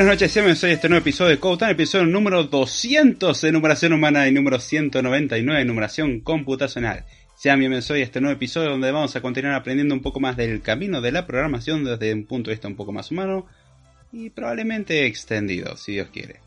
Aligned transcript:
buenas 0.00 0.14
noches, 0.14 0.32
bienvenidos 0.32 0.64
a 0.64 0.70
este 0.70 0.88
nuevo 0.88 1.02
episodio 1.02 1.30
de 1.32 1.38
Code 1.38 1.70
episodio 1.70 2.06
número 2.06 2.44
200 2.44 3.38
de 3.38 3.52
numeración 3.52 3.92
humana 3.92 4.26
y 4.26 4.32
número 4.32 4.58
199 4.58 5.58
de 5.58 5.64
numeración 5.66 6.20
computacional. 6.20 7.04
Sean 7.36 7.58
bienvenidos 7.60 7.90
a 7.90 7.98
este 7.98 8.22
nuevo 8.22 8.34
episodio 8.34 8.70
donde 8.70 8.92
vamos 8.92 9.14
a 9.14 9.20
continuar 9.20 9.56
aprendiendo 9.56 9.94
un 9.94 10.00
poco 10.00 10.18
más 10.18 10.38
del 10.38 10.62
camino 10.62 11.02
de 11.02 11.12
la 11.12 11.26
programación 11.26 11.84
desde 11.84 12.14
un 12.14 12.24
punto 12.24 12.48
de 12.48 12.54
vista 12.54 12.66
un 12.66 12.76
poco 12.76 12.92
más 12.92 13.10
humano 13.10 13.46
y 14.10 14.30
probablemente 14.30 15.04
extendido, 15.04 15.76
si 15.76 15.92
Dios 15.92 16.08
quiere. 16.10 16.40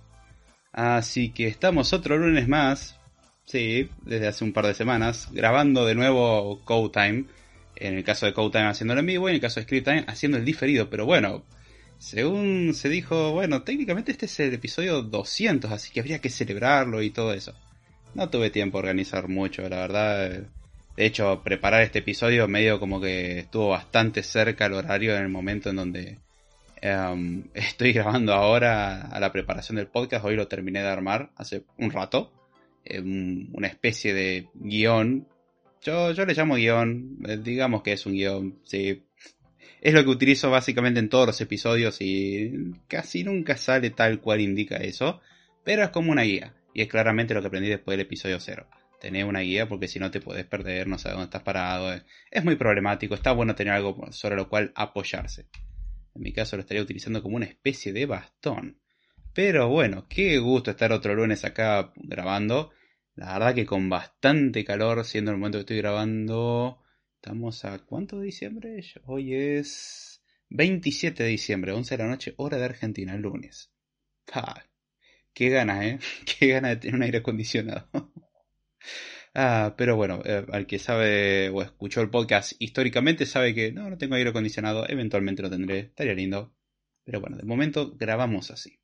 Así 0.71 1.29
que 1.29 1.45
estamos 1.45 1.93
otro 1.93 2.17
lunes 2.17 2.47
más, 2.47 2.99
sí, 3.45 3.87
desde 4.03 4.29
hace 4.29 4.43
un 4.45 4.53
par 4.53 4.65
de 4.65 4.73
semanas, 4.73 5.29
grabando 5.31 5.85
de 5.85 5.93
nuevo 5.93 6.59
Code 6.65 6.89
Time. 6.91 7.25
En 7.75 7.97
el 7.97 8.03
caso 8.03 8.25
de 8.25 8.33
Code 8.33 8.49
Time 8.49 8.69
haciéndolo 8.69 9.01
en 9.01 9.05
vivo 9.05 9.27
y 9.27 9.31
en 9.31 9.35
el 9.35 9.41
caso 9.41 9.59
de 9.59 9.67
Script 9.67 9.85
Time 9.85 10.05
haciendo 10.07 10.39
el 10.39 10.45
diferido, 10.45 10.89
pero 10.89 11.05
bueno, 11.05 11.43
según 12.03 12.73
se 12.73 12.89
dijo, 12.89 13.31
bueno, 13.31 13.63
técnicamente 13.63 14.11
este 14.11 14.25
es 14.25 14.37
el 14.41 14.53
episodio 14.53 15.01
200, 15.03 15.71
así 15.71 15.89
que 15.93 16.01
habría 16.01 16.19
que 16.19 16.29
celebrarlo 16.29 17.01
y 17.01 17.11
todo 17.11 17.33
eso. 17.33 17.53
No 18.13 18.29
tuve 18.29 18.49
tiempo 18.49 18.77
a 18.77 18.81
organizar 18.81 19.29
mucho, 19.29 19.61
la 19.69 19.77
verdad. 19.77 20.29
De 20.97 21.05
hecho, 21.05 21.41
preparar 21.43 21.81
este 21.81 21.99
episodio 21.99 22.49
medio 22.49 22.77
como 22.77 22.99
que 22.99 23.39
estuvo 23.39 23.69
bastante 23.69 24.21
cerca 24.21 24.65
al 24.65 24.73
horario 24.73 25.15
en 25.15 25.23
el 25.23 25.29
momento 25.29 25.69
en 25.69 25.77
donde 25.77 26.19
em, 26.81 27.45
estoy 27.53 27.93
grabando 27.93 28.33
ahora 28.33 29.03
a 29.03 29.19
la 29.21 29.31
preparación 29.31 29.77
del 29.77 29.87
podcast. 29.87 30.25
Hoy 30.25 30.35
lo 30.35 30.49
terminé 30.49 30.81
de 30.81 30.89
armar 30.89 31.31
hace 31.37 31.63
un 31.77 31.89
rato. 31.89 32.33
una 32.85 33.67
especie 33.67 34.13
de 34.13 34.49
guion. 34.55 35.25
Yo, 35.81 36.11
yo 36.11 36.25
le 36.25 36.33
llamo 36.33 36.55
guion, 36.55 37.19
eh, 37.25 37.37
digamos 37.37 37.81
que 37.81 37.93
es 37.93 38.05
un 38.05 38.13
guion, 38.13 38.59
sí, 38.65 39.03
es 39.83 39.93
lo 39.93 40.01
que 40.05 40.11
utilizo 40.11 40.49
básicamente 40.49 41.01
en 41.01 41.09
todos 41.09 41.27
los 41.27 41.41
episodios 41.41 41.97
y 41.99 42.71
casi 42.87 43.25
nunca 43.25 43.57
sale 43.57 43.89
tal 43.89 44.21
cual 44.21 44.39
indica 44.39 44.77
eso, 44.77 45.19
pero 45.65 45.83
es 45.83 45.89
como 45.89 46.13
una 46.13 46.21
guía. 46.21 46.55
Y 46.73 46.81
es 46.81 46.87
claramente 46.87 47.33
lo 47.33 47.41
que 47.41 47.47
aprendí 47.47 47.67
después 47.67 47.97
del 47.97 48.05
episodio 48.05 48.39
0. 48.39 48.65
Tener 49.01 49.25
una 49.25 49.41
guía 49.41 49.67
porque 49.67 49.89
si 49.89 49.99
no 49.99 50.09
te 50.09 50.21
puedes 50.21 50.45
perder, 50.45 50.87
no 50.87 50.97
sabes 50.97 51.15
dónde 51.15 51.25
estás 51.25 51.43
parado. 51.43 52.01
Es 52.31 52.43
muy 52.45 52.55
problemático, 52.55 53.13
está 53.13 53.33
bueno 53.33 53.55
tener 53.55 53.73
algo 53.73 54.09
sobre 54.13 54.37
lo 54.37 54.47
cual 54.47 54.71
apoyarse. 54.73 55.47
En 56.15 56.21
mi 56.21 56.31
caso 56.31 56.55
lo 56.55 56.61
estaría 56.61 56.81
utilizando 56.81 57.21
como 57.21 57.35
una 57.35 57.45
especie 57.45 57.91
de 57.91 58.05
bastón. 58.05 58.79
Pero 59.33 59.67
bueno, 59.67 60.07
qué 60.07 60.39
gusto 60.39 60.71
estar 60.71 60.93
otro 60.93 61.13
lunes 61.13 61.43
acá 61.43 61.91
grabando. 61.97 62.71
La 63.15 63.33
verdad 63.33 63.53
que 63.53 63.65
con 63.65 63.89
bastante 63.89 64.63
calor, 64.63 65.03
siendo 65.03 65.31
el 65.31 65.37
momento 65.37 65.57
que 65.57 65.63
estoy 65.63 65.77
grabando 65.79 66.82
Estamos 67.23 67.63
a 67.63 67.79
cuánto 67.79 68.19
de 68.19 68.25
diciembre? 68.25 68.83
Hoy 69.05 69.33
es 69.33 70.21
27 70.49 71.23
de 71.23 71.29
diciembre, 71.29 71.71
11 71.71 71.95
de 71.95 72.03
la 72.03 72.09
noche, 72.09 72.33
hora 72.35 72.57
de 72.57 72.65
Argentina, 72.65 73.15
lunes. 73.15 73.71
¡Ah! 74.33 74.61
Qué 75.33 75.47
ganas, 75.47 75.85
¿eh? 75.85 75.99
Qué 76.25 76.47
ganas 76.49 76.71
de 76.71 76.75
tener 76.75 76.95
un 76.95 77.03
aire 77.03 77.19
acondicionado. 77.19 77.87
ah, 79.35 79.73
pero 79.77 79.95
bueno, 79.95 80.21
eh, 80.25 80.45
al 80.51 80.67
que 80.67 80.79
sabe 80.79 81.47
o 81.47 81.61
escuchó 81.61 82.01
el 82.01 82.09
podcast 82.09 82.51
históricamente 82.59 83.25
sabe 83.25 83.55
que 83.55 83.71
no, 83.71 83.89
no 83.89 83.97
tengo 83.97 84.15
aire 84.15 84.31
acondicionado, 84.31 84.85
eventualmente 84.89 85.43
lo 85.43 85.49
tendré, 85.49 85.79
estaría 85.79 86.15
lindo. 86.15 86.53
Pero 87.05 87.21
bueno, 87.21 87.37
de 87.37 87.43
momento 87.43 87.95
grabamos 87.95 88.51
así. 88.51 88.81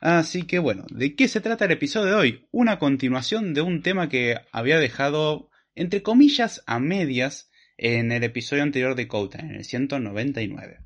Así 0.00 0.42
que 0.42 0.58
bueno, 0.58 0.86
¿de 0.90 1.14
qué 1.14 1.28
se 1.28 1.40
trata 1.40 1.66
el 1.66 1.70
episodio 1.70 2.06
de 2.06 2.14
hoy? 2.14 2.48
Una 2.50 2.80
continuación 2.80 3.54
de 3.54 3.60
un 3.60 3.80
tema 3.80 4.08
que 4.08 4.40
había 4.50 4.80
dejado, 4.80 5.50
entre 5.76 6.02
comillas, 6.02 6.64
a 6.66 6.80
medias 6.80 7.46
en 7.82 8.12
el 8.12 8.22
episodio 8.24 8.62
anterior 8.62 8.94
de 8.94 9.08
Code 9.08 9.38
en 9.38 9.52
el 9.52 9.64
199. 9.64 10.80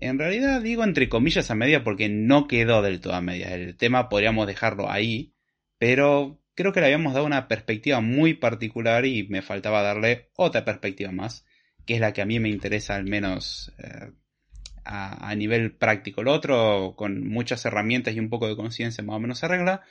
En 0.00 0.18
realidad 0.18 0.62
digo 0.62 0.82
entre 0.82 1.10
comillas 1.10 1.50
a 1.50 1.54
media 1.54 1.84
porque 1.84 2.08
no 2.08 2.48
quedó 2.48 2.80
del 2.80 3.00
todo 3.00 3.12
a 3.12 3.20
media. 3.20 3.54
El 3.54 3.76
tema 3.76 4.08
podríamos 4.08 4.46
dejarlo 4.46 4.90
ahí, 4.90 5.34
pero 5.78 6.40
creo 6.54 6.72
que 6.72 6.80
le 6.80 6.86
habíamos 6.86 7.12
dado 7.12 7.26
una 7.26 7.48
perspectiva 7.48 8.00
muy 8.00 8.32
particular 8.32 9.04
y 9.04 9.28
me 9.28 9.42
faltaba 9.42 9.82
darle 9.82 10.30
otra 10.36 10.64
perspectiva 10.64 11.12
más, 11.12 11.44
que 11.84 11.96
es 11.96 12.00
la 12.00 12.14
que 12.14 12.22
a 12.22 12.26
mí 12.26 12.40
me 12.40 12.48
interesa 12.48 12.94
al 12.94 13.04
menos 13.04 13.74
eh, 13.76 14.10
a, 14.84 15.28
a, 15.28 15.34
nivel 15.34 15.76
práctico. 15.76 16.22
Lo 16.22 16.32
otro, 16.32 16.94
con 16.96 17.28
muchas 17.28 17.62
herramientas 17.66 18.14
y 18.14 18.20
un 18.20 18.30
poco 18.30 18.48
de 18.48 18.56
conciencia, 18.56 19.04
más 19.04 19.16
o 19.16 19.20
menos 19.20 19.40
se 19.40 19.46
arregla. 19.46 19.82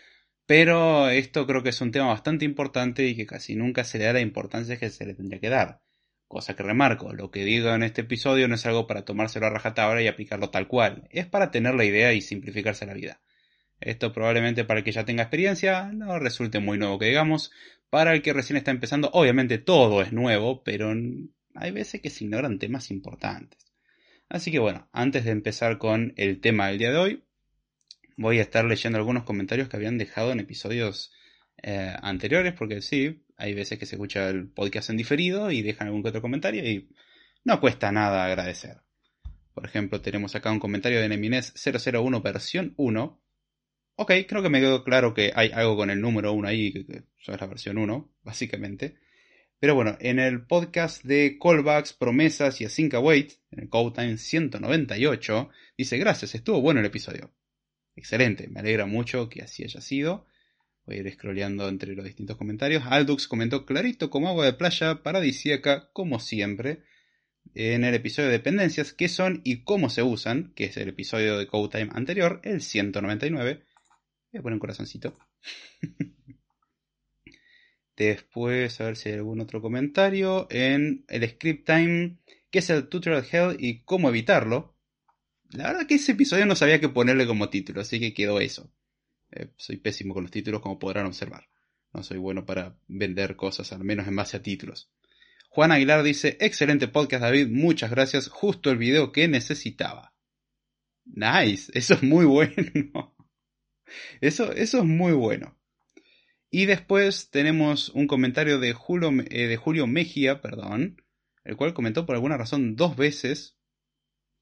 Pero 0.48 1.07
esto 1.10 1.45
creo 1.45 1.62
que 1.62 1.69
es 1.69 1.81
un 1.81 1.92
tema 1.92 2.07
bastante 2.07 2.45
importante 2.45 3.06
y 3.06 3.16
que 3.16 3.28
casi 3.28 3.56
nunca 3.56 3.83
se 3.83 4.00
le 4.00 4.06
da 4.06 4.13
la 4.13 4.21
importancia 4.21 4.78
que 4.80 4.89
se 4.89 5.06
le 5.06 5.13
tendría 5.13 5.39
que 5.39 5.50
dar. 5.50 5.85
Cosa 6.36 6.54
que 6.54 6.64
remarco, 6.64 7.14
lo 7.14 7.32
que 7.32 7.46
digo 7.46 7.70
en 7.70 7.82
este 7.82 8.02
episodio 8.02 8.50
no 8.50 8.56
es 8.56 8.66
algo 8.66 8.88
para 8.88 9.06
tomárselo 9.06 9.46
a 9.46 9.52
rajatabla 9.52 10.02
y 10.02 10.08
aplicarlo 10.08 10.50
tal 10.50 10.68
cual, 10.68 11.08
es 11.10 11.26
para 11.26 11.50
tener 11.50 11.76
la 11.76 11.86
idea 11.86 12.12
y 12.12 12.20
simplificarse 12.20 12.86
la 12.86 12.94
vida. 12.94 13.22
Esto 13.80 14.12
probablemente 14.12 14.66
para 14.66 14.80
el 14.80 14.84
que 14.84 14.92
ya 14.92 15.06
tenga 15.06 15.24
experiencia 15.24 15.94
no 15.94 16.20
resulte 16.20 16.60
muy 16.60 16.78
nuevo 16.78 17.00
que 17.00 17.06
digamos, 17.06 17.54
para 17.90 18.14
el 18.14 18.22
que 18.22 18.34
recién 18.34 18.58
está 18.58 18.72
empezando 18.72 19.10
obviamente 19.14 19.60
todo 19.60 20.02
es 20.02 20.12
nuevo, 20.12 20.62
pero 20.62 20.94
hay 21.54 21.72
veces 21.72 22.02
que 22.02 22.10
se 22.10 22.26
ignoran 22.26 22.60
temas 22.60 22.92
importantes. 22.92 23.66
Así 24.28 24.52
que 24.52 24.60
bueno, 24.60 24.90
antes 24.92 25.24
de 25.24 25.31
empezar 25.31 25.78
con 25.78 26.12
el 26.18 26.42
tema 26.42 26.68
del 26.68 26.80
día 26.80 26.92
de 26.92 26.98
hoy, 26.98 27.24
voy 28.18 28.40
a 28.40 28.42
estar 28.42 28.66
leyendo 28.66 28.98
algunos 28.98 29.24
comentarios 29.24 29.70
que 29.70 29.78
habían 29.78 29.98
dejado 29.98 30.34
en 30.34 30.42
episodios 30.42 31.14
eh, 31.64 31.96
anteriores, 32.02 32.52
porque 32.52 32.81
sí, 32.81 33.25
hay 33.38 33.54
veces 33.54 33.78
que 33.78 33.86
se 33.86 33.96
escucha 33.96 34.30
el 34.30 34.48
podcast 34.48 34.90
en 34.90 34.98
diferido 34.98 35.52
y 35.52 35.62
dejan 35.62 35.88
algún 35.88 36.04
que 36.04 36.10
otro 36.10 36.22
comentario 36.22 36.64
y 36.68 36.90
no 37.44 37.60
cuesta 37.60 37.92
nada 37.92 38.26
agradecer. 38.26 38.78
Por 39.54 39.66
ejemplo, 39.66 40.02
tenemos 40.02 40.36
acá 40.36 40.52
un 40.52 40.60
comentario 40.60 41.00
de 41.00 41.08
Nemines 41.08 41.54
001 41.54 42.22
versión 42.22 42.74
1. 42.78 43.22
Ok, 43.98 44.12
creo 44.28 44.44
que 44.44 44.50
me 44.50 44.60
quedó 44.60 44.84
claro 44.84 45.14
que 45.14 45.32
hay 45.34 45.52
algo 45.54 45.78
con 45.78 45.90
el 45.90 46.02
número 46.02 46.34
1 46.34 46.48
ahí, 46.48 46.74
que, 46.74 47.04
eso 47.20 47.32
es 47.32 47.40
la 47.40 47.48
versión 47.48 47.78
1, 47.78 48.14
básicamente. 48.24 48.98
Pero 49.60 49.74
bueno, 49.74 49.98
en 50.02 50.20
el 50.20 50.46
podcast 50.46 51.04
de 51.06 51.40
callbacks, 51.42 51.94
promesas 51.94 52.60
y 52.60 52.66
async 52.66 52.94
await, 52.96 53.34
en 53.52 53.62
el 53.62 53.70
Code 53.70 53.96
Time 53.96 54.18
198, 54.18 55.50
dice 55.78 55.98
gracias, 55.98 56.36
estuvo 56.36 56.60
bueno 56.62 56.81
el 56.81 56.86
episodio. 56.86 57.34
Excelente, 57.96 58.50
me 58.50 58.60
alegra 58.60 58.86
mucho 58.86 59.30
que 59.30 59.42
así 59.42 59.64
haya 59.64 59.80
sido. 59.80 60.26
Voy 60.86 60.98
a 60.98 61.00
ir 61.00 61.12
scrolleando 61.12 61.68
entre 61.68 61.96
los 61.96 62.06
distintos 62.06 62.38
comentarios. 62.38 62.84
Aldux 62.86 63.28
comentó 63.28 63.66
clarito 63.66 64.10
como 64.10 64.30
agua 64.30 64.46
de 64.46 64.54
playa, 64.54 65.02
paradisíaca, 65.02 65.90
como 65.94 66.20
siempre. 66.20 66.84
En 67.56 67.84
el 67.84 67.96
episodio 67.96 68.30
de 68.30 68.38
dependencias, 68.38 68.94
qué 68.94 69.08
son 69.08 69.42
y 69.44 69.64
cómo 69.64 69.90
se 69.90 70.04
usan, 70.04 70.54
que 70.56 70.66
es 70.66 70.78
el 70.78 70.90
episodio 70.90 71.38
de 71.38 71.48
Code 71.48 71.80
Time 71.80 71.92
anterior, 71.94 72.40
el 72.44 72.62
199. 72.62 73.64
Voy 74.32 74.40
a 74.40 74.42
poner 74.42 74.54
un 74.54 74.60
corazoncito. 74.60 75.18
Después, 77.98 78.81
a 78.81 78.86
ver 78.86 78.98
si 78.98 79.10
hay 79.10 79.16
algún 79.16 79.40
otro 79.40 79.62
comentario. 79.62 80.48
En 80.52 81.06
el 81.08 81.28
Script 81.30 81.66
Time, 81.66 82.18
qué 82.52 82.60
es 82.60 82.70
el 82.70 82.90
Tutorial 82.90 83.26
Hell 83.31 83.58
y 83.60 83.84
cómo 83.84 84.10
evitarlo. 84.10 84.76
La 85.52 85.68
verdad 85.68 85.88
que 85.88 85.96
ese 85.96 86.12
episodio 86.12 86.46
no 86.46 86.56
sabía 86.56 86.80
qué 86.80 86.90
ponerle 86.90 87.26
como 87.26 87.50
título, 87.50 87.81
así 87.81 88.00
que 88.00 88.14
quedó 88.14 88.40
eso. 88.40 88.70
Eh, 89.36 89.50
soy 89.58 89.78
pésimo 89.78 90.14
con 90.14 90.24
los 90.24 90.32
títulos, 90.32 90.62
como 90.62 90.80
podrán 90.80 91.06
observar. 91.06 91.50
No 91.94 92.04
soy 92.04 92.18
bueno 92.18 92.46
para 92.46 92.78
vender 92.88 93.36
cosas, 93.36 93.72
al 93.74 93.84
menos 93.84 94.08
en 94.08 94.16
base 94.16 94.38
a 94.38 94.42
títulos. 94.42 94.92
Juan 95.50 95.72
Aguilar 95.72 96.04
dice, 96.04 96.38
excelente 96.40 96.88
podcast 96.88 97.22
David, 97.22 97.48
muchas 97.50 97.92
gracias, 97.92 98.28
justo 98.28 98.72
el 98.72 98.78
video 98.78 99.12
que 99.12 99.28
necesitaba. 99.28 100.14
Nice, 101.06 101.72
eso 101.74 101.94
es 101.94 102.04
muy 102.04 102.26
bueno. 102.76 103.16
Eso, 104.22 104.52
eso 104.52 104.80
es 104.80 104.84
muy 104.84 105.14
bueno. 105.14 105.58
Y 106.50 106.66
después 106.66 107.30
tenemos 107.30 107.90
un 107.90 108.08
comentario 108.08 108.60
de 108.60 108.74
Julio, 108.74 109.12
eh, 109.30 109.48
de 109.48 109.58
Julio 109.58 109.88
Mejía, 109.88 110.42
perdón, 110.42 111.02
el 111.44 111.58
cual 111.58 111.74
comentó 111.74 112.06
por 112.06 112.16
alguna 112.16 112.38
razón 112.38 112.76
dos 112.76 112.96
veces. 112.96 113.58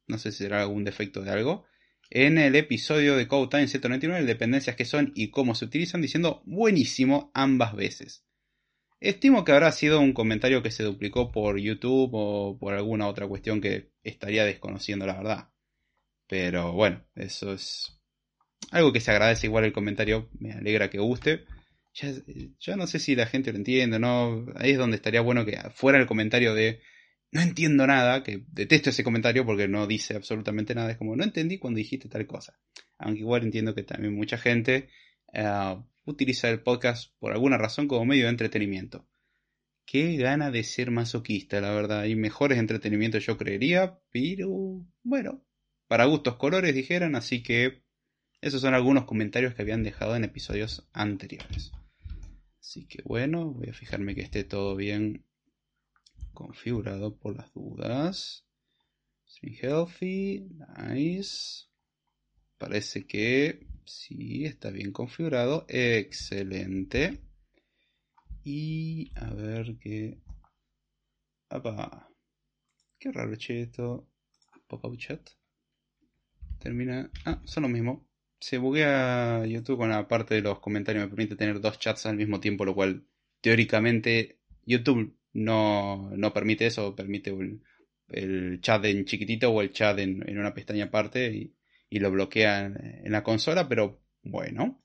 No 0.07 0.17
sé 0.17 0.31
si 0.31 0.39
será 0.39 0.61
algún 0.61 0.83
defecto 0.83 1.21
de 1.21 1.31
algo 1.31 1.65
en 2.15 2.37
el 2.37 2.55
episodio 2.55 3.17
de 3.17 3.27
Code 3.27 3.47
Time 3.49 3.67
199, 3.67 4.23
dependencias 4.27 4.75
que 4.75 4.85
son 4.85 5.11
y 5.15 5.31
cómo 5.31 5.55
se 5.55 5.65
utilizan, 5.65 5.99
diciendo 5.99 6.43
buenísimo 6.45 7.31
ambas 7.33 7.75
veces. 7.75 8.23
Estimo 8.99 9.43
que 9.43 9.51
habrá 9.51 9.71
sido 9.71 9.99
un 9.99 10.13
comentario 10.13 10.61
que 10.61 10.69
se 10.69 10.83
duplicó 10.83 11.31
por 11.31 11.57
YouTube 11.59 12.11
o 12.13 12.57
por 12.59 12.75
alguna 12.75 13.07
otra 13.07 13.27
cuestión 13.27 13.61
que 13.61 13.89
estaría 14.03 14.45
desconociendo 14.45 15.07
la 15.07 15.15
verdad. 15.15 15.49
Pero 16.27 16.73
bueno, 16.73 17.03
eso 17.15 17.51
es 17.51 17.99
algo 18.69 18.93
que 18.93 19.01
se 19.01 19.09
agradece 19.09 19.47
igual 19.47 19.65
el 19.65 19.73
comentario, 19.73 20.29
me 20.39 20.51
alegra 20.53 20.91
que 20.91 20.99
guste. 20.99 21.45
Ya, 22.59 22.75
no 22.75 22.85
sé 22.85 22.99
si 22.99 23.15
la 23.15 23.25
gente 23.25 23.51
lo 23.51 23.57
entiende, 23.57 23.97
¿no? 23.97 24.45
Ahí 24.55 24.71
es 24.71 24.77
donde 24.77 24.97
estaría 24.97 25.21
bueno 25.21 25.45
que 25.45 25.57
fuera 25.73 25.99
el 25.99 26.05
comentario 26.05 26.53
de 26.53 26.79
no 27.33 27.41
entiendo 27.41 27.87
nada, 27.87 28.21
que 28.21 28.45
detesto 28.51 28.91
ese 28.91 29.03
comentario 29.03 29.43
porque 29.43 29.67
no 29.67 29.87
dice 29.87 30.15
absolutamente 30.15 30.75
nada, 30.75 30.91
es 30.91 30.97
como 30.97 31.15
no 31.15 31.23
entendí 31.23 31.57
cuando 31.57 31.79
dijiste 31.79 32.07
tal 32.07 32.27
cosa. 32.27 32.59
Aunque 32.99 33.21
igual 33.21 33.41
entiendo 33.41 33.73
que 33.73 33.81
también 33.81 34.13
mucha 34.13 34.37
gente 34.37 34.89
eh, 35.33 35.75
utiliza 36.05 36.49
el 36.49 36.61
podcast 36.61 37.11
por 37.17 37.33
alguna 37.33 37.57
razón 37.57 37.87
como 37.87 38.05
medio 38.05 38.25
de 38.25 38.29
entretenimiento. 38.29 39.07
Qué 39.85 40.15
gana 40.15 40.51
de 40.51 40.63
ser 40.63 40.91
masoquista, 40.91 41.59
la 41.59 41.71
verdad. 41.71 42.01
Hay 42.01 42.15
mejores 42.15 42.59
entretenimientos 42.59 43.25
yo 43.25 43.35
creería, 43.35 43.99
pero 44.11 44.85
bueno, 45.01 45.43
para 45.87 46.05
gustos 46.05 46.35
colores 46.35 46.75
dijeran, 46.75 47.15
así 47.15 47.41
que 47.41 47.83
esos 48.41 48.61
son 48.61 48.75
algunos 48.75 49.05
comentarios 49.05 49.55
que 49.55 49.63
habían 49.63 49.81
dejado 49.81 50.15
en 50.15 50.23
episodios 50.23 50.87
anteriores. 50.93 51.71
Así 52.59 52.85
que 52.85 53.01
bueno, 53.03 53.51
voy 53.51 53.69
a 53.69 53.73
fijarme 53.73 54.13
que 54.13 54.21
esté 54.21 54.43
todo 54.43 54.75
bien 54.75 55.25
configurado 56.33 57.17
por 57.17 57.35
las 57.35 57.53
dudas. 57.53 58.45
String 59.25 59.57
healthy, 59.61 60.49
nice. 60.77 61.67
Parece 62.57 63.05
que 63.05 63.67
sí, 63.85 64.45
está 64.45 64.69
bien 64.71 64.91
configurado. 64.91 65.65
Excelente. 65.67 67.21
Y 68.43 69.11
a 69.15 69.33
ver 69.33 69.77
qué... 69.79 70.21
¡Apa! 71.49 72.09
Qué 72.99 73.11
raro, 73.11 73.35
che, 73.37 73.61
esto. 73.61 74.09
Pop-up 74.67 74.97
chat. 74.97 75.29
Termina... 76.59 77.09
Ah, 77.25 77.41
son 77.45 77.63
lo 77.63 77.69
mismo. 77.69 78.07
Se 78.39 78.57
buguea 78.57 79.45
YouTube 79.45 79.77
con 79.77 79.89
la 79.89 80.07
parte 80.07 80.35
de 80.35 80.41
los 80.41 80.59
comentarios. 80.59 81.05
Me 81.05 81.09
permite 81.09 81.35
tener 81.35 81.59
dos 81.61 81.79
chats 81.79 82.05
al 82.05 82.17
mismo 82.17 82.39
tiempo, 82.39 82.65
lo 82.65 82.75
cual 82.75 83.05
teóricamente 83.41 84.39
YouTube 84.65 85.17
no, 85.33 86.11
no 86.15 86.33
permite 86.33 86.67
eso. 86.67 86.95
Permite 86.95 87.35
el 88.09 88.61
chat 88.61 88.85
en 88.85 89.05
chiquitito 89.05 89.51
o 89.51 89.61
el 89.61 89.71
chat 89.71 89.99
en, 89.99 90.27
en 90.27 90.39
una 90.39 90.53
pestaña 90.53 90.85
aparte 90.85 91.31
y, 91.31 91.55
y 91.89 91.99
lo 91.99 92.09
bloquea 92.09 92.65
en 92.65 93.11
la 93.11 93.23
consola, 93.23 93.69
pero 93.69 94.01
bueno. 94.23 94.83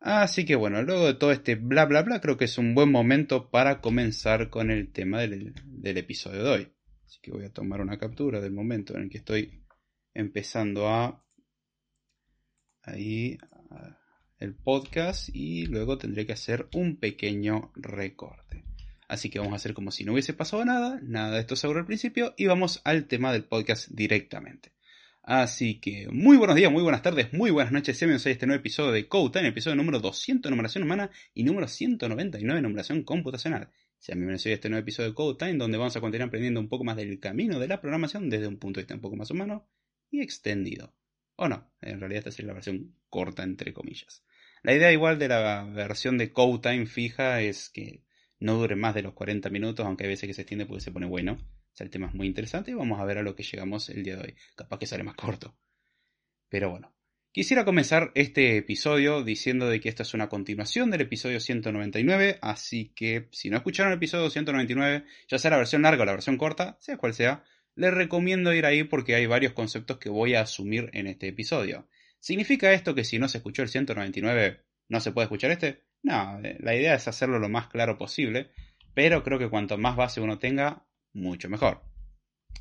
Así 0.00 0.46
que 0.46 0.54
bueno, 0.54 0.82
luego 0.82 1.06
de 1.06 1.14
todo 1.14 1.32
este 1.32 1.56
bla 1.56 1.84
bla 1.84 2.02
bla, 2.02 2.20
creo 2.20 2.38
que 2.38 2.46
es 2.46 2.56
un 2.56 2.74
buen 2.74 2.90
momento 2.90 3.50
para 3.50 3.80
comenzar 3.80 4.48
con 4.48 4.70
el 4.70 4.92
tema 4.92 5.20
del, 5.20 5.54
episodio 5.82 6.44
de 6.44 6.50
hoy. 6.50 6.72
Así 7.04 7.18
que 7.20 7.32
voy 7.32 7.44
a 7.44 7.52
tomar 7.52 7.80
una 7.80 7.98
captura 7.98 8.40
del 8.40 8.52
momento 8.52 8.94
en 8.94 9.02
el 9.02 9.10
que 9.10 9.18
estoy 9.18 9.66
empezando 10.14 10.88
a 10.88 11.22
ahí 12.82 13.36
el 14.38 14.54
podcast 14.54 15.28
y 15.34 15.66
luego 15.66 15.98
tendré 15.98 16.26
que 16.26 16.32
hacer 16.32 16.68
un 16.72 16.96
pequeño 16.96 17.72
recorte. 17.74 18.69
Así 19.10 19.28
que 19.28 19.40
vamos 19.40 19.54
a 19.54 19.56
hacer 19.56 19.74
como 19.74 19.90
si 19.90 20.04
no 20.04 20.12
hubiese 20.12 20.34
pasado 20.34 20.64
nada, 20.64 21.00
nada 21.02 21.34
de 21.34 21.40
esto 21.40 21.56
seguro 21.56 21.80
al 21.80 21.84
principio 21.84 22.32
y 22.36 22.46
vamos 22.46 22.80
al 22.84 23.08
tema 23.08 23.32
del 23.32 23.42
podcast 23.42 23.88
directamente. 23.90 24.70
Así 25.24 25.80
que 25.80 26.06
muy 26.12 26.36
buenos 26.36 26.54
días, 26.54 26.70
muy 26.70 26.84
buenas 26.84 27.02
tardes, 27.02 27.32
muy 27.32 27.50
buenas 27.50 27.72
noches. 27.72 27.98
Bienvenidos 27.98 28.26
a 28.26 28.30
este 28.30 28.46
nuevo 28.46 28.60
episodio 28.60 28.92
de 28.92 29.08
Code 29.08 29.32
Time, 29.32 29.48
episodio 29.48 29.74
número 29.74 29.98
200 29.98 30.48
numeración 30.48 30.84
humana 30.84 31.10
y 31.34 31.42
número 31.42 31.66
199 31.66 32.62
numeración 32.62 33.02
computacional. 33.02 33.70
Sean 33.98 34.18
bienvenidos 34.20 34.46
a 34.46 34.50
este 34.50 34.68
nuevo 34.68 34.82
episodio 34.82 35.08
de 35.08 35.14
Code 35.16 35.38
Time, 35.44 35.58
donde 35.58 35.76
vamos 35.76 35.96
a 35.96 36.00
continuar 36.00 36.28
aprendiendo 36.28 36.60
un 36.60 36.68
poco 36.68 36.84
más 36.84 36.96
del 36.96 37.18
camino 37.18 37.58
de 37.58 37.66
la 37.66 37.80
programación 37.80 38.30
desde 38.30 38.46
un 38.46 38.58
punto 38.58 38.78
de 38.78 38.84
vista 38.84 38.94
un 38.94 39.00
poco 39.00 39.16
más 39.16 39.32
humano 39.32 39.66
y 40.08 40.20
extendido. 40.20 40.94
O 41.34 41.48
no, 41.48 41.68
en 41.80 41.98
realidad 41.98 42.28
esta 42.28 42.42
es 42.42 42.46
la 42.46 42.54
versión 42.54 42.94
corta 43.08 43.42
entre 43.42 43.72
comillas. 43.72 44.22
La 44.62 44.72
idea 44.72 44.92
igual 44.92 45.18
de 45.18 45.26
la 45.26 45.64
versión 45.64 46.16
de 46.16 46.32
Code 46.32 46.60
Time 46.60 46.86
fija 46.86 47.40
es 47.40 47.70
que 47.70 48.04
no 48.40 48.54
dure 48.56 48.74
más 48.74 48.94
de 48.94 49.02
los 49.02 49.12
40 49.14 49.48
minutos, 49.50 49.86
aunque 49.86 50.04
hay 50.04 50.10
veces 50.10 50.26
que 50.26 50.34
se 50.34 50.42
extiende 50.42 50.66
porque 50.66 50.82
se 50.82 50.90
pone 50.90 51.06
bueno 51.06 51.38
el 51.78 51.90
tema 51.90 52.08
es 52.08 52.14
muy 52.14 52.26
interesante 52.26 52.70
y 52.70 52.74
vamos 52.74 53.00
a 53.00 53.04
ver 53.04 53.18
a 53.18 53.22
lo 53.22 53.34
que 53.34 53.42
llegamos 53.42 53.88
el 53.88 54.02
día 54.02 54.16
de 54.16 54.22
hoy. 54.22 54.34
Capaz 54.56 54.78
que 54.78 54.86
sale 54.86 55.02
más 55.02 55.14
corto. 55.14 55.56
Pero 56.48 56.70
bueno. 56.70 56.94
Quisiera 57.32 57.64
comenzar 57.64 58.10
este 58.16 58.56
episodio 58.56 59.22
diciendo 59.22 59.68
de 59.68 59.78
que 59.78 59.88
esta 59.88 60.02
es 60.02 60.14
una 60.14 60.28
continuación 60.28 60.90
del 60.90 61.02
episodio 61.02 61.38
199, 61.38 62.38
así 62.42 62.92
que 62.96 63.28
si 63.30 63.50
no 63.50 63.56
escucharon 63.56 63.92
el 63.92 63.98
episodio 63.98 64.28
199, 64.30 65.04
ya 65.28 65.38
sea 65.38 65.52
la 65.52 65.58
versión 65.58 65.82
larga 65.82 66.02
o 66.02 66.06
la 66.06 66.12
versión 66.12 66.36
corta, 66.36 66.76
sea 66.80 66.96
cual 66.96 67.14
sea, 67.14 67.44
les 67.76 67.94
recomiendo 67.94 68.52
ir 68.52 68.66
ahí 68.66 68.82
porque 68.82 69.14
hay 69.14 69.26
varios 69.26 69.52
conceptos 69.52 69.98
que 69.98 70.08
voy 70.08 70.34
a 70.34 70.40
asumir 70.40 70.90
en 70.92 71.06
este 71.06 71.28
episodio. 71.28 71.88
¿Significa 72.18 72.72
esto 72.72 72.96
que 72.96 73.04
si 73.04 73.20
no 73.20 73.28
se 73.28 73.38
escuchó 73.38 73.62
el 73.62 73.68
199 73.68 74.64
no 74.88 75.00
se 75.00 75.12
puede 75.12 75.26
escuchar 75.26 75.52
este? 75.52 75.84
No, 76.02 76.40
eh, 76.42 76.56
la 76.60 76.74
idea 76.74 76.94
es 76.94 77.08
hacerlo 77.08 77.38
lo 77.38 77.48
más 77.48 77.68
claro 77.68 77.98
posible, 77.98 78.50
pero 78.94 79.22
creo 79.22 79.38
que 79.38 79.50
cuanto 79.50 79.78
más 79.78 79.96
base 79.96 80.20
uno 80.20 80.38
tenga, 80.38 80.86
mucho 81.12 81.48
mejor. 81.48 81.82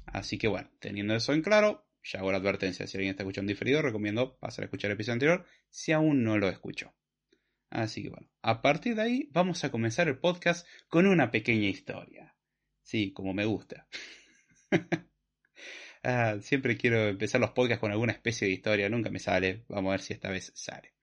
Así 0.05 0.37
que 0.37 0.47
bueno, 0.47 0.69
teniendo 0.79 1.15
eso 1.15 1.33
en 1.33 1.41
claro, 1.41 1.87
ya 2.03 2.19
hago 2.19 2.31
la 2.31 2.37
advertencia. 2.37 2.87
Si 2.87 2.97
alguien 2.97 3.11
está 3.11 3.23
escuchando 3.23 3.49
diferido, 3.49 3.81
recomiendo 3.81 4.37
pasar 4.37 4.63
a 4.63 4.65
escuchar 4.65 4.91
el 4.91 4.95
episodio 4.95 5.13
anterior 5.13 5.45
si 5.69 5.91
aún 5.91 6.23
no 6.23 6.37
lo 6.37 6.49
escuchó. 6.49 6.93
Así 7.69 8.01
que 8.01 8.09
bueno, 8.09 8.27
a 8.41 8.61
partir 8.61 8.95
de 8.95 9.01
ahí 9.03 9.29
vamos 9.31 9.63
a 9.63 9.71
comenzar 9.71 10.07
el 10.07 10.17
podcast 10.17 10.67
con 10.87 11.05
una 11.05 11.29
pequeña 11.31 11.67
historia. 11.67 12.35
Sí, 12.83 13.13
como 13.13 13.33
me 13.33 13.45
gusta. 13.45 13.87
Ah, 16.01 16.37
siempre 16.41 16.77
quiero 16.77 17.09
empezar 17.09 17.41
los 17.41 17.51
podcasts 17.51 17.81
con 17.81 17.91
alguna 17.91 18.13
especie 18.13 18.47
de 18.47 18.53
historia, 18.53 18.87
nunca 18.87 19.09
me 19.09 19.19
sale. 19.19 19.65
Vamos 19.67 19.89
a 19.89 19.91
ver 19.91 20.01
si 20.01 20.13
esta 20.13 20.29
vez 20.29 20.51
sale. 20.55 20.93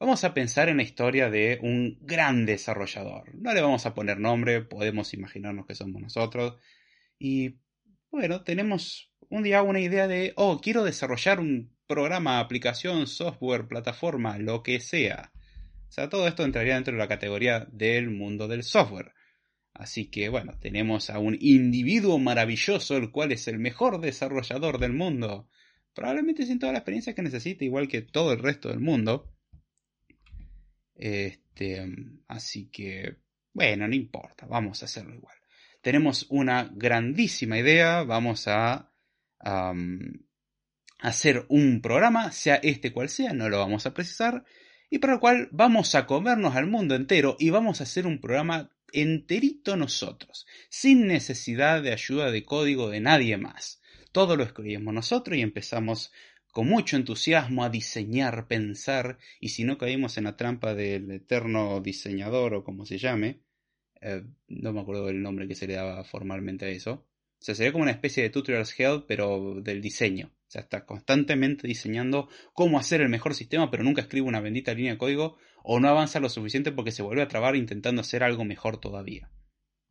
Vamos 0.00 0.24
a 0.24 0.32
pensar 0.32 0.70
en 0.70 0.78
la 0.78 0.82
historia 0.82 1.28
de 1.28 1.58
un 1.60 1.98
gran 2.00 2.46
desarrollador. 2.46 3.34
No 3.34 3.52
le 3.52 3.60
vamos 3.60 3.84
a 3.84 3.92
poner 3.92 4.18
nombre, 4.18 4.62
podemos 4.62 5.12
imaginarnos 5.12 5.66
que 5.66 5.74
somos 5.74 6.00
nosotros. 6.00 6.56
Y 7.18 7.58
bueno, 8.10 8.42
tenemos 8.42 9.12
un 9.28 9.42
día 9.42 9.62
una 9.62 9.78
idea 9.78 10.08
de, 10.08 10.32
oh, 10.36 10.58
quiero 10.58 10.84
desarrollar 10.84 11.38
un 11.38 11.76
programa, 11.86 12.40
aplicación, 12.40 13.06
software, 13.06 13.68
plataforma, 13.68 14.38
lo 14.38 14.62
que 14.62 14.80
sea. 14.80 15.32
O 15.90 15.92
sea, 15.92 16.08
todo 16.08 16.26
esto 16.26 16.46
entraría 16.46 16.76
dentro 16.76 16.94
de 16.94 16.98
la 16.98 17.06
categoría 17.06 17.68
del 17.70 18.08
mundo 18.08 18.48
del 18.48 18.62
software. 18.62 19.12
Así 19.74 20.06
que 20.06 20.30
bueno, 20.30 20.58
tenemos 20.58 21.10
a 21.10 21.18
un 21.18 21.36
individuo 21.38 22.18
maravilloso, 22.18 22.96
el 22.96 23.10
cual 23.10 23.32
es 23.32 23.48
el 23.48 23.58
mejor 23.58 24.00
desarrollador 24.00 24.78
del 24.78 24.94
mundo. 24.94 25.50
Probablemente 25.92 26.46
sin 26.46 26.58
toda 26.58 26.72
la 26.72 26.78
experiencia 26.78 27.14
que 27.14 27.20
necesita, 27.20 27.66
igual 27.66 27.86
que 27.86 28.00
todo 28.00 28.32
el 28.32 28.38
resto 28.38 28.70
del 28.70 28.80
mundo. 28.80 29.30
Este, 31.00 31.86
así 32.28 32.70
que, 32.70 33.16
bueno, 33.54 33.88
no 33.88 33.94
importa, 33.94 34.46
vamos 34.46 34.82
a 34.82 34.84
hacerlo 34.84 35.14
igual 35.14 35.40
tenemos 35.80 36.26
una 36.28 36.70
grandísima 36.72 37.58
idea, 37.58 38.02
vamos 38.02 38.46
a 38.48 38.92
hacer 40.98 41.46
un 41.48 41.80
programa, 41.80 42.32
sea 42.32 42.56
este 42.56 42.92
cual 42.92 43.08
sea, 43.08 43.32
no 43.32 43.48
lo 43.48 43.58
vamos 43.58 43.86
a 43.86 43.94
precisar, 43.94 44.44
y 44.90 44.98
para 44.98 45.14
el 45.14 45.20
cual 45.20 45.48
vamos 45.52 45.94
a 45.94 46.06
comernos 46.06 46.56
al 46.56 46.66
mundo 46.66 46.94
entero 46.94 47.36
y 47.38 47.50
vamos 47.50 47.80
a 47.80 47.84
hacer 47.84 48.06
un 48.06 48.20
programa 48.20 48.70
enterito 48.92 49.76
nosotros, 49.76 50.46
sin 50.68 51.06
necesidad 51.06 51.82
de 51.82 51.92
ayuda 51.92 52.30
de 52.30 52.44
código 52.44 52.90
de 52.90 53.00
nadie 53.00 53.36
más. 53.36 53.80
Todo 54.12 54.36
lo 54.36 54.42
escribimos 54.42 54.92
nosotros 54.92 55.38
y 55.38 55.42
empezamos 55.42 56.12
con 56.50 56.68
mucho 56.68 56.96
entusiasmo 56.96 57.64
a 57.64 57.70
diseñar, 57.70 58.46
pensar, 58.48 59.18
y 59.40 59.50
si 59.50 59.64
no 59.64 59.78
caímos 59.78 60.18
en 60.18 60.24
la 60.24 60.36
trampa 60.36 60.74
del 60.74 61.10
eterno 61.10 61.80
diseñador 61.80 62.54
o 62.54 62.64
como 62.64 62.86
se 62.86 62.98
llame, 62.98 63.40
eh, 64.00 64.24
no 64.48 64.72
me 64.72 64.80
acuerdo 64.80 65.08
el 65.08 65.22
nombre 65.22 65.46
que 65.46 65.54
se 65.54 65.66
le 65.66 65.74
daba 65.74 66.02
formalmente 66.04 66.64
a 66.64 66.68
eso. 66.68 67.06
O 67.40 67.54
sería 67.54 67.72
como 67.72 67.82
una 67.82 67.92
especie 67.92 68.22
de 68.22 68.30
tutorials 68.30 68.78
hell, 68.78 69.04
pero 69.06 69.60
del 69.62 69.80
diseño. 69.80 70.26
O 70.26 70.50
sea, 70.50 70.62
está 70.62 70.84
constantemente 70.84 71.66
diseñando 71.66 72.28
cómo 72.52 72.78
hacer 72.78 73.00
el 73.00 73.08
mejor 73.08 73.34
sistema, 73.34 73.70
pero 73.70 73.84
nunca 73.84 74.02
escribe 74.02 74.26
una 74.26 74.40
bendita 74.40 74.74
línea 74.74 74.92
de 74.92 74.98
código 74.98 75.36
o 75.62 75.78
no 75.78 75.88
avanza 75.88 76.20
lo 76.20 76.28
suficiente 76.28 76.72
porque 76.72 76.92
se 76.92 77.02
vuelve 77.02 77.22
a 77.22 77.28
trabar 77.28 77.54
intentando 77.56 78.00
hacer 78.00 78.24
algo 78.24 78.44
mejor 78.44 78.80
todavía. 78.80 79.30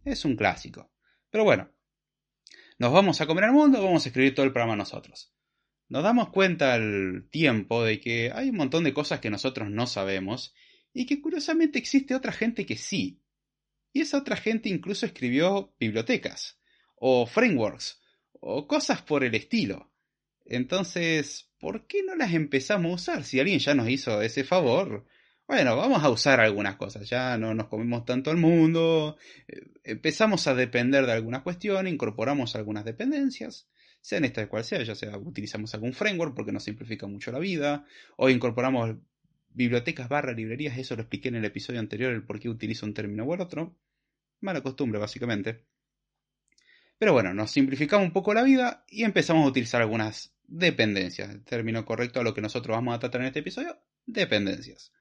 Es 0.04 0.26
un 0.26 0.36
clásico. 0.36 0.92
Pero 1.30 1.44
bueno, 1.44 1.72
nos 2.78 2.92
vamos 2.92 3.22
a 3.22 3.26
comer 3.26 3.46
al 3.46 3.54
mundo, 3.54 3.82
vamos 3.82 4.06
a 4.06 4.10
escribir 4.10 4.36
todo 4.36 4.46
el 4.46 4.52
programa 4.52 4.76
nosotros. 4.76 5.34
Nos 5.90 6.04
damos 6.04 6.30
cuenta 6.30 6.76
al 6.76 7.28
tiempo 7.32 7.84
de 7.84 8.00
que 8.00 8.32
hay 8.34 8.50
un 8.50 8.58
montón 8.58 8.84
de 8.84 8.94
cosas 8.94 9.20
que 9.20 9.32
nosotros 9.32 9.70
no 9.72 9.88
sabemos 9.88 10.54
y 10.94 11.08
que 11.08 11.20
curiosamente 11.20 11.80
existe 11.80 12.14
otra 12.14 12.32
gente 12.32 12.66
que 12.66 12.78
sí. 12.78 13.22
Y 13.92 14.02
esa 14.02 14.20
otra 14.20 14.36
gente 14.36 14.70
incluso 14.70 15.08
escribió 15.08 15.74
bibliotecas, 15.80 16.60
o 16.96 17.26
frameworks, 17.26 18.00
o 18.34 18.68
cosas 18.68 19.02
por 19.02 19.24
el 19.24 19.34
estilo. 19.34 19.92
Entonces, 20.46 21.50
¿por 21.60 21.88
qué 21.88 22.04
no 22.04 22.16
las 22.16 22.34
empezamos 22.34 22.92
a 22.92 22.96
usar? 22.96 23.24
Si 23.24 23.40
alguien 23.40 23.60
ya 23.60 23.74
nos 23.74 23.90
hizo 23.90 24.22
ese 24.22 24.44
favor, 24.44 25.08
bueno, 25.48 25.76
vamos 25.76 26.04
a 26.04 26.10
usar 26.12 26.40
algunas 26.40 26.76
cosas, 26.76 27.10
ya 27.10 27.36
no 27.40 27.56
nos 27.56 27.68
comemos 27.68 28.06
tanto 28.06 28.30
al 28.30 28.38
mundo, 28.38 29.18
eh, 29.48 29.72
empezamos 29.84 30.46
a 30.46 30.54
depender 30.54 31.08
de 31.08 31.14
alguna 31.14 31.42
cuestión, 31.42 31.88
incorporamos 31.88 32.56
algunas 32.56 32.86
dependencias, 32.86 33.68
sean 34.02 34.26
estas 34.26 34.48
cual 34.48 34.64
sea, 34.64 34.82
ya 34.84 34.96
sea 34.96 35.18
utilizamos 35.18 35.74
algún 35.74 35.94
framework 35.94 36.36
porque 36.36 36.52
nos 36.52 36.64
simplifica 36.64 37.08
mucho 37.08 37.32
la 37.32 37.40
vida, 37.40 37.86
o 38.18 38.30
incorporamos 38.30 38.98
bibliotecas 39.50 40.10
barra 40.10 40.34
librerías, 40.34 40.78
eso 40.78 40.96
lo 40.96 41.02
expliqué 41.02 41.30
en 41.30 41.36
el 41.36 41.46
episodio 41.46 41.80
anterior, 41.80 42.12
el 42.14 42.24
por 42.24 42.40
qué 42.40 42.50
utilizo 42.50 42.86
un 42.86 42.94
término 42.94 43.24
o 43.26 43.34
el 43.34 43.42
otro. 43.42 43.76
Mala 44.42 44.62
costumbre, 44.62 45.00
básicamente. 45.00 45.66
Pero 46.98 47.14
bueno, 47.14 47.34
nos 47.34 47.52
simplificamos 47.52 48.06
un 48.08 48.14
poco 48.14 48.34
la 48.34 48.44
vida 48.44 48.86
y 48.88 49.04
empezamos 49.04 49.46
a 49.46 49.50
utilizar 49.50 49.82
algunas 49.82 50.36
dependencias. 50.44 51.30
El 51.30 51.44
término 51.44 51.86
correcto 51.86 52.20
a 52.20 52.24
lo 52.24 52.34
que 52.34 52.42
nosotros 52.42 52.76
vamos 52.76 52.96
a 52.96 53.00
tratar 53.00 53.22
en 53.22 53.28
este 53.28 53.40
episodio, 53.40 53.80
dependencias. 54.06 54.92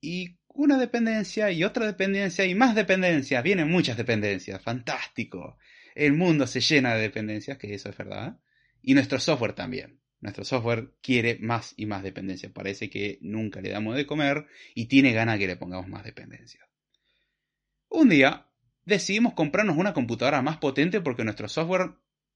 Y 0.00 0.38
una 0.48 0.78
dependencia 0.78 1.50
y 1.52 1.62
otra 1.62 1.86
dependencia 1.86 2.44
y 2.44 2.54
más 2.54 2.74
dependencias. 2.74 3.42
Vienen 3.44 3.70
muchas 3.70 3.96
dependencias. 3.96 4.60
Fantástico. 4.60 5.56
El 5.94 6.14
mundo 6.14 6.46
se 6.46 6.60
llena 6.60 6.94
de 6.94 7.02
dependencias, 7.02 7.58
que 7.58 7.74
eso 7.74 7.88
es 7.88 7.96
verdad. 7.96 8.38
Y 8.82 8.94
nuestro 8.94 9.18
software 9.18 9.52
también. 9.52 10.00
Nuestro 10.20 10.44
software 10.44 10.92
quiere 11.02 11.38
más 11.40 11.74
y 11.76 11.86
más 11.86 12.02
dependencia. 12.02 12.52
Parece 12.52 12.88
que 12.88 13.18
nunca 13.22 13.60
le 13.60 13.70
damos 13.70 13.96
de 13.96 14.06
comer 14.06 14.46
y 14.74 14.86
tiene 14.86 15.12
ganas 15.12 15.38
que 15.38 15.46
le 15.46 15.56
pongamos 15.56 15.88
más 15.88 16.04
dependencia. 16.04 16.68
Un 17.88 18.08
día 18.08 18.46
decidimos 18.84 19.34
comprarnos 19.34 19.76
una 19.76 19.92
computadora 19.92 20.40
más 20.40 20.58
potente 20.58 21.00
porque 21.00 21.24
nuestro 21.24 21.48
software 21.48 21.92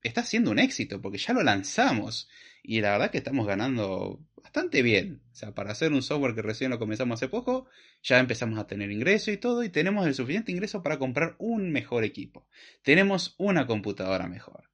está 0.08 0.22
siendo 0.22 0.50
un 0.50 0.58
éxito, 0.58 1.00
porque 1.00 1.18
ya 1.18 1.32
lo 1.32 1.42
lanzamos. 1.42 2.28
Y 2.62 2.80
la 2.80 2.92
verdad 2.92 3.10
que 3.10 3.18
estamos 3.18 3.46
ganando 3.46 4.20
bastante 4.42 4.82
bien. 4.82 5.22
O 5.32 5.34
sea, 5.34 5.54
para 5.54 5.72
hacer 5.72 5.92
un 5.92 6.02
software 6.02 6.34
que 6.34 6.42
recién 6.42 6.70
lo 6.70 6.78
comenzamos 6.78 7.18
hace 7.18 7.28
poco, 7.28 7.66
ya 8.02 8.18
empezamos 8.18 8.58
a 8.58 8.66
tener 8.66 8.90
ingreso 8.90 9.30
y 9.30 9.36
todo, 9.36 9.62
y 9.64 9.68
tenemos 9.68 10.06
el 10.06 10.14
suficiente 10.14 10.52
ingreso 10.52 10.82
para 10.82 10.98
comprar 10.98 11.36
un 11.38 11.70
mejor 11.70 12.04
equipo. 12.04 12.48
Tenemos 12.82 13.34
una 13.38 13.66
computadora 13.66 14.28
mejor. 14.28 14.70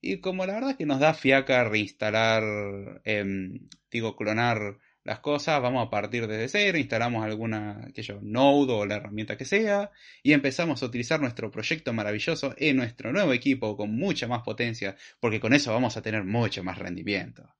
Y 0.00 0.18
como 0.18 0.46
la 0.46 0.54
verdad 0.54 0.76
que 0.76 0.86
nos 0.86 1.00
da 1.00 1.14
fiaca 1.14 1.64
reinstalar, 1.64 3.00
em, 3.04 3.68
digo, 3.90 4.16
clonar 4.16 4.78
las 5.06 5.20
cosas, 5.20 5.62
vamos 5.62 5.86
a 5.86 5.90
partir 5.90 6.26
desde 6.26 6.48
cero, 6.48 6.78
instalamos 6.78 7.24
alguna, 7.24 7.88
que 7.94 8.02
yo, 8.02 8.18
Node 8.20 8.72
o 8.72 8.86
la 8.86 8.96
herramienta 8.96 9.36
que 9.36 9.44
sea, 9.44 9.92
y 10.22 10.32
empezamos 10.32 10.82
a 10.82 10.86
utilizar 10.86 11.20
nuestro 11.20 11.48
proyecto 11.50 11.92
maravilloso 11.92 12.54
en 12.58 12.76
nuestro 12.76 13.12
nuevo 13.12 13.32
equipo 13.32 13.76
con 13.76 13.96
mucha 13.96 14.26
más 14.26 14.42
potencia, 14.42 14.96
porque 15.20 15.38
con 15.38 15.54
eso 15.54 15.72
vamos 15.72 15.96
a 15.96 16.02
tener 16.02 16.24
mucho 16.24 16.64
más 16.64 16.78
rendimiento. 16.78 17.54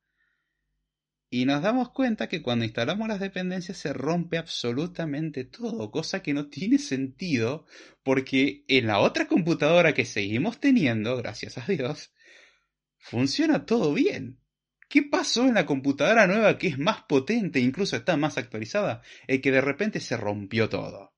Y 1.31 1.45
nos 1.45 1.62
damos 1.62 1.91
cuenta 1.91 2.29
que 2.29 2.43
cuando 2.43 2.65
instalamos 2.65 3.07
las 3.07 3.21
dependencias 3.21 3.79
se 3.79 3.93
rompe 3.93 4.38
absolutamente 4.38 5.45
todo, 5.45 5.93
cosa 5.93 6.23
que 6.23 6.35
no 6.35 6.49
tiene 6.49 6.79
sentido, 6.79 7.65
porque 8.03 8.65
en 8.67 8.88
la 8.88 8.99
otra 8.99 9.29
computadora 9.29 9.95
que 9.95 10.05
seguimos 10.05 10.59
teniendo, 10.59 11.17
gracias 11.17 11.59
a 11.59 11.67
Dios, 11.67 12.12
funciona 12.99 13.67
todo 13.67 13.95
bien. 13.95 14.41
¿Qué 14.88 15.02
pasó 15.02 15.47
en 15.47 15.55
la 15.55 15.66
computadora 15.66 16.26
nueva 16.26 16.59
que 16.59 16.69
es 16.69 16.78
más 16.78 17.02
potente, 17.02 17.59
incluso 17.59 17.97
está 17.97 18.16
más 18.16 18.38
actualizada, 18.38 19.02
y 19.26 19.40
que 19.40 19.50
de 19.50 19.61
repente 19.61 20.00
se 20.00 20.16
rompió 20.16 20.69
todo? 20.69 21.12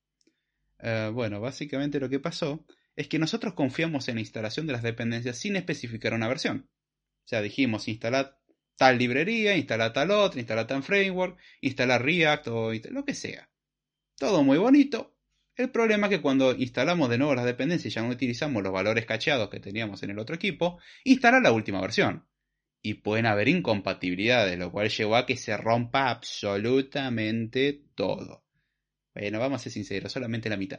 Eh, 0.80 1.10
bueno, 1.12 1.40
básicamente 1.40 2.00
lo 2.00 2.08
que 2.08 2.20
pasó 2.20 2.64
es 2.96 3.08
que 3.08 3.18
nosotros 3.18 3.54
confiamos 3.54 4.08
en 4.08 4.16
la 4.16 4.20
instalación 4.22 4.66
de 4.66 4.72
las 4.72 4.82
dependencias 4.82 5.38
sin 5.38 5.56
especificar 5.56 6.14
una 6.14 6.28
versión. 6.28 6.68
O 7.25 7.28
sea, 7.28 7.42
dijimos 7.42 7.88
instalar 7.88 8.38
tal 8.76 8.96
librería, 8.96 9.56
instalar 9.56 9.92
tal 9.92 10.10
otra, 10.12 10.40
instalar 10.40 10.66
tal 10.66 10.82
framework, 10.82 11.38
instalar 11.60 12.02
React 12.02 12.48
o 12.48 12.72
lo 12.90 13.04
que 13.04 13.14
sea. 13.14 13.50
Todo 14.16 14.42
muy 14.44 14.56
bonito. 14.58 15.16
El 15.56 15.70
problema 15.70 16.06
es 16.06 16.10
que 16.12 16.22
cuando 16.22 16.54
instalamos 16.54 17.10
de 17.10 17.18
nuevo 17.18 17.34
las 17.34 17.44
dependencias 17.44 17.92
y 17.92 17.94
ya 17.94 18.02
no 18.02 18.08
utilizamos 18.08 18.62
los 18.62 18.72
valores 18.72 19.04
cacheados 19.04 19.50
que 19.50 19.58
teníamos 19.58 20.02
en 20.04 20.10
el 20.10 20.18
otro 20.20 20.37
equipo, 20.37 20.78
instala 21.04 21.40
la 21.40 21.52
última 21.52 21.80
versión. 21.80 22.27
Y 22.88 22.95
pueden 22.95 23.26
haber 23.26 23.49
incompatibilidades, 23.49 24.59
lo 24.59 24.73
cual 24.73 24.88
llevó 24.88 25.16
a 25.16 25.26
que 25.26 25.37
se 25.37 25.54
rompa 25.59 26.09
absolutamente 26.09 27.85
todo. 27.95 28.47
Bueno, 29.12 29.38
vamos 29.38 29.61
a 29.61 29.64
ser 29.64 29.73
sinceros, 29.73 30.11
solamente 30.11 30.49
la 30.49 30.57
mitad. 30.57 30.78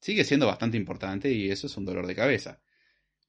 Sigue 0.00 0.24
siendo 0.24 0.48
bastante 0.48 0.76
importante 0.76 1.30
y 1.30 1.48
eso 1.48 1.68
es 1.68 1.76
un 1.76 1.84
dolor 1.84 2.08
de 2.08 2.16
cabeza. 2.16 2.60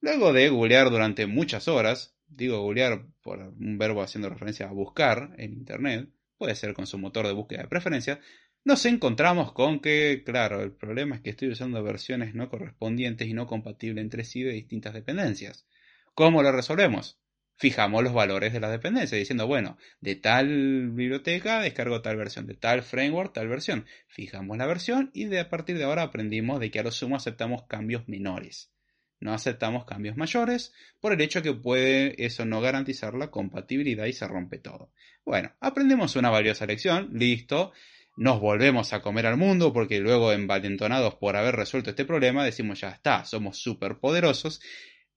Luego 0.00 0.32
de 0.32 0.48
googlear 0.48 0.90
durante 0.90 1.28
muchas 1.28 1.68
horas, 1.68 2.16
digo 2.26 2.60
googlear 2.60 3.06
por 3.22 3.38
un 3.38 3.78
verbo 3.78 4.02
haciendo 4.02 4.28
referencia 4.28 4.66
a 4.66 4.72
buscar 4.72 5.32
en 5.38 5.52
Internet, 5.52 6.10
puede 6.36 6.56
ser 6.56 6.74
con 6.74 6.88
su 6.88 6.98
motor 6.98 7.28
de 7.28 7.32
búsqueda 7.32 7.62
de 7.62 7.68
preferencia, 7.68 8.18
nos 8.64 8.84
encontramos 8.86 9.52
con 9.52 9.78
que, 9.78 10.24
claro, 10.26 10.64
el 10.64 10.72
problema 10.72 11.14
es 11.14 11.22
que 11.22 11.30
estoy 11.30 11.50
usando 11.50 11.80
versiones 11.84 12.34
no 12.34 12.48
correspondientes 12.48 13.28
y 13.28 13.34
no 13.34 13.46
compatibles 13.46 14.02
entre 14.02 14.24
sí 14.24 14.42
de 14.42 14.50
distintas 14.50 14.94
dependencias. 14.94 15.64
¿Cómo 16.12 16.42
lo 16.42 16.50
resolvemos? 16.50 17.19
Fijamos 17.60 18.02
los 18.02 18.14
valores 18.14 18.54
de 18.54 18.60
la 18.60 18.70
dependencia, 18.70 19.18
diciendo, 19.18 19.46
bueno, 19.46 19.76
de 20.00 20.16
tal 20.16 20.92
biblioteca 20.92 21.60
descargo 21.60 22.00
tal 22.00 22.16
versión, 22.16 22.46
de 22.46 22.54
tal 22.54 22.82
framework 22.82 23.34
tal 23.34 23.48
versión. 23.48 23.84
Fijamos 24.08 24.56
la 24.56 24.64
versión 24.64 25.10
y 25.12 25.26
de 25.26 25.40
a 25.40 25.50
partir 25.50 25.76
de 25.76 25.84
ahora 25.84 26.04
aprendimos 26.04 26.58
de 26.58 26.70
que 26.70 26.80
a 26.80 26.82
lo 26.82 26.90
sumo 26.90 27.16
aceptamos 27.16 27.64
cambios 27.64 28.08
menores. 28.08 28.72
No 29.20 29.34
aceptamos 29.34 29.84
cambios 29.84 30.16
mayores 30.16 30.72
por 31.00 31.12
el 31.12 31.20
hecho 31.20 31.42
que 31.42 31.52
puede 31.52 32.24
eso 32.24 32.46
no 32.46 32.62
garantizar 32.62 33.12
la 33.12 33.30
compatibilidad 33.30 34.06
y 34.06 34.14
se 34.14 34.26
rompe 34.26 34.56
todo. 34.56 34.90
Bueno, 35.26 35.52
aprendemos 35.60 36.16
una 36.16 36.30
valiosa 36.30 36.64
lección, 36.64 37.10
listo 37.12 37.72
nos 38.16 38.40
volvemos 38.40 38.92
a 38.92 39.00
comer 39.00 39.26
al 39.26 39.38
mundo 39.38 39.72
porque 39.72 39.98
luego 39.98 40.32
envalentonados 40.32 41.14
por 41.14 41.36
haber 41.36 41.56
resuelto 41.56 41.88
este 41.88 42.04
problema 42.04 42.44
decimos 42.44 42.80
ya 42.80 42.90
está, 42.90 43.24
somos 43.24 43.56
súper 43.56 43.98
poderosos, 43.98 44.60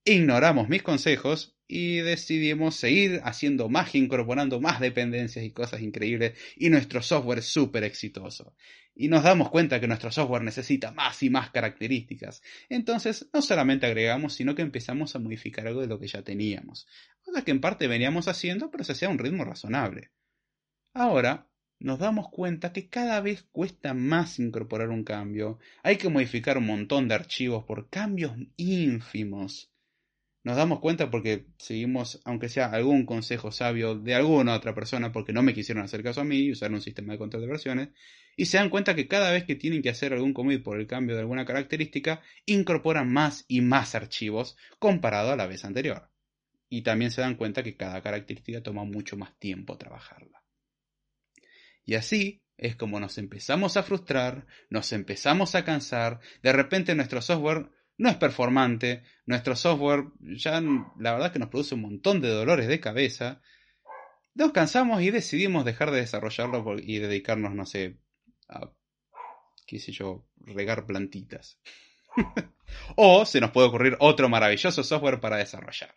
ignoramos 0.06 0.70
mis 0.70 0.84
consejos 0.84 1.56
y 1.68 1.98
decidimos 1.98 2.76
seguir 2.76 3.22
haciendo 3.24 3.70
más, 3.70 3.96
incorporando 3.96 4.60
más 4.60 4.80
dependencias 4.80 5.46
y 5.46 5.52
cosas 5.52 5.82
increíbles 5.82 6.38
y 6.56 6.70
nuestro 6.70 7.02
software 7.02 7.40
es 7.40 7.46
súper 7.46 7.84
exitoso. 7.84 8.56
Y 8.96 9.08
nos 9.08 9.24
damos 9.24 9.50
cuenta 9.50 9.80
que 9.80 9.88
nuestro 9.88 10.12
software 10.12 10.44
necesita 10.44 10.92
más 10.92 11.24
y 11.24 11.30
más 11.30 11.50
características. 11.50 12.44
Entonces 12.70 13.28
no 13.34 13.42
solamente 13.42 13.88
agregamos, 13.88 14.36
sino 14.36 14.54
que 14.54 14.62
empezamos 14.62 15.16
a 15.16 15.20
modificar 15.20 15.66
algo 15.66 15.82
de 15.82 15.88
lo 15.88 16.00
que 16.00 16.08
ya 16.08 16.22
teníamos. 16.22 16.86
Cosa 17.24 17.44
que 17.44 17.52
en 17.52 17.62
parte 17.62 17.88
veníamos 17.88 18.28
haciendo, 18.28 18.70
pero 18.70 18.84
se 18.84 18.92
hacía 18.92 19.08
a 19.08 19.12
un 19.12 19.20
ritmo 19.20 19.46
razonable. 19.46 20.12
Ahora 20.94 21.50
nos 21.80 21.98
damos 21.98 22.30
cuenta 22.30 22.72
que 22.72 22.88
cada 22.88 23.20
vez 23.20 23.44
cuesta 23.52 23.94
más 23.96 24.38
incorporar 24.38 24.90
un 24.90 25.04
cambio. 25.04 25.60
Hay 25.82 25.98
que 25.98 26.10
modificar 26.10 26.58
un 26.58 26.68
montón 26.68 27.08
de 27.08 27.16
archivos 27.16 27.64
por 27.64 27.90
cambios 27.90 28.34
ínfimos. 28.58 29.73
Nos 30.44 30.58
damos 30.58 30.82
cuenta 30.82 31.10
porque 31.10 31.46
seguimos, 31.58 32.22
aunque 32.26 32.50
sea 32.50 32.66
algún 32.68 33.06
consejo 33.06 33.52
sabio 33.52 33.96
de 33.96 34.14
alguna 34.14 34.56
otra 34.56 34.76
persona, 34.76 35.14
porque 35.14 35.32
no 35.32 35.42
me 35.42 35.54
quisieron 35.54 35.86
hacer 35.86 36.04
caso 36.04 36.20
a 36.20 36.26
mí 36.26 36.38
y 36.40 36.52
usar 36.52 36.72
un 36.74 36.82
sistema 36.82 37.14
de 37.14 37.20
control 37.20 37.44
de 37.44 37.48
versiones, 37.48 37.90
y 38.36 38.46
se 38.46 38.58
dan 38.58 38.70
cuenta 38.70 38.94
que 38.94 39.08
cada 39.08 39.32
vez 39.32 39.46
que 39.46 39.56
tienen 39.56 39.82
que 39.82 39.90
hacer 39.90 40.12
algún 40.12 40.34
commit 40.34 40.62
por 40.62 40.80
el 40.80 40.88
cambio 40.88 41.16
de 41.16 41.22
alguna 41.22 41.46
característica, 41.46 42.22
incorporan 42.46 43.12
más 43.12 43.46
y 43.48 43.62
más 43.62 43.96
archivos 43.96 44.58
comparado 44.80 45.32
a 45.32 45.38
la 45.38 45.48
vez 45.48 45.64
anterior. 45.64 46.10
Y 46.68 46.82
también 46.82 47.12
se 47.12 47.22
dan 47.22 47.36
cuenta 47.36 47.64
que 47.64 47.78
cada 47.78 48.02
característica 48.02 48.62
toma 48.62 48.84
mucho 48.84 49.16
más 49.16 49.40
tiempo 49.40 49.78
trabajarla. 49.78 50.44
Y 51.86 51.96
así 51.96 52.44
es 52.58 52.76
como 52.76 53.00
nos 53.00 53.18
empezamos 53.18 53.78
a 53.78 53.84
frustrar, 53.84 54.46
nos 54.70 54.92
empezamos 54.92 55.56
a 55.56 55.64
cansar, 55.64 56.20
de 56.42 56.52
repente 56.52 56.96
nuestro 56.96 57.22
software 57.22 57.70
no 57.98 58.10
es 58.10 58.16
performante, 58.18 59.04
nuestro 59.26 59.56
software 59.56 60.06
ya 60.20 60.62
la 61.00 61.14
verdad 61.14 61.32
que 61.32 61.40
nos 61.40 61.50
produce 61.50 61.76
un 61.76 61.82
montón 61.82 62.22
de 62.22 62.30
dolores 62.30 62.68
de 62.68 62.80
cabeza, 62.80 63.42
nos 64.36 64.52
cansamos 64.52 65.02
y 65.02 65.12
decidimos 65.12 65.66
dejar 65.66 65.92
de 65.92 66.00
desarrollarlo 66.02 66.76
y 66.80 67.00
dedicarnos, 67.00 67.54
no 67.54 67.66
sé, 67.66 68.00
a, 68.50 68.72
qué 69.68 69.80
sé 69.80 69.92
yo, 69.92 70.28
regar 70.38 70.86
plantitas. 70.86 71.60
o 72.96 73.26
se 73.26 73.42
nos 73.42 73.52
puede 73.52 73.68
ocurrir 73.68 73.96
otro 74.00 74.30
maravilloso 74.30 74.84
software 74.84 75.20
para 75.20 75.38
desarrollar. 75.38 75.94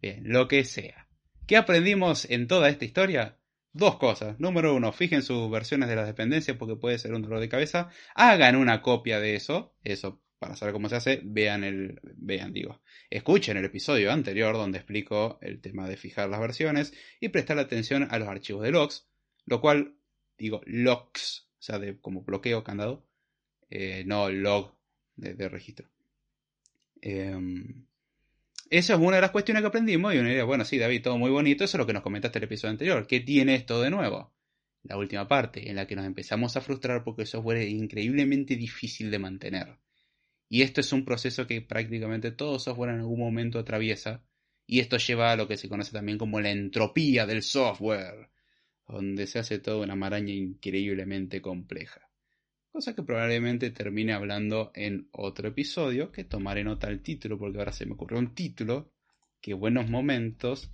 Bien, 0.00 0.22
lo 0.24 0.48
que 0.48 0.64
sea. 0.64 1.08
¿Qué 1.46 1.56
aprendimos 1.56 2.28
en 2.30 2.46
toda 2.46 2.68
esta 2.68 2.84
historia? 2.84 3.38
Dos 3.72 3.96
cosas. 3.98 4.38
Número 4.40 4.74
uno, 4.74 4.92
fijen 4.92 5.22
sus 5.22 5.50
versiones 5.50 5.88
de 5.88 5.96
las 5.96 6.06
dependencias 6.06 6.56
porque 6.56 6.76
puede 6.76 6.98
ser 6.98 7.14
un 7.14 7.22
dolor 7.22 7.40
de 7.40 7.48
cabeza. 7.48 7.90
Hagan 8.14 8.56
una 8.56 8.82
copia 8.82 9.20
de 9.20 9.36
eso. 9.36 9.74
Eso, 9.82 10.22
para 10.38 10.56
saber 10.56 10.72
cómo 10.72 10.88
se 10.88 10.96
hace, 10.96 11.20
vean 11.24 11.64
el. 11.64 12.00
Vean, 12.16 12.52
digo. 12.52 12.80
Escuchen 13.10 13.56
el 13.56 13.64
episodio 13.64 14.12
anterior 14.12 14.54
donde 14.54 14.78
explico 14.78 15.38
el 15.40 15.60
tema 15.60 15.88
de 15.88 15.96
fijar 15.96 16.28
las 16.28 16.40
versiones 16.40 16.92
y 17.20 17.28
prestar 17.28 17.58
atención 17.58 18.08
a 18.10 18.18
los 18.18 18.28
archivos 18.28 18.62
de 18.62 18.70
logs. 18.70 19.06
Lo 19.46 19.60
cual, 19.60 19.94
digo, 20.38 20.60
logs, 20.66 21.48
o 21.58 21.62
sea, 21.62 21.78
de 21.78 21.98
como 22.00 22.22
bloqueo 22.22 22.64
candado. 22.64 23.06
Eh, 23.70 24.04
no 24.06 24.30
log 24.30 24.76
de, 25.16 25.48
registro. 25.48 25.88
Eh, 27.02 27.34
esa 28.68 28.94
es 28.94 29.00
una 29.00 29.16
de 29.16 29.22
las 29.22 29.30
cuestiones 29.30 29.62
que 29.62 29.68
aprendimos 29.68 30.12
y 30.12 30.18
uno 30.18 30.28
diría, 30.28 30.44
bueno, 30.44 30.64
sí, 30.64 30.76
David, 30.76 31.02
todo 31.02 31.18
muy 31.18 31.30
bonito, 31.30 31.64
eso 31.64 31.76
es 31.76 31.78
lo 31.78 31.86
que 31.86 31.92
nos 31.92 32.02
comentaste 32.02 32.38
en 32.38 32.42
el 32.42 32.46
episodio 32.46 32.72
anterior. 32.72 33.06
¿Qué 33.06 33.20
tiene 33.20 33.54
esto 33.54 33.80
de 33.80 33.90
nuevo? 33.90 34.32
La 34.82 34.96
última 34.96 35.28
parte, 35.28 35.70
en 35.70 35.76
la 35.76 35.86
que 35.86 35.94
nos 35.94 36.04
empezamos 36.04 36.56
a 36.56 36.60
frustrar 36.60 37.04
porque 37.04 37.22
el 37.22 37.28
software 37.28 37.58
es 37.58 37.70
increíblemente 37.70 38.56
difícil 38.56 39.10
de 39.10 39.18
mantener. 39.18 39.78
Y 40.48 40.62
esto 40.62 40.80
es 40.80 40.92
un 40.92 41.04
proceso 41.04 41.46
que 41.46 41.60
prácticamente 41.62 42.30
todo 42.32 42.58
software 42.58 42.90
en 42.90 43.00
algún 43.00 43.20
momento 43.20 43.58
atraviesa, 43.58 44.24
y 44.66 44.80
esto 44.80 44.96
lleva 44.98 45.32
a 45.32 45.36
lo 45.36 45.48
que 45.48 45.56
se 45.56 45.68
conoce 45.68 45.92
también 45.92 46.18
como 46.18 46.40
la 46.40 46.50
entropía 46.50 47.26
del 47.26 47.42
software, 47.42 48.30
donde 48.86 49.26
se 49.26 49.38
hace 49.38 49.58
toda 49.58 49.84
una 49.84 49.96
maraña 49.96 50.32
increíblemente 50.32 51.40
compleja 51.40 52.06
cosa 52.76 52.94
que 52.94 53.02
probablemente 53.02 53.70
termine 53.70 54.12
hablando 54.12 54.70
en 54.74 55.08
otro 55.12 55.48
episodio, 55.48 56.12
que 56.12 56.24
tomaré 56.24 56.62
nota 56.62 56.88
del 56.88 57.00
título, 57.00 57.38
porque 57.38 57.56
ahora 57.56 57.72
se 57.72 57.86
me 57.86 57.94
ocurrió 57.94 58.18
un 58.18 58.34
título, 58.34 58.92
que 59.40 59.54
buenos 59.54 59.88
momentos. 59.88 60.68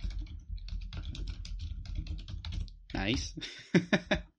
Nice. 2.93 3.39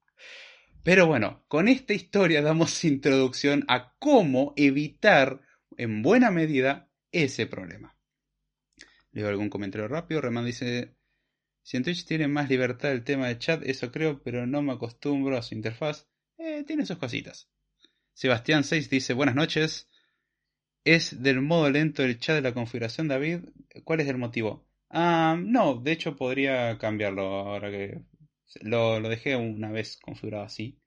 Pero 0.84 1.06
bueno, 1.06 1.42
con 1.48 1.66
esta 1.66 1.94
historia 1.94 2.42
damos 2.42 2.84
introducción 2.84 3.64
a 3.68 3.96
cómo 3.98 4.52
evitar 4.56 5.40
en 5.76 6.02
buena 6.02 6.30
medida 6.30 6.90
ese 7.10 7.46
problema. 7.46 7.96
Leo 9.10 9.28
algún 9.28 9.48
comentario 9.48 9.88
rápido. 9.88 10.20
Reman 10.20 10.44
dice: 10.44 10.94
Si 11.62 11.76
en 11.78 11.84
Twitch 11.84 12.04
tiene 12.04 12.28
más 12.28 12.50
libertad 12.50 12.92
el 12.92 13.02
tema 13.02 13.28
de 13.28 13.38
chat, 13.38 13.62
eso 13.64 13.90
creo, 13.90 14.22
pero 14.22 14.46
no 14.46 14.60
me 14.60 14.74
acostumbro 14.74 15.38
a 15.38 15.42
su 15.42 15.54
interfaz. 15.54 16.06
Eh, 16.36 16.64
tiene 16.66 16.84
sus 16.84 16.98
cositas. 16.98 17.48
Sebastián 18.12 18.62
6 18.62 18.90
dice: 18.90 19.14
Buenas 19.14 19.36
noches. 19.36 19.88
¿Es 20.84 21.22
del 21.22 21.40
modo 21.40 21.70
lento 21.70 22.02
el 22.02 22.18
chat 22.18 22.36
de 22.36 22.42
la 22.42 22.52
configuración, 22.52 23.08
David? 23.08 23.38
¿Cuál 23.84 24.00
es 24.00 24.08
el 24.08 24.18
motivo? 24.18 24.66
Ah, 24.90 25.34
no, 25.40 25.76
de 25.76 25.92
hecho 25.92 26.14
podría 26.14 26.76
cambiarlo 26.76 27.22
ahora 27.22 27.70
que 27.70 28.02
lo, 28.62 29.00
lo 29.00 29.08
dejé 29.08 29.36
una 29.36 29.70
vez 29.70 29.98
configurado 29.98 30.44
así. 30.44 30.78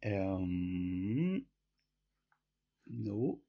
Em, 0.00 1.46
no. 2.86 3.40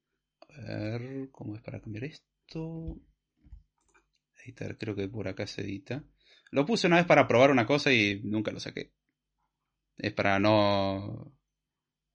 A 0.49 0.61
ver, 0.61 1.29
¿cómo 1.31 1.55
es 1.55 1.61
para 1.61 1.81
cambiar 1.81 2.05
esto? 2.05 2.99
Editar, 4.43 4.77
creo 4.77 4.95
que 4.95 5.07
por 5.07 5.27
acá 5.27 5.47
se 5.47 5.61
edita. 5.61 6.03
Lo 6.51 6.65
puse 6.65 6.87
una 6.87 6.97
vez 6.97 7.05
para 7.05 7.27
probar 7.27 7.51
una 7.51 7.65
cosa 7.65 7.91
y 7.91 8.21
nunca 8.23 8.51
lo 8.51 8.59
saqué. 8.59 8.93
Es 9.97 10.13
para 10.13 10.39
no. 10.39 11.33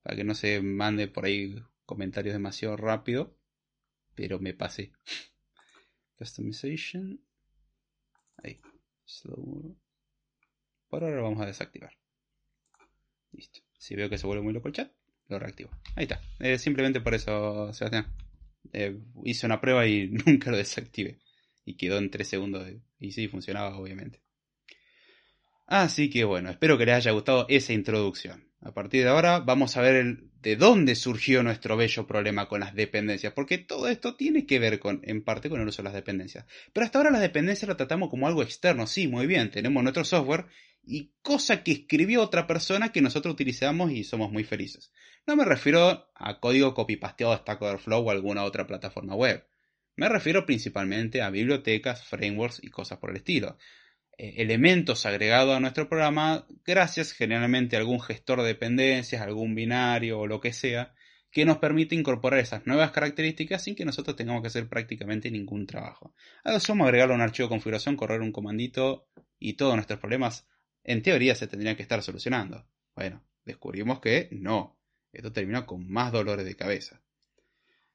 para 0.02 0.16
que 0.16 0.24
no 0.24 0.34
se 0.34 0.62
mande 0.62 1.08
por 1.08 1.24
ahí 1.24 1.56
comentarios 1.84 2.34
demasiado 2.34 2.76
rápido. 2.76 3.36
Pero 4.14 4.38
me 4.38 4.54
pasé. 4.54 4.92
Customization. 6.18 7.20
Ahí. 8.42 8.60
Slow. 9.04 9.76
Por 10.88 11.04
ahora 11.04 11.16
lo 11.16 11.22
vamos 11.24 11.40
a 11.40 11.46
desactivar. 11.46 11.92
Listo. 13.32 13.60
Si 13.78 13.94
veo 13.94 14.08
que 14.08 14.18
se 14.18 14.26
vuelve 14.26 14.42
muy 14.42 14.52
loco 14.52 14.68
el 14.68 14.74
chat, 14.74 14.92
lo 15.28 15.38
reactivo. 15.38 15.70
Ahí 15.94 16.04
está. 16.04 16.20
Eh, 16.40 16.58
simplemente 16.58 17.00
por 17.00 17.14
eso, 17.14 17.72
Sebastián. 17.72 18.06
Eh, 18.72 18.98
hice 19.24 19.46
una 19.46 19.60
prueba 19.60 19.86
y 19.86 20.08
nunca 20.26 20.50
lo 20.50 20.56
desactivé. 20.56 21.18
Y 21.64 21.76
quedó 21.76 21.98
en 21.98 22.10
3 22.10 22.26
segundos. 22.26 22.68
Y 22.98 23.12
sí, 23.12 23.28
funcionaba, 23.28 23.76
obviamente. 23.76 24.22
Así 25.66 26.08
que 26.08 26.24
bueno, 26.24 26.48
espero 26.48 26.78
que 26.78 26.86
les 26.86 26.94
haya 26.94 27.10
gustado 27.10 27.44
esa 27.50 27.74
introducción. 27.74 28.47
A 28.60 28.72
partir 28.72 29.04
de 29.04 29.10
ahora 29.10 29.38
vamos 29.38 29.76
a 29.76 29.82
ver 29.82 30.18
de 30.40 30.56
dónde 30.56 30.94
surgió 30.94 31.42
nuestro 31.42 31.76
bello 31.76 32.06
problema 32.06 32.48
con 32.48 32.60
las 32.60 32.74
dependencias, 32.74 33.32
porque 33.32 33.58
todo 33.58 33.88
esto 33.88 34.16
tiene 34.16 34.46
que 34.46 34.58
ver 34.58 34.78
con, 34.78 35.00
en 35.04 35.22
parte 35.22 35.48
con 35.48 35.60
el 35.60 35.68
uso 35.68 35.82
de 35.82 35.84
las 35.84 35.94
dependencias. 35.94 36.44
Pero 36.72 36.84
hasta 36.84 36.98
ahora 36.98 37.10
las 37.10 37.20
dependencias 37.20 37.68
lo 37.68 37.76
tratamos 37.76 38.10
como 38.10 38.26
algo 38.26 38.42
externo, 38.42 38.86
sí, 38.86 39.06
muy 39.06 39.26
bien, 39.26 39.50
tenemos 39.50 39.82
nuestro 39.82 40.04
software 40.04 40.46
y 40.82 41.12
cosa 41.22 41.62
que 41.62 41.72
escribió 41.72 42.22
otra 42.22 42.46
persona 42.46 42.90
que 42.90 43.02
nosotros 43.02 43.34
utilizamos 43.34 43.92
y 43.92 44.04
somos 44.04 44.32
muy 44.32 44.44
felices. 44.44 44.92
No 45.26 45.36
me 45.36 45.44
refiero 45.44 46.10
a 46.14 46.40
código 46.40 46.74
copy-pasteado 46.74 47.34
de 47.34 47.40
Stack 47.40 47.60
Overflow 47.60 48.06
o 48.06 48.10
alguna 48.10 48.44
otra 48.44 48.66
plataforma 48.66 49.14
web. 49.14 49.46
Me 49.96 50.08
refiero 50.08 50.46
principalmente 50.46 51.22
a 51.22 51.30
bibliotecas, 51.30 52.04
frameworks 52.04 52.60
y 52.62 52.70
cosas 52.70 52.98
por 52.98 53.10
el 53.10 53.16
estilo. 53.16 53.58
Eh, 54.18 54.42
elementos 54.42 55.06
agregados 55.06 55.56
a 55.56 55.60
nuestro 55.60 55.88
programa 55.88 56.44
gracias 56.66 57.12
generalmente 57.12 57.76
a 57.76 57.78
algún 57.78 58.00
gestor 58.00 58.42
de 58.42 58.48
dependencias, 58.48 59.22
algún 59.22 59.54
binario 59.54 60.18
o 60.18 60.26
lo 60.26 60.40
que 60.40 60.52
sea, 60.52 60.92
que 61.30 61.44
nos 61.44 61.58
permite 61.58 61.94
incorporar 61.94 62.40
esas 62.40 62.66
nuevas 62.66 62.90
características 62.90 63.62
sin 63.62 63.76
que 63.76 63.84
nosotros 63.84 64.16
tengamos 64.16 64.42
que 64.42 64.48
hacer 64.48 64.68
prácticamente 64.68 65.30
ningún 65.30 65.66
trabajo. 65.66 66.14
Ahora 66.42 66.58
somos 66.58 66.86
agregarle 66.86 67.14
un 67.14 67.20
archivo 67.20 67.46
de 67.46 67.50
configuración, 67.50 67.96
correr 67.96 68.20
un 68.20 68.32
comandito 68.32 69.08
y 69.38 69.52
todos 69.52 69.76
nuestros 69.76 70.00
problemas 70.00 70.48
en 70.82 71.02
teoría 71.02 71.36
se 71.36 71.46
tendrían 71.46 71.76
que 71.76 71.82
estar 71.82 72.02
solucionando. 72.02 72.66
Bueno, 72.96 73.24
descubrimos 73.44 74.00
que 74.00 74.28
no. 74.32 74.80
Esto 75.12 75.32
termina 75.32 75.64
con 75.64 75.88
más 75.88 76.10
dolores 76.10 76.44
de 76.44 76.56
cabeza. 76.56 77.02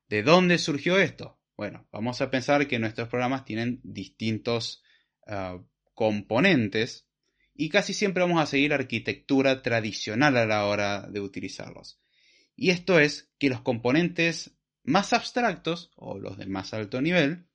¿De 0.08 0.24
dónde 0.24 0.58
surgió 0.58 0.98
esto? 1.00 1.38
Bueno, 1.58 1.86
vamos 1.92 2.22
a 2.22 2.32
pensar 2.32 2.66
que 2.66 2.80
nuestros 2.80 3.10
programas 3.10 3.44
tienen 3.44 3.82
distintos 3.84 4.84
ah, 5.28 5.60
componentes 5.94 7.08
y 7.56 7.70
casi 7.70 7.94
siempre 7.94 8.24
vamos 8.24 8.42
a 8.42 8.46
seguir 8.46 8.74
arquitectura 8.74 9.62
tradicional 9.62 10.38
a 10.38 10.46
la 10.46 10.66
hora 10.66 11.08
de 11.10 11.20
utilizarlos. 11.20 12.00
Y 12.56 12.70
esto 12.70 13.00
es 13.00 13.32
que 13.40 13.50
los 13.50 13.62
componentes 13.62 14.58
más 14.84 15.14
abstractos 15.14 15.92
o 15.96 16.20
los 16.20 16.38
de 16.38 16.46
más 16.46 16.74
alto 16.74 17.02
nivel 17.02 17.48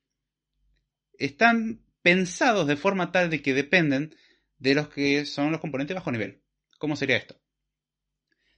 están 1.17 1.85
pensados 2.01 2.67
de 2.67 2.77
forma 2.77 3.11
tal 3.11 3.29
de 3.29 3.41
que 3.41 3.53
dependen 3.53 4.15
de 4.57 4.75
los 4.75 4.89
que 4.89 5.25
son 5.25 5.51
los 5.51 5.61
componentes 5.61 5.95
bajo 5.95 6.11
nivel. 6.11 6.41
¿Cómo 6.77 6.95
sería 6.95 7.17
esto? 7.17 7.39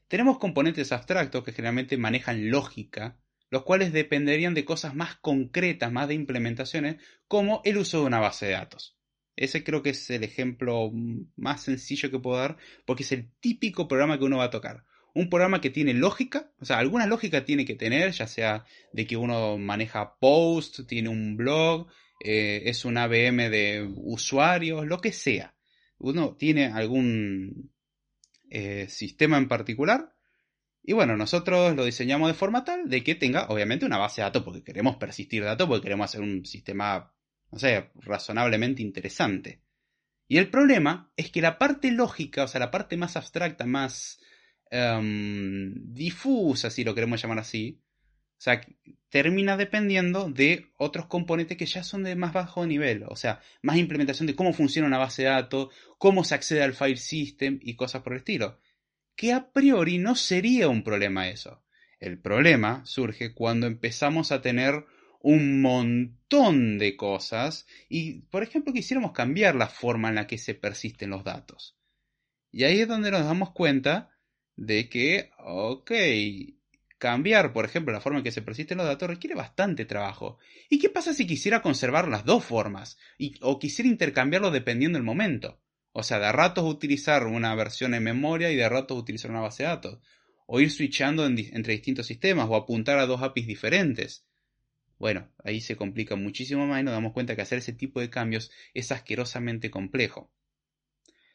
Tenemos 0.07 0.39
componentes 0.39 0.91
abstractos 0.91 1.43
que 1.43 1.53
generalmente 1.53 1.97
manejan 1.97 2.49
lógica, 2.49 3.19
los 3.49 3.63
cuales 3.63 3.93
dependerían 3.93 4.53
de 4.53 4.65
cosas 4.65 4.93
más 4.93 5.15
concretas, 5.15 5.91
más 5.91 6.07
de 6.07 6.15
implementaciones, 6.15 7.01
como 7.27 7.61
el 7.65 7.77
uso 7.77 8.01
de 8.01 8.05
una 8.05 8.19
base 8.19 8.47
de 8.47 8.53
datos. 8.53 8.97
Ese 9.41 9.63
creo 9.63 9.81
que 9.81 9.91
es 9.91 10.09
el 10.09 10.23
ejemplo 10.23 10.91
más 11.35 11.63
sencillo 11.63 12.11
que 12.11 12.19
puedo 12.19 12.37
dar, 12.37 12.57
porque 12.85 13.03
es 13.03 13.11
el 13.11 13.31
típico 13.39 13.87
programa 13.87 14.17
que 14.17 14.25
uno 14.25 14.37
va 14.37 14.45
a 14.45 14.49
tocar. 14.49 14.85
Un 15.13 15.29
programa 15.29 15.59
que 15.59 15.69
tiene 15.69 15.93
lógica, 15.93 16.51
o 16.59 16.65
sea, 16.65 16.77
alguna 16.77 17.05
lógica 17.05 17.43
tiene 17.43 17.65
que 17.65 17.75
tener, 17.75 18.11
ya 18.11 18.27
sea 18.27 18.65
de 18.93 19.05
que 19.05 19.17
uno 19.17 19.57
maneja 19.57 20.15
post, 20.19 20.87
tiene 20.87 21.09
un 21.09 21.35
blog, 21.35 21.87
eh, 22.23 22.63
es 22.65 22.85
un 22.85 22.97
ABM 22.97 23.49
de 23.49 23.89
usuarios, 23.95 24.85
lo 24.85 25.01
que 25.01 25.11
sea 25.11 25.53
uno 26.01 26.35
tiene 26.35 26.65
algún 26.65 27.71
eh, 28.49 28.87
sistema 28.89 29.37
en 29.37 29.47
particular. 29.47 30.13
Y 30.83 30.93
bueno, 30.93 31.15
nosotros 31.15 31.75
lo 31.75 31.85
diseñamos 31.85 32.27
de 32.27 32.33
forma 32.33 32.63
tal 32.63 32.89
de 32.89 33.03
que 33.03 33.13
tenga, 33.13 33.45
obviamente, 33.49 33.85
una 33.85 33.99
base 33.99 34.21
de 34.21 34.25
datos, 34.25 34.43
porque 34.43 34.63
queremos 34.63 34.95
persistir 34.95 35.43
datos, 35.43 35.67
porque 35.67 35.83
queremos 35.83 36.05
hacer 36.05 36.21
un 36.21 36.43
sistema, 36.45 37.13
no 37.51 37.59
sé, 37.59 37.91
razonablemente 37.95 38.81
interesante. 38.81 39.61
Y 40.27 40.37
el 40.37 40.49
problema 40.49 41.11
es 41.17 41.29
que 41.29 41.41
la 41.41 41.57
parte 41.57 41.91
lógica, 41.91 42.45
o 42.45 42.47
sea, 42.47 42.59
la 42.59 42.71
parte 42.71 42.95
más 42.95 43.17
abstracta, 43.17 43.65
más 43.65 44.19
em, 44.69 45.73
difusa, 45.93 46.69
si 46.69 46.83
lo 46.83 46.95
queremos 46.95 47.21
llamar 47.21 47.39
así, 47.39 47.81
o 48.41 48.43
sea, 48.43 48.61
termina 49.09 49.57
dependiendo 49.57 50.29
de 50.29 50.71
otros 50.77 51.05
componentes 51.07 51.57
que 51.57 51.65
ya 51.65 51.83
son 51.83 52.03
de 52.03 52.15
más 52.15 52.33
bajo 52.33 52.65
nivel, 52.65 53.03
o 53.07 53.15
sea, 53.15 53.41
más 53.61 53.77
implementación 53.77 54.25
de 54.25 54.35
cómo 54.35 54.53
funciona 54.53 54.87
una 54.87 54.97
base 54.97 55.23
de 55.23 55.29
datos, 55.29 55.67
cómo 55.97 56.23
se 56.23 56.35
accede 56.35 56.63
al 56.63 56.73
file 56.73 56.95
system 56.95 57.59
y 57.61 57.75
cosas 57.75 58.01
por 58.01 58.13
el 58.13 58.19
estilo. 58.19 58.57
Que 59.15 59.33
a 59.33 59.51
priori 59.51 59.97
no 59.97 60.15
sería 60.15 60.69
un 60.69 60.83
problema 60.83 61.27
eso. 61.29 61.61
El 61.99 62.19
problema 62.19 62.83
surge 62.85 63.33
cuando 63.33 63.67
empezamos 63.67 64.31
a 64.31 64.41
tener 64.41 64.85
un 65.21 65.61
montón 65.61 66.77
de 66.77 66.95
cosas 66.95 67.67
y, 67.89 68.21
por 68.21 68.43
ejemplo, 68.43 68.73
quisiéramos 68.73 69.11
cambiar 69.11 69.55
la 69.55 69.67
forma 69.67 70.09
en 70.09 70.15
la 70.15 70.27
que 70.27 70.37
se 70.37 70.55
persisten 70.55 71.09
los 71.09 71.23
datos. 71.23 71.77
Y 72.51 72.63
ahí 72.63 72.81
es 72.81 72.87
donde 72.87 73.11
nos 73.11 73.23
damos 73.23 73.51
cuenta 73.51 74.09
de 74.55 74.89
que, 74.89 75.31
ok, 75.39 75.91
Cambiar, 77.01 77.51
por 77.51 77.65
ejemplo, 77.65 77.91
la 77.91 77.99
forma 77.99 78.19
en 78.19 78.23
que 78.23 78.31
se 78.31 78.43
persisten 78.43 78.77
los 78.77 78.85
datos 78.85 79.09
requiere 79.09 79.35
bastante 79.35 79.85
trabajo. 79.85 80.37
¿Y 80.69 80.77
qué 80.77 80.87
pasa 80.87 81.15
si 81.15 81.25
quisiera 81.25 81.63
conservar 81.63 82.07
las 82.07 82.25
dos 82.25 82.45
formas? 82.45 82.99
o 83.41 83.57
quisiera 83.57 83.89
intercambiarlo 83.89 84.51
dependiendo 84.51 84.99
del 84.99 85.03
momento. 85.03 85.59
O 85.93 86.03
sea, 86.03 86.19
de 86.19 86.31
ratos 86.31 86.63
utilizar 86.63 87.25
una 87.25 87.55
versión 87.55 87.95
en 87.95 88.03
memoria 88.03 88.51
y 88.51 88.55
de 88.55 88.69
ratos 88.69 88.99
utilizar 88.99 89.31
una 89.31 89.39
base 89.41 89.63
de 89.63 89.69
datos. 89.69 89.97
O 90.45 90.59
ir 90.59 90.69
switchando 90.69 91.25
entre 91.25 91.73
distintos 91.73 92.05
sistemas 92.05 92.45
o 92.47 92.55
apuntar 92.55 92.99
a 92.99 93.07
dos 93.07 93.23
APIs 93.23 93.47
diferentes. 93.47 94.27
Bueno, 95.01 95.29
ahí 95.43 95.59
se 95.61 95.75
complica 95.75 96.15
muchísimo 96.15 96.65
más 96.67 96.79
y 96.79 96.83
nos 96.83 96.93
damos 96.93 97.11
cuenta 97.11 97.35
que 97.35 97.41
hacer 97.41 97.57
ese 97.57 97.73
tipo 97.73 97.99
de 97.99 98.09
cambios 98.09 98.51
es 98.73 98.91
asquerosamente 98.91 99.69
complejo 99.69 100.31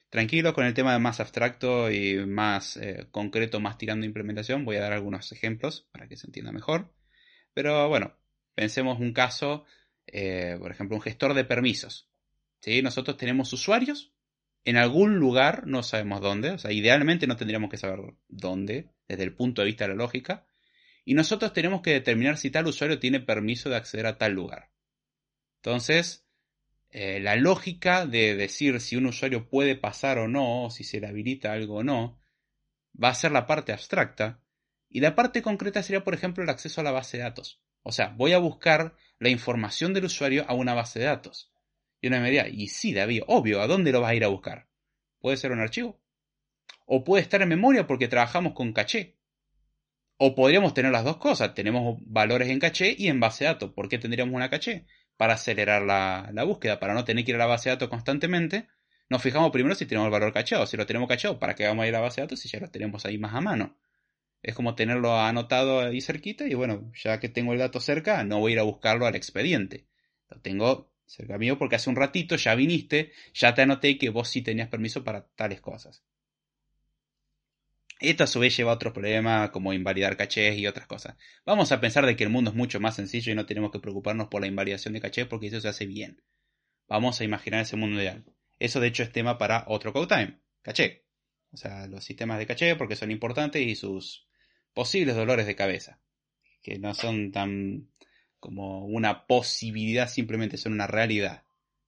tranquilo 0.09 0.55
con 0.55 0.64
el 0.64 0.72
tema 0.72 0.98
más 0.98 1.20
abstracto 1.20 1.90
y 1.90 2.24
más 2.26 2.76
eh, 2.76 3.07
concreto, 3.11 3.61
más 3.61 3.76
tirando 3.76 4.07
implementación. 4.07 4.64
Voy 4.64 4.76
a 4.76 4.81
dar 4.81 4.92
algunos 4.92 5.33
ejemplos 5.33 5.88
para 5.92 6.09
que 6.09 6.16
se 6.16 6.26
entienda 6.26 6.52
mejor. 6.52 6.92
Pero 7.55 7.88
bueno, 7.88 8.16
pensemos 8.55 8.98
un 8.98 9.12
caso, 9.12 9.64
eh, 10.07 10.57
por 10.59 10.70
ejemplo, 10.70 10.96
un 10.96 11.02
gestor 11.02 11.35
de 11.35 11.44
permisos. 11.44 12.09
¿Sí? 12.61 12.83
Nosotros 12.83 13.16
tenemos 13.16 13.52
usuarios 13.52 14.14
en 14.64 14.76
algún 14.76 15.16
lugar, 15.18 15.66
no 15.66 15.83
sabemos 15.83 16.20
dónde, 16.20 16.52
o 16.52 16.59
sea, 16.59 16.72
idealmente 16.72 17.26
no 17.26 17.37
tendríamos 17.37 17.70
que 17.70 17.76
saber 17.76 18.00
dónde, 18.29 18.88
desde 19.07 19.22
el 19.22 19.35
punto 19.35 19.62
de 19.62 19.66
vista 19.66 19.85
de 19.85 19.88
la 19.88 19.96
lógica, 19.96 20.46
y 21.07 21.14
nosotros 21.14 21.53
tenemos 21.53 21.83
que 21.83 21.92
determinar 21.92 22.37
si 22.37 22.51
tal 22.51 22.66
usuario 22.66 22.99
tiene 22.99 23.21
permiso 23.21 23.71
de 23.71 23.77
acceder 23.77 24.07
a 24.07 24.19
tal 24.19 24.33
lugar. 24.33 24.73
Entonces, 25.62 26.27
eh, 26.90 27.21
la 27.21 27.37
lógica 27.37 28.07
de 28.07 28.35
decir 28.35 28.81
si 28.81 28.97
un 28.97 29.07
usuario 29.07 29.49
puede 29.49 29.77
pasar 29.77 30.19
o 30.19 30.27
no, 30.27 30.64
o 30.64 30.71
si 30.71 30.83
se 30.83 31.01
le 31.01 31.07
habilita 31.07 31.53
algo 31.53 31.77
o 31.77 31.85
no, 31.85 32.21
va 33.01 33.11
a 33.11 33.14
ser 33.14 33.31
la 33.31 33.47
parte 33.47 33.73
abstracta. 33.73 34.42
Y 34.88 34.99
la 34.99 35.14
parte 35.14 35.42
concreta 35.42 35.81
sería, 35.85 36.03
por 36.03 36.12
ejemplo, 36.12 36.42
el 36.42 36.51
acceso 36.51 36.81
a 36.81 36.85
la 36.85 36.90
base 36.90 37.19
de 37.19 37.23
datos. 37.23 37.62
O 37.85 37.92
sea, 37.92 38.09
voy 38.09 38.33
a 38.33 38.38
buscar 38.38 38.97
la 39.21 39.29
información 39.29 39.95
del 39.95 40.07
usuario 40.07 40.45
a 40.49 40.55
una 40.55 40.75
base 40.75 40.99
de 40.99 41.05
datos. 41.05 41.53
Y 42.01 42.09
una 42.09 42.19
me 42.19 42.27
diría, 42.27 42.49
y 42.49 42.66
sí, 42.66 42.92
David, 42.92 43.23
obvio, 43.29 43.61
¿a 43.61 43.69
dónde 43.69 43.92
lo 43.92 44.01
vas 44.01 44.11
a 44.11 44.14
ir 44.16 44.25
a 44.25 44.29
buscar? 44.29 44.69
Puede 45.21 45.37
ser 45.37 45.53
un 45.53 45.61
archivo. 45.61 46.01
O 46.85 47.05
puede 47.05 47.23
estar 47.23 47.42
en 47.42 47.49
memoria 47.49 47.87
porque 47.87 48.09
trabajamos 48.09 48.55
con 48.55 48.73
caché. 48.73 49.15
O 50.18 50.35
podríamos 50.35 50.74
tener 50.74 50.92
las 50.92 51.05
dos 51.05 51.18
cosas. 51.18 51.55
Tenemos 51.55 51.98
valores 52.07 52.48
en 52.48 52.59
caché 52.59 52.94
y 52.96 53.09
en 53.09 53.20
base 53.20 53.44
de 53.44 53.50
datos. 53.50 53.72
¿Por 53.72 53.88
qué 53.88 53.98
tendríamos 53.98 54.35
una 54.35 54.50
caché? 54.50 54.87
para 55.16 55.35
acelerar 55.35 55.83
la, 55.83 56.44
búsqueda, 56.44 56.79
para 56.79 56.94
no 56.94 57.05
tener 57.05 57.24
que 57.24 57.33
ir 57.33 57.37
a 57.37 57.40
la 57.40 57.46
base 57.46 57.68
de 57.68 57.76
datos 57.76 57.88
constantemente. 57.88 58.68
Nos 59.09 59.22
fijamos 59.22 59.50
primero 59.50 59.74
si 59.74 59.87
tenemos 59.87 60.07
el 60.07 60.12
valor 60.12 60.33
cachado. 60.33 60.66
Si 60.66 60.76
lo 60.76 60.87
tenemos 60.87 61.09
cachado, 61.09 61.38
¿para 61.38 61.55
qué 61.55 61.66
vamos 61.66 61.85
a 61.85 61.88
ir 61.88 61.94
a 61.94 61.98
la 61.98 62.05
base 62.05 62.20
de 62.20 62.26
datos 62.26 62.40
si 62.40 62.48
ya 62.48 62.61
lo 62.61 62.70
tenemos 62.70 63.07
ahí 63.07 63.18
más 63.18 63.35
a 63.35 63.40
mano? 63.40 63.79
Es 64.42 64.55
como 64.55 64.74
tenerlo 64.74 65.18
anotado 65.18 65.81
ahí 65.81 66.00
cerquita 66.00 66.46
y 66.46 66.55
bueno, 66.55 66.92
ya 66.94 67.18
que 67.18 67.29
tengo 67.29 67.52
el 67.52 67.59
dato 67.59 67.81
cerca, 67.81 68.22
no 68.24 68.38
voy 68.40 68.52
a 68.52 68.55
ir 68.55 68.59
a 68.61 68.64
buscarlo 68.64 69.07
al 69.07 69.16
expediente. 69.16 69.87
Lo 70.29 70.40
tengo 70.40 70.92
cerca 71.07 71.38
mío 71.38 71.59
porque 71.59 71.76
hace 71.76 71.88
un 71.88 71.96
ratito 71.96 72.37
ya 72.37 72.55
viniste, 72.55 73.12
ya 73.33 73.55
te 73.55 73.62
anoté 73.62 73.96
que 73.96 74.11
vos 74.11 74.29
sí 74.29 74.42
tenías 74.42 74.68
permiso 74.68 75.05
para 75.05 75.26
tales 75.29 75.61
cosas. 75.61 76.05
Esto 77.99 78.25
a 78.25 78.27
su 78.27 78.41
vez 78.41 78.55
lleva 78.55 78.73
a 78.73 78.75
otros 78.75 78.93
problemas 78.93 79.51
como 79.51 79.73
invalidar 79.73 80.17
cachés 80.17 80.59
y 80.59 80.67
otras 80.67 80.87
cosas. 80.87 81.17
Vamos 81.47 81.73
a 81.73 81.81
pensar 81.81 82.05
de 82.05 82.15
que 82.15 82.25
el 82.25 82.31
mundo 82.31 82.51
es 82.51 82.57
mucho 82.57 82.79
más 82.79 82.97
sencillo 82.97 83.33
y 83.33 83.35
no 83.35 83.47
tenemos 83.47 83.71
que 83.71 83.79
preocuparnos 83.79 84.29
por 84.29 84.43
la 84.43 84.47
invalidación 84.47 84.93
de 84.93 85.01
cachés 85.01 85.27
porque 85.27 85.47
eso 85.47 85.61
se 85.61 85.69
hace 85.69 85.87
bien. 85.87 86.23
Vamos 86.89 87.21
a 87.21 87.25
imaginar 87.25 87.63
ese 87.63 87.77
mundo 87.77 88.01
ideal. 88.01 88.25
Eso 88.59 88.81
de 88.81 88.89
hecho 88.89 89.03
es 89.03 89.13
tema 89.13 89.39
para 89.39 89.65
otro 89.69 89.93
Code 89.93 90.15
Time. 90.15 90.41
Caché. 90.63 91.07
O 91.53 91.57
sea, 91.57 91.87
los 91.87 92.05
sistemas 92.05 92.39
de 92.39 92.47
caché 92.47 92.77
porque 92.77 92.97
son 92.97 93.11
importantes 93.11 93.63
y 93.63 93.75
sus 93.77 94.29
posibles 94.75 95.17
dolores 95.17 95.47
de 95.47 95.57
cabeza. 95.57 96.01
Que 96.63 96.79
no 96.79 96.93
son 96.93 97.33
tan 97.33 97.89
como 98.39 98.85
una 98.85 99.27
posibilidad, 99.27 100.09
simplemente 100.09 100.59
son 100.59 100.75
una 100.75 100.87
realidad. 100.87 101.46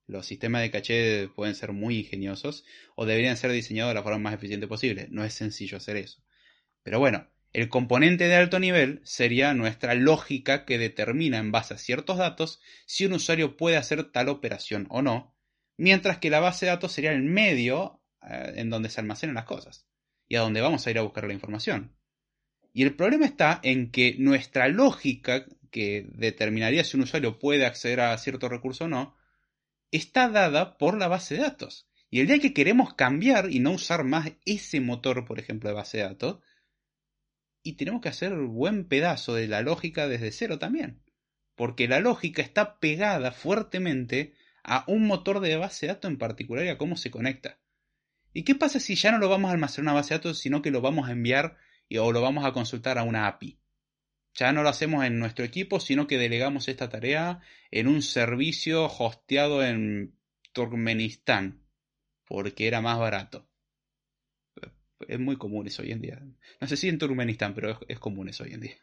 Los 0.09 0.25
sistemas 0.25 0.63
de 0.63 0.71
caché 0.71 1.27
pueden 1.35 1.53
ser 1.53 1.71
muy 1.71 1.99
ingeniosos 1.99 2.65
o 2.95 3.05
deberían 3.05 3.37
ser 3.37 3.51
diseñados 3.51 3.91
de 3.91 3.93
la 3.93 4.01
forma 4.01 4.17
más 4.17 4.33
eficiente 4.33 4.67
posible. 4.67 5.07
No 5.11 5.23
es 5.23 5.35
sencillo 5.35 5.77
hacer 5.77 5.97
eso. 5.97 6.23
Pero 6.81 6.97
bueno, 6.97 7.27
el 7.53 7.69
componente 7.69 8.27
de 8.27 8.33
alto 8.33 8.59
nivel 8.59 9.01
sería 9.03 9.53
nuestra 9.53 9.93
lógica 9.93 10.65
que 10.65 10.79
determina 10.79 11.37
en 11.37 11.51
base 11.51 11.75
a 11.75 11.77
ciertos 11.77 12.17
datos 12.17 12.59
si 12.87 13.05
un 13.05 13.13
usuario 13.13 13.55
puede 13.55 13.77
hacer 13.77 14.11
tal 14.11 14.29
operación 14.29 14.87
o 14.89 15.03
no, 15.03 15.35
mientras 15.77 16.17
que 16.17 16.31
la 16.31 16.39
base 16.39 16.65
de 16.65 16.71
datos 16.71 16.91
sería 16.91 17.11
el 17.11 17.21
medio 17.21 18.01
eh, 18.27 18.53
en 18.55 18.71
donde 18.71 18.89
se 18.89 19.01
almacenan 19.01 19.35
las 19.35 19.45
cosas 19.45 19.85
y 20.27 20.37
a 20.37 20.41
donde 20.41 20.61
vamos 20.61 20.87
a 20.87 20.89
ir 20.89 20.97
a 20.97 21.03
buscar 21.03 21.25
la 21.25 21.33
información. 21.33 21.95
Y 22.73 22.81
el 22.81 22.95
problema 22.95 23.27
está 23.27 23.59
en 23.61 23.91
que 23.91 24.15
nuestra 24.17 24.69
lógica 24.69 25.45
que 25.69 26.07
determinaría 26.13 26.83
si 26.83 26.97
un 26.97 27.03
usuario 27.03 27.37
puede 27.37 27.67
acceder 27.67 27.99
a 27.99 28.17
cierto 28.17 28.49
recurso 28.49 28.85
o 28.85 28.87
no, 28.87 29.18
está 29.91 30.29
dada 30.29 30.77
por 30.77 30.97
la 30.97 31.07
base 31.07 31.35
de 31.35 31.41
datos. 31.41 31.87
Y 32.09 32.21
el 32.21 32.27
día 32.27 32.39
que 32.39 32.53
queremos 32.53 32.93
cambiar 32.95 33.51
y 33.51 33.59
no 33.59 33.71
usar 33.71 34.03
más 34.03 34.31
ese 34.45 34.81
motor, 34.81 35.25
por 35.25 35.39
ejemplo, 35.39 35.69
de 35.69 35.75
base 35.75 35.97
de 35.97 36.03
datos, 36.03 36.39
y 37.61 37.73
tenemos 37.73 38.01
que 38.01 38.09
hacer 38.09 38.33
buen 38.35 38.87
pedazo 38.87 39.35
de 39.35 39.47
la 39.47 39.61
lógica 39.61 40.07
desde 40.07 40.31
cero 40.31 40.59
también. 40.59 41.03
Porque 41.55 41.87
la 41.87 41.99
lógica 41.99 42.41
está 42.41 42.79
pegada 42.79 43.31
fuertemente 43.31 44.33
a 44.63 44.85
un 44.87 45.05
motor 45.05 45.39
de 45.39 45.57
base 45.57 45.85
de 45.85 45.93
datos 45.93 46.09
en 46.09 46.17
particular 46.17 46.65
y 46.65 46.69
a 46.69 46.77
cómo 46.77 46.95
se 46.95 47.11
conecta. 47.11 47.59
¿Y 48.33 48.43
qué 48.43 48.55
pasa 48.55 48.79
si 48.79 48.95
ya 48.95 49.11
no 49.11 49.17
lo 49.17 49.29
vamos 49.29 49.49
a 49.49 49.53
almacenar 49.53 49.83
en 49.83 49.89
una 49.89 49.99
base 49.99 50.13
de 50.13 50.17
datos, 50.19 50.39
sino 50.39 50.61
que 50.61 50.71
lo 50.71 50.81
vamos 50.81 51.09
a 51.09 51.11
enviar 51.11 51.57
o 51.99 52.11
lo 52.11 52.21
vamos 52.21 52.45
a 52.45 52.53
consultar 52.53 52.97
a 52.97 53.03
una 53.03 53.27
API? 53.27 53.58
Ya 54.39 54.53
no 54.53 54.63
lo 54.63 54.69
hacemos 54.69 55.03
en 55.03 55.19
nuestro 55.19 55.43
equipo, 55.43 55.81
sino 55.81 56.07
que 56.07 56.17
delegamos 56.17 56.69
esta 56.69 56.87
tarea 56.87 57.41
en 57.71 57.89
un 57.89 58.01
servicio 58.01 58.85
hosteado 58.85 59.65
en 59.65 60.17
Turkmenistán, 60.53 61.65
porque 62.25 62.67
era 62.67 62.79
más 62.79 62.97
barato. 62.97 63.49
Es 65.09 65.19
muy 65.19 65.35
común 65.35 65.67
eso 65.67 65.81
hoy 65.81 65.91
en 65.91 65.99
día. 65.99 66.21
No 66.61 66.67
sé 66.69 66.77
si 66.77 66.87
en 66.87 66.97
Turkmenistán, 66.97 67.53
pero 67.53 67.81
es, 67.85 67.99
común 67.99 68.29
eso 68.29 68.45
hoy 68.45 68.53
en 68.53 68.61
día. 68.61 68.77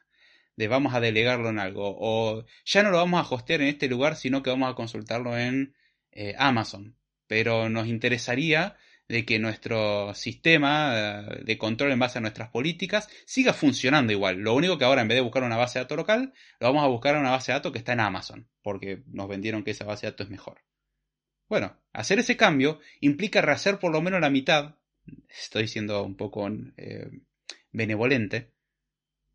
Vamos 0.68 0.92
a 0.94 1.00
delegarlo 1.00 1.48
en 1.48 1.58
algo. 1.58 1.84
O 1.86 2.44
ya 2.66 2.82
no 2.82 2.90
lo 2.90 2.98
vamos 2.98 3.18
a 3.18 3.34
hostear 3.34 3.62
en 3.62 3.68
este 3.68 3.88
lugar, 3.88 4.16
sino 4.16 4.42
que 4.42 4.50
vamos 4.50 4.70
a 4.70 4.74
consultarlo 4.74 5.38
en 5.38 5.74
eh, 6.12 6.34
Amazon. 6.36 6.98
Pero 7.28 7.70
nos 7.70 7.86
interesaría 7.86 8.76
de 9.08 9.24
que 9.24 9.38
nuestro 9.38 10.14
sistema 10.14 10.92
eh, 10.94 11.42
de 11.44 11.58
control 11.58 11.92
en 11.92 11.98
base 11.98 12.18
a 12.18 12.20
nuestras 12.20 12.50
políticas 12.50 13.08
siga 13.24 13.52
funcionando 13.52 14.12
igual. 14.12 14.38
Lo 14.38 14.54
único 14.54 14.78
que 14.78 14.84
ahora 14.84 15.02
en 15.02 15.08
vez 15.08 15.16
de 15.16 15.22
buscar 15.22 15.44
una 15.44 15.56
base 15.56 15.78
de 15.78 15.84
datos 15.84 15.96
local, 15.96 16.32
lo 16.60 16.66
vamos 16.66 16.84
a 16.84 16.88
buscar 16.88 17.14
en 17.14 17.20
una 17.20 17.30
base 17.30 17.52
de 17.52 17.58
datos 17.58 17.72
que 17.72 17.78
está 17.78 17.92
en 17.92 18.00
Amazon, 18.00 18.48
porque 18.62 19.02
nos 19.06 19.28
vendieron 19.28 19.62
que 19.62 19.70
esa 19.70 19.84
base 19.84 20.06
de 20.06 20.12
datos 20.12 20.26
es 20.26 20.30
mejor. 20.30 20.62
Bueno, 21.48 21.76
hacer 21.92 22.18
ese 22.18 22.36
cambio 22.36 22.80
implica 23.00 23.40
rehacer 23.40 23.78
por 23.78 23.92
lo 23.92 24.02
menos 24.02 24.20
la 24.20 24.30
mitad, 24.30 24.74
estoy 25.28 25.68
siendo 25.68 26.02
un 26.02 26.16
poco 26.16 26.48
eh, 26.76 27.08
benevolente, 27.70 28.52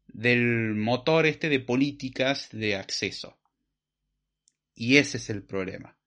del 0.07 0.75
motor 0.75 1.25
este 1.25 1.47
de 1.47 1.61
políticas 1.61 2.49
de 2.51 2.75
acceso. 2.75 3.37
Y 4.75 4.97
ese 4.97 5.17
es 5.17 5.29
el 5.29 5.43
problema. 5.43 5.97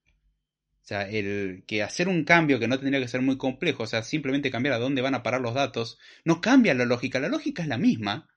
O 0.85 0.87
sea, 0.87 1.09
el 1.09 1.63
que 1.65 1.81
hacer 1.81 2.07
un 2.07 2.25
cambio 2.25 2.59
que 2.59 2.67
no 2.67 2.77
tendría 2.77 3.01
que 3.01 3.07
ser 3.07 3.23
muy 3.23 3.37
complejo, 3.39 3.81
o 3.83 3.87
sea, 3.87 4.03
simplemente 4.03 4.51
cambiar 4.51 4.75
a 4.75 4.77
dónde 4.77 5.01
van 5.01 5.15
a 5.15 5.23
parar 5.23 5.41
los 5.41 5.55
datos, 5.55 5.97
no 6.23 6.41
cambia 6.41 6.75
la 6.75 6.85
lógica, 6.85 7.19
la 7.19 7.27
lógica 7.27 7.63
es 7.63 7.67
la 7.67 7.79
misma, 7.79 8.29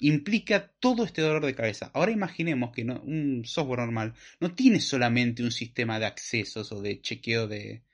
implica 0.00 0.70
todo 0.80 1.06
este 1.06 1.22
dolor 1.22 1.46
de 1.46 1.54
cabeza. 1.54 1.90
Ahora 1.94 2.12
imaginemos 2.12 2.72
que 2.72 2.82
un 2.82 3.44
software 3.46 3.80
normal 3.80 4.12
no 4.38 4.54
tiene 4.54 4.80
solamente 4.80 5.42
un 5.42 5.50
sistema 5.50 5.98
de 5.98 6.04
accesos 6.04 6.70
o 6.72 6.82
de 6.82 7.00
chequeo 7.00 7.48
de... 7.48 7.84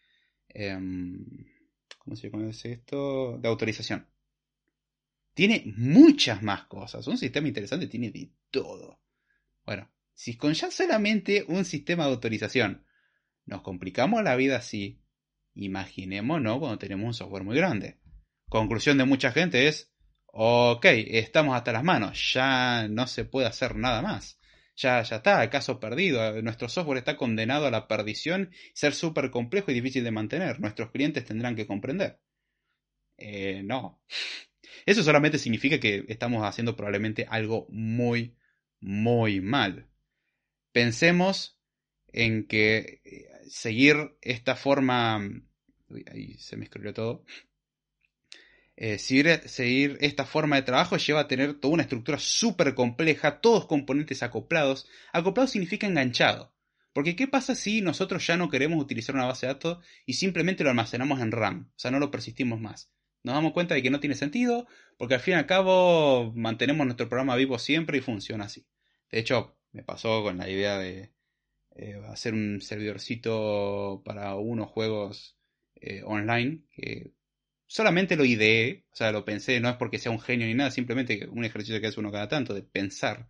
Em, 0.48 1.24
¿Cómo 1.98 2.16
se 2.16 2.32
conoce 2.32 2.72
esto? 2.72 3.38
De 3.38 3.46
autorización. 3.46 4.08
Tiene 5.34 5.72
muchas 5.76 6.42
más 6.42 6.64
cosas. 6.64 7.06
Un 7.06 7.16
sistema 7.16 7.46
interesante 7.46 7.86
tiene 7.86 8.10
de 8.10 8.28
todo. 8.50 8.98
Bueno, 9.64 9.88
si 10.14 10.36
con 10.36 10.52
ya 10.52 10.68
solamente 10.72 11.44
un 11.46 11.64
sistema 11.64 12.06
de 12.06 12.10
autorización 12.10 12.84
nos 13.46 13.62
complicamos 13.62 14.22
la 14.22 14.36
vida 14.36 14.56
así. 14.56 15.00
Imaginémonos 15.54 16.58
cuando 16.58 16.78
tenemos 16.78 17.06
un 17.06 17.14
software 17.14 17.44
muy 17.44 17.56
grande. 17.56 17.98
Conclusión 18.48 18.98
de 18.98 19.04
mucha 19.04 19.32
gente 19.32 19.68
es, 19.68 19.92
ok, 20.26 20.84
estamos 20.84 21.56
hasta 21.56 21.72
las 21.72 21.84
manos, 21.84 22.32
ya 22.32 22.88
no 22.88 23.06
se 23.06 23.24
puede 23.24 23.46
hacer 23.46 23.76
nada 23.76 24.02
más. 24.02 24.38
Ya, 24.76 25.02
ya 25.02 25.16
está, 25.16 25.42
el 25.42 25.50
caso 25.50 25.78
perdido. 25.78 26.40
Nuestro 26.42 26.68
software 26.68 26.98
está 26.98 27.16
condenado 27.16 27.66
a 27.66 27.70
la 27.70 27.86
perdición, 27.86 28.50
ser 28.72 28.94
súper 28.94 29.30
complejo 29.30 29.70
y 29.70 29.74
difícil 29.74 30.04
de 30.04 30.10
mantener. 30.10 30.58
Nuestros 30.58 30.90
clientes 30.90 31.24
tendrán 31.24 31.54
que 31.54 31.66
comprender. 31.66 32.20
Eh, 33.18 33.62
no. 33.62 34.02
Eso 34.86 35.02
solamente 35.02 35.38
significa 35.38 35.78
que 35.78 36.04
estamos 36.08 36.42
haciendo 36.44 36.76
probablemente 36.76 37.26
algo 37.28 37.66
muy, 37.70 38.36
muy 38.80 39.40
mal. 39.40 39.88
Pensemos 40.72 41.60
en 42.08 42.46
que 42.46 43.00
eh, 43.04 43.29
seguir 43.50 44.16
esta 44.22 44.54
forma, 44.54 45.16
ahí 46.06 46.38
se 46.38 46.56
me 46.56 46.64
escribió 46.64 46.94
todo, 46.94 47.24
eh, 48.76 48.98
seguir, 48.98 49.40
seguir, 49.46 49.98
esta 50.00 50.24
forma 50.24 50.56
de 50.56 50.62
trabajo 50.62 50.96
lleva 50.96 51.20
a 51.20 51.28
tener 51.28 51.54
toda 51.54 51.74
una 51.74 51.82
estructura 51.82 52.18
súper 52.18 52.74
compleja, 52.74 53.40
todos 53.40 53.66
componentes 53.66 54.22
acoplados. 54.22 54.88
Acoplado 55.12 55.48
significa 55.48 55.86
enganchado. 55.86 56.54
Porque 56.92 57.14
¿qué 57.14 57.28
pasa 57.28 57.54
si 57.54 57.82
nosotros 57.82 58.26
ya 58.26 58.36
no 58.36 58.48
queremos 58.48 58.82
utilizar 58.82 59.14
una 59.14 59.26
base 59.26 59.46
de 59.46 59.52
datos 59.52 59.84
y 60.06 60.14
simplemente 60.14 60.64
lo 60.64 60.70
almacenamos 60.70 61.20
en 61.20 61.30
RAM? 61.30 61.70
O 61.76 61.78
sea, 61.78 61.90
no 61.90 61.98
lo 61.98 62.10
persistimos 62.10 62.60
más. 62.60 62.90
Nos 63.22 63.34
damos 63.34 63.52
cuenta 63.52 63.74
de 63.74 63.82
que 63.82 63.90
no 63.90 64.00
tiene 64.00 64.14
sentido, 64.14 64.66
porque 64.96 65.14
al 65.14 65.20
fin 65.20 65.34
y 65.34 65.36
al 65.36 65.46
cabo 65.46 66.32
mantenemos 66.34 66.86
nuestro 66.86 67.08
programa 67.08 67.36
vivo 67.36 67.58
siempre 67.58 67.98
y 67.98 68.00
funciona 68.00 68.46
así. 68.46 68.66
De 69.10 69.18
hecho, 69.18 69.58
me 69.72 69.82
pasó 69.82 70.22
con 70.22 70.38
la 70.38 70.48
idea 70.48 70.78
de, 70.78 71.12
eh, 71.76 72.00
hacer 72.08 72.34
un 72.34 72.60
servidorcito 72.60 74.02
para 74.04 74.34
unos 74.36 74.68
juegos 74.68 75.36
eh, 75.76 76.02
online 76.04 76.64
que 76.72 77.12
solamente 77.66 78.16
lo 78.16 78.24
ideé, 78.24 78.84
o 78.92 78.96
sea, 78.96 79.12
lo 79.12 79.24
pensé, 79.24 79.60
no 79.60 79.68
es 79.68 79.76
porque 79.76 79.98
sea 79.98 80.12
un 80.12 80.20
genio 80.20 80.46
ni 80.46 80.54
nada, 80.54 80.70
simplemente 80.70 81.28
un 81.28 81.44
ejercicio 81.44 81.80
que 81.80 81.86
hace 81.86 82.00
uno 82.00 82.10
cada 82.12 82.28
tanto, 82.28 82.52
de 82.52 82.62
pensar, 82.62 83.28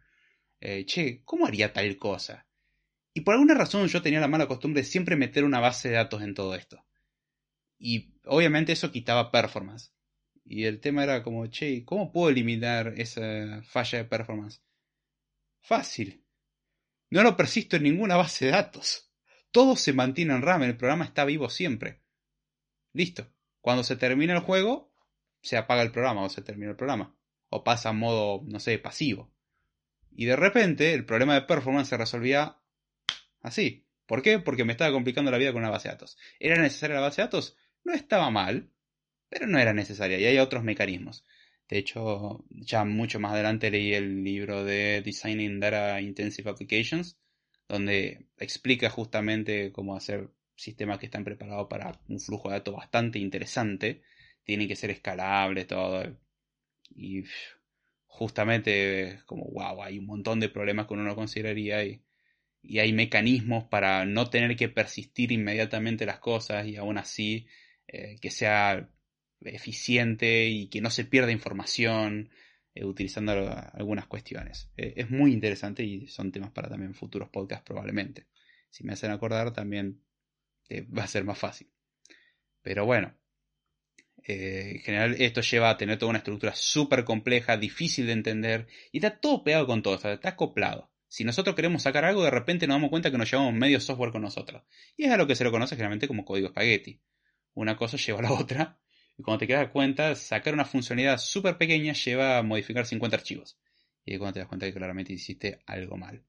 eh, 0.60 0.84
che, 0.86 1.22
¿cómo 1.24 1.46
haría 1.46 1.72
tal 1.72 1.96
cosa? 1.98 2.46
Y 3.12 3.20
por 3.20 3.34
alguna 3.34 3.54
razón 3.54 3.86
yo 3.88 4.02
tenía 4.02 4.20
la 4.20 4.28
mala 4.28 4.48
costumbre 4.48 4.82
de 4.82 4.88
siempre 4.88 5.16
meter 5.16 5.44
una 5.44 5.60
base 5.60 5.90
de 5.90 5.96
datos 5.96 6.22
en 6.22 6.34
todo 6.34 6.54
esto. 6.54 6.84
Y 7.78 8.14
obviamente 8.24 8.72
eso 8.72 8.92
quitaba 8.92 9.30
performance. 9.30 9.92
Y 10.44 10.64
el 10.64 10.80
tema 10.80 11.04
era 11.04 11.22
como, 11.22 11.46
che, 11.48 11.84
¿cómo 11.84 12.12
puedo 12.12 12.30
eliminar 12.30 12.94
esa 12.96 13.62
falla 13.62 13.98
de 13.98 14.04
performance? 14.04 14.62
Fácil. 15.60 16.24
No 17.10 17.22
lo 17.22 17.36
persisto 17.36 17.76
en 17.76 17.82
ninguna 17.82 18.16
base 18.16 18.46
de 18.46 18.52
datos. 18.52 19.10
Todo 19.50 19.76
se 19.76 19.92
mantiene 19.92 20.34
en 20.34 20.42
RAM, 20.42 20.62
el 20.62 20.76
programa 20.76 21.04
está 21.04 21.24
vivo 21.24 21.50
siempre. 21.50 22.00
Listo. 22.92 23.32
Cuando 23.60 23.84
se 23.84 23.96
termina 23.96 24.32
el 24.32 24.40
juego, 24.40 24.94
se 25.42 25.56
apaga 25.56 25.82
el 25.82 25.90
programa 25.90 26.22
o 26.22 26.28
se 26.28 26.42
termina 26.42 26.70
el 26.70 26.76
programa. 26.76 27.16
O 27.48 27.64
pasa 27.64 27.90
a 27.90 27.92
modo, 27.92 28.42
no 28.46 28.60
sé, 28.60 28.78
pasivo. 28.78 29.34
Y 30.12 30.26
de 30.26 30.36
repente 30.36 30.94
el 30.94 31.04
problema 31.04 31.34
de 31.34 31.42
performance 31.42 31.88
se 31.88 31.96
resolvía 31.96 32.58
así. 33.42 33.86
¿Por 34.06 34.22
qué? 34.22 34.38
Porque 34.38 34.64
me 34.64 34.72
estaba 34.72 34.92
complicando 34.92 35.30
la 35.30 35.38
vida 35.38 35.52
con 35.52 35.62
una 35.62 35.70
base 35.70 35.88
de 35.88 35.94
datos. 35.94 36.16
¿Era 36.38 36.60
necesaria 36.60 36.96
la 36.96 37.02
base 37.02 37.22
de 37.22 37.26
datos? 37.26 37.56
No 37.84 37.92
estaba 37.92 38.30
mal, 38.30 38.70
pero 39.28 39.46
no 39.46 39.58
era 39.58 39.72
necesaria 39.72 40.18
y 40.18 40.26
hay 40.26 40.38
otros 40.38 40.62
mecanismos. 40.62 41.24
De 41.70 41.78
hecho, 41.78 42.44
ya 42.50 42.84
mucho 42.84 43.20
más 43.20 43.32
adelante 43.32 43.70
leí 43.70 43.94
el 43.94 44.24
libro 44.24 44.64
de 44.64 45.02
Designing 45.02 45.60
Data 45.60 46.00
Intensive 46.00 46.50
Applications, 46.50 47.16
donde 47.68 48.26
explica 48.38 48.90
justamente 48.90 49.70
cómo 49.70 49.96
hacer 49.96 50.30
sistemas 50.56 50.98
que 50.98 51.06
están 51.06 51.22
preparados 51.24 51.68
para 51.68 52.00
un 52.08 52.18
flujo 52.18 52.48
de 52.48 52.56
datos 52.56 52.74
bastante 52.74 53.20
interesante. 53.20 54.02
Tienen 54.42 54.66
que 54.66 54.74
ser 54.74 54.90
escalables, 54.90 55.68
todo. 55.68 56.18
Y 56.90 57.22
justamente 58.06 59.20
como, 59.26 59.44
wow, 59.46 59.84
hay 59.84 59.98
un 60.00 60.06
montón 60.06 60.40
de 60.40 60.48
problemas 60.48 60.88
que 60.88 60.94
uno 60.94 61.04
no 61.04 61.14
consideraría 61.14 61.84
y, 61.84 62.02
y 62.62 62.80
hay 62.80 62.92
mecanismos 62.92 63.64
para 63.64 64.04
no 64.06 64.28
tener 64.28 64.56
que 64.56 64.68
persistir 64.68 65.30
inmediatamente 65.30 66.04
las 66.04 66.18
cosas 66.18 66.66
y 66.66 66.76
aún 66.76 66.98
así 66.98 67.46
eh, 67.86 68.16
que 68.20 68.32
sea 68.32 68.90
eficiente 69.42 70.46
y 70.48 70.68
que 70.68 70.80
no 70.80 70.90
se 70.90 71.04
pierda 71.04 71.32
información 71.32 72.30
eh, 72.74 72.84
utilizando 72.84 73.32
algunas 73.72 74.06
cuestiones. 74.06 74.70
Eh, 74.76 74.94
es 74.96 75.10
muy 75.10 75.32
interesante 75.32 75.82
y 75.82 76.06
son 76.08 76.32
temas 76.32 76.50
para 76.50 76.68
también 76.68 76.94
futuros 76.94 77.28
podcasts 77.28 77.64
probablemente. 77.64 78.26
Si 78.70 78.84
me 78.84 78.92
hacen 78.92 79.10
acordar 79.10 79.52
también 79.52 80.02
va 80.96 81.04
a 81.04 81.08
ser 81.08 81.24
más 81.24 81.38
fácil. 81.38 81.70
Pero 82.62 82.84
bueno, 82.84 83.14
en 84.22 84.80
general 84.80 85.16
esto 85.18 85.40
lleva 85.40 85.70
a 85.70 85.76
tener 85.78 85.98
toda 85.98 86.10
una 86.10 86.18
estructura 86.18 86.54
súper 86.54 87.04
compleja, 87.04 87.56
difícil 87.56 88.06
de 88.06 88.12
entender 88.12 88.68
y 88.92 88.98
está 88.98 89.18
todo 89.18 89.42
pegado 89.42 89.66
con 89.66 89.82
todo, 89.82 89.94
está 89.94 90.28
acoplado. 90.28 90.90
Si 91.10 91.24
nosotros 91.24 91.56
queremos 91.56 91.82
sacar 91.82 92.04
algo, 92.04 92.22
de 92.22 92.30
repente 92.30 92.68
nos 92.68 92.76
damos 92.76 92.90
cuenta 92.90 93.10
que 93.10 93.18
nos 93.18 93.28
llevamos 93.28 93.52
medio 93.52 93.80
software 93.80 94.12
con 94.12 94.22
nosotros. 94.22 94.62
Y 94.96 95.06
es 95.06 95.10
a 95.10 95.16
lo 95.16 95.26
que 95.26 95.34
se 95.34 95.42
lo 95.42 95.50
conoce 95.50 95.74
generalmente 95.74 96.06
como 96.06 96.24
código 96.24 96.46
espagueti. 96.46 97.02
Una 97.54 97.76
cosa 97.76 97.96
lleva 97.96 98.20
a 98.20 98.22
la 98.22 98.32
otra. 98.32 98.79
Y 99.20 99.22
cuando 99.22 99.46
te 99.46 99.52
das 99.52 99.68
cuenta, 99.68 100.14
sacar 100.14 100.54
una 100.54 100.64
funcionalidad 100.64 101.18
súper 101.18 101.58
pequeña 101.58 101.92
lleva 101.92 102.38
a 102.38 102.42
modificar 102.42 102.86
50 102.86 103.18
archivos. 103.18 103.58
Y 104.02 104.16
cuando 104.16 104.32
te 104.32 104.38
das 104.40 104.48
cuenta 104.48 104.64
que 104.64 104.72
claramente 104.72 105.12
hiciste 105.12 105.60
algo 105.66 105.98
mal. 105.98 106.24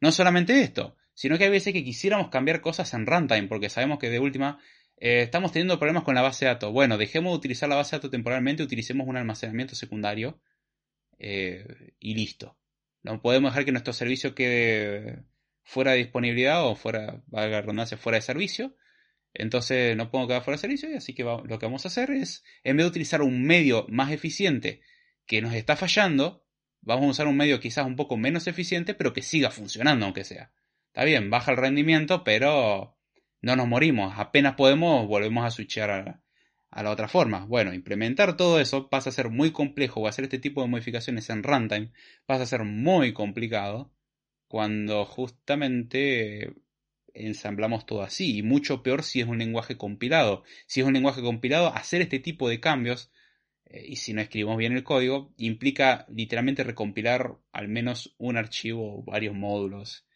No 0.00 0.10
solamente 0.10 0.60
esto, 0.60 0.96
sino 1.14 1.38
que 1.38 1.44
hay 1.44 1.50
veces 1.50 1.72
que 1.72 1.84
quisiéramos 1.84 2.30
cambiar 2.30 2.60
cosas 2.60 2.92
en 2.94 3.06
runtime, 3.06 3.46
porque 3.46 3.68
sabemos 3.68 4.00
que 4.00 4.10
de 4.10 4.18
última 4.18 4.58
eh, 4.96 5.22
estamos 5.22 5.52
teniendo 5.52 5.78
problemas 5.78 6.02
con 6.02 6.16
la 6.16 6.22
base 6.22 6.44
de 6.44 6.50
datos. 6.50 6.72
Bueno, 6.72 6.98
dejemos 6.98 7.30
de 7.32 7.36
utilizar 7.36 7.68
la 7.68 7.76
base 7.76 7.94
de 7.94 7.98
datos 7.98 8.10
temporalmente, 8.10 8.64
utilicemos 8.64 9.06
un 9.06 9.16
almacenamiento 9.16 9.76
secundario 9.76 10.40
eh, 11.20 11.94
y 12.00 12.14
listo. 12.16 12.58
No 13.04 13.22
podemos 13.22 13.52
dejar 13.52 13.64
que 13.64 13.70
nuestro 13.70 13.92
servicio 13.92 14.34
quede 14.34 15.22
fuera 15.62 15.92
de 15.92 15.98
disponibilidad 15.98 16.66
o 16.66 16.74
fuera, 16.74 17.22
valga 17.28 17.60
redundancia, 17.60 17.96
fuera 17.96 18.18
de 18.18 18.22
servicio. 18.22 18.74
Entonces 19.34 19.96
no 19.96 20.10
puedo 20.10 20.26
quedar 20.26 20.42
fuera 20.42 20.56
de 20.56 20.60
servicio 20.60 20.90
y 20.90 20.94
así 20.94 21.14
que 21.14 21.24
lo 21.24 21.58
que 21.58 21.66
vamos 21.66 21.84
a 21.84 21.88
hacer 21.88 22.10
es, 22.10 22.44
en 22.64 22.76
vez 22.76 22.84
de 22.84 22.90
utilizar 22.90 23.22
un 23.22 23.42
medio 23.42 23.86
más 23.88 24.12
eficiente 24.12 24.82
que 25.26 25.40
nos 25.40 25.54
está 25.54 25.76
fallando, 25.76 26.44
vamos 26.80 27.06
a 27.06 27.10
usar 27.10 27.26
un 27.26 27.36
medio 27.36 27.60
quizás 27.60 27.86
un 27.86 27.96
poco 27.96 28.16
menos 28.16 28.46
eficiente, 28.46 28.94
pero 28.94 29.12
que 29.12 29.22
siga 29.22 29.50
funcionando 29.50 30.04
aunque 30.04 30.24
sea. 30.24 30.52
Está 30.88 31.04
bien, 31.04 31.30
baja 31.30 31.52
el 31.52 31.56
rendimiento, 31.56 32.24
pero 32.24 32.98
no 33.40 33.56
nos 33.56 33.68
morimos. 33.68 34.14
Apenas 34.18 34.54
podemos, 34.56 35.06
volvemos 35.06 35.46
a 35.46 35.50
switchar 35.50 35.90
a, 35.90 36.22
a 36.72 36.82
la 36.82 36.90
otra 36.90 37.08
forma. 37.08 37.44
Bueno, 37.46 37.72
implementar 37.72 38.36
todo 38.36 38.58
eso 38.60 38.88
pasa 38.90 39.10
a 39.10 39.12
ser 39.12 39.28
muy 39.30 39.52
complejo 39.52 40.00
o 40.00 40.08
hacer 40.08 40.24
este 40.24 40.38
tipo 40.38 40.62
de 40.62 40.68
modificaciones 40.68 41.30
en 41.30 41.42
runtime 41.42 41.92
pasa 42.26 42.42
a 42.42 42.46
ser 42.46 42.64
muy 42.64 43.12
complicado 43.12 43.92
cuando 44.48 45.04
justamente 45.04 46.54
ensamblamos 47.14 47.86
todo 47.86 48.02
así 48.02 48.38
y 48.38 48.42
mucho 48.42 48.82
peor 48.82 49.02
si 49.02 49.20
es 49.20 49.26
un 49.26 49.38
lenguaje 49.38 49.76
compilado. 49.76 50.44
Si 50.66 50.80
es 50.80 50.86
un 50.86 50.94
lenguaje 50.94 51.22
compilado, 51.22 51.68
hacer 51.74 52.02
este 52.02 52.18
tipo 52.18 52.48
de 52.48 52.60
cambios 52.60 53.10
eh, 53.66 53.84
y 53.88 53.96
si 53.96 54.12
no 54.12 54.20
escribimos 54.20 54.58
bien 54.58 54.72
el 54.72 54.84
código 54.84 55.34
implica 55.36 56.06
literalmente 56.08 56.64
recompilar 56.64 57.38
al 57.52 57.68
menos 57.68 58.14
un 58.18 58.36
archivo 58.36 58.98
o 58.98 59.02
varios 59.02 59.34
módulos. 59.34 60.06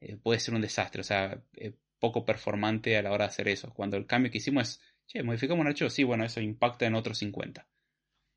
Eh, 0.00 0.16
puede 0.16 0.40
ser 0.40 0.54
un 0.54 0.62
desastre, 0.62 1.00
o 1.02 1.04
sea, 1.04 1.42
eh, 1.56 1.74
poco 1.98 2.24
performante 2.24 2.96
a 2.96 3.02
la 3.02 3.12
hora 3.12 3.26
de 3.26 3.30
hacer 3.30 3.48
eso. 3.48 3.72
Cuando 3.74 3.96
el 3.96 4.06
cambio 4.06 4.30
que 4.30 4.38
hicimos 4.38 4.68
es 4.70 4.80
Che, 5.10 5.24
modificamos 5.24 5.62
un 5.62 5.66
archivo, 5.66 5.90
sí, 5.90 6.04
bueno, 6.04 6.24
eso 6.24 6.40
impacta 6.40 6.86
en 6.86 6.94
otros 6.94 7.18
50. 7.18 7.66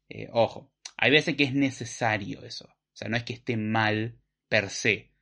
Eh, 0.10 0.28
ojo, 0.32 0.72
hay 0.98 1.12
veces 1.12 1.36
que 1.36 1.44
es 1.44 1.54
necesario 1.54 2.44
eso. 2.44 2.66
O 2.66 2.96
sea, 2.96 3.10
no 3.10 3.16
es 3.16 3.24
que 3.24 3.34
esté 3.34 3.58
mal 3.58 4.20
per 4.50 4.72
se. 4.72 5.13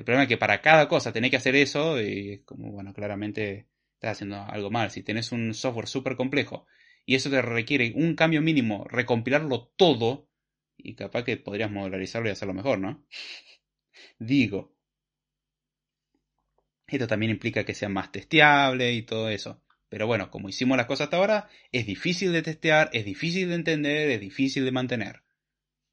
El 0.00 0.04
problema 0.04 0.22
es 0.22 0.30
que 0.30 0.38
para 0.38 0.62
cada 0.62 0.88
cosa 0.88 1.12
tenés 1.12 1.30
que 1.30 1.36
hacer 1.36 1.54
eso 1.54 2.00
y 2.00 2.32
es 2.32 2.40
como, 2.46 2.72
bueno, 2.72 2.94
claramente 2.94 3.68
estás 3.92 4.12
haciendo 4.12 4.42
algo 4.48 4.70
mal. 4.70 4.90
Si 4.90 5.02
tenés 5.02 5.30
un 5.30 5.52
software 5.52 5.88
súper 5.88 6.16
complejo 6.16 6.66
y 7.04 7.16
eso 7.16 7.28
te 7.28 7.42
requiere 7.42 7.92
un 7.94 8.14
cambio 8.14 8.40
mínimo, 8.40 8.86
recompilarlo 8.88 9.74
todo, 9.76 10.30
y 10.78 10.94
capaz 10.94 11.24
que 11.24 11.36
podrías 11.36 11.70
modularizarlo 11.70 12.30
y 12.30 12.32
hacerlo 12.32 12.54
mejor, 12.54 12.78
¿no? 12.78 13.04
Digo. 14.18 14.74
Esto 16.86 17.06
también 17.06 17.32
implica 17.32 17.66
que 17.66 17.74
sea 17.74 17.90
más 17.90 18.10
testeable 18.10 18.94
y 18.94 19.02
todo 19.02 19.28
eso. 19.28 19.62
Pero 19.90 20.06
bueno, 20.06 20.30
como 20.30 20.48
hicimos 20.48 20.78
las 20.78 20.86
cosas 20.86 21.08
hasta 21.08 21.18
ahora, 21.18 21.50
es 21.72 21.84
difícil 21.84 22.32
de 22.32 22.40
testear, 22.40 22.88
es 22.94 23.04
difícil 23.04 23.50
de 23.50 23.56
entender, 23.56 24.08
es 24.08 24.20
difícil 24.20 24.64
de 24.64 24.72
mantener. 24.72 25.24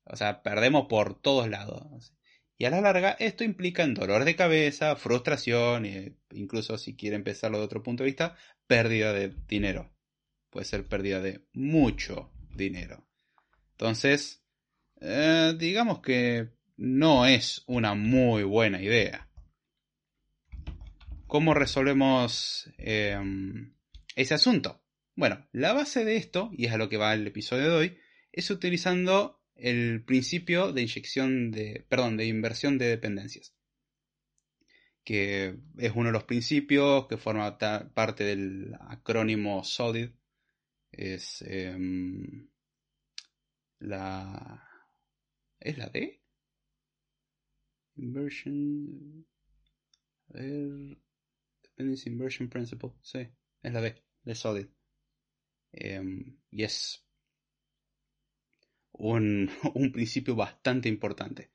O 0.05 0.15
sea, 0.15 0.43
perdemos 0.43 0.87
por 0.87 1.19
todos 1.19 1.49
lados. 1.49 2.16
Y 2.57 2.65
a 2.65 2.69
la 2.69 2.81
larga 2.81 3.11
esto 3.19 3.43
implica 3.43 3.83
en 3.83 3.93
dolor 3.93 4.25
de 4.25 4.35
cabeza, 4.35 4.95
frustración 4.95 5.85
e 5.85 6.17
incluso 6.31 6.77
si 6.77 6.95
quiere 6.95 7.15
empezarlo 7.15 7.59
de 7.59 7.65
otro 7.65 7.83
punto 7.83 8.03
de 8.03 8.09
vista, 8.09 8.35
pérdida 8.65 9.13
de 9.13 9.33
dinero. 9.47 9.93
Puede 10.49 10.65
ser 10.65 10.87
pérdida 10.87 11.21
de 11.21 11.45
mucho 11.53 12.31
dinero. 12.55 13.07
Entonces, 13.73 14.43
eh, 15.01 15.53
digamos 15.57 15.99
que 16.01 16.49
no 16.77 17.25
es 17.27 17.63
una 17.67 17.93
muy 17.93 18.43
buena 18.43 18.81
idea. 18.81 19.29
¿Cómo 21.27 21.53
resolvemos 21.53 22.71
em, 22.77 23.77
ese 24.17 24.33
asunto. 24.33 24.83
Bueno, 25.15 25.47
la 25.51 25.73
base 25.73 26.03
de 26.03 26.17
esto, 26.17 26.49
y 26.53 26.65
es 26.65 26.73
a 26.73 26.77
lo 26.77 26.89
que 26.89 26.97
va 26.97 27.13
el 27.13 27.27
episodio 27.27 27.69
de 27.69 27.75
hoy, 27.75 27.97
es 28.31 28.49
utilizando 28.49 29.36
el 29.57 30.03
principio 30.03 30.71
de 30.71 30.81
inyección 30.83 31.51
de, 31.51 31.85
perdón, 31.89 32.17
de 32.17 32.25
inversión 32.25 32.77
de 32.77 32.87
dependencias, 32.87 33.53
que 35.03 35.57
es 35.77 35.91
uno 35.95 36.07
de 36.07 36.13
los 36.13 36.25
principios 36.25 37.07
que 37.07 37.17
forma 37.17 37.57
parte 37.93 38.23
del 38.23 38.75
acrónimo 38.79 39.63
SOLID, 39.63 40.09
es 40.91 41.41
em, 41.43 42.49
la, 43.79 44.63
¿es 45.59 45.77
la 45.77 45.89
D? 45.89 46.21
Inversion, 47.95 49.25
Dependency 50.27 52.09
Inversion 52.09 52.49
Principle, 52.49 52.91
sí, 53.01 53.27
es 53.63 53.73
la 53.73 53.81
D 53.81 54.03
de 54.27 54.35
Solid. 54.35 54.67
Em, 55.71 56.37
y 56.51 56.63
es 56.63 57.06
un, 58.97 59.49
principio 59.93 60.35
bastante 60.35 60.89
importante. 60.89 61.49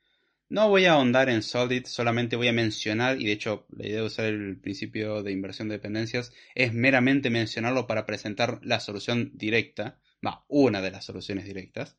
No 0.48 0.68
voy 0.68 0.84
a 0.84 0.92
ahondar 0.92 1.30
en 1.30 1.42
Solid, 1.42 1.86
solamente 1.86 2.36
voy 2.36 2.48
a 2.48 2.52
mencionar, 2.52 3.20
y 3.20 3.24
de 3.24 3.32
hecho 3.32 3.66
la 3.70 3.86
idea 3.86 4.00
de 4.00 4.06
usar 4.06 4.26
el 4.26 4.58
principio 4.58 5.22
de 5.22 5.32
inversión 5.32 5.68
de 5.68 5.76
dependencias 5.76 6.32
es 6.54 6.74
meramente 6.74 7.30
mencionarlo 7.30 7.86
para 7.86 8.04
presentar 8.04 8.60
la 8.62 8.80
solución 8.80 9.30
directa, 9.34 9.98
va, 10.24 10.44
una 10.48 10.82
de 10.82 10.90
las 10.90 11.06
soluciones 11.06 11.46
directas, 11.46 11.96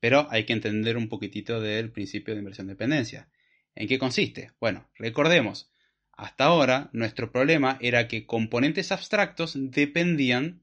pero 0.00 0.28
hay 0.30 0.44
que 0.44 0.52
entender 0.52 0.96
un 0.96 1.08
poquitito 1.08 1.60
del 1.60 1.90
principio 1.90 2.34
de 2.34 2.40
inversión 2.40 2.68
de 2.68 2.74
dependencia. 2.74 3.28
¿En 3.74 3.88
qué 3.88 3.98
consiste? 3.98 4.52
Bueno, 4.60 4.88
recordemos, 4.94 5.72
hasta 6.12 6.44
ahora, 6.44 6.90
nuestro 6.92 7.30
problema 7.30 7.78
era 7.80 8.08
que 8.08 8.26
componentes 8.26 8.90
abstractos 8.92 9.52
dependían 9.56 10.62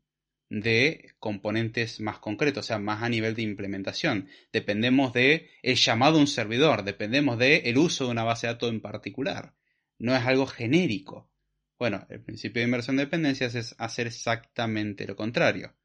de 0.49 1.13
componentes 1.19 1.99
más 1.99 2.19
concretos, 2.19 2.65
o 2.65 2.67
sea, 2.67 2.79
más 2.79 3.03
a 3.03 3.09
nivel 3.09 3.35
de 3.35 3.41
implementación. 3.41 4.29
Dependemos 4.53 5.13
de 5.13 5.49
el 5.63 5.75
llamado 5.75 6.17
a 6.17 6.21
un 6.21 6.27
servidor, 6.27 6.83
dependemos 6.83 7.37
de 7.37 7.57
el 7.65 7.77
uso 7.77 8.05
de 8.05 8.11
una 8.11 8.23
base 8.23 8.47
de 8.47 8.53
datos 8.53 8.69
en 8.69 8.81
particular. 8.81 9.55
No 9.97 10.15
es 10.15 10.23
algo 10.23 10.45
genérico. 10.45 11.31
Bueno, 11.79 12.05
el 12.09 12.21
principio 12.21 12.61
de 12.61 12.65
inversión 12.67 12.95
de 12.95 13.05
dependencias 13.05 13.55
es 13.55 13.75
hacer 13.79 14.07
exactamente 14.07 15.07
lo 15.07 15.15
contrario. 15.15 15.75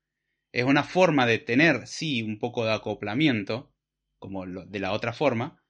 Es 0.53 0.64
una 0.64 0.85
forma 0.85 1.27
de 1.27 1.38
tener, 1.38 1.87
sí, 1.87 2.23
un 2.23 2.38
poco 2.38 2.64
de 2.64 2.73
acoplamiento, 2.73 3.73
como 4.18 4.46
de 4.46 4.81
la 4.81 4.92
otra 4.92 5.12
forma, 5.12 5.62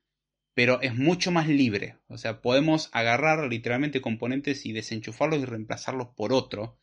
pero 0.54 0.80
es 0.82 0.94
mucho 0.94 1.30
más 1.30 1.48
libre. 1.48 1.98
O 2.08 2.18
sea, 2.18 2.42
podemos 2.42 2.90
agarrar 2.92 3.46
literalmente 3.48 4.00
componentes 4.00 4.66
y 4.66 4.72
desenchufarlos 4.72 5.40
y 5.40 5.44
reemplazarlos 5.44 6.08
por 6.16 6.32
otro 6.32 6.79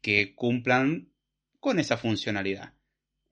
que 0.00 0.34
cumplan 0.34 1.12
con 1.58 1.78
esa 1.78 1.96
funcionalidad. 1.96 2.74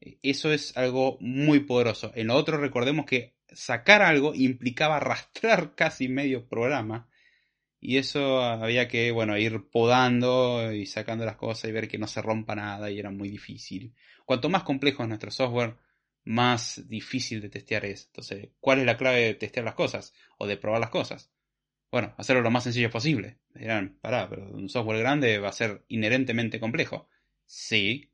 E, 0.00 0.18
eso 0.22 0.52
es 0.52 0.76
algo 0.76 1.18
muy 1.20 1.60
poderoso. 1.60 2.12
En 2.14 2.28
lo 2.28 2.36
otro 2.36 2.58
recordemos 2.58 3.06
que 3.06 3.36
sacar 3.52 4.02
algo 4.02 4.34
implicaba 4.34 4.96
arrastrar 4.96 5.74
casi 5.76 6.08
medio 6.08 6.48
programa 6.48 7.08
y 7.80 7.98
eso 7.98 8.42
había 8.42 8.88
que, 8.88 9.12
bueno, 9.12 9.38
ir 9.38 9.68
podando 9.70 10.72
y 10.72 10.86
sacando 10.86 11.24
las 11.24 11.36
cosas 11.36 11.70
y 11.70 11.72
ver 11.72 11.88
que 11.88 11.98
no 11.98 12.08
se 12.08 12.22
rompa 12.22 12.56
nada 12.56 12.90
y 12.90 12.98
era 12.98 13.10
muy 13.10 13.28
difícil. 13.28 13.94
Cuanto 14.24 14.48
más 14.48 14.64
complejo 14.64 15.02
es 15.02 15.08
nuestro 15.08 15.30
software, 15.30 15.76
más 16.24 16.88
difícil 16.88 17.40
de 17.40 17.48
testear 17.48 17.84
es. 17.84 18.06
Entonces, 18.06 18.48
¿cuál 18.60 18.80
es 18.80 18.86
la 18.86 18.96
clave 18.96 19.20
de 19.20 19.34
testear 19.34 19.64
las 19.64 19.74
cosas 19.74 20.12
o 20.38 20.46
de 20.46 20.56
probar 20.56 20.80
las 20.80 20.90
cosas? 20.90 21.30
Bueno, 21.90 22.14
hacerlo 22.18 22.42
lo 22.42 22.50
más 22.50 22.64
sencillo 22.64 22.90
posible. 22.90 23.38
Dirán, 23.54 23.98
pará, 24.00 24.28
pero 24.28 24.50
un 24.50 24.68
software 24.68 25.00
grande 25.00 25.38
va 25.38 25.48
a 25.48 25.52
ser 25.52 25.84
inherentemente 25.88 26.60
complejo. 26.60 27.08
Sí, 27.46 28.12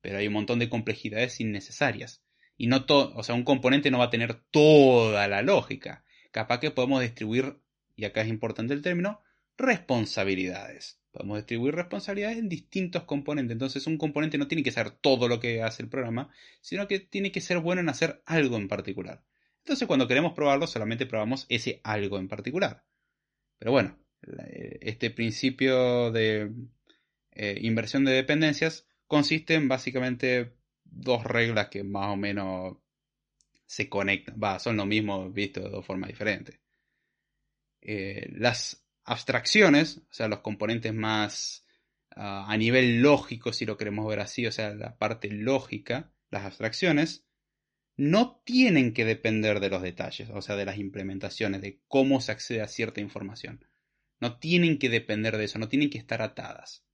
pero 0.00 0.18
hay 0.18 0.28
un 0.28 0.34
montón 0.34 0.58
de 0.60 0.68
complejidades 0.68 1.40
innecesarias. 1.40 2.22
Y 2.56 2.68
no 2.68 2.84
todo, 2.84 3.14
o 3.16 3.22
sea, 3.22 3.34
un 3.34 3.44
componente 3.44 3.90
no 3.90 3.98
va 3.98 4.06
a 4.06 4.10
tener 4.10 4.34
toda 4.50 5.26
la 5.28 5.42
lógica. 5.42 6.04
Capaz 6.30 6.60
que 6.60 6.70
podemos 6.70 7.00
distribuir, 7.00 7.60
y 7.96 8.04
acá 8.04 8.22
es 8.22 8.28
importante 8.28 8.74
el 8.74 8.82
término, 8.82 9.22
responsabilidades. 9.56 11.00
Podemos 11.10 11.38
distribuir 11.38 11.74
responsabilidades 11.74 12.38
en 12.38 12.48
distintos 12.48 13.02
componentes. 13.04 13.52
Entonces 13.52 13.86
un 13.88 13.98
componente 13.98 14.38
no 14.38 14.46
tiene 14.46 14.62
que 14.62 14.70
ser 14.70 14.90
todo 14.90 15.26
lo 15.26 15.40
que 15.40 15.62
hace 15.62 15.82
el 15.82 15.88
programa, 15.88 16.30
sino 16.60 16.86
que 16.86 17.00
tiene 17.00 17.32
que 17.32 17.40
ser 17.40 17.58
bueno 17.58 17.80
en 17.80 17.88
hacer 17.88 18.22
algo 18.26 18.56
en 18.56 18.68
particular. 18.68 19.24
Entonces 19.58 19.88
cuando 19.88 20.06
queremos 20.06 20.32
probarlo 20.34 20.66
solamente 20.66 21.06
probamos 21.06 21.46
ese 21.48 21.80
algo 21.82 22.18
en 22.18 22.28
particular. 22.28 22.84
Pero 23.58 23.72
bueno, 23.72 23.98
eh, 24.48 24.78
este 24.82 25.10
principio 25.10 26.10
de 26.10 26.52
eh, 27.32 27.58
inversión 27.62 28.04
de 28.04 28.12
dependencias 28.12 28.86
consiste 29.06 29.54
en 29.54 29.68
básicamente 29.68 30.54
dos 30.84 31.24
reglas 31.24 31.68
que 31.68 31.84
más 31.84 32.08
o 32.08 32.16
menos 32.16 32.76
se 33.66 33.88
conectan, 33.88 34.40
va, 34.42 34.58
son 34.58 34.76
lo 34.76 34.86
mismo 34.86 35.30
visto 35.30 35.60
de 35.60 35.70
dos 35.70 35.84
formas 35.84 36.08
diferentes. 36.08 36.58
Eh, 37.80 38.28
las 38.32 38.84
abstracciones, 39.04 39.98
o 39.98 40.12
sea, 40.12 40.28
los 40.28 40.40
componentes 40.40 40.94
más 40.94 41.66
ah, 42.16 42.46
a 42.48 42.56
nivel 42.56 43.00
lógico, 43.02 43.52
si 43.52 43.66
lo 43.66 43.76
queremos 43.76 44.06
ver 44.08 44.20
así, 44.20 44.46
o 44.46 44.52
sea, 44.52 44.74
la 44.74 44.96
parte 44.96 45.30
lógica, 45.30 46.12
las 46.30 46.44
abstracciones, 46.44 47.27
no 47.98 48.40
tienen 48.44 48.94
que 48.94 49.04
depender 49.04 49.58
de 49.58 49.70
los 49.70 49.82
detalles, 49.82 50.30
o 50.32 50.40
sea, 50.40 50.54
de 50.54 50.64
las 50.64 50.78
implementaciones, 50.78 51.60
de 51.60 51.80
cómo 51.88 52.20
se 52.20 52.30
accede 52.30 52.62
a 52.62 52.68
cierta 52.68 53.00
información. 53.00 53.66
No 54.20 54.38
tienen 54.38 54.78
que 54.78 54.88
depender 54.88 55.36
de 55.36 55.44
eso, 55.44 55.58
no 55.58 55.68
tienen 55.68 55.90
que 55.90 55.98
estar 55.98 56.22
atadas. 56.22 56.86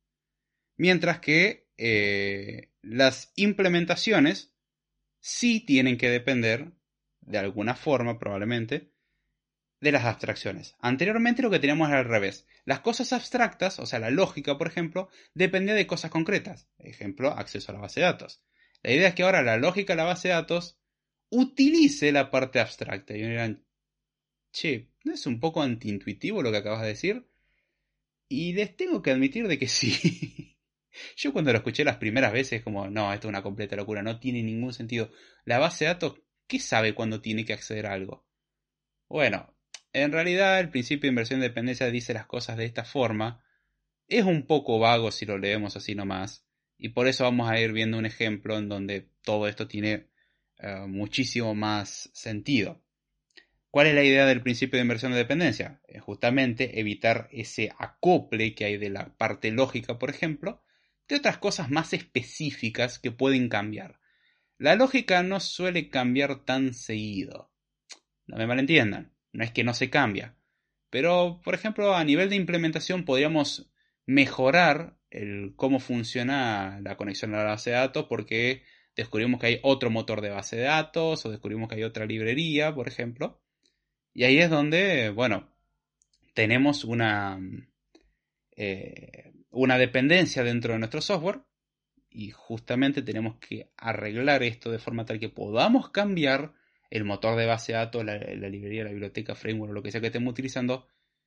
Mientras 0.78 1.20
que 1.20 1.68
eh, 1.76 2.72
las 2.80 3.32
implementaciones 3.36 4.54
sí 5.20 5.60
tienen 5.60 5.98
que 5.98 6.08
depender, 6.08 6.72
de 7.20 7.38
alguna 7.38 7.74
forma 7.74 8.18
probablemente, 8.18 8.90
de 9.80 9.92
las 9.92 10.06
abstracciones. 10.06 10.74
Anteriormente 10.80 11.42
lo 11.42 11.50
que 11.50 11.58
teníamos 11.58 11.90
era 11.90 11.98
al 11.98 12.06
revés. 12.06 12.46
Las 12.64 12.80
cosas 12.80 13.12
abstractas, 13.12 13.78
o 13.78 13.84
sea, 13.84 13.98
la 13.98 14.08
lógica, 14.08 14.56
por 14.56 14.68
ejemplo, 14.68 15.10
dependía 15.34 15.74
de 15.74 15.86
cosas 15.86 16.10
concretas. 16.10 16.70
Ejemplo, 16.78 17.28
acceso 17.30 17.72
a 17.72 17.74
la 17.74 17.82
base 17.82 18.00
de 18.00 18.06
datos. 18.06 18.42
La 18.82 18.92
idea 18.92 19.08
es 19.08 19.14
que 19.14 19.22
ahora 19.22 19.42
la 19.42 19.58
lógica 19.58 19.92
de 19.92 19.98
la 19.98 20.04
base 20.04 20.28
de 20.28 20.34
datos 20.34 20.80
utilice 21.30 22.12
la 22.12 22.30
parte 22.30 22.60
abstracta. 22.60 23.16
Y 23.16 23.22
me 23.22 23.30
dirán, 23.30 23.66
che, 24.52 24.90
¿no 25.04 25.14
es 25.14 25.26
un 25.26 25.40
poco 25.40 25.62
antiintuitivo 25.62 26.42
lo 26.42 26.50
que 26.50 26.58
acabas 26.58 26.82
de 26.82 26.88
decir? 26.88 27.28
Y 28.28 28.52
les 28.54 28.76
tengo 28.76 29.02
que 29.02 29.10
admitir 29.10 29.48
de 29.48 29.58
que 29.58 29.68
sí. 29.68 30.58
Yo 31.16 31.32
cuando 31.32 31.52
lo 31.52 31.58
escuché 31.58 31.84
las 31.84 31.96
primeras 31.96 32.32
veces, 32.32 32.62
como, 32.62 32.88
no, 32.88 33.12
esto 33.12 33.28
es 33.28 33.30
una 33.30 33.42
completa 33.42 33.76
locura, 33.76 34.02
no 34.02 34.20
tiene 34.20 34.42
ningún 34.42 34.72
sentido. 34.72 35.10
La 35.44 35.58
base 35.58 35.84
de 35.84 35.90
datos, 35.90 36.20
¿qué 36.46 36.59
sabe 36.61 36.94
cuando 36.94 37.20
tiene 37.20 37.44
que 37.44 37.53
acceder 37.53 37.86
a 37.86 37.92
algo? 37.92 38.26
Bueno, 39.09 39.55
en 39.92 40.12
realidad 40.12 40.61
el 40.61 40.70
principio 40.70 41.03
de 41.03 41.12
inversión 41.12 41.40
de 41.40 41.49
dependencia 41.49 41.90
dice 41.90 42.14
las 42.14 42.26
cosas 42.26 42.57
de 42.57 42.64
esta 42.64 42.84
forma. 42.84 43.44
Es 44.09 44.24
un 44.24 44.46
poco 44.46 44.78
vago 44.78 45.11
si 45.11 45.26
lo 45.26 45.38
leemos 45.38 45.76
así 45.76 45.94
nomás. 45.94 46.46
Y 46.76 46.90
por 46.90 47.07
eso 47.07 47.24
vamos 47.24 47.51
a 47.51 47.61
ir 47.61 47.72
viendo 47.72 47.99
un 47.99 48.07
ejemplo 48.07 48.59
en 48.59 48.68
donde 48.68 49.09
todo 49.22 49.49
esto 49.49 49.68
tiene 49.68 50.11
eh, 50.59 50.86
muchísimo 50.86 51.55
más 51.55 52.11
sentido. 52.12 52.82
¿Cuál 53.70 53.88
es 53.88 53.94
la 53.94 54.05
idea 54.05 54.24
del 54.24 54.42
principio 54.42 54.76
de 54.76 54.82
inversión 54.82 55.12
de 55.12 55.18
dependencia? 55.18 55.80
Es 55.88 56.00
justamente 56.00 56.78
evitar 56.78 57.28
ese 57.32 57.72
acople 57.76 58.55
que 58.55 58.66
hay 58.66 58.76
de 58.76 58.90
la 58.90 59.16
parte 59.16 59.50
lógica, 59.50 59.98
por 59.98 60.11
ejemplo, 60.11 60.62
de 61.09 61.16
otras 61.16 61.38
cosas 61.38 61.70
más 61.70 61.92
específicas 61.92 62.98
que 63.00 63.11
pueden 63.11 63.48
cambiar. 63.48 63.98
La 64.59 64.76
lógica 64.76 65.22
no 65.24 65.40
suele 65.40 65.90
cambiar 65.90 66.44
tan 66.44 66.72
seguido. 66.72 67.50
No 68.26 68.36
me 68.36 68.46
malentiendan, 68.46 69.12
no 69.32 69.42
es 69.42 69.50
que 69.50 69.64
no 69.64 69.74
se 69.74 69.90
cambia. 69.90 70.36
Pero, 70.88 71.40
por 71.42 71.55
ejemplo, 71.55 71.96
a 71.96 72.05
nivel 72.05 72.30
de 72.30 72.36
implementación 72.36 73.05
podríamos 73.05 73.68
mejorar 74.07 74.96
el 75.11 75.55
cómo 75.57 75.80
funciona 75.80 76.78
la 76.80 76.96
conexión 76.96 77.34
a 77.34 77.38
la 77.38 77.44
base 77.44 77.70
de 77.70 77.76
datos 77.76 78.07
porque 78.09 78.62
descubrimos 78.97 79.40
que 79.40 79.47
hay 79.47 79.61
otro 79.62 79.90
motor 79.90 80.20
de 80.20 80.30
base 80.30 80.57
de 80.57 80.62
datos 80.62 81.24
o 81.26 81.30
descubrimos 81.30 81.68
que 81.68 81.76
hay 81.76 81.82
otra 81.82 82.07
librería, 82.07 82.74
por 82.74 82.88
ejemplo. 82.88 83.40
Y 84.12 84.24
ahí 84.24 84.38
es 84.38 84.51
donde, 84.51 85.11
bueno, 85.11 85.49
tenemos 86.34 86.84
una, 86.84 87.38
eh, 88.57 89.32
una 89.51 89.78
dependencia 89.78 90.45
dentro 90.45 90.72
de 90.72 90.78
nuestro 90.78 91.01
software 91.01 91.40
y 92.11 92.30
justamente 92.30 93.03
tenemos 93.03 93.36
que 93.38 93.72
arreglar 93.76 94.42
esto 94.42 94.70
de 94.70 94.78
forma 94.78 95.05
tal 95.05 95.18
que 95.18 95.28
podamos 95.28 95.90
cambiar 95.90 96.55
el 96.90 97.05
motor 97.05 97.36
de 97.36 97.47
base 97.47 97.72
de 97.72 97.78
datos, 97.78 98.05
la, 98.05 98.16
la 98.16 98.49
librería, 98.49 98.84
la 98.84 98.90
biblioteca, 98.90 99.34
framework 99.34 99.72
lo 99.72 99.82
que 99.82 99.90
sea 99.90 100.01
que 100.01 100.09
estemos 100.09 100.30
utilizando 100.30 100.86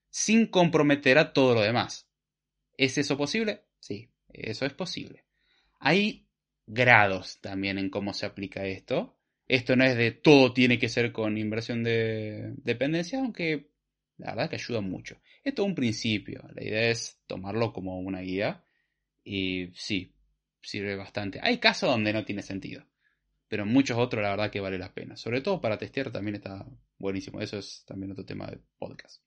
sin 0.10 0.48
comprometer 0.48 1.18
a 1.18 1.34
todo 1.34 1.56
lo 1.56 1.62
demás. 1.62 2.10
¿Es 2.78 2.98
eso 2.98 3.18
posible? 3.18 3.66
Sí, 3.80 4.10
eso 4.30 4.66
es 4.66 4.74
posible. 4.74 5.26
Hay 5.80 6.27
grados 6.68 7.40
también 7.42 7.80
en 7.80 7.90
cómo 7.90 8.14
se 8.14 8.26
aplica 8.26 8.66
esto. 8.66 9.16
Esto 9.48 9.76
no 9.76 9.86
es 9.86 9.96
de 9.96 10.12
todo 10.12 10.54
tiene 10.54 10.78
que 10.78 10.90
ser 10.90 11.14
con 11.14 11.38
inversión 11.38 11.84
de 11.84 12.54
dependencia, 12.58 13.20
aunque 13.20 13.70
la 14.18 14.32
verdad 14.32 14.50
que 14.50 14.58
ayuda 14.58 14.82
mucho. 14.82 15.18
Esto 15.44 15.64
es 15.64 15.68
un 15.68 15.76
principio. 15.76 16.44
La 16.54 16.64
idea 16.64 16.90
es 16.90 17.20
tomarlo 17.28 17.72
como 17.72 18.00
una 18.00 18.20
guía. 18.20 18.64
Y 19.24 19.72
sí, 19.74 20.14
sirve 20.62 20.96
bastante. 20.96 21.40
Hay 21.42 21.60
casos 21.60 21.90
donde 21.90 22.14
no 22.14 22.26
tiene 22.26 22.42
sentido. 22.42 22.86
Pero 23.48 23.64
en 23.64 23.70
muchos 23.70 23.98
otros 23.98 24.22
la 24.22 24.32
verdad 24.32 24.52
que 24.52 24.60
vale 24.60 24.78
la 24.78 24.94
pena. 24.94 25.16
Sobre 25.16 25.42
todo 25.42 25.62
para 25.62 25.78
testear 25.78 26.12
también 26.12 26.36
está 26.36 26.66
buenísimo. 26.98 27.40
Eso 27.40 27.58
es 27.58 27.86
también 27.88 28.12
otro 28.12 28.26
tema 28.26 28.48
de 28.48 28.60
podcast. 28.78 29.22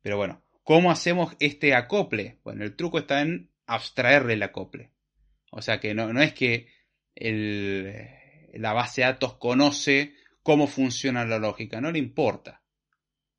Pero 0.00 0.16
bueno, 0.16 0.42
¿cómo 0.62 0.90
hacemos 0.90 1.36
este 1.40 1.74
acople? 1.74 2.38
Bueno, 2.44 2.64
el 2.64 2.76
truco 2.76 2.98
está 2.98 3.20
en 3.20 3.50
abstraerle 3.66 4.34
el 4.34 4.42
acople. 4.42 4.90
O 5.56 5.62
sea 5.62 5.78
que 5.78 5.94
no, 5.94 6.12
no 6.12 6.20
es 6.20 6.34
que 6.34 6.66
la 7.14 8.72
base 8.72 9.02
de 9.02 9.06
datos 9.06 9.34
conoce 9.34 10.14
cómo 10.42 10.66
funciona 10.66 11.24
la 11.24 11.38
lógica, 11.38 11.80
no 11.80 11.92
le 11.92 12.00
importa. 12.00 12.64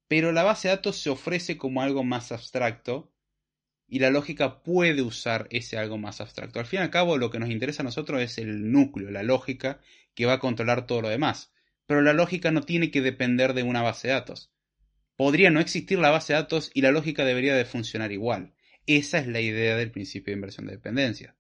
Pero 0.08 0.32
la 0.32 0.44
base 0.44 0.70
de 0.70 0.76
datos 0.76 0.98
se 0.98 1.10
ofrece 1.10 1.58
como 1.58 1.82
algo 1.82 2.06
más 2.06 2.32
abstracto 2.32 3.12
y 3.86 4.00
la 4.00 4.12
lógica 4.12 4.64
puede 4.64 5.02
usar 5.02 5.48
ese 5.52 5.78
algo 5.78 5.98
más 5.98 6.22
abstracto. 6.22 6.60
Al 6.60 6.66
fin 6.66 6.80
y 6.80 6.84
al 6.84 6.90
cabo, 6.90 7.18
lo 7.18 7.30
que 7.30 7.40
nos 7.40 7.50
interesa 7.50 7.84
a 7.84 7.86
nosotros 7.86 8.22
es 8.22 8.38
el 8.38 8.72
núcleo, 8.72 9.12
la 9.12 9.24
lógica 9.24 9.82
que 10.14 10.26
va 10.26 10.34
a 10.34 10.40
controlar 10.40 10.88
todo 10.88 11.02
lo 11.02 11.10
demás. 11.10 11.52
Pero 11.86 12.02
la 12.02 12.14
lógica 12.14 12.50
no 12.52 12.62
tiene 12.62 12.92
que 12.92 13.02
depender 13.02 13.54
de 13.54 13.64
una 13.64 13.82
base 13.82 14.08
de 14.08 14.14
datos. 14.14 14.54
Podría 15.18 15.52
no 15.52 15.60
existir 15.60 16.00
la 16.00 16.12
base 16.12 16.32
de 16.32 16.40
datos 16.40 16.72
y 16.74 16.82
la 16.82 16.92
lógica 16.92 17.26
debería 17.26 17.56
de 17.56 17.66
funcionar 17.66 18.14
igual. 18.14 18.54
Esa 18.88 19.18
es 19.18 19.28
la 19.28 19.42
idea 19.42 19.76
del 19.76 19.92
principio 19.92 20.32
de 20.32 20.38
inversión 20.38 20.68
de 20.68 20.74
dependencia. 20.74 21.36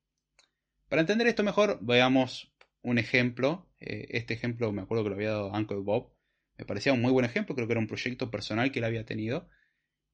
Para 0.89 1.01
entender 1.01 1.27
esto 1.27 1.43
mejor, 1.43 1.79
veamos 1.81 2.53
un 2.81 2.97
ejemplo. 2.97 3.69
Eh, 3.79 4.07
este 4.09 4.33
ejemplo 4.33 4.71
me 4.71 4.81
acuerdo 4.81 5.03
que 5.03 5.09
lo 5.09 5.15
había 5.15 5.31
dado 5.31 5.51
Uncle 5.51 5.77
Bob 5.77 6.15
me 6.57 6.65
parecía 6.65 6.93
un 6.93 7.01
muy 7.01 7.11
buen 7.11 7.25
ejemplo, 7.25 7.55
creo 7.55 7.67
que 7.67 7.73
era 7.73 7.81
un 7.81 7.87
proyecto 7.87 8.31
personal 8.31 8.71
que 8.71 8.79
él 8.79 8.85
había 8.85 9.05
tenido 9.05 9.49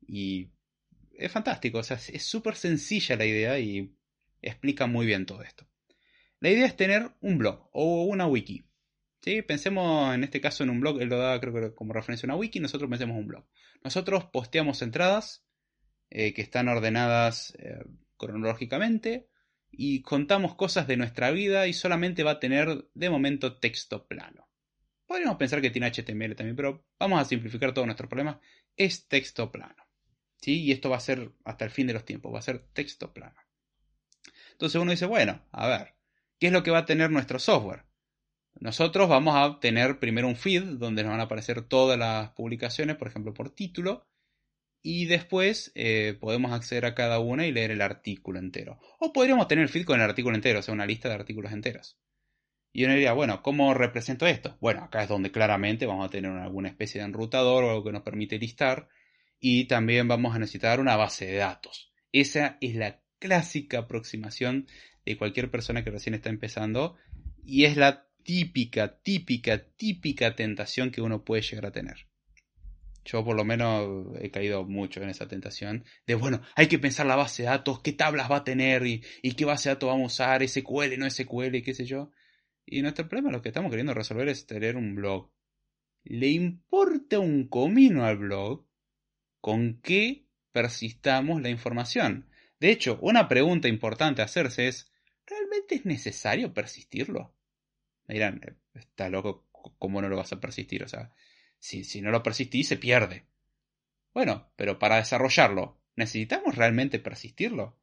y 0.01 0.51
es 1.13 1.31
fantástico, 1.31 1.79
o 1.79 1.83
sea, 1.83 1.97
es 1.97 2.25
súper 2.25 2.55
sencilla 2.55 3.15
la 3.15 3.25
idea 3.25 3.59
y 3.59 3.95
explica 4.41 4.87
muy 4.87 5.05
bien 5.05 5.25
todo 5.25 5.43
esto. 5.43 5.67
La 6.39 6.49
idea 6.49 6.65
es 6.65 6.75
tener 6.75 7.11
un 7.21 7.37
blog 7.37 7.69
o 7.71 8.05
una 8.05 8.25
wiki. 8.25 8.65
¿sí? 9.21 9.43
Pensemos 9.43 10.15
en 10.15 10.23
este 10.23 10.41
caso 10.41 10.63
en 10.63 10.71
un 10.71 10.79
blog, 10.79 10.99
él 10.99 11.09
lo 11.09 11.19
da 11.19 11.39
creo 11.39 11.53
que 11.53 11.75
como 11.75 11.93
referencia 11.93 12.25
a 12.25 12.29
una 12.29 12.39
wiki, 12.39 12.59
nosotros 12.59 12.89
pensemos 12.89 13.13
en 13.13 13.21
un 13.21 13.27
blog. 13.27 13.45
Nosotros 13.83 14.25
posteamos 14.25 14.81
entradas 14.81 15.45
eh, 16.09 16.33
que 16.33 16.41
están 16.41 16.67
ordenadas 16.69 17.53
eh, 17.59 17.83
cronológicamente 18.17 19.29
y 19.71 20.01
contamos 20.01 20.55
cosas 20.55 20.87
de 20.87 20.97
nuestra 20.97 21.31
vida 21.31 21.67
y 21.67 21.73
solamente 21.73 22.23
va 22.23 22.31
a 22.31 22.39
tener 22.39 22.89
de 22.93 23.09
momento 23.09 23.57
texto 23.57 24.07
plano. 24.07 24.47
Podríamos 25.05 25.37
pensar 25.37 25.61
que 25.61 25.71
tiene 25.71 25.91
HTML 25.91 26.35
también, 26.35 26.55
pero 26.55 26.85
vamos 26.99 27.21
a 27.21 27.25
simplificar 27.25 27.73
todos 27.73 27.85
nuestros 27.85 28.09
problemas. 28.09 28.37
Es 28.75 29.07
texto 29.07 29.51
plano. 29.51 29.83
¿sí? 30.41 30.61
Y 30.63 30.71
esto 30.71 30.89
va 30.89 30.97
a 30.97 31.01
ser 31.01 31.31
hasta 31.45 31.65
el 31.65 31.71
fin 31.71 31.87
de 31.87 31.93
los 31.93 32.05
tiempos, 32.05 32.33
va 32.33 32.39
a 32.39 32.43
ser 32.43 32.59
texto 32.73 33.13
plano. 33.13 33.35
Entonces 34.51 34.79
uno 34.81 34.91
dice, 34.91 35.05
bueno, 35.05 35.41
a 35.51 35.67
ver, 35.67 35.95
¿qué 36.39 36.47
es 36.47 36.53
lo 36.53 36.63
que 36.63 36.71
va 36.71 36.79
a 36.79 36.85
tener 36.85 37.09
nuestro 37.09 37.39
software? 37.39 37.85
Nosotros 38.59 39.09
vamos 39.09 39.35
a 39.35 39.59
tener 39.59 39.99
primero 39.99 40.27
un 40.27 40.35
feed 40.35 40.63
donde 40.77 41.03
nos 41.03 41.11
van 41.11 41.21
a 41.21 41.23
aparecer 41.23 41.61
todas 41.63 41.97
las 41.97 42.31
publicaciones, 42.31 42.97
por 42.97 43.07
ejemplo, 43.07 43.33
por 43.33 43.49
título, 43.49 44.07
y 44.81 45.05
después 45.05 45.71
eh, 45.75 46.17
podemos 46.19 46.51
acceder 46.51 46.85
a 46.85 46.95
cada 46.95 47.19
una 47.19 47.45
y 47.45 47.51
leer 47.51 47.71
el 47.71 47.81
artículo 47.81 48.39
entero. 48.39 48.79
O 48.99 49.13
podríamos 49.13 49.47
tener 49.47 49.63
el 49.63 49.69
feed 49.69 49.85
con 49.85 49.99
el 49.99 50.09
artículo 50.09 50.35
entero, 50.35 50.59
o 50.59 50.61
sea, 50.61 50.73
una 50.73 50.85
lista 50.85 51.07
de 51.09 51.15
artículos 51.15 51.51
enteros. 51.51 51.97
Y 52.73 52.85
uno 52.85 52.93
diría, 52.93 53.13
bueno, 53.13 53.43
¿cómo 53.43 53.73
represento 53.73 54.25
esto? 54.25 54.57
Bueno, 54.61 54.83
acá 54.83 55.03
es 55.03 55.09
donde 55.09 55.31
claramente 55.31 55.85
vamos 55.85 56.07
a 56.07 56.09
tener 56.09 56.31
alguna 56.31 56.69
especie 56.69 57.01
de 57.01 57.07
enrutador 57.07 57.63
o 57.63 57.69
algo 57.69 57.83
que 57.83 57.91
nos 57.91 58.03
permite 58.03 58.39
listar 58.39 58.87
y 59.39 59.65
también 59.65 60.07
vamos 60.07 60.35
a 60.35 60.39
necesitar 60.39 60.79
una 60.79 60.95
base 60.95 61.25
de 61.25 61.37
datos. 61.37 61.91
Esa 62.13 62.57
es 62.61 62.75
la 62.75 63.01
clásica 63.19 63.79
aproximación 63.79 64.67
de 65.05 65.17
cualquier 65.17 65.51
persona 65.51 65.83
que 65.83 65.91
recién 65.91 66.13
está 66.13 66.29
empezando 66.29 66.95
y 67.43 67.65
es 67.65 67.75
la 67.75 68.07
típica, 68.23 69.01
típica, 69.01 69.65
típica 69.75 70.35
tentación 70.35 70.91
que 70.91 71.01
uno 71.01 71.25
puede 71.25 71.41
llegar 71.41 71.65
a 71.65 71.71
tener. 71.71 72.10
Yo 73.03 73.25
por 73.25 73.35
lo 73.35 73.43
menos 73.43 74.07
he 74.19 74.29
caído 74.29 74.63
mucho 74.63 75.01
en 75.01 75.09
esa 75.09 75.27
tentación 75.27 75.83
de, 76.05 76.15
bueno, 76.15 76.41
hay 76.55 76.67
que 76.67 76.79
pensar 76.79 77.05
la 77.05 77.15
base 77.15 77.43
de 77.43 77.49
datos, 77.49 77.81
qué 77.81 77.93
tablas 77.93 78.29
va 78.29 78.37
a 78.37 78.43
tener 78.43 78.85
y, 78.85 79.01
qué 79.35 79.45
base 79.45 79.69
de 79.69 79.75
datos 79.75 79.89
vamos 79.89 80.19
a 80.19 80.23
usar, 80.23 80.47
SQL, 80.47 80.97
no 80.97 81.09
SQL, 81.09 81.61
qué 81.63 81.73
sé 81.73 81.85
yo. 81.85 82.11
Y 82.65 82.81
nuestro 82.81 83.09
problema, 83.09 83.31
lo 83.31 83.41
que 83.41 83.49
estamos 83.49 83.71
queriendo 83.71 83.93
resolver 83.93 84.27
es 84.29 84.45
tener 84.45 84.77
un 84.77 84.95
blog. 84.95 85.31
¿Le 86.03 86.27
importa 86.27 87.19
un 87.19 87.47
comino 87.47 88.05
al 88.05 88.17
blog 88.17 88.67
con 89.39 89.81
qué 89.81 90.27
persistamos 90.51 91.41
la 91.41 91.49
información? 91.49 92.29
De 92.59 92.69
hecho, 92.69 92.99
una 93.01 93.27
pregunta 93.27 93.67
importante 93.67 94.21
a 94.21 94.25
hacerse 94.25 94.67
es, 94.67 94.91
¿realmente 95.25 95.75
es 95.75 95.85
necesario 95.85 96.53
persistirlo? 96.53 97.35
Me 98.07 98.15
dirán, 98.15 98.41
eh, 98.43 98.55
está 98.75 99.09
loco, 99.09 99.47
¿cómo 99.79 100.01
no 100.01 100.09
lo 100.09 100.17
vas 100.17 100.31
a 100.33 100.39
persistir? 100.39 100.83
O 100.83 100.87
sea, 100.87 101.11
si, 101.61 102.01
no 102.01 102.11
lo 102.11 102.23
persistís, 102.23 102.67
se 102.67 102.77
pierde. 102.77 103.25
Bueno, 104.13 104.51
pero 104.55 104.79
para 104.79 104.97
desarrollarlo, 104.97 105.79
¿necesitamos 105.95 106.55
realmente 106.55 106.99
persistirlo? 106.99 107.77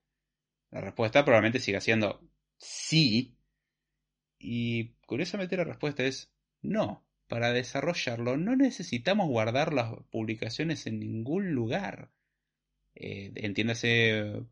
La 0.70 0.80
respuesta 0.80 1.24
probablemente 1.24 1.60
siga 1.60 1.80
siendo 1.80 2.20
sí. 2.58 3.36
Y 4.38 4.94
curiosamente 5.06 5.56
la 5.56 5.64
respuesta 5.64 6.04
es 6.04 6.30
no. 6.60 7.06
Para 7.28 7.52
desarrollarlo 7.52 8.36
no 8.36 8.56
necesitamos 8.56 9.28
guardar 9.28 9.72
las 9.72 9.94
publicaciones 10.10 10.86
en 10.86 10.98
ningún 10.98 11.52
lugar. 11.52 12.10
Eh, 12.94 13.32
entiéndase 13.36 14.42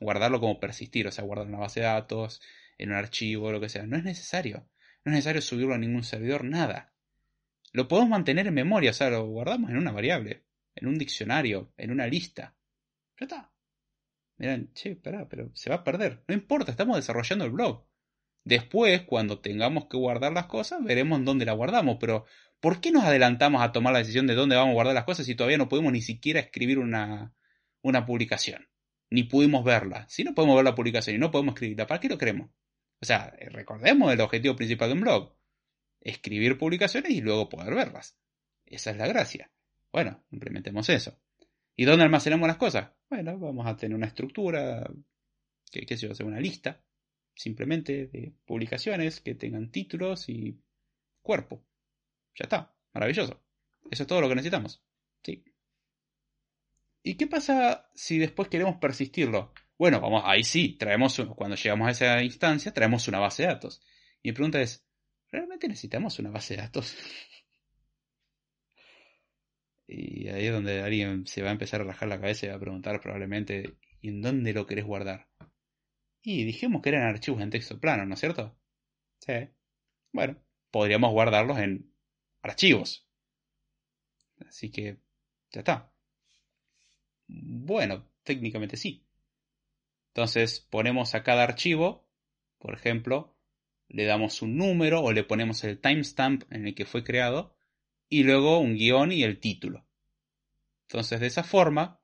guardarlo 0.00 0.40
como 0.40 0.60
persistir, 0.60 1.08
o 1.08 1.12
sea, 1.12 1.24
guardar 1.24 1.48
en 1.48 1.54
una 1.54 1.62
base 1.62 1.80
de 1.80 1.86
datos, 1.86 2.40
en 2.78 2.90
un 2.90 2.96
archivo, 2.96 3.50
lo 3.50 3.60
que 3.60 3.68
sea. 3.68 3.86
No 3.86 3.96
es 3.96 4.04
necesario. 4.04 4.68
No 5.04 5.12
es 5.12 5.16
necesario 5.16 5.42
subirlo 5.42 5.74
a 5.74 5.78
ningún 5.78 6.04
servidor, 6.04 6.44
nada. 6.44 6.87
Lo 7.78 7.86
podemos 7.86 8.10
mantener 8.10 8.48
en 8.48 8.54
memoria, 8.54 8.90
o 8.90 8.92
sea, 8.92 9.08
lo 9.08 9.24
guardamos 9.24 9.70
en 9.70 9.76
una 9.76 9.92
variable, 9.92 10.42
en 10.74 10.88
un 10.88 10.98
diccionario, 10.98 11.72
en 11.76 11.92
una 11.92 12.08
lista. 12.08 12.56
Ya 13.20 13.26
está. 13.26 13.52
Miren, 14.36 14.72
che, 14.74 14.90
espera, 14.90 15.28
pero 15.28 15.52
se 15.54 15.70
va 15.70 15.76
a 15.76 15.84
perder. 15.84 16.24
No 16.26 16.34
importa, 16.34 16.72
estamos 16.72 16.96
desarrollando 16.96 17.44
el 17.44 17.52
blog. 17.52 17.86
Después, 18.42 19.02
cuando 19.02 19.38
tengamos 19.38 19.86
que 19.86 19.96
guardar 19.96 20.32
las 20.32 20.46
cosas, 20.46 20.82
veremos 20.82 21.24
dónde 21.24 21.44
la 21.44 21.52
guardamos. 21.52 21.98
Pero, 22.00 22.24
¿por 22.58 22.80
qué 22.80 22.90
nos 22.90 23.04
adelantamos 23.04 23.62
a 23.62 23.70
tomar 23.70 23.92
la 23.92 24.00
decisión 24.00 24.26
de 24.26 24.34
dónde 24.34 24.56
vamos 24.56 24.72
a 24.72 24.74
guardar 24.74 24.96
las 24.96 25.04
cosas 25.04 25.24
si 25.24 25.36
todavía 25.36 25.58
no 25.58 25.68
podemos 25.68 25.92
ni 25.92 26.02
siquiera 26.02 26.40
escribir 26.40 26.80
una, 26.80 27.32
una 27.80 28.04
publicación? 28.04 28.68
Ni 29.08 29.22
pudimos 29.22 29.62
verla. 29.64 30.04
Si 30.08 30.24
no 30.24 30.34
podemos 30.34 30.56
ver 30.56 30.64
la 30.64 30.74
publicación 30.74 31.14
y 31.14 31.20
no 31.20 31.30
podemos 31.30 31.54
escribirla, 31.54 31.86
¿para 31.86 32.00
qué 32.00 32.08
lo 32.08 32.18
queremos? 32.18 32.50
O 33.00 33.06
sea, 33.06 33.32
recordemos 33.52 34.12
el 34.12 34.20
objetivo 34.20 34.56
principal 34.56 34.88
de 34.88 34.94
un 34.94 35.00
blog 35.02 35.37
escribir 36.00 36.58
publicaciones 36.58 37.12
y 37.12 37.20
luego 37.20 37.48
poder 37.48 37.74
verlas. 37.74 38.18
Esa 38.66 38.90
es 38.90 38.96
la 38.96 39.06
gracia. 39.06 39.50
Bueno, 39.92 40.24
implementemos 40.30 40.88
eso. 40.88 41.18
¿Y 41.74 41.84
dónde 41.84 42.04
almacenamos 42.04 42.48
las 42.48 42.56
cosas? 42.56 42.90
Bueno, 43.08 43.38
vamos 43.38 43.66
a 43.66 43.76
tener 43.76 43.96
una 43.96 44.06
estructura, 44.06 44.88
que 45.70 45.86
qué 45.86 45.96
sé 45.96 46.08
yo, 46.08 46.26
una 46.26 46.40
lista, 46.40 46.82
simplemente 47.34 48.08
de 48.08 48.34
publicaciones 48.44 49.20
que 49.20 49.34
tengan 49.34 49.70
títulos 49.70 50.28
y 50.28 50.60
cuerpo. 51.22 51.64
Ya 52.34 52.44
está, 52.44 52.74
maravilloso. 52.92 53.40
Eso 53.90 54.02
es 54.02 54.06
todo 54.06 54.20
lo 54.20 54.28
que 54.28 54.34
necesitamos. 54.34 54.82
Sí. 55.22 55.44
¿Y 57.02 57.14
qué 57.14 57.26
pasa 57.26 57.88
si 57.94 58.18
después 58.18 58.48
queremos 58.48 58.76
persistirlo? 58.76 59.52
Bueno, 59.78 60.00
vamos, 60.00 60.22
ahí 60.26 60.42
sí, 60.42 60.76
traemos, 60.76 61.18
cuando 61.36 61.56
llegamos 61.56 61.86
a 61.86 61.90
esa 61.92 62.22
instancia, 62.22 62.74
traemos 62.74 63.06
una 63.06 63.20
base 63.20 63.44
de 63.44 63.48
datos. 63.48 63.80
Y 64.22 64.30
mi 64.30 64.32
pregunta 64.32 64.60
es, 64.60 64.87
¿realmente 65.30 65.68
necesitamos 65.68 66.18
una 66.18 66.30
base 66.30 66.56
de 66.56 66.62
datos? 66.62 66.96
y 69.88 70.28
ahí 70.28 70.46
es 70.46 70.52
donde 70.52 70.82
alguien 70.82 71.26
se 71.26 71.42
va 71.42 71.48
a 71.48 71.52
empezar 71.52 71.80
a 71.80 71.84
rajar 71.84 72.08
la 72.08 72.20
cabeza 72.20 72.46
y 72.46 72.48
va 72.50 72.56
a 72.56 72.60
preguntar 72.60 73.00
probablemente, 73.00 73.78
¿y 74.02 74.08
en 74.08 74.20
dónde 74.20 74.52
lo 74.52 74.66
querés 74.66 74.84
guardar? 74.84 75.28
Y 76.22 76.44
dijimos 76.44 76.82
que 76.82 76.90
eran 76.90 77.04
archivos 77.04 77.40
en 77.40 77.50
texto 77.50 77.80
plano, 77.80 78.04
¿no 78.04 78.14
es 78.14 78.20
cierto? 78.20 78.54
Sí. 79.20 79.48
Bueno, 80.12 80.36
podríamos 80.70 81.12
guardarlos 81.12 81.58
en 81.58 81.90
archivos. 82.42 83.08
Así 84.46 84.70
que, 84.70 84.98
ya 85.52 85.60
está. 85.60 85.90
Bueno, 87.26 88.10
técnicamente 88.24 88.76
sí. 88.76 89.06
Entonces 90.08 90.60
ponemos 90.60 91.14
a 91.14 91.22
cada 91.22 91.44
archivo, 91.44 92.06
por 92.58 92.74
ejemplo, 92.74 93.37
le 93.88 94.04
damos 94.04 94.42
un 94.42 94.56
número 94.56 95.02
o 95.02 95.12
le 95.12 95.24
ponemos 95.24 95.64
el 95.64 95.80
timestamp 95.80 96.44
en 96.52 96.66
el 96.66 96.74
que 96.74 96.84
fue 96.84 97.04
creado 97.04 97.56
y 98.08 98.22
luego 98.22 98.58
un 98.58 98.74
guion 98.74 99.12
y 99.12 99.22
el 99.22 99.40
título. 99.40 99.86
Entonces 100.88 101.20
de 101.20 101.26
esa 101.26 101.44
forma 101.44 102.00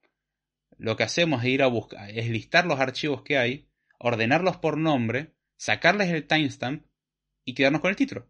lo 0.76 0.96
que 0.96 1.04
hacemos 1.04 1.42
es 1.44 1.50
ir 1.50 1.62
a 1.62 1.66
buscar, 1.66 2.10
es 2.10 2.28
listar 2.28 2.66
los 2.66 2.80
archivos 2.80 3.22
que 3.22 3.38
hay, 3.38 3.68
ordenarlos 3.98 4.56
por 4.56 4.76
nombre, 4.76 5.34
sacarles 5.56 6.10
el 6.10 6.26
timestamp 6.26 6.84
y 7.44 7.54
quedarnos 7.54 7.80
con 7.80 7.90
el 7.90 7.96
título. 7.96 8.28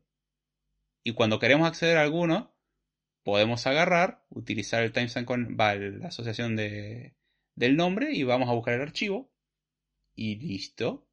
Y 1.03 1.13
cuando 1.13 1.39
queremos 1.39 1.67
acceder 1.67 1.97
a 1.97 2.03
alguno, 2.03 2.55
podemos 3.23 3.67
agarrar, 3.67 4.25
utilizar 4.31 4.83
el 4.83 4.93
timestamp 4.93 5.27
con 5.27 5.57
la 5.57 6.09
asociación 6.09 6.57
de, 6.57 7.15
del 7.55 7.77
nombre 7.77 8.13
y 8.13 8.23
vamos 8.25 8.49
a 8.49 8.53
buscar 8.53 8.75
el 8.75 8.83
archivo 8.83 9.33
y 10.15 10.37
listo. 10.37 11.09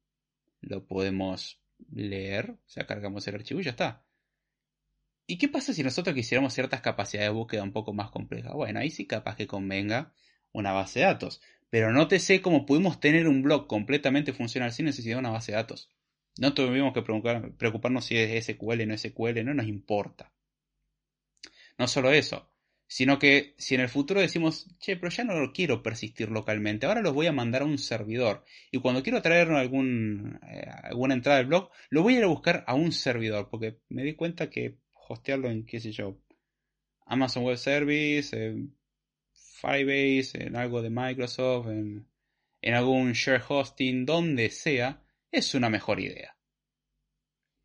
Lo 0.60 0.86
podemos 0.86 1.61
leer, 1.90 2.50
o 2.50 2.68
sea, 2.68 2.86
cargamos 2.86 3.26
el 3.28 3.36
archivo 3.36 3.60
y 3.60 3.64
ya 3.64 3.70
está. 3.70 4.04
¿Y 5.26 5.38
qué 5.38 5.48
pasa 5.48 5.72
si 5.72 5.82
nosotros 5.82 6.14
quisiéramos 6.14 6.52
ciertas 6.52 6.80
capacidades 6.80 7.30
de 7.30 7.34
búsqueda 7.34 7.62
un 7.62 7.72
poco 7.72 7.92
más 7.92 8.10
complejas? 8.10 8.52
Bueno, 8.52 8.80
ahí 8.80 8.90
sí 8.90 9.06
capaz 9.06 9.36
que 9.36 9.46
convenga 9.46 10.12
una 10.52 10.72
base 10.72 11.00
de 11.00 11.06
datos. 11.06 11.40
Pero 11.70 11.90
no 11.92 12.06
te 12.06 12.18
sé 12.18 12.42
cómo 12.42 12.66
pudimos 12.66 13.00
tener 13.00 13.26
un 13.26 13.42
blog 13.42 13.66
completamente 13.66 14.32
funcional 14.34 14.72
sin 14.72 14.86
necesidad 14.86 15.16
de 15.16 15.20
una 15.20 15.30
base 15.30 15.52
de 15.52 15.56
datos. 15.56 15.90
No 16.38 16.54
tuvimos 16.54 16.92
que 16.92 17.02
preocuparnos 17.02 18.04
si 18.04 18.16
es 18.18 18.44
SQL 18.44 18.82
o 18.82 18.86
no 18.86 18.98
SQL, 18.98 19.44
no 19.44 19.54
nos 19.54 19.66
importa. 19.66 20.32
No 21.78 21.88
solo 21.88 22.12
eso, 22.12 22.51
sino 22.92 23.18
que 23.18 23.54
si 23.56 23.74
en 23.74 23.80
el 23.80 23.88
futuro 23.88 24.20
decimos, 24.20 24.68
che, 24.78 24.98
pero 24.98 25.08
ya 25.08 25.24
no 25.24 25.40
lo 25.40 25.50
quiero 25.54 25.82
persistir 25.82 26.30
localmente, 26.30 26.84
ahora 26.84 27.00
los 27.00 27.14
voy 27.14 27.26
a 27.26 27.32
mandar 27.32 27.62
a 27.62 27.64
un 27.64 27.78
servidor. 27.78 28.44
Y 28.70 28.80
cuando 28.80 29.02
quiero 29.02 29.22
traer 29.22 29.50
algún, 29.50 30.38
eh, 30.46 30.66
alguna 30.82 31.14
entrada 31.14 31.38
del 31.38 31.46
blog, 31.46 31.70
lo 31.88 32.02
voy 32.02 32.16
a 32.16 32.18
ir 32.18 32.24
a 32.24 32.26
buscar 32.26 32.64
a 32.66 32.74
un 32.74 32.92
servidor, 32.92 33.48
porque 33.48 33.78
me 33.88 34.02
di 34.02 34.12
cuenta 34.14 34.50
que 34.50 34.76
hostearlo 35.08 35.48
en, 35.50 35.64
qué 35.64 35.80
sé 35.80 35.90
yo, 35.90 36.20
Amazon 37.06 37.44
Web 37.44 37.56
Service, 37.56 38.36
Firebase, 39.32 40.44
en 40.44 40.56
algo 40.56 40.82
de 40.82 40.90
Microsoft, 40.90 41.68
en, 41.68 42.06
en 42.60 42.74
algún 42.74 43.12
share 43.12 43.42
hosting, 43.48 44.04
donde 44.04 44.50
sea, 44.50 45.02
es 45.30 45.54
una 45.54 45.70
mejor 45.70 45.98
idea. 45.98 46.36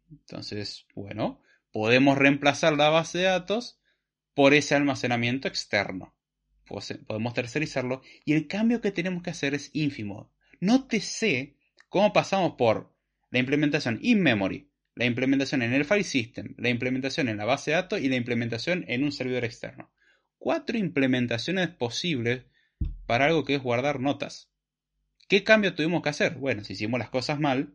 Entonces, 0.10 0.86
bueno, 0.96 1.42
podemos 1.74 2.18
reemplazar 2.18 2.78
la 2.78 2.88
base 2.88 3.18
de 3.18 3.24
datos 3.26 3.78
por 4.38 4.54
ese 4.54 4.76
almacenamiento 4.76 5.48
externo. 5.48 6.14
Podemos 7.08 7.34
tercerizarlo 7.34 8.04
y 8.24 8.34
el 8.34 8.48
cambio 8.48 8.82
que 8.82 8.92
tenemos 8.92 9.24
que 9.24 9.32
hacer 9.32 9.56
es 9.56 9.72
ínfimo. 9.74 10.32
No 10.60 10.86
te 10.86 11.02
sé 11.02 11.56
cómo 11.90 12.14
pasamos 12.14 12.54
por 12.56 12.96
la 13.32 13.40
implementación 13.40 13.98
in-memory, 14.00 14.70
la 14.94 15.06
implementación 15.06 15.64
en 15.64 15.74
el 15.74 15.86
file 15.86 16.04
system, 16.04 16.54
la 16.60 16.70
implementación 16.70 17.30
en 17.30 17.38
la 17.38 17.46
base 17.46 17.72
de 17.72 17.78
datos 17.78 18.00
y 18.00 18.10
la 18.10 18.16
implementación 18.16 18.86
en 18.88 19.04
un 19.04 19.12
servidor 19.12 19.44
externo. 19.44 19.90
Cuatro 20.38 20.78
implementaciones 20.78 21.70
posibles 21.70 22.44
para 23.08 23.26
algo 23.26 23.44
que 23.44 23.56
es 23.56 23.64
guardar 23.64 24.00
notas. 24.00 24.52
¿Qué 25.28 25.44
cambio 25.44 25.74
tuvimos 25.74 26.04
que 26.04 26.10
hacer? 26.10 26.36
Bueno, 26.36 26.64
si 26.64 26.74
hicimos 26.74 27.00
las 27.00 27.10
cosas 27.10 27.40
mal, 27.40 27.74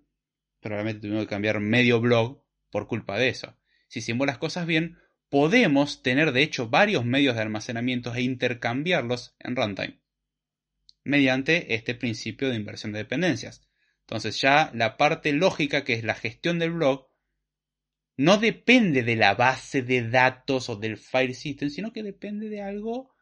probablemente 0.61 1.01
tuvimos 1.01 1.25
que 1.25 1.31
cambiar 1.31 1.59
medio 1.59 2.01
blog 2.01 2.41
por 2.71 2.87
culpa 2.87 3.19
de 3.19 3.31
eso. 3.31 3.57
Si 3.89 3.99
hicimos 3.99 4.29
las 4.29 4.39
cosas 4.39 4.65
bien, 4.65 4.97
podemos 5.33 6.03
tener 6.03 6.33
de 6.33 6.43
hecho 6.43 6.69
varios 6.69 7.07
medios 7.07 7.35
de 7.35 7.41
almacenamiento 7.41 8.15
e 8.15 8.21
intercambiarlos 8.21 9.35
en 9.39 9.57
runtime 9.57 9.99
mediante 11.05 11.75
este 11.75 11.95
principio 11.95 12.51
de 12.51 12.57
inversión 12.57 12.93
de 12.93 12.99
dependencias. 12.99 13.67
Entonces 14.01 14.39
ya 14.43 14.71
la 14.75 14.99
parte 14.99 15.33
lógica 15.33 15.85
que 15.85 15.95
es 15.95 16.05
la 16.05 16.15
gestión 16.15 16.59
del 16.59 16.73
blog 16.73 17.09
no 18.19 18.37
depende 18.37 19.05
de 19.05 19.17
la 19.17 19.35
base 19.35 19.81
de 19.81 20.07
datos 20.07 20.69
o 20.69 20.77
del 20.77 20.99
file 20.99 21.33
system, 21.33 21.71
sino 21.71 21.95
que 21.95 22.03
depende 22.03 22.51
de 22.51 22.61
algo 22.61 23.17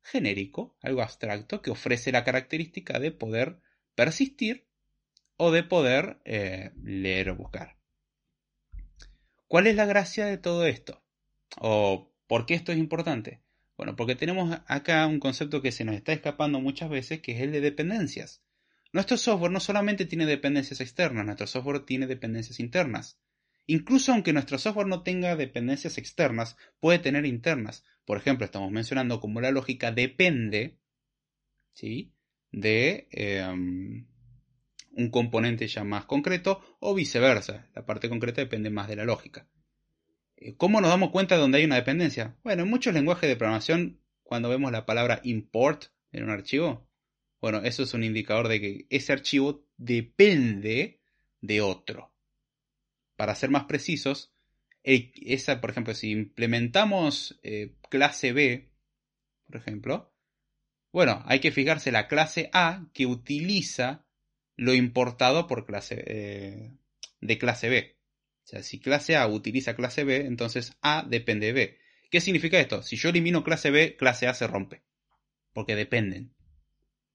genérico, 0.00 0.78
algo 0.80 1.02
abstracto 1.02 1.60
que 1.60 1.70
ofrece 1.70 2.10
la 2.10 2.24
característica 2.24 2.98
de 2.98 3.12
poder 3.12 3.58
persistir 3.94 4.66
o 5.36 5.50
de 5.50 5.62
poder 5.62 6.22
eh, 6.24 6.70
leer 6.82 7.28
o 7.28 7.36
buscar. 7.36 7.76
¿Cuál 9.46 9.66
es 9.66 9.76
la 9.76 9.84
gracia 9.84 10.24
de 10.24 10.38
todo 10.38 10.64
esto? 10.64 11.03
¿O 11.58 12.12
por 12.26 12.46
qué 12.46 12.54
esto 12.54 12.72
es 12.72 12.78
importante? 12.78 13.40
Bueno, 13.76 13.96
porque 13.96 14.14
tenemos 14.14 14.60
acá 14.66 15.06
un 15.06 15.18
concepto 15.18 15.60
que 15.60 15.72
se 15.72 15.84
nos 15.84 15.96
está 15.96 16.12
escapando 16.12 16.60
muchas 16.60 16.90
veces, 16.90 17.20
que 17.20 17.32
es 17.32 17.40
el 17.40 17.52
de 17.52 17.60
dependencias. 17.60 18.42
Nuestro 18.92 19.16
software 19.16 19.50
no 19.50 19.58
solamente 19.58 20.06
tiene 20.06 20.26
dependencias 20.26 20.80
externas, 20.80 21.26
nuestro 21.26 21.48
software 21.48 21.80
tiene 21.80 22.06
dependencias 22.06 22.60
internas. 22.60 23.18
Incluso 23.66 24.12
aunque 24.12 24.32
nuestro 24.32 24.58
software 24.58 24.86
no 24.86 25.02
tenga 25.02 25.34
dependencias 25.36 25.98
externas, 25.98 26.56
puede 26.78 27.00
tener 27.00 27.26
internas. 27.26 27.82
Por 28.04 28.18
ejemplo, 28.18 28.44
estamos 28.44 28.70
mencionando 28.70 29.20
como 29.20 29.40
la 29.40 29.50
lógica 29.50 29.90
depende 29.90 30.78
¿sí? 31.72 32.14
de 32.52 33.08
em, 33.10 34.06
un 34.92 35.10
componente 35.10 35.66
ya 35.66 35.82
más 35.82 36.04
concreto 36.04 36.60
o 36.78 36.94
viceversa. 36.94 37.68
La 37.74 37.84
parte 37.84 38.08
concreta 38.08 38.42
depende 38.42 38.70
más 38.70 38.86
de 38.86 38.96
la 38.96 39.04
lógica. 39.04 39.48
¿Cómo 40.56 40.80
nos 40.80 40.90
damos 40.90 41.10
cuenta 41.10 41.34
de 41.34 41.40
dónde 41.40 41.58
hay 41.58 41.64
una 41.64 41.76
dependencia? 41.76 42.36
Bueno, 42.44 42.62
en 42.62 42.70
muchos 42.70 42.92
lenguajes 42.92 43.28
de 43.28 43.36
programación, 43.36 44.00
cuando 44.22 44.48
vemos 44.48 44.72
la 44.72 44.84
palabra 44.84 45.20
import 45.24 45.86
en 46.12 46.24
un 46.24 46.30
archivo, 46.30 46.88
bueno, 47.40 47.58
eso 47.58 47.82
es 47.82 47.94
un 47.94 48.04
indicador 48.04 48.48
de 48.48 48.60
que 48.60 48.86
ese 48.90 49.12
archivo 49.12 49.66
depende 49.76 51.00
de 51.40 51.60
otro. 51.60 52.12
Para 53.16 53.34
ser 53.34 53.50
más 53.50 53.64
precisos, 53.64 54.34
esa, 54.82 55.60
por 55.60 55.70
ejemplo, 55.70 55.94
si 55.94 56.10
implementamos 56.10 57.38
eh, 57.42 57.74
clase 57.88 58.32
B, 58.32 58.70
por 59.46 59.56
ejemplo, 59.56 60.12
bueno, 60.92 61.22
hay 61.26 61.40
que 61.40 61.52
fijarse 61.52 61.90
la 61.90 62.06
clase 62.06 62.50
A 62.52 62.86
que 62.92 63.06
utiliza 63.06 64.06
lo 64.56 64.74
importado 64.74 65.46
por 65.46 65.66
clase 65.66 66.04
eh, 66.06 66.72
de 67.20 67.38
clase 67.38 67.68
B. 67.68 67.93
O 68.44 68.46
sea, 68.46 68.62
si 68.62 68.78
clase 68.78 69.16
A 69.16 69.26
utiliza 69.26 69.74
clase 69.74 70.04
B, 70.04 70.26
entonces 70.26 70.76
A 70.82 71.04
depende 71.08 71.46
de 71.46 71.52
B. 71.52 71.78
¿Qué 72.10 72.20
significa 72.20 72.60
esto? 72.60 72.82
Si 72.82 72.96
yo 72.96 73.08
elimino 73.08 73.42
clase 73.42 73.70
B, 73.70 73.96
clase 73.96 74.26
A 74.26 74.34
se 74.34 74.46
rompe. 74.46 74.84
Porque 75.52 75.74
dependen. 75.74 76.34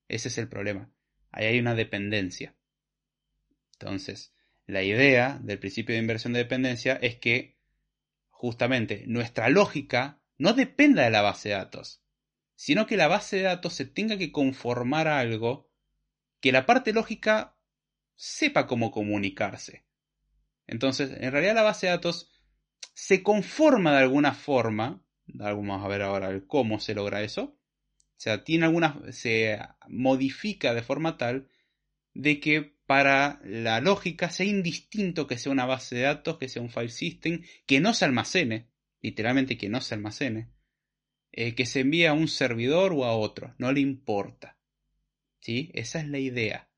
Ese 0.08 0.30
es 0.30 0.38
el 0.40 0.50
problema. 0.50 0.92
Ahí 1.32 1.46
hay 1.46 1.60
una 1.60 1.76
dependencia. 1.76 2.56
Entonces, 3.74 4.34
la 4.66 4.84
idea 4.84 5.40
del 5.44 5.60
principio 5.60 5.94
de 5.94 6.02
inversión 6.02 6.34
de 6.34 6.40
dependencia 6.40 6.96
es 6.96 7.16
que 7.18 7.60
justamente 8.30 9.04
nuestra 9.08 9.50
lógica 9.50 10.22
no 10.38 10.54
dependa 10.54 11.04
de 11.04 11.12
la 11.12 11.22
base 11.22 11.50
de 11.50 11.56
datos, 11.56 12.02
sino 12.56 12.88
que 12.88 12.98
la 12.98 13.08
base 13.08 13.38
de 13.38 13.44
datos 13.44 13.74
se 13.74 13.86
tenga 13.86 14.18
que 14.18 14.32
conformar 14.32 15.08
a 15.08 15.20
algo 15.20 15.70
que 16.42 16.52
la 16.52 16.66
parte 16.66 16.92
lógica 16.92 17.58
sepa 18.16 18.66
cómo 18.68 18.92
comunicarse. 18.92 19.86
Entonces, 20.70 21.12
en 21.20 21.32
realidad 21.32 21.56
la 21.56 21.64
base 21.64 21.88
de 21.88 21.94
datos 21.94 22.32
se 22.94 23.24
conforma 23.24 23.92
de 23.92 24.04
alguna 24.04 24.34
forma, 24.34 25.04
vamos 25.26 25.84
a 25.84 25.88
ver 25.88 26.04
ahora 26.04 26.42
cómo 26.46 26.80
se 26.80 26.94
logra 26.94 27.24
eso, 27.24 27.44
o 27.44 28.22
sea, 28.22 28.44
tiene 28.44 28.68
se 29.12 29.60
modifica 29.88 30.76
de 30.76 30.84
forma 30.84 31.18
tal 31.18 31.50
de 32.14 32.40
que 32.40 32.78
para 32.86 33.40
la 33.44 33.82
lógica 33.82 34.30
sea 34.30 34.46
indistinto 34.46 35.26
que 35.26 35.38
sea 35.38 35.52
una 35.52 35.66
base 35.66 35.96
de 35.96 36.02
datos, 36.04 36.38
que 36.38 36.50
sea 36.50 36.62
un 36.62 36.70
file 36.70 36.90
system, 36.90 37.42
que 37.66 37.80
no 37.80 37.94
se 37.94 38.06
almacene, 38.06 38.70
literalmente 39.02 39.58
que 39.58 39.70
no 39.70 39.82
se 39.82 39.96
almacene, 39.96 40.50
eh, 41.32 41.56
que 41.56 41.66
se 41.66 41.80
envíe 41.80 42.06
a 42.06 42.14
un 42.14 42.28
servidor 42.28 42.94
o 42.94 43.06
a 43.06 43.16
otro, 43.16 43.56
no 43.58 43.72
le 43.72 43.80
importa. 43.80 44.58
¿Sí? 45.40 45.72
Esa 45.74 46.00
es 46.00 46.08
la 46.10 46.20
idea 46.20 46.69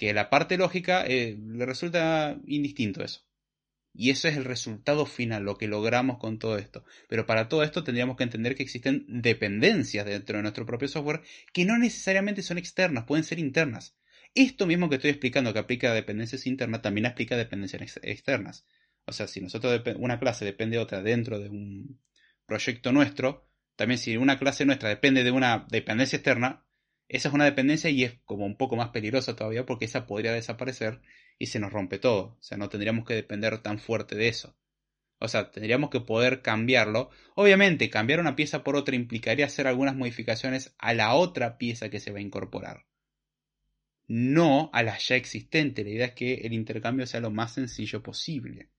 que 0.00 0.14
la 0.14 0.30
parte 0.30 0.56
lógica 0.56 1.04
eh, 1.06 1.36
le 1.38 1.66
resulta 1.66 2.40
indistinto 2.46 3.04
eso. 3.04 3.20
Y 3.92 4.08
eso 4.08 4.28
es 4.28 4.36
el 4.38 4.46
resultado 4.46 5.04
final, 5.04 5.42
lo 5.42 5.58
que 5.58 5.68
logramos 5.68 6.16
con 6.16 6.38
todo 6.38 6.56
esto. 6.56 6.86
Pero 7.06 7.26
para 7.26 7.50
todo 7.50 7.62
esto 7.64 7.84
tendríamos 7.84 8.16
que 8.16 8.22
entender 8.22 8.54
que 8.54 8.62
existen 8.62 9.04
dependencias 9.06 10.06
dentro 10.06 10.38
de 10.38 10.42
nuestro 10.42 10.64
propio 10.64 10.88
software 10.88 11.20
que 11.52 11.66
no 11.66 11.76
necesariamente 11.76 12.40
son 12.40 12.56
externas, 12.56 13.04
pueden 13.04 13.24
ser 13.24 13.38
internas. 13.38 13.94
Esto 14.34 14.66
mismo 14.66 14.88
que 14.88 14.94
estoy 14.94 15.10
explicando 15.10 15.52
que 15.52 15.58
aplica 15.58 15.90
a 15.90 15.94
dependencias 15.94 16.46
internas 16.46 16.80
también 16.80 17.04
aplica 17.04 17.34
a 17.34 17.38
dependencias 17.38 18.00
externas. 18.02 18.64
O 19.04 19.12
sea, 19.12 19.26
si 19.26 19.42
nosotros 19.42 19.82
una 19.98 20.18
clase 20.18 20.46
depende 20.46 20.78
de 20.78 20.82
otra 20.82 21.02
dentro 21.02 21.38
de 21.38 21.50
un 21.50 22.00
proyecto 22.46 22.90
nuestro, 22.90 23.46
también 23.76 23.98
si 23.98 24.16
una 24.16 24.38
clase 24.38 24.64
nuestra 24.64 24.88
depende 24.88 25.24
de 25.24 25.30
una 25.30 25.66
dependencia 25.68 26.16
externa, 26.16 26.64
esa 27.10 27.28
es 27.28 27.34
una 27.34 27.44
dependencia 27.44 27.90
y 27.90 28.04
es 28.04 28.20
como 28.24 28.46
un 28.46 28.56
poco 28.56 28.76
más 28.76 28.90
peligrosa 28.90 29.34
todavía 29.34 29.66
porque 29.66 29.86
esa 29.86 30.06
podría 30.06 30.32
desaparecer 30.32 31.00
y 31.40 31.46
se 31.46 31.58
nos 31.58 31.72
rompe 31.72 31.98
todo. 31.98 32.36
O 32.38 32.42
sea, 32.42 32.56
no 32.56 32.68
tendríamos 32.68 33.04
que 33.04 33.14
depender 33.14 33.58
tan 33.58 33.80
fuerte 33.80 34.14
de 34.14 34.28
eso. 34.28 34.56
O 35.18 35.26
sea, 35.26 35.50
tendríamos 35.50 35.90
que 35.90 35.98
poder 35.98 36.40
cambiarlo. 36.40 37.10
Obviamente, 37.34 37.90
cambiar 37.90 38.20
una 38.20 38.36
pieza 38.36 38.62
por 38.62 38.76
otra 38.76 38.94
implicaría 38.94 39.46
hacer 39.46 39.66
algunas 39.66 39.96
modificaciones 39.96 40.72
a 40.78 40.94
la 40.94 41.14
otra 41.14 41.58
pieza 41.58 41.90
que 41.90 41.98
se 41.98 42.12
va 42.12 42.18
a 42.18 42.22
incorporar. 42.22 42.86
No 44.06 44.70
a 44.72 44.84
la 44.84 44.96
ya 44.96 45.16
existente. 45.16 45.82
La 45.82 45.90
idea 45.90 46.06
es 46.06 46.14
que 46.14 46.34
el 46.34 46.52
intercambio 46.52 47.08
sea 47.08 47.18
lo 47.18 47.32
más 47.32 47.54
sencillo 47.54 48.04
posible. 48.04 48.70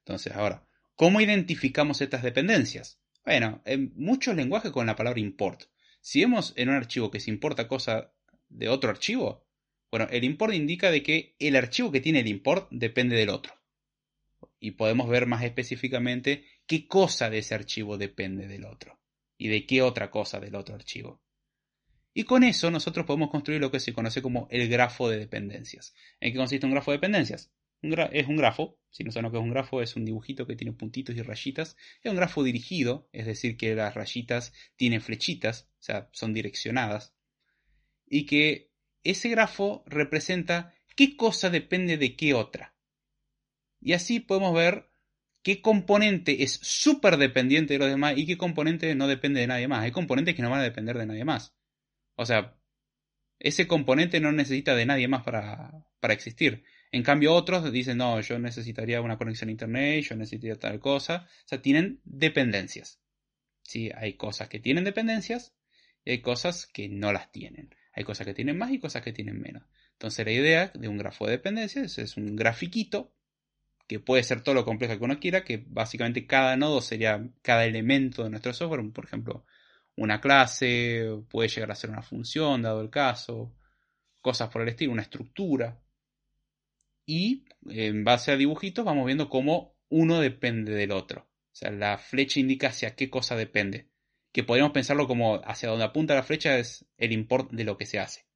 Entonces, 0.00 0.34
ahora, 0.34 0.66
¿cómo 0.96 1.20
identificamos 1.20 2.00
estas 2.00 2.24
dependencias? 2.24 2.98
Bueno, 3.24 3.62
en 3.64 3.92
muchos 3.94 4.34
lenguajes 4.34 4.72
con 4.72 4.86
la 4.86 4.96
palabra 4.96 5.20
import. 5.20 5.62
Si 6.00 6.20
vemos 6.20 6.52
en 6.56 6.68
un 6.68 6.76
archivo 6.76 7.10
que 7.10 7.20
se 7.20 7.30
importa 7.30 7.68
cosa 7.68 8.12
de 8.48 8.68
otro 8.68 8.90
archivo, 8.90 9.46
bueno, 9.90 10.06
el 10.10 10.24
import 10.24 10.54
indica 10.54 10.90
de 10.90 11.02
que 11.02 11.34
el 11.38 11.56
archivo 11.56 11.90
que 11.90 12.00
tiene 12.00 12.20
el 12.20 12.28
import 12.28 12.68
depende 12.70 13.16
del 13.16 13.30
otro. 13.30 13.54
Y 14.60 14.72
podemos 14.72 15.08
ver 15.08 15.26
más 15.26 15.44
específicamente 15.44 16.44
qué 16.66 16.86
cosa 16.86 17.30
de 17.30 17.38
ese 17.38 17.54
archivo 17.54 17.96
depende 17.96 18.46
del 18.46 18.64
otro. 18.64 18.98
Y 19.36 19.48
de 19.48 19.66
qué 19.66 19.82
otra 19.82 20.10
cosa 20.10 20.40
del 20.40 20.56
otro 20.56 20.74
archivo. 20.74 21.22
Y 22.12 22.24
con 22.24 22.42
eso 22.42 22.70
nosotros 22.70 23.06
podemos 23.06 23.30
construir 23.30 23.60
lo 23.60 23.70
que 23.70 23.80
se 23.80 23.92
conoce 23.92 24.20
como 24.20 24.48
el 24.50 24.68
grafo 24.68 25.08
de 25.08 25.18
dependencias. 25.18 25.94
¿En 26.20 26.32
qué 26.32 26.38
consiste 26.38 26.66
un 26.66 26.72
grafo 26.72 26.90
de 26.90 26.96
dependencias? 26.96 27.52
Es 27.82 28.26
un 28.26 28.36
grafo, 28.36 28.78
si 28.90 29.04
no 29.04 29.12
saben 29.12 29.24
lo 29.24 29.30
que 29.30 29.38
es 29.38 29.42
un 29.42 29.50
grafo, 29.50 29.82
es 29.82 29.96
un 29.96 30.04
dibujito 30.04 30.46
que 30.46 30.56
tiene 30.56 30.72
puntitos 30.72 31.14
y 31.16 31.22
rayitas. 31.22 31.76
Es 32.02 32.10
un 32.10 32.16
grafo 32.16 32.42
dirigido, 32.42 33.08
es 33.12 33.26
decir, 33.26 33.56
que 33.56 33.74
las 33.74 33.94
rayitas 33.94 34.52
tienen 34.76 35.00
flechitas, 35.00 35.68
o 35.78 35.82
sea, 35.82 36.08
son 36.12 36.32
direccionadas. 36.32 37.14
Y 38.06 38.26
que 38.26 38.72
ese 39.04 39.28
grafo 39.28 39.84
representa 39.86 40.74
qué 40.96 41.16
cosa 41.16 41.50
depende 41.50 41.98
de 41.98 42.16
qué 42.16 42.34
otra. 42.34 42.74
Y 43.80 43.92
así 43.92 44.20
podemos 44.20 44.54
ver 44.54 44.90
qué 45.42 45.62
componente 45.62 46.42
es 46.42 46.58
súper 46.62 47.16
dependiente 47.16 47.74
de 47.74 47.78
los 47.78 47.88
demás 47.88 48.14
y 48.16 48.26
qué 48.26 48.36
componente 48.36 48.94
no 48.94 49.06
depende 49.06 49.40
de 49.40 49.46
nadie 49.46 49.68
más. 49.68 49.84
Hay 49.84 49.92
componentes 49.92 50.34
que 50.34 50.42
no 50.42 50.50
van 50.50 50.60
a 50.60 50.64
depender 50.64 50.98
de 50.98 51.06
nadie 51.06 51.24
más. 51.24 51.54
O 52.16 52.26
sea, 52.26 52.58
ese 53.38 53.68
componente 53.68 54.20
no 54.20 54.32
necesita 54.32 54.74
de 54.74 54.86
nadie 54.86 55.06
más 55.06 55.22
para, 55.22 55.86
para 56.00 56.14
existir. 56.14 56.64
En 56.90 57.02
cambio 57.02 57.34
otros 57.34 57.70
dicen, 57.70 57.98
no, 57.98 58.20
yo 58.20 58.38
necesitaría 58.38 59.00
una 59.00 59.18
conexión 59.18 59.48
a 59.48 59.52
internet, 59.52 60.04
yo 60.04 60.16
necesitaría 60.16 60.58
tal 60.58 60.80
cosa. 60.80 61.26
O 61.44 61.48
sea, 61.48 61.60
tienen 61.60 62.00
dependencias. 62.04 63.00
Sí, 63.62 63.90
hay 63.94 64.14
cosas 64.14 64.48
que 64.48 64.60
tienen 64.60 64.84
dependencias 64.84 65.54
y 66.04 66.12
hay 66.12 66.20
cosas 66.22 66.66
que 66.66 66.88
no 66.88 67.12
las 67.12 67.30
tienen. 67.30 67.74
Hay 67.92 68.04
cosas 68.04 68.26
que 68.26 68.34
tienen 68.34 68.56
más 68.56 68.70
y 68.72 68.78
cosas 68.78 69.02
que 69.02 69.12
tienen 69.12 69.40
menos. 69.40 69.64
Entonces 69.92 70.24
la 70.24 70.32
idea 70.32 70.72
de 70.74 70.88
un 70.88 70.96
grafo 70.96 71.26
de 71.26 71.32
dependencias 71.32 71.98
es 71.98 72.16
un 72.16 72.36
grafiquito 72.36 73.12
que 73.86 74.00
puede 74.00 74.22
ser 74.22 74.42
todo 74.42 74.54
lo 74.54 74.64
complejo 74.64 74.98
que 74.98 75.04
uno 75.04 75.18
quiera, 75.18 75.44
que 75.44 75.64
básicamente 75.66 76.26
cada 76.26 76.56
nodo 76.56 76.80
sería 76.80 77.28
cada 77.42 77.64
elemento 77.64 78.22
de 78.22 78.30
nuestro 78.30 78.52
software, 78.52 78.92
por 78.92 79.04
ejemplo, 79.04 79.44
una 79.96 80.20
clase, 80.20 81.22
puede 81.28 81.48
llegar 81.48 81.70
a 81.72 81.74
ser 81.74 81.90
una 81.90 82.02
función, 82.02 82.62
dado 82.62 82.80
el 82.82 82.90
caso, 82.90 83.54
cosas 84.20 84.48
por 84.50 84.62
el 84.62 84.68
estilo, 84.68 84.92
una 84.92 85.02
estructura 85.02 85.80
y 87.08 87.46
en 87.66 88.04
base 88.04 88.30
a 88.30 88.36
dibujitos 88.36 88.84
vamos 88.84 89.06
viendo 89.06 89.30
cómo 89.30 89.74
uno 89.88 90.20
depende 90.20 90.74
del 90.74 90.92
otro. 90.92 91.22
O 91.22 91.56
sea, 91.58 91.70
la 91.70 91.96
flecha 91.96 92.38
indica 92.38 92.68
hacia 92.68 92.94
qué 92.96 93.08
cosa 93.08 93.34
depende. 93.34 93.88
Que 94.30 94.44
podríamos 94.44 94.72
pensarlo 94.72 95.08
como 95.08 95.36
hacia 95.46 95.70
donde 95.70 95.86
apunta 95.86 96.14
la 96.14 96.22
flecha 96.22 96.58
es 96.58 96.84
el 96.98 97.12
import 97.12 97.50
de 97.50 97.64
lo 97.64 97.78
que 97.78 97.86
se 97.86 97.98
hace. 97.98 98.26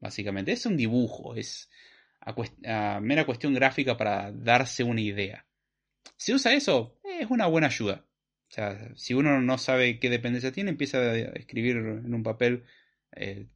Básicamente, 0.00 0.50
es 0.50 0.66
un 0.66 0.76
dibujo, 0.76 1.36
es 1.36 1.70
mera 3.00 3.24
cuestión 3.24 3.54
gráfica 3.54 3.96
para 3.96 4.32
darse 4.32 4.82
una 4.82 5.00
idea. 5.00 5.46
Si 6.16 6.34
usa 6.34 6.54
eso, 6.54 6.98
es 7.04 7.30
una 7.30 7.46
buena 7.46 7.68
ayuda. 7.68 8.04
O 8.50 8.52
sea, 8.52 8.90
si 8.96 9.14
uno 9.14 9.40
no 9.40 9.58
sabe 9.58 10.00
qué 10.00 10.10
dependencia 10.10 10.50
tiene, 10.50 10.70
empieza 10.70 10.98
a 10.98 11.16
escribir 11.16 11.76
en 11.76 12.12
un 12.12 12.22
papel 12.24 12.64
eh, 13.12 13.46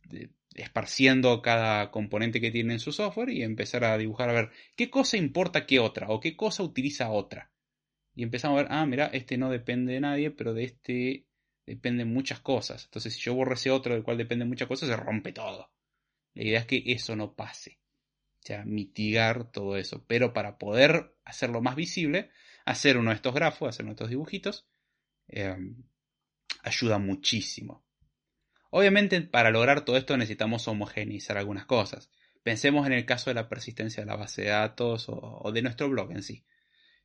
esparciendo 0.57 1.43
cada 1.43 1.91
componente 1.91 2.41
que 2.41 2.51
tiene 2.51 2.75
en 2.75 2.81
su 2.81 2.93
software 2.93 3.31
y 3.31 3.43
empezar 3.43 3.85
a 3.85 3.99
dibujar 3.99 4.31
a 4.31 4.33
ver 4.33 4.51
qué 4.75 4.91
cosa 4.91 5.17
importa 5.17 5.67
qué 5.67 5.79
otra 5.79 6.09
o 6.09 6.21
qué 6.21 6.37
cosa 6.37 6.63
utiliza 6.63 7.11
otra. 7.11 7.53
Y 8.15 8.23
empezamos 8.23 8.59
a 8.59 8.63
ver, 8.63 8.73
ah, 8.73 8.87
mira, 8.87 9.07
este 9.07 9.37
no 9.37 9.51
depende 9.51 9.93
de 9.93 10.01
nadie, 10.01 10.31
pero 10.31 10.55
de 10.55 10.65
este 10.65 11.27
dependen 11.67 12.13
muchas 12.13 12.41
cosas. 12.41 12.85
Entonces, 12.85 13.15
si 13.15 13.21
yo 13.21 13.35
borro 13.35 13.55
ese 13.55 13.71
otro 13.71 13.95
del 13.95 14.05
cual 14.05 14.17
dependen 14.17 14.49
muchas 14.49 14.69
cosas, 14.69 14.89
se 14.89 14.97
rompe 14.97 15.33
todo. 15.33 15.71
La 16.35 16.43
idea 16.43 16.61
es 16.61 16.67
que 16.67 16.83
eso 16.87 17.17
no 17.17 17.35
pase. 17.35 17.79
O 18.41 18.47
sea, 18.47 18.65
mitigar 18.65 19.51
todo 19.51 19.77
eso. 19.77 20.05
Pero 20.07 20.33
para 20.33 20.59
poder 20.59 21.17
hacerlo 21.25 21.61
más 21.61 21.77
visible, 21.77 22.31
hacer 22.65 22.97
uno 22.97 23.11
de 23.11 23.17
estos 23.17 23.35
grafos, 23.35 23.69
hacer 23.69 23.85
uno 23.85 23.91
de 23.91 23.95
estos 23.95 24.11
dibujitos, 24.11 24.67
eh, 25.29 25.57
ayuda 26.63 26.99
muchísimo. 26.99 27.86
Obviamente 28.77 29.23
para 29.23 29.51
lograr 29.51 29.87
todo 29.87 29.97
esto 29.97 30.19
necesitamos 30.19 30.69
homogeneizar 30.69 31.39
algunas 31.39 31.65
cosas. 31.65 32.11
Pensemos 32.43 32.87
en 32.87 32.93
el 32.93 33.07
caso 33.07 33.31
de 33.31 33.35
la 33.35 33.49
persistencia 33.49 34.03
de 34.03 34.07
la 34.07 34.17
base 34.17 34.43
de 34.43 34.49
datos 34.49 35.07
o, 35.09 35.51
de 35.51 35.63
nuestro 35.63 35.89
blog 35.89 36.13
en 36.13 36.23
sí. 36.23 36.45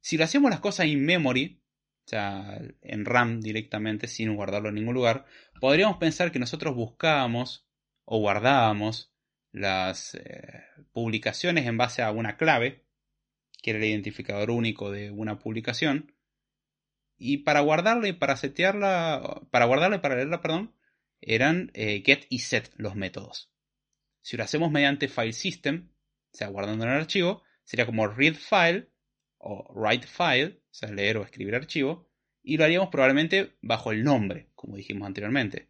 Si 0.02 0.18
lo 0.18 0.26
hacemos 0.26 0.52
las 0.52 0.60
cosas 0.60 0.88
in 0.88 1.06
memory, 1.06 1.64
o 2.06 2.10
sea, 2.10 2.60
en 2.82 3.06
RAM 3.06 3.40
directamente 3.40 4.08
sin 4.08 4.36
guardarlo 4.36 4.68
en 4.68 4.76
ningún 4.76 4.96
lugar, 4.96 5.24
podríamos 5.62 5.96
pensar 5.96 6.34
que 6.34 6.40
nosotros 6.40 6.76
buscábamos 6.76 7.66
o 8.04 8.20
guardábamos 8.20 9.14
las 9.54 10.16
eh, 10.16 10.66
publicaciones 10.92 11.68
en 11.68 11.78
base 11.78 12.02
a 12.02 12.12
una 12.12 12.36
clave, 12.36 12.84
que 13.64 13.70
era 13.70 13.80
el 13.80 13.86
identificador 13.86 14.52
único 14.52 14.92
de 14.92 15.10
una 15.10 15.40
publicación, 15.40 16.14
y 17.18 17.38
para 17.38 17.62
guardarla 17.62 18.10
y 18.10 18.14
para 18.14 18.36
setearla, 18.36 19.48
para 19.52 19.64
guardarla 19.64 19.96
y 19.96 20.00
para 20.00 20.16
leerla, 20.16 20.42
perdón, 20.42 20.76
eran 21.22 21.72
eh, 21.74 22.04
get 22.06 22.26
y 22.30 22.40
set 22.40 22.72
los 22.76 22.96
métodos. 22.96 23.52
Si 24.22 24.38
lo 24.38 24.44
hacemos 24.44 24.72
mediante 24.72 25.08
file 25.08 25.34
system, 25.34 25.90
o 26.34 26.38
sea, 26.38 26.48
guardando 26.48 26.86
en 26.86 26.92
el 26.92 26.98
archivo, 26.98 27.44
sería 27.64 27.86
como 27.86 28.08
read 28.08 28.36
file 28.36 28.90
o 29.38 29.74
write 29.74 30.08
file, 30.08 30.62
o 30.70 30.74
sea, 30.74 30.92
leer 30.92 31.18
o 31.18 31.24
escribir 31.24 31.56
archivo, 31.56 32.10
y 32.44 32.58
lo 32.58 32.64
haríamos 32.64 32.90
probablemente 32.90 33.58
bajo 33.62 33.92
el 33.92 34.04
nombre, 34.04 34.50
como 34.56 34.76
dijimos 34.76 35.08
anteriormente. 35.08 35.70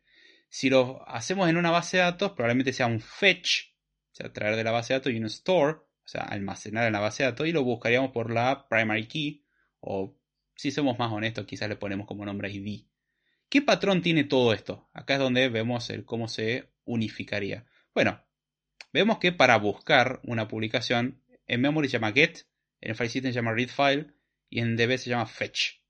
Si 0.49 0.69
lo 0.69 1.07
hacemos 1.07 1.49
en 1.49 1.57
una 1.57 1.71
base 1.71 1.97
de 1.97 2.03
datos, 2.03 2.31
probablemente 2.31 2.73
sea 2.73 2.87
un 2.87 2.99
fetch, 2.99 3.73
o 4.11 4.15
sea, 4.15 4.33
traer 4.33 4.55
de 4.55 4.63
la 4.63 4.71
base 4.71 4.93
de 4.93 4.99
datos 4.99 5.13
y 5.13 5.17
un 5.17 5.25
store, 5.25 5.77
o 5.77 6.07
sea, 6.07 6.21
almacenar 6.23 6.87
en 6.87 6.93
la 6.93 6.99
base 6.99 7.23
de 7.23 7.29
datos, 7.31 7.47
y 7.47 7.51
lo 7.51 7.63
buscaríamos 7.63 8.11
por 8.11 8.31
la 8.31 8.67
primary 8.67 9.07
key 9.07 9.45
o 9.79 10.17
si 10.55 10.71
somos 10.71 10.99
más 10.99 11.11
honestos, 11.11 11.45
quizás 11.45 11.69
le 11.69 11.75
ponemos 11.75 12.05
como 12.05 12.25
nombre 12.25 12.51
ID. 12.51 12.85
¿Qué 13.51 13.61
patrón 13.61 14.01
tiene 14.01 14.23
todo 14.23 14.53
esto? 14.53 14.89
Acá 14.93 15.15
es 15.15 15.19
donde 15.19 15.49
vemos 15.49 15.89
el 15.89 16.05
cómo 16.05 16.29
se 16.29 16.71
unificaría. 16.85 17.65
Bueno, 17.93 18.23
vemos 18.93 19.17
que 19.17 19.33
para 19.33 19.57
buscar 19.57 20.21
una 20.23 20.47
publicación, 20.47 21.21
en 21.47 21.59
memory 21.59 21.89
se 21.89 21.97
llama 21.97 22.13
get, 22.13 22.47
en 22.79 22.95
file 22.95 23.09
system 23.09 23.33
se 23.33 23.35
llama 23.35 23.53
read 23.53 23.67
file 23.67 24.13
y 24.49 24.61
en 24.61 24.77
DB 24.77 24.97
se 24.97 25.09
llama 25.09 25.25
fetch. 25.25 25.81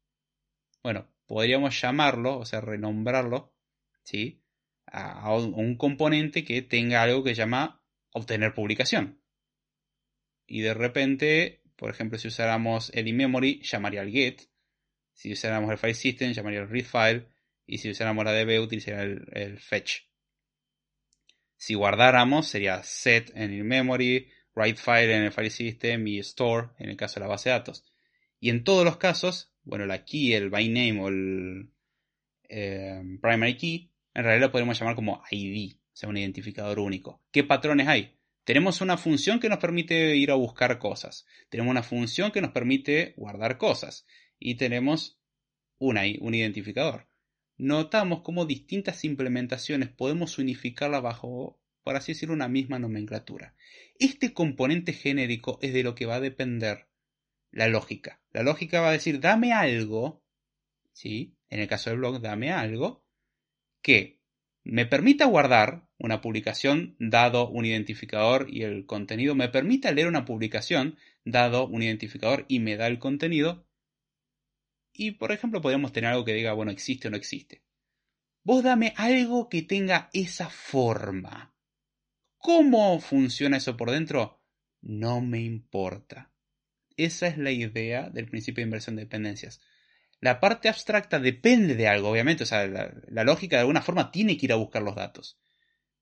Bueno, 0.82 1.07
podríamos 1.28 1.80
llamarlo, 1.80 2.39
o 2.39 2.45
sea, 2.45 2.62
renombrarlo, 2.62 3.53
¿sí? 4.01 4.41
A 4.88 5.32
un 5.36 5.78
componente 5.78 6.43
que 6.43 6.64
tenga 6.64 7.03
algo 7.03 7.24
que 7.24 7.36
se 7.36 7.41
llama 7.41 7.86
obtener 8.12 8.55
publicación. 8.55 9.22
Y 10.47 10.62
de 10.62 10.74
repente, 10.74 11.62
por 11.76 11.91
ejemplo, 11.91 12.18
si 12.18 12.28
usáramos 12.28 12.89
el 12.95 13.07
in-memory, 13.07 13.62
llamaría 13.62 14.01
al 14.01 14.09
get. 14.09 14.49
Si 15.14 15.32
usáramos 15.32 15.70
el 15.70 15.78
file 15.78 15.93
system, 15.93 16.32
llamaría 16.34 16.62
el 16.62 16.68
read 16.68 16.86
file. 16.86 17.28
Y 17.66 17.78
si 17.78 17.89
usáramos 17.89 18.26
la 18.26 18.34
db, 18.34 18.62
utilizaría 18.62 19.01
el, 19.01 19.59
fetch. 19.59 20.03
Si 21.55 21.74
guardáramos, 21.74 22.47
sería 22.47 22.84
set 22.84 23.32
en 23.36 23.51
el 23.53 23.64
memory, 23.64 24.30
write 24.55 24.82
file 24.82 25.16
en 25.16 25.24
el 25.24 25.32
file 25.32 25.49
system 25.49 26.07
y 26.07 26.20
store 26.20 26.70
en 26.80 26.89
el 26.89 26.97
caso 26.97 27.16
de 27.16 27.22
la 27.22 27.30
base 27.30 27.49
de 27.49 27.55
datos. 27.55 27.86
Y 28.39 28.49
en 28.49 28.64
todos 28.64 28.84
los 28.84 28.97
casos, 28.97 29.53
bueno, 29.64 29.86
la 29.86 30.03
key, 30.03 30.34
el 30.34 30.49
by 30.49 30.68
name 30.68 31.01
o 31.01 31.07
el 31.07 31.70
eh, 32.49 33.01
primary 33.22 33.55
key, 33.57 33.91
en 34.14 34.24
realidad 34.24 34.47
lo 34.47 34.51
podemos 34.51 34.78
llamar 34.80 34.95
como 34.95 35.24
ID, 35.30 35.76
o 35.76 35.89
sea, 35.93 36.09
un 36.09 36.18
identificador 36.18 36.80
único. 36.80 37.22
¿Qué 37.32 37.43
patrones 37.43 37.88
hay? 37.88 38.18
Tenemos 38.43 38.82
una 38.82 38.97
función 38.97 39.39
que 39.39 39.49
nos 39.49 39.59
permite 39.59 40.16
ir 40.16 40.32
a 40.32 40.36
buscar 40.36 40.80
cosas. 40.80 41.26
Tenemos 41.49 41.72
una 41.72 41.84
función 41.84 42.32
que 42.32 42.41
nos 42.41 42.51
permite 42.51 43.14
guardar 43.16 43.57
cosas 43.57 44.05
y 44.39 44.55
tenemos 44.55 45.20
una, 45.78 46.01
un 46.20 46.34
identificador. 46.34 47.07
Notamos 47.62 48.22
cómo 48.22 48.47
distintas 48.47 49.05
implementaciones 49.05 49.89
podemos 49.89 50.39
unificarlas 50.39 51.03
bajo, 51.03 51.62
por 51.84 51.95
así 51.95 52.14
decirlo, 52.14 52.34
una 52.34 52.47
misma 52.47 52.80
nomenclatura. 52.80 53.53
Este 53.99 54.34
componente 54.34 54.93
genérico 54.93 55.59
es 55.62 55.72
de 55.72 55.84
lo 55.84 55.93
que 55.93 56.07
va 56.07 56.16
a 56.16 56.20
depender 56.20 56.88
la 57.51 57.68
lógica. 57.68 58.20
La 58.32 58.41
lógica 58.41 58.82
va 58.82 58.89
a 58.89 58.93
decir, 58.93 59.20
dame 59.20 59.53
algo, 59.53 60.24
¿sí? 60.91 61.36
En 61.49 61.59
el 61.59 61.68
caso 61.68 61.91
del 61.91 61.99
blog, 61.99 62.20
dame 62.20 62.51
algo 62.51 63.05
que 63.84 64.24
me 64.64 64.88
permita 64.88 65.26
guardar 65.26 65.88
una 65.99 66.20
publicación 66.20 66.95
dado 66.97 67.47
un 67.47 67.66
identificador 67.66 68.47
y 68.49 68.64
el 68.64 68.88
contenido, 68.88 69.36
me 69.36 69.49
permita 69.49 69.91
leer 69.91 70.07
una 70.07 70.26
publicación 70.26 70.97
dado 71.26 71.68
un 71.68 71.84
identificador 71.84 72.43
y 72.47 72.57
me 72.57 72.76
da 72.76 72.88
el 72.88 72.97
contenido, 72.97 73.68
y 74.93 75.11
por 75.11 75.31
ejemplo 75.31 75.61
podríamos 75.61 75.93
tener 75.93 76.11
algo 76.11 76.25
que 76.25 76.33
diga, 76.33 76.53
bueno, 76.53 76.71
existe 76.71 77.07
o 77.07 77.11
no 77.11 77.17
existe. 77.17 77.63
Vos 78.43 78.63
dame 78.63 78.93
algo 78.97 79.49
que 79.49 79.61
tenga 79.61 80.09
esa 80.13 80.49
forma. 80.49 81.53
¿Cómo 82.37 82.99
funciona 82.99 83.57
eso 83.57 83.77
por 83.77 83.91
dentro? 83.91 84.41
No 84.81 85.21
me 85.21 85.41
importa. 85.41 86.31
Esa 86.97 87.27
es 87.27 87.37
la 87.37 87.51
idea 87.51 88.09
del 88.09 88.27
principio 88.27 88.61
de 88.61 88.67
inversión 88.67 88.95
de 88.95 89.03
dependencias. 89.03 89.61
La 90.19 90.39
parte 90.39 90.69
abstracta 90.69 91.19
depende 91.19 91.75
de 91.75 91.87
algo, 91.87 92.09
obviamente, 92.09 92.43
o 92.43 92.45
sea, 92.45 92.67
la, 92.67 93.23
lógica 93.23 93.55
de 93.55 93.61
alguna 93.61 93.81
forma 93.81 94.11
tiene 94.11 94.37
que 94.37 94.47
ir 94.47 94.53
a 94.53 94.57
buscar 94.57 94.83
los 94.83 94.95
datos. 94.95 95.39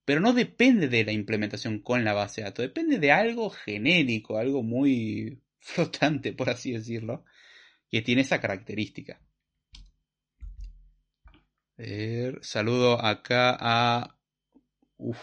Pero 0.05 0.21
no 0.21 0.33
depende 0.33 0.87
de 0.87 1.05
la 1.05 1.11
implementación 1.11 1.79
con 1.79 2.03
la 2.03 2.13
base 2.13 2.41
de 2.41 2.45
datos, 2.45 2.63
depende 2.63 2.99
de 2.99 3.11
algo 3.11 3.49
genérico, 3.49 4.37
algo 4.37 4.63
muy 4.63 5.41
flotante, 5.59 6.33
por 6.33 6.49
así 6.49 6.71
decirlo, 6.71 7.23
que 7.89 8.01
tiene 8.01 8.21
esa 8.21 8.39
característica. 8.39 9.19
saludo 12.41 13.03
acá 13.03 13.57
a... 13.59 14.15
Uf, 14.97 15.19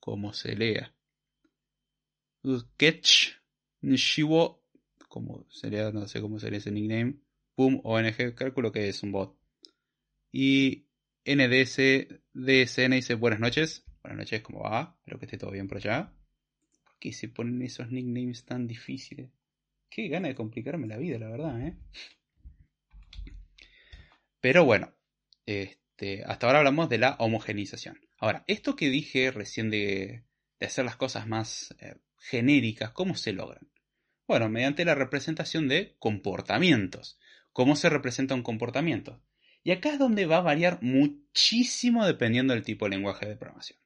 cómo 0.00 0.32
se 0.32 0.56
lea. 0.56 0.94
Sketch 2.44 3.34
Nishiwo, 3.82 4.64
como 5.08 5.46
sería, 5.50 5.92
no 5.92 6.08
sé 6.08 6.20
cómo 6.20 6.38
sería 6.38 6.58
ese 6.58 6.70
nickname. 6.70 7.20
Boom 7.56 7.80
ONG, 7.84 8.34
cálculo 8.34 8.72
que 8.72 8.88
es 8.88 9.02
un 9.02 9.12
bot. 9.12 9.36
Y 10.32 10.86
NDS 11.24 12.08
DSN 12.32 12.92
dice 12.94 13.14
buenas 13.14 13.38
noches. 13.38 13.84
Buenas 14.02 14.18
noches, 14.18 14.42
¿cómo 14.42 14.62
va? 14.62 14.96
Espero 14.98 15.18
que 15.18 15.26
esté 15.26 15.38
todo 15.38 15.50
bien 15.50 15.68
por 15.68 15.76
allá. 15.76 16.12
¿Por 16.82 16.98
qué 16.98 17.12
se 17.12 17.28
ponen 17.28 17.62
esos 17.62 17.90
nicknames 17.90 18.44
tan 18.44 18.66
difíciles? 18.66 19.30
Qué 19.94 20.08
gana 20.08 20.28
de 20.28 20.34
complicarme 20.34 20.86
la 20.86 20.96
vida, 20.96 21.18
la 21.18 21.28
verdad, 21.28 21.60
¿eh? 21.60 21.76
Pero 24.40 24.64
bueno, 24.64 24.94
este, 25.44 26.24
hasta 26.24 26.46
ahora 26.46 26.60
hablamos 26.60 26.88
de 26.88 26.96
la 26.96 27.16
homogenización. 27.18 28.00
Ahora, 28.18 28.42
esto 28.46 28.74
que 28.74 28.88
dije 28.88 29.30
recién 29.30 29.68
de, 29.68 30.24
hacer 30.60 30.86
las 30.86 30.96
cosas 30.96 31.26
más 31.26 31.74
eh, 31.78 31.96
genéricas, 32.16 32.92
¿cómo 32.92 33.16
se 33.16 33.34
logran? 33.34 33.70
Bueno, 34.26 34.48
mediante 34.48 34.86
la 34.86 34.94
representación 34.94 35.68
de 35.68 35.94
comportamientos. 35.98 37.18
¿Cómo 37.52 37.76
se 37.76 37.90
representa 37.90 38.34
un 38.34 38.42
comportamiento? 38.42 39.22
Y 39.62 39.72
acá 39.72 39.90
es 39.90 39.98
donde 39.98 40.24
va 40.24 40.38
a 40.38 40.42
variar 40.42 40.78
muchísimo 40.80 42.06
dependiendo 42.06 42.54
del 42.54 42.64
tipo 42.64 42.86
de 42.86 42.96
lenguaje 42.96 43.28
de 43.28 43.36
programación. 43.36 43.78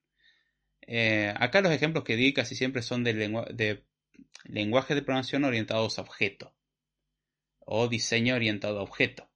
Eh, 0.82 1.34
acá 1.36 1.62
los 1.62 1.72
ejemplos 1.72 2.04
que 2.04 2.14
di 2.14 2.32
casi 2.32 2.54
siempre 2.54 2.82
son 2.82 3.02
de, 3.02 3.12
de 3.52 3.85
lenguaje 4.44 4.94
de 4.94 5.02
programación 5.02 5.44
orientados 5.44 5.98
a 5.98 6.02
objeto 6.02 6.54
o 7.66 7.88
diseño 7.88 8.34
orientado 8.34 8.78
a 8.78 8.82
objeto. 8.82 9.28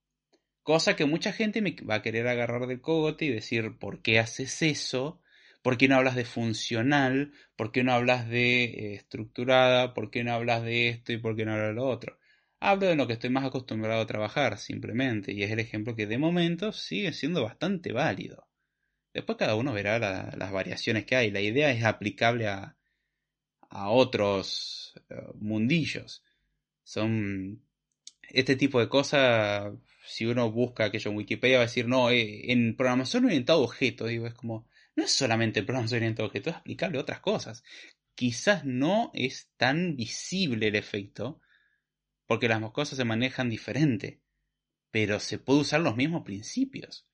Cosa 0.63 0.95
que 0.95 1.05
mucha 1.05 1.33
gente 1.33 1.63
me 1.63 1.75
va 1.89 1.97
a 1.97 2.03
querer 2.03 2.29
agarrar 2.29 2.67
del 2.67 2.81
cogote 2.81 3.25
y 3.25 3.31
decir, 3.31 3.79
¿por 3.79 4.03
qué 4.03 4.19
haces 4.19 4.63
eso? 4.63 5.21
¿Por 5.63 5.77
qué 5.77 5.89
no 5.89 5.97
hablas 5.97 6.15
de 6.15 6.25
funcional? 6.25 7.33
¿Por 7.57 7.73
qué 7.73 7.83
no 7.83 7.93
hablas 7.93 8.29
de 8.29 8.65
eh, 8.65 8.95
estructurada? 8.95 9.95
¿Por 9.95 10.11
qué 10.11 10.23
no 10.25 10.33
hablas 10.33 10.63
de 10.63 10.89
esto 10.89 11.13
y 11.13 11.19
por 11.19 11.37
qué 11.37 11.45
no 11.45 11.53
hablas 11.53 11.69
de 11.69 11.75
lo 11.75 11.87
otro? 11.87 12.19
Hablo 12.61 12.87
de 12.87 12.97
lo 12.97 13.07
que 13.07 13.15
estoy 13.15 13.31
más 13.31 13.45
acostumbrado 13.45 14.03
a 14.03 14.07
trabajar, 14.07 14.59
simplemente, 14.59 15.33
y 15.33 15.43
es 15.43 15.51
el 15.51 15.61
ejemplo 15.61 15.97
que 15.97 16.07
de 16.07 16.19
momento 16.19 16.73
sigue 16.73 17.13
siendo 17.13 17.43
bastante 17.43 17.93
válido. 17.93 18.49
Después 19.15 19.39
cada 19.39 19.57
uno 19.57 19.73
verá 19.73 19.99
las 19.99 20.53
variaciones 20.53 21.05
que 21.05 21.17
hay. 21.17 21.31
La 21.31 21.41
idea 21.41 21.71
es 21.73 21.85
aplicable 21.85 22.49
a, 22.49 22.77
a 23.71 23.91
otros 23.91 24.95
eh, 25.09 25.15
mundillos. 25.37 26.23
Son 26.85 27.63
este 28.23 28.57
tipo 28.57 28.81
de 28.81 28.89
cosas, 28.89 29.73
si 30.07 30.27
uno 30.27 30.51
busca 30.51 30.85
aquello 30.85 31.11
en 31.11 31.17
Wikipedia, 31.17 31.59
va 31.59 31.65
a 31.65 31.67
decir, 31.67 31.89
no, 31.89 32.11
eh, 32.11 32.53
en 32.53 32.77
programación 32.77 33.25
orientada 33.25 33.59
a 33.59 33.63
objetos, 33.63 34.09
digo, 34.09 34.27
es 34.27 34.35
como, 34.35 34.67
no 34.97 35.05
es 35.05 35.13
solamente 35.13 35.63
programación 35.63 35.99
orientada 35.99 36.25
a 36.25 36.29
objetos, 36.29 36.53
es 36.53 36.59
aplicable 36.59 36.99
a 36.99 37.03
otras 37.03 37.21
cosas. 37.21 37.65
Quizás 38.15 38.65
no 38.65 39.11
es 39.15 39.51
tan 39.57 39.97
visible 39.97 40.69
el 40.69 40.77
efecto, 40.77 41.41
porque 42.27 42.49
las 42.49 42.61
cosas 42.73 42.97
se 42.97 43.05
manejan 43.05 43.49
diferente, 43.51 44.21
pero 44.91 45.21
se 45.21 45.39
puede 45.39 45.61
usar 45.61 45.81
los 45.81 45.97
mismos 45.97 46.23
principios. 46.25 47.07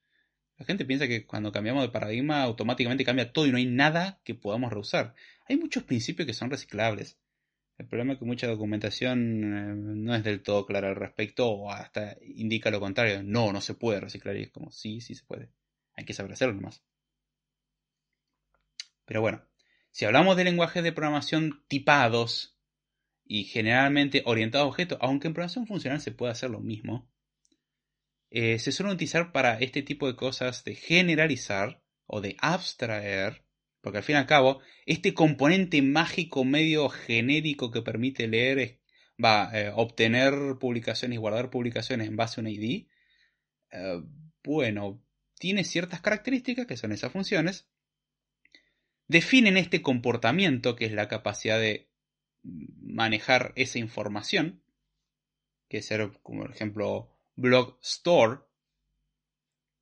La 0.58 0.64
gente 0.64 0.84
piensa 0.84 1.06
que 1.06 1.26
cuando 1.26 1.52
cambiamos 1.52 1.82
de 1.82 1.90
paradigma 1.90 2.42
automáticamente 2.42 3.04
cambia 3.04 3.32
todo 3.32 3.46
y 3.46 3.50
no 3.50 3.58
hay 3.58 3.66
nada 3.66 4.20
que 4.24 4.34
podamos 4.34 4.72
reusar. 4.72 5.14
Hay 5.48 5.56
muchos 5.56 5.82
principios 5.82 6.26
que 6.26 6.34
son 6.34 6.50
reciclables. 6.50 7.18
El 7.78 7.86
problema 7.86 8.14
es 8.14 8.18
que 8.18 8.24
mucha 8.24 8.46
documentación 8.46 9.44
eh, 9.44 9.74
no 9.76 10.14
es 10.14 10.24
del 10.24 10.42
todo 10.42 10.64
clara 10.64 10.88
al 10.88 10.96
respecto 10.96 11.46
o 11.48 11.70
hasta 11.70 12.16
indica 12.22 12.70
lo 12.70 12.80
contrario. 12.80 13.22
No, 13.22 13.52
no 13.52 13.60
se 13.60 13.74
puede 13.74 14.00
reciclar 14.00 14.36
y 14.36 14.44
es 14.44 14.50
como, 14.50 14.70
sí, 14.70 15.02
sí 15.02 15.14
se 15.14 15.24
puede. 15.24 15.50
Hay 15.94 16.04
que 16.04 16.14
saber 16.14 16.32
hacerlo 16.32 16.54
nomás. 16.54 16.82
Pero 19.04 19.20
bueno, 19.20 19.42
si 19.90 20.06
hablamos 20.06 20.36
de 20.36 20.44
lenguajes 20.44 20.82
de 20.82 20.92
programación 20.92 21.64
tipados 21.68 22.58
y 23.24 23.44
generalmente 23.44 24.22
orientados 24.24 24.64
a 24.64 24.68
objetos, 24.68 24.98
aunque 25.02 25.28
en 25.28 25.34
programación 25.34 25.66
funcional 25.66 26.00
se 26.00 26.12
puede 26.12 26.32
hacer 26.32 26.50
lo 26.50 26.60
mismo, 26.60 27.10
eh, 28.30 28.58
se 28.58 28.72
suelen 28.72 28.94
utilizar 28.94 29.32
para 29.32 29.58
este 29.60 29.82
tipo 29.82 30.06
de 30.06 30.16
cosas 30.16 30.64
de 30.64 30.74
generalizar 30.74 31.82
o 32.06 32.20
de 32.20 32.36
abstraer, 32.40 33.44
porque 33.80 33.98
al 33.98 34.04
fin 34.04 34.16
y 34.16 34.18
al 34.18 34.26
cabo, 34.26 34.60
este 34.84 35.14
componente 35.14 35.80
mágico 35.82 36.44
medio 36.44 36.88
genérico 36.88 37.70
que 37.70 37.82
permite 37.82 38.26
leer, 38.26 38.80
va, 39.22 39.50
a 39.50 39.60
eh, 39.60 39.72
obtener 39.74 40.58
publicaciones 40.58 41.16
y 41.16 41.20
guardar 41.20 41.50
publicaciones 41.50 42.08
en 42.08 42.16
base 42.16 42.40
a 42.40 42.42
un 42.42 42.48
ID, 42.48 42.88
eh, 43.72 44.02
bueno, 44.42 45.02
tiene 45.38 45.64
ciertas 45.64 46.00
características 46.00 46.66
que 46.66 46.76
son 46.76 46.92
esas 46.92 47.12
funciones, 47.12 47.68
definen 49.08 49.56
este 49.56 49.82
comportamiento, 49.82 50.76
que 50.76 50.86
es 50.86 50.92
la 50.92 51.08
capacidad 51.08 51.58
de 51.58 51.90
manejar 52.42 53.52
esa 53.56 53.78
información, 53.78 54.62
que 55.68 55.82
ser, 55.82 56.12
como 56.22 56.42
por 56.42 56.52
ejemplo, 56.52 57.15
blog 57.36 57.78
store, 57.82 58.40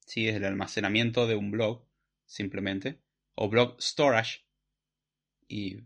si 0.05 0.29
es 0.29 0.37
el 0.37 0.45
almacenamiento 0.45 1.27
de 1.27 1.37
un 1.37 1.51
blog, 1.51 1.87
simplemente, 2.27 3.01
o 3.35 3.49
blog 3.49 3.81
storage, 3.81 4.45
y 5.49 5.77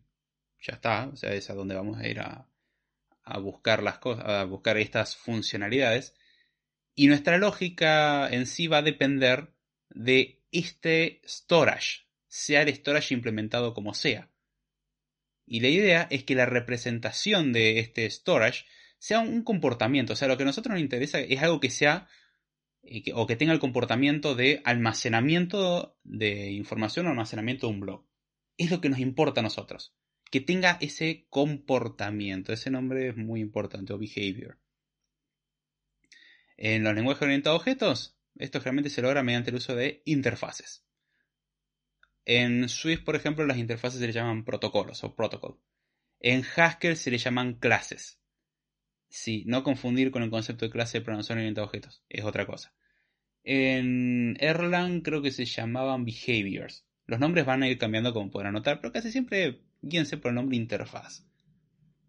ya 0.61 0.75
está, 0.75 1.09
o 1.13 1.17
sea, 1.17 1.33
es 1.33 1.51
a 1.51 1.55
donde 1.55 1.75
vamos 1.75 1.99
a 1.99 2.09
ir 2.09 2.21
a, 2.21 2.49
a 3.23 3.39
buscar 3.39 3.83
las 3.83 3.99
cosas, 3.99 4.25
a 4.27 4.45
buscar 4.45 4.79
estas 4.79 5.17
funcionalidades, 5.17 6.15
y 6.95 7.07
nuestra 7.07 7.39
lógica 7.39 8.29
en 8.29 8.47
sí 8.47 8.67
va 8.67 8.79
a 8.79 8.83
depender 8.83 9.53
de 9.91 10.43
este 10.51 11.21
storage, 11.27 12.07
sea 12.27 12.63
el 12.63 12.75
storage 12.75 13.15
implementado 13.15 13.75
como 13.75 13.95
sea. 13.95 14.31
Y 15.47 15.61
la 15.61 15.69
idea 15.69 16.09
es 16.11 16.25
que 16.25 16.35
la 16.35 16.47
representación 16.47 17.53
de 17.53 17.79
este 17.79 18.11
storage 18.11 18.67
sea 18.99 19.21
un 19.21 19.43
comportamiento. 19.43 20.13
O 20.13 20.17
sea, 20.17 20.29
lo 20.29 20.37
que 20.37 20.43
a 20.43 20.47
nosotros 20.47 20.73
nos 20.73 20.81
interesa 20.81 21.21
es 21.21 21.43
algo 21.43 21.61
que 21.61 21.71
sea 21.71 22.09
eh, 22.83 23.05
o 23.15 23.27
que 23.27 23.37
tenga 23.37 23.53
el 23.53 23.59
comportamiento 23.59 24.35
de 24.35 24.61
almacenamiento 24.65 25.99
de 26.05 26.51
información 26.53 27.07
o 27.07 27.11
almacenamiento 27.11 27.67
de 27.67 27.73
un 27.73 27.81
blog. 27.81 28.07
Es 28.57 28.71
lo 28.71 28.81
que 28.81 28.89
nos 28.89 28.99
importa 28.99 29.41
a 29.41 29.45
nosotros. 29.45 29.95
Que 30.31 30.41
tenga 30.41 30.79
ese 30.81 31.27
comportamiento. 31.31 32.53
Ese 32.53 32.71
nombre 32.71 33.09
es 33.09 33.17
muy 33.17 33.41
importante, 33.41 33.93
o 33.93 33.99
behavior. 33.99 34.59
En 36.57 36.83
los 36.83 36.95
lenguajes 36.95 37.23
orientados 37.23 37.57
a 37.57 37.61
objetos, 37.61 38.19
esto 38.37 38.59
realmente 38.59 38.91
se 38.91 39.01
logra 39.01 39.23
mediante 39.23 39.51
el 39.51 39.57
uso 39.57 39.75
de 39.75 40.03
interfaces. 40.05 40.85
En 42.25 42.69
Swift, 42.69 43.05
por 43.05 43.17
ejemplo, 43.17 43.47
las 43.47 43.59
interfaces 43.59 44.01
se 44.01 44.07
le 44.07 44.13
llaman 44.13 44.45
protocolos 44.45 45.03
o 45.05 45.15
protocol. 45.15 45.61
En 46.21 46.45
Haskell 46.45 46.97
se 46.97 47.11
le 47.11 47.19
llaman 47.19 47.55
clases. 47.55 48.18
Sí, 49.09 49.45
no 49.47 49.63
confundir 49.63 50.11
con 50.11 50.23
el 50.23 50.31
concepto 50.31 50.67
de 50.67 50.71
clase 50.71 50.99
de 50.99 51.05
programación 51.05 51.39
orientada 51.39 51.65
a 51.65 51.69
objetos, 51.69 52.03
es 52.09 52.25
otra 52.25 52.47
cosa. 52.47 52.75
En 53.43 54.37
Erlang 54.41 55.01
creo 55.01 55.23
que 55.23 55.31
se 55.31 55.47
llamaban 55.47 56.05
behaviors. 56.05 56.87
Los 57.07 57.19
nombres 57.19 57.47
van 57.47 57.63
a 57.63 57.69
ir 57.69 57.79
cambiando 57.79 58.13
como 58.13 58.31
podrán 58.31 58.53
notar, 58.53 58.81
pero 58.81 58.93
casi 58.93 59.11
siempre 59.11 59.63
guíense 59.81 60.19
por 60.19 60.31
el 60.31 60.35
nombre 60.35 60.57
interfaz. 60.57 61.25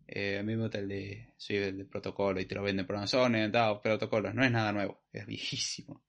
Eh, 0.07 0.39
a 0.39 0.43
mí 0.43 0.55
me 0.55 0.63
gusta 0.63 0.79
el 0.79 0.89
de, 0.89 1.33
soy 1.37 1.57
el 1.57 1.77
de 1.77 1.85
protocolo 1.85 2.41
y 2.41 2.45
te 2.45 2.55
lo 2.55 2.63
venden 2.63 2.85
programación 2.85 3.33
orientada 3.33 3.81
protocolos. 3.81 4.33
No 4.33 4.43
es 4.43 4.51
nada 4.51 4.73
nuevo, 4.73 5.03
es 5.13 5.25
viejísimo. 5.25 6.03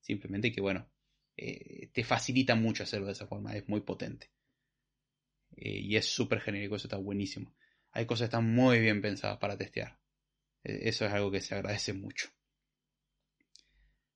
Simplemente 0.00 0.52
que 0.52 0.60
bueno, 0.60 0.90
eh, 1.36 1.88
te 1.92 2.04
facilita 2.04 2.54
mucho 2.54 2.82
hacerlo 2.82 3.06
de 3.06 3.12
esa 3.12 3.26
forma, 3.26 3.56
es 3.56 3.68
muy 3.68 3.80
potente. 3.80 4.30
Eh, 5.56 5.80
y 5.80 5.96
es 5.96 6.06
súper 6.06 6.40
genérico, 6.40 6.76
eso 6.76 6.88
está 6.88 6.96
buenísimo. 6.96 7.54
Hay 7.92 8.06
cosas 8.06 8.28
que 8.28 8.36
están 8.36 8.52
muy 8.52 8.80
bien 8.80 9.00
pensadas 9.00 9.38
para 9.38 9.56
testear. 9.56 9.98
E, 10.64 10.88
eso 10.88 11.06
es 11.06 11.12
algo 11.12 11.30
que 11.30 11.40
se 11.40 11.54
agradece 11.54 11.92
mucho. 11.92 12.28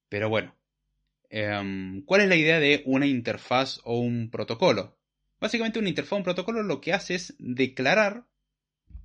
Pero 0.08 0.28
bueno, 0.28 0.56
em, 1.30 2.02
¿cuál 2.04 2.22
es 2.22 2.28
la 2.28 2.36
idea 2.36 2.58
de 2.58 2.82
una 2.86 3.06
interfaz 3.06 3.80
o 3.84 3.98
un 4.00 4.30
protocolo? 4.30 4.98
Básicamente 5.40 5.78
una 5.78 5.90
interfaz 5.90 6.12
o 6.12 6.16
un 6.16 6.24
protocolo 6.24 6.62
lo 6.62 6.80
que 6.80 6.92
hace 6.92 7.14
es 7.14 7.34
declarar 7.38 8.26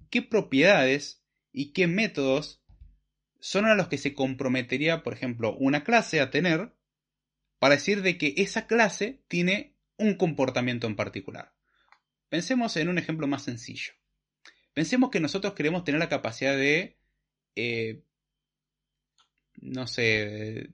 qué 0.09 0.21
propiedades 0.21 1.23
y 1.51 1.73
qué 1.73 1.87
métodos 1.87 2.63
son 3.39 3.65
a 3.65 3.75
los 3.75 3.89
que 3.89 3.97
se 3.97 4.13
comprometería, 4.13 5.03
por 5.03 5.13
ejemplo, 5.13 5.55
una 5.57 5.83
clase 5.83 6.21
a 6.21 6.31
tener 6.31 6.73
para 7.59 7.75
decir 7.75 8.01
de 8.01 8.17
que 8.17 8.33
esa 8.37 8.67
clase 8.67 9.21
tiene 9.27 9.75
un 9.97 10.15
comportamiento 10.15 10.87
en 10.87 10.95
particular. 10.95 11.53
Pensemos 12.29 12.75
en 12.77 12.89
un 12.89 12.97
ejemplo 12.97 13.27
más 13.27 13.43
sencillo. 13.43 13.93
Pensemos 14.73 15.11
que 15.11 15.19
nosotros 15.19 15.53
queremos 15.53 15.83
tener 15.83 15.99
la 15.99 16.09
capacidad 16.09 16.55
de, 16.55 16.97
eh, 17.55 18.03
no 19.61 19.87
sé, 19.87 20.71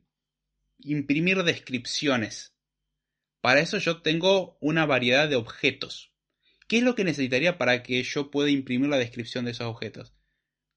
imprimir 0.80 1.44
descripciones. 1.44 2.56
Para 3.42 3.62
eso 3.62 3.78
yo 3.78 4.02
tengo 4.02 4.58
una 4.60 4.86
variedad 4.86 5.30
de 5.30 5.36
objetos. 5.36 6.12
¿Qué 6.68 6.80
es 6.80 6.84
lo 6.84 6.96
que 6.96 7.04
necesitaría 7.04 7.58
para 7.58 7.82
que 7.84 8.04
yo 8.04 8.30
pueda 8.30 8.50
imprimir 8.50 8.90
la 8.90 8.98
descripción 8.98 9.46
de 9.46 9.52
esos 9.52 9.68
objetos? 9.68 10.14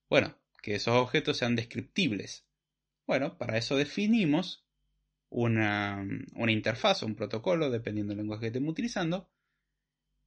Bueno, 0.09 0.39
que 0.63 0.75
esos 0.75 0.95
objetos 0.95 1.39
sean 1.39 1.57
descriptibles. 1.57 2.47
Bueno, 3.07 3.37
para 3.37 3.59
eso 3.59 3.77
definimos 3.77 4.65
una, 5.29 6.07
una 6.35 6.53
interfaz 6.53 7.03
o 7.03 7.07
un 7.07 7.17
protocolo, 7.17 7.71
dependiendo 7.71 8.13
del 8.13 8.19
lenguaje 8.19 8.43
que 8.43 8.47
estemos 8.49 8.71
utilizando. 8.71 9.31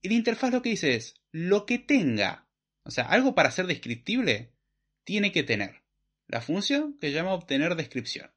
Y 0.01 0.09
la 0.09 0.15
interfaz 0.15 0.51
lo 0.51 0.61
que 0.61 0.69
dice 0.69 0.95
es, 0.95 1.15
lo 1.31 1.65
que 1.65 1.79
tenga, 1.79 2.47
o 2.83 2.91
sea, 2.91 3.05
algo 3.05 3.33
para 3.33 3.51
ser 3.51 3.65
descriptible, 3.65 4.54
tiene 5.05 5.31
que 5.31 5.43
tener 5.43 5.83
la 6.27 6.41
función 6.41 6.97
que 6.99 7.11
llama 7.11 7.33
obtener 7.33 7.75
descripción. 7.75 8.31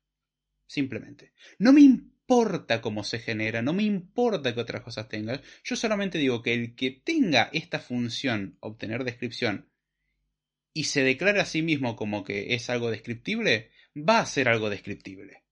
Simplemente. 0.66 1.32
No 1.58 1.72
me 1.72 1.80
importa 1.80 2.80
cómo 2.80 3.02
se 3.02 3.18
genera, 3.18 3.62
no 3.62 3.72
me 3.72 3.82
importa 3.82 4.54
que 4.54 4.60
otras 4.60 4.82
cosas 4.82 5.08
tenga. 5.08 5.40
Yo 5.64 5.74
solamente 5.74 6.18
digo 6.18 6.42
que 6.42 6.52
el 6.52 6.76
que 6.76 6.90
tenga 6.90 7.48
esta 7.52 7.80
función, 7.80 8.58
obtener 8.60 9.04
descripción, 9.04 9.70
y 10.74 10.84
se 10.84 11.02
declara 11.02 11.42
a 11.42 11.46
sí 11.46 11.62
mismo 11.62 11.96
como 11.96 12.22
que 12.22 12.54
es 12.54 12.68
algo 12.70 12.90
descriptible, 12.90 13.70
va 13.96 14.20
a 14.20 14.26
ser 14.26 14.48
algo 14.48 14.70
descriptible. 14.70 15.44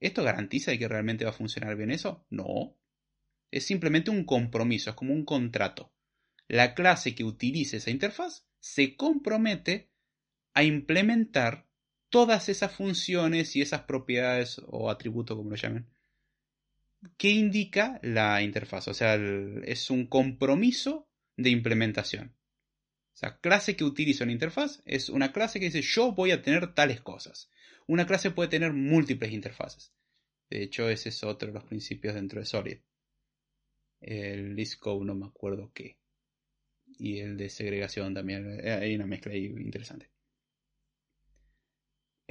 ¿Esto 0.00 0.22
garantiza 0.22 0.76
que 0.78 0.88
realmente 0.88 1.24
va 1.24 1.30
a 1.30 1.34
funcionar 1.34 1.76
bien 1.76 1.90
eso? 1.90 2.26
No. 2.30 2.78
Es 3.50 3.66
simplemente 3.66 4.10
un 4.10 4.24
compromiso, 4.24 4.90
es 4.90 4.96
como 4.96 5.12
un 5.12 5.24
contrato. 5.24 5.92
La 6.48 6.74
clase 6.74 7.14
que 7.14 7.24
utilice 7.24 7.76
esa 7.76 7.90
interfaz 7.90 8.46
se 8.58 8.96
compromete 8.96 9.91
a 10.54 10.64
implementar 10.64 11.66
todas 12.08 12.48
esas 12.48 12.72
funciones 12.72 13.56
y 13.56 13.62
esas 13.62 13.82
propiedades 13.82 14.60
o 14.66 14.90
atributos, 14.90 15.36
como 15.36 15.50
lo 15.50 15.56
llamen, 15.56 15.88
que 17.16 17.30
indica 17.30 17.98
la 18.02 18.42
interfaz. 18.42 18.88
O 18.88 18.94
sea, 18.94 19.14
es 19.64 19.90
un 19.90 20.06
compromiso 20.06 21.08
de 21.36 21.50
implementación. 21.50 22.36
O 23.14 23.16
sea, 23.16 23.38
clase 23.40 23.76
que 23.76 23.84
utiliza 23.84 24.24
una 24.24 24.32
interfaz 24.32 24.82
es 24.84 25.08
una 25.08 25.32
clase 25.32 25.60
que 25.60 25.66
dice 25.66 25.82
yo 25.82 26.12
voy 26.12 26.30
a 26.30 26.42
tener 26.42 26.74
tales 26.74 27.00
cosas. 27.00 27.50
Una 27.86 28.06
clase 28.06 28.30
puede 28.30 28.48
tener 28.48 28.72
múltiples 28.72 29.32
interfaces. 29.32 29.92
De 30.48 30.62
hecho, 30.62 30.88
ese 30.88 31.08
es 31.08 31.24
otro 31.24 31.48
de 31.48 31.54
los 31.54 31.64
principios 31.64 32.14
dentro 32.14 32.40
de 32.40 32.46
Solid. 32.46 32.78
El 34.00 34.54
Lisco 34.54 35.02
no 35.04 35.14
me 35.14 35.26
acuerdo 35.26 35.72
qué. 35.72 35.98
Y 36.98 37.20
el 37.20 37.36
de 37.36 37.48
segregación 37.48 38.14
también. 38.14 38.60
Eh, 38.62 38.70
hay 38.70 38.94
una 38.94 39.06
mezcla 39.06 39.32
ahí 39.32 39.46
interesante. 39.46 40.11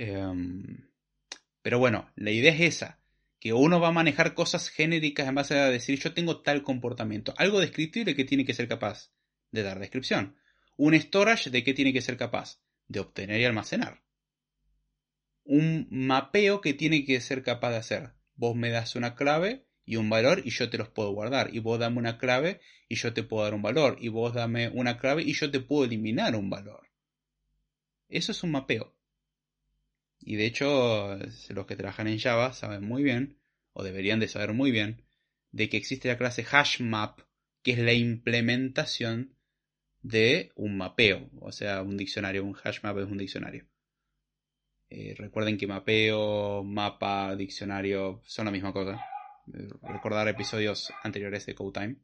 Em, 0.01 0.89
pero 1.61 1.79
bueno, 1.79 2.11
la 2.15 2.31
idea 2.31 2.53
es 2.53 2.61
esa. 2.61 2.99
Que 3.39 3.53
uno 3.53 3.79
va 3.79 3.89
a 3.89 3.91
manejar 3.91 4.33
cosas 4.33 4.69
genéricas 4.69 5.27
en 5.27 5.35
base 5.35 5.57
a 5.57 5.69
decir 5.69 5.99
yo 5.99 6.13
tengo 6.13 6.41
tal 6.41 6.63
comportamiento. 6.63 7.33
Algo 7.37 7.59
descriptible 7.59 8.15
que 8.15 8.25
tiene 8.25 8.45
que 8.45 8.53
ser 8.53 8.67
capaz 8.67 9.11
de 9.51 9.63
dar 9.63 9.79
descripción. 9.79 10.35
Un 10.77 10.93
storage 10.99 11.49
de 11.49 11.63
qué 11.63 11.73
tiene 11.73 11.93
que 11.93 12.01
ser 12.01 12.17
capaz 12.17 12.61
de 12.87 12.99
obtener 12.99 13.39
y 13.41 13.45
almacenar 13.45 14.01
un 15.43 15.87
mapeo 15.89 16.61
que 16.61 16.73
tiene 16.73 17.03
que 17.03 17.19
ser 17.21 17.43
capaz 17.43 17.71
de 17.71 17.77
hacer. 17.77 18.13
Vos 18.35 18.55
me 18.55 18.69
das 18.69 18.95
una 18.95 19.15
clave 19.15 19.65
y 19.85 19.95
un 19.97 20.09
valor 20.09 20.41
y 20.45 20.51
yo 20.51 20.69
te 20.69 20.77
los 20.77 20.89
puedo 20.89 21.11
guardar. 21.11 21.53
Y 21.53 21.59
vos 21.59 21.79
dame 21.79 21.99
una 21.99 22.17
clave 22.17 22.61
y 22.87 22.95
yo 22.95 23.13
te 23.13 23.23
puedo 23.23 23.43
dar 23.43 23.53
un 23.53 23.61
valor. 23.61 23.97
Y 23.99 24.09
vos 24.09 24.33
dame 24.33 24.69
una 24.69 24.97
clave 24.97 25.23
y 25.23 25.33
yo 25.33 25.51
te 25.51 25.59
puedo 25.59 25.85
eliminar 25.85 26.35
un 26.35 26.49
valor. 26.49 26.89
Eso 28.07 28.31
es 28.31 28.43
un 28.43 28.51
mapeo. 28.51 28.95
Y 30.21 30.35
de 30.35 30.45
hecho, 30.45 31.17
los 31.49 31.65
que 31.65 31.75
trabajan 31.75 32.07
en 32.07 32.19
Java 32.19 32.53
saben 32.53 32.83
muy 32.83 33.03
bien, 33.03 33.37
o 33.73 33.83
deberían 33.83 34.19
de 34.19 34.27
saber 34.27 34.53
muy 34.53 34.71
bien, 34.71 35.03
de 35.51 35.69
que 35.69 35.77
existe 35.77 36.07
la 36.07 36.17
clase 36.17 36.45
HashMap, 36.49 37.19
que 37.63 37.71
es 37.73 37.79
la 37.79 37.93
implementación 37.93 39.35
de 40.01 40.51
un 40.55 40.77
mapeo, 40.77 41.29
o 41.39 41.51
sea, 41.51 41.81
un 41.81 41.97
diccionario, 41.97 42.43
un 42.43 42.57
hash 42.63 42.79
map 42.81 42.97
es 42.97 43.05
un 43.05 43.17
diccionario. 43.17 43.67
Eh, 44.89 45.13
recuerden 45.17 45.57
que 45.57 45.67
mapeo, 45.67 46.63
mapa, 46.63 47.35
diccionario 47.35 48.21
son 48.25 48.45
la 48.45 48.51
misma 48.51 48.73
cosa. 48.73 48.99
Eh, 49.53 49.69
recordar 49.83 50.27
episodios 50.27 50.91
anteriores 51.03 51.45
de 51.45 51.55
CodeTime. 51.55 51.97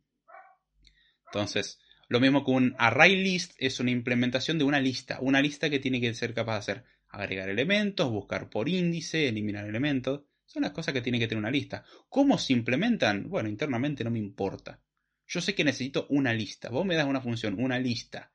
Entonces, 1.25 1.79
lo 2.07 2.21
mismo 2.21 2.45
que 2.45 2.51
un 2.51 2.75
array 2.77 3.15
list 3.17 3.53
es 3.57 3.79
una 3.79 3.91
implementación 3.91 4.57
de 4.57 4.63
una 4.63 4.79
lista. 4.79 5.17
Una 5.19 5.41
lista 5.41 5.69
que 5.69 5.79
tiene 5.79 5.99
que 5.99 6.13
ser 6.13 6.33
capaz 6.33 6.53
de 6.53 6.59
hacer 6.59 6.85
agregar 7.09 7.49
elementos, 7.49 8.09
buscar 8.11 8.49
por 8.49 8.69
índice, 8.69 9.27
eliminar 9.27 9.65
elementos. 9.65 10.23
Son 10.45 10.63
las 10.63 10.71
cosas 10.71 10.93
que 10.93 11.01
tiene 11.01 11.19
que 11.19 11.27
tener 11.27 11.39
una 11.39 11.51
lista. 11.51 11.83
¿Cómo 12.09 12.37
se 12.37 12.53
implementan? 12.53 13.29
Bueno, 13.29 13.49
internamente 13.49 14.03
no 14.03 14.11
me 14.11 14.19
importa. 14.19 14.81
Yo 15.27 15.41
sé 15.41 15.53
que 15.53 15.63
necesito 15.63 16.07
una 16.09 16.33
lista. 16.33 16.69
Vos 16.69 16.85
me 16.85 16.95
das 16.95 17.05
una 17.05 17.21
función, 17.21 17.61
una 17.61 17.79
lista 17.79 18.31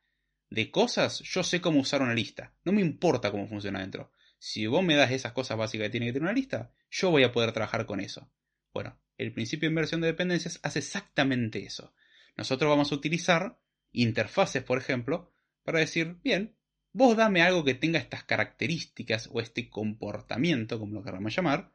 de 0.51 0.71
cosas, 0.71 1.21
yo 1.21 1.43
sé 1.43 1.63
cómo 1.63 1.81
usar 1.81 2.03
una 2.03 2.13
lista. 2.13 2.53
No 2.65 2.73
me 2.73 2.83
importa 2.83 3.31
cómo 3.31 3.49
funciona 3.49 3.81
dentro. 3.81 4.13
Si 4.39 4.67
vos 4.67 4.85
me 4.85 4.97
das 4.97 5.11
esas 5.11 5.33
cosas 5.33 5.57
básicas 5.57 5.87
que 5.87 5.91
tiene 5.91 6.07
que 6.07 6.13
tener 6.13 6.25
una 6.25 6.35
lista, 6.35 6.73
yo 6.91 7.11
voy 7.11 7.23
a 7.23 7.33
poder 7.33 7.53
trabajar 7.53 7.87
con 7.87 8.01
eso. 8.01 8.31
Bueno, 8.75 8.99
el 9.17 9.33
principio 9.33 9.69
de 9.69 9.73
inversión 9.73 10.03
de 10.03 10.09
dependencias 10.09 10.61
hace 10.63 10.81
exactamente 10.81 11.65
eso. 11.65 11.95
Nosotros 12.37 12.69
vamos 12.69 12.93
a 12.93 12.95
utilizar 12.95 13.59
interfaces, 13.93 14.63
por 14.63 14.77
ejemplo, 14.77 15.33
para 15.63 15.79
decir, 15.79 16.19
bien, 16.23 16.55
vos 16.93 17.17
dame 17.17 17.43
algo 17.43 17.65
que 17.65 17.75
tenga 17.75 17.99
estas 17.99 18.25
características 18.25 19.29
o 19.33 19.41
este 19.41 19.69
comportamiento, 19.69 20.79
como 20.79 20.95
lo 20.95 21.03
queramos 21.03 21.35
llamar, 21.35 21.73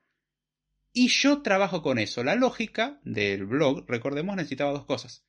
y 0.94 1.10
yo 1.10 1.42
trabajo 1.42 1.82
con 1.82 2.00
eso. 2.00 2.24
La 2.24 2.36
lógica 2.36 3.00
del 3.04 3.46
blog, 3.46 3.86
recordemos, 3.88 4.36
necesitaba 4.36 4.72
dos 4.72 4.86
cosas. 4.86 5.26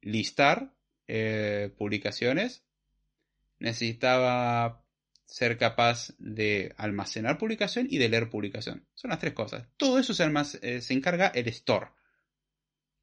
Listar 0.00 0.74
eh, 1.08 1.74
publicaciones. 1.76 2.64
Necesitaba 3.58 4.84
ser 5.24 5.58
capaz 5.58 6.14
de 6.18 6.74
almacenar 6.76 7.38
publicación 7.38 7.86
y 7.90 7.98
de 7.98 8.08
leer 8.08 8.30
publicación. 8.30 8.86
Son 8.94 9.10
las 9.10 9.18
tres 9.18 9.32
cosas. 9.32 9.66
Todo 9.76 9.98
eso 9.98 10.14
se, 10.14 10.30
eh, 10.62 10.80
se 10.80 10.94
encarga 10.94 11.28
el 11.28 11.48
store. 11.48 11.88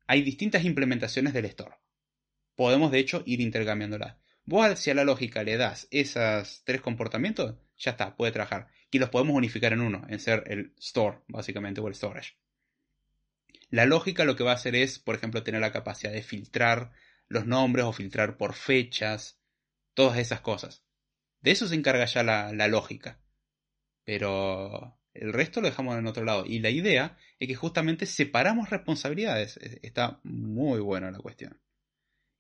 Hay 0.08 0.22
distintas 0.22 0.64
implementaciones 0.64 1.34
del 1.34 1.46
store. 1.46 1.76
Podemos 2.56 2.92
de 2.92 3.00
hecho 3.00 3.24
ir 3.26 3.42
intercambiándolas. 3.42 4.18
Vos 4.52 4.80
si 4.80 4.92
a 4.92 4.94
la 4.94 5.06
lógica 5.06 5.44
le 5.44 5.56
das 5.56 5.88
esos 5.92 6.64
tres 6.66 6.82
comportamientos, 6.82 7.56
ya 7.78 7.92
está, 7.92 8.18
puede 8.18 8.34
trabajar 8.34 8.68
y 8.92 9.00
los 9.00 9.10
podemos 9.10 9.38
unificar 9.38 9.72
en 9.72 9.80
uno, 9.80 10.06
en 10.10 10.20
ser 10.20 10.44
el 10.48 10.74
store, 10.78 11.20
básicamente, 11.30 11.80
o 11.80 11.88
el 11.88 11.96
storage. 11.96 12.34
La 13.70 13.86
lógica 13.86 14.26
lo 14.26 14.36
que 14.36 14.44
va 14.44 14.52
a 14.52 14.56
hacer 14.56 14.76
es, 14.76 15.00
por 15.00 15.16
ejemplo, 15.16 15.42
tener 15.42 15.62
la 15.62 15.72
capacidad 15.72 16.12
de 16.12 16.22
filtrar 16.22 16.92
los 17.30 17.46
nombres 17.46 17.86
o 17.86 17.94
filtrar 17.94 18.36
por 18.36 18.54
fechas, 18.54 19.40
todas 19.94 20.18
esas 20.18 20.42
cosas. 20.42 20.84
De 21.40 21.52
eso 21.52 21.66
se 21.66 21.76
encarga 21.76 22.04
ya 22.04 22.22
la, 22.22 22.52
la 22.52 22.68
lógica. 22.68 23.22
Pero 24.04 25.00
el 25.14 25.32
resto 25.32 25.62
lo 25.62 25.70
dejamos 25.70 25.98
en 25.98 26.08
otro 26.08 26.26
lado. 26.26 26.46
Y 26.46 26.60
la 26.60 26.72
idea 26.72 27.18
es 27.40 27.48
que 27.48 27.56
justamente 27.56 28.06
separamos 28.06 28.70
responsabilidades. 28.70 29.56
Está 29.82 30.20
muy 30.24 30.82
buena 30.82 31.10
la 31.10 31.20
cuestión. 31.20 31.58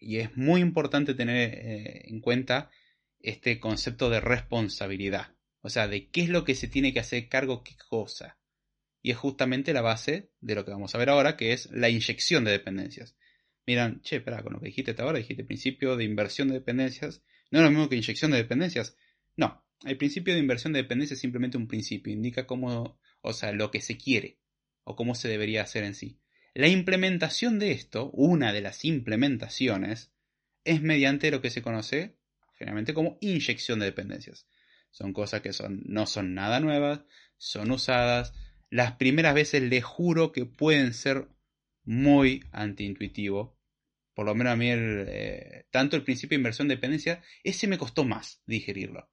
Y 0.01 0.17
es 0.17 0.35
muy 0.35 0.61
importante 0.61 1.13
tener 1.13 1.53
eh, 1.53 2.01
en 2.07 2.19
cuenta 2.19 2.69
este 3.19 3.59
concepto 3.59 4.09
de 4.09 4.19
responsabilidad. 4.19 5.35
O 5.61 5.69
sea, 5.69 5.87
de 5.87 6.09
qué 6.09 6.21
es 6.21 6.29
lo 6.29 6.43
que 6.43 6.55
se 6.55 6.67
tiene 6.67 6.91
que 6.91 6.99
hacer 6.99 7.29
cargo, 7.29 7.63
qué 7.63 7.75
cosa. 7.87 8.39
Y 9.03 9.11
es 9.11 9.17
justamente 9.17 9.73
la 9.73 9.81
base 9.81 10.31
de 10.41 10.55
lo 10.55 10.65
que 10.65 10.71
vamos 10.71 10.93
a 10.93 10.97
ver 10.97 11.09
ahora, 11.09 11.37
que 11.37 11.53
es 11.53 11.69
la 11.71 11.89
inyección 11.89 12.43
de 12.43 12.51
dependencias. 12.51 13.15
Miran, 13.65 14.01
che, 14.01 14.17
espera, 14.17 14.43
con 14.43 14.53
lo 14.53 14.59
que 14.59 14.67
dijiste 14.67 14.91
hasta 14.91 15.03
ahora, 15.03 15.19
dijiste 15.19 15.43
principio 15.43 15.95
de 15.95 16.03
inversión 16.03 16.47
de 16.47 16.55
dependencias. 16.55 17.21
No 17.51 17.59
es 17.59 17.63
lo 17.63 17.69
mismo 17.69 17.89
que 17.89 17.95
inyección 17.95 18.31
de 18.31 18.37
dependencias. 18.37 18.97
No, 19.35 19.63
el 19.83 19.97
principio 19.97 20.33
de 20.33 20.39
inversión 20.39 20.73
de 20.73 20.81
dependencias 20.81 21.17
es 21.17 21.21
simplemente 21.21 21.57
un 21.57 21.67
principio, 21.67 22.11
indica 22.11 22.47
cómo, 22.47 22.99
o 23.21 23.33
sea, 23.33 23.51
lo 23.51 23.71
que 23.71 23.81
se 23.81 23.97
quiere, 23.97 24.39
o 24.83 24.95
cómo 24.95 25.15
se 25.15 25.27
debería 25.27 25.61
hacer 25.61 25.83
en 25.83 25.95
sí. 25.95 26.19
La 26.53 26.67
implementación 26.67 27.59
de 27.59 27.71
esto, 27.71 28.11
una 28.11 28.51
de 28.51 28.61
las 28.61 28.83
implementaciones, 28.83 30.11
es 30.65 30.81
mediante 30.81 31.31
lo 31.31 31.41
que 31.41 31.49
se 31.49 31.61
conoce 31.61 32.17
generalmente 32.61 32.93
como 32.93 33.17
inyección 33.21 33.79
de 33.79 33.85
dependencias. 33.85 34.45
Son 34.91 35.13
cosas 35.13 35.41
que 35.41 35.53
son, 35.53 35.81
no 35.85 36.05
son 36.05 36.33
nada 36.33 36.59
nuevas, 36.59 37.01
son 37.37 37.71
usadas. 37.71 38.33
Las 38.69 38.93
primeras 38.97 39.33
veces 39.33 39.63
les 39.63 39.83
juro 39.83 40.31
que 40.31 40.45
pueden 40.45 40.93
ser 40.93 41.29
muy 41.83 42.43
antiintuitivo. 42.51 43.57
Por 44.13 44.25
lo 44.25 44.35
menos 44.35 44.53
a 44.53 44.57
mí, 44.57 44.67
eh, 44.69 45.65
tanto 45.71 45.95
el 45.95 46.03
principio 46.03 46.35
de 46.35 46.41
inversión 46.41 46.67
de 46.67 46.75
dependencia, 46.75 47.23
ese 47.43 47.67
me 47.67 47.77
costó 47.77 48.03
más 48.03 48.41
digerirlo. 48.45 49.09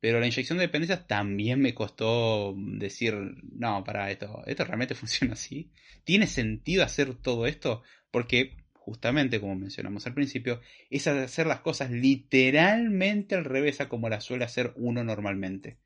Pero 0.00 0.18
la 0.18 0.26
inyección 0.26 0.58
de 0.58 0.66
dependencias 0.66 1.06
también 1.06 1.60
me 1.60 1.74
costó 1.74 2.54
decir, 2.56 3.14
no, 3.52 3.84
para 3.84 4.10
esto, 4.10 4.42
esto 4.46 4.64
realmente 4.64 4.94
funciona 4.96 5.34
así. 5.34 5.70
¿Tiene 6.04 6.26
sentido 6.26 6.84
hacer 6.84 7.14
todo 7.14 7.46
esto? 7.46 7.82
Porque 8.10 8.56
justamente 8.72 9.40
como 9.40 9.54
mencionamos 9.54 10.06
al 10.06 10.14
principio, 10.14 10.60
es 10.88 11.06
hacer 11.06 11.46
las 11.46 11.60
cosas 11.60 11.90
literalmente 11.90 13.34
al 13.34 13.44
revés 13.44 13.80
a 13.80 13.88
como 13.88 14.08
las 14.08 14.24
suele 14.24 14.44
hacer 14.44 14.72
uno 14.74 15.04
normalmente. 15.04 15.78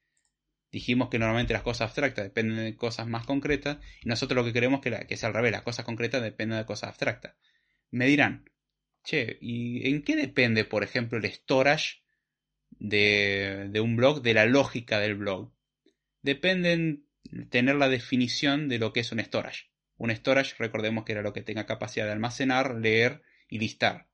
Dijimos 0.70 1.08
que 1.08 1.18
normalmente 1.18 1.52
las 1.52 1.62
cosas 1.62 1.82
abstractas 1.88 2.24
dependen 2.24 2.64
de 2.64 2.76
cosas 2.76 3.06
más 3.06 3.26
concretas 3.26 3.78
y 4.02 4.08
nosotros 4.08 4.36
lo 4.36 4.44
que 4.44 4.52
queremos 4.52 4.80
que, 4.80 4.90
que 5.06 5.14
es 5.14 5.24
al 5.24 5.34
revés, 5.34 5.52
las 5.52 5.62
cosas 5.62 5.84
concretas 5.84 6.22
dependen 6.22 6.58
de 6.58 6.64
cosas 6.64 6.88
abstractas. 6.88 7.34
Me 7.90 8.06
dirán, 8.06 8.50
che, 9.04 9.38
¿y 9.40 9.88
en 9.88 10.02
qué 10.02 10.16
depende, 10.16 10.64
por 10.64 10.82
ejemplo, 10.82 11.18
el 11.18 11.26
storage 11.26 12.03
de, 12.78 13.70
un 13.80 13.96
blog 13.96 14.22
de 14.22 14.34
la 14.34 14.46
lógica 14.46 14.98
del 15.00 15.14
blog? 15.14 15.52
Dependen 16.22 17.06
tener 17.50 17.76
la 17.76 17.88
definición 17.88 18.68
de 18.68 18.78
lo 18.78 18.92
que 18.92 19.00
es 19.00 19.12
un 19.12 19.20
storage. 19.20 19.70
Un 19.96 20.10
storage, 20.10 20.54
recordemos 20.58 21.04
que 21.04 21.12
era 21.12 21.22
lo 21.22 21.32
que 21.32 21.42
tenga 21.42 21.66
capacidad 21.66 22.06
de 22.06 22.12
almacenar, 22.12 22.74
leer 22.74 23.22
y 23.48 23.58
listar. 23.58 24.08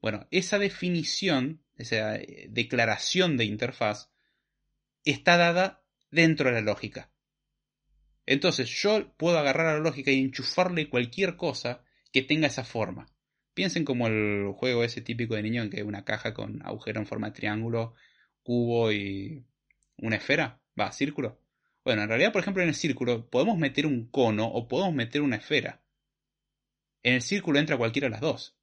Bueno, 0.00 0.26
esa 0.30 0.58
definición, 0.58 1.62
esa 1.76 2.16
eh, 2.16 2.46
declaración 2.50 3.36
de 3.36 3.44
interfaz, 3.44 4.10
está 5.04 5.36
dada 5.36 5.84
dentro 6.10 6.48
de 6.48 6.56
la 6.56 6.60
lógica. 6.60 7.10
Entonces 8.26 8.68
yo 8.68 9.14
puedo 9.16 9.38
agarrar 9.38 9.74
la 9.74 9.80
lógica 9.80 10.10
y 10.10 10.20
enchufarle 10.20 10.90
cualquier 10.90 11.36
cosa 11.36 11.82
que 12.12 12.22
tenga 12.22 12.48
esa 12.48 12.64
forma. 12.64 13.06
Piensen 13.58 13.84
como 13.84 14.06
el 14.06 14.52
juego 14.52 14.84
ese 14.84 15.00
típico 15.00 15.34
de 15.34 15.42
niño 15.42 15.64
en 15.64 15.70
que 15.70 15.82
una 15.82 16.04
caja 16.04 16.32
con 16.32 16.64
agujero 16.64 17.00
en 17.00 17.08
forma 17.08 17.30
de 17.30 17.32
triángulo, 17.32 17.96
cubo 18.44 18.92
y 18.92 19.44
una 19.96 20.14
esfera, 20.14 20.60
va, 20.78 20.92
círculo. 20.92 21.40
Bueno, 21.84 22.02
en 22.02 22.08
realidad, 22.08 22.30
por 22.30 22.40
ejemplo, 22.40 22.62
en 22.62 22.68
el 22.68 22.76
círculo 22.76 23.28
podemos 23.28 23.58
meter 23.58 23.84
un 23.84 24.06
cono 24.12 24.46
o 24.46 24.68
podemos 24.68 24.94
meter 24.94 25.22
una 25.22 25.34
esfera. 25.34 25.82
En 27.02 27.14
el 27.14 27.22
círculo 27.22 27.58
entra 27.58 27.76
cualquiera 27.76 28.06
de 28.06 28.12
las 28.12 28.20
dos. 28.20 28.56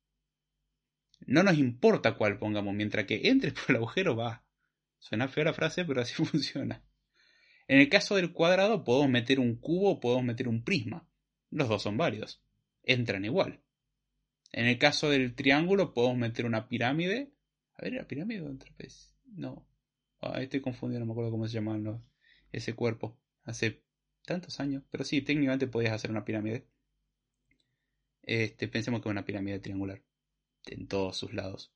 No 1.26 1.44
nos 1.44 1.58
importa 1.58 2.16
cuál 2.16 2.40
pongamos, 2.40 2.74
mientras 2.74 3.06
que 3.06 3.20
entre 3.28 3.52
por 3.52 3.66
el 3.68 3.76
agujero 3.76 4.16
va. 4.16 4.46
Suena 4.98 5.28
fea 5.28 5.44
la 5.44 5.54
frase, 5.54 5.84
pero 5.84 6.00
así 6.00 6.14
funciona. 6.24 6.82
En 7.68 7.80
el 7.80 7.90
caso 7.90 8.16
del 8.16 8.32
cuadrado 8.32 8.86
podemos 8.86 9.10
meter 9.10 9.42
un 9.42 9.58
cubo 9.58 9.92
o 9.92 10.00
podemos 10.00 10.24
meter 10.24 10.48
un 10.48 10.64
prisma. 10.64 11.06
Los 11.52 11.68
dos 11.68 11.84
son 11.84 11.98
válidos. 11.98 12.42
Entran 12.82 13.26
igual. 13.26 13.60
En 14.56 14.68
el 14.68 14.80
caso 14.80 15.10
del 15.10 15.36
triángulo 15.36 15.94
podemos 15.94 16.18
meter 16.18 16.46
una 16.46 16.70
pirámide. 16.70 17.34
A 17.74 17.84
ver, 17.84 17.92
¿la 17.92 18.08
pirámide 18.08 18.40
o 18.40 18.46
un? 18.46 18.64
No. 19.26 19.68
Ah, 20.22 20.42
estoy 20.42 20.62
confundido, 20.62 21.02
no 21.02 21.08
me 21.08 21.12
acuerdo 21.12 21.30
cómo 21.30 21.46
se 21.46 21.56
llaman 21.56 21.84
los 21.84 22.00
ese 22.54 22.74
cuerpo 22.74 23.20
hace 23.44 23.84
tantos 24.26 24.62
años. 24.62 24.84
Pero 24.90 25.04
sí, 25.04 25.22
técnicamente 25.22 25.68
podías 25.68 25.92
hacer 25.92 26.10
una 26.10 26.24
pirámide. 26.24 26.70
Este, 28.22 28.70
pensemos 28.70 29.02
que 29.02 29.10
es 29.10 29.12
una 29.12 29.26
pirámide 29.26 29.60
triangular. 29.60 30.02
En 30.68 30.88
todos 30.88 31.18
sus 31.18 31.34
lados. 31.34 31.74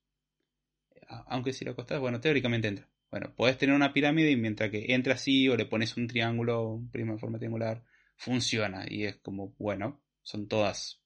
Aunque 1.27 1.51
si 1.51 1.65
lo 1.65 1.71
acostás, 1.71 1.99
bueno, 1.99 2.21
teóricamente 2.21 2.69
entra. 2.69 2.89
Bueno, 3.11 3.36
podés 3.36 3.57
tener 3.57 3.75
una 3.75 3.91
pirámide 3.91 4.32
y 4.32 4.38
mientras 4.38 4.71
que 4.71 4.93
entra 4.93 5.15
así 5.15 5.49
o 5.49 5.57
le 5.57 5.65
pones 5.65 5.97
un 5.97 6.07
triángulo, 6.07 6.65
un 6.75 6.89
prisma 6.89 7.15
de 7.15 7.19
forma 7.19 7.39
triangular, 7.39 7.84
funciona. 8.15 8.86
Y 8.88 9.03
es 9.03 9.17
como, 9.17 9.53
bueno, 9.59 10.01
son 10.21 10.47
todas 10.47 11.03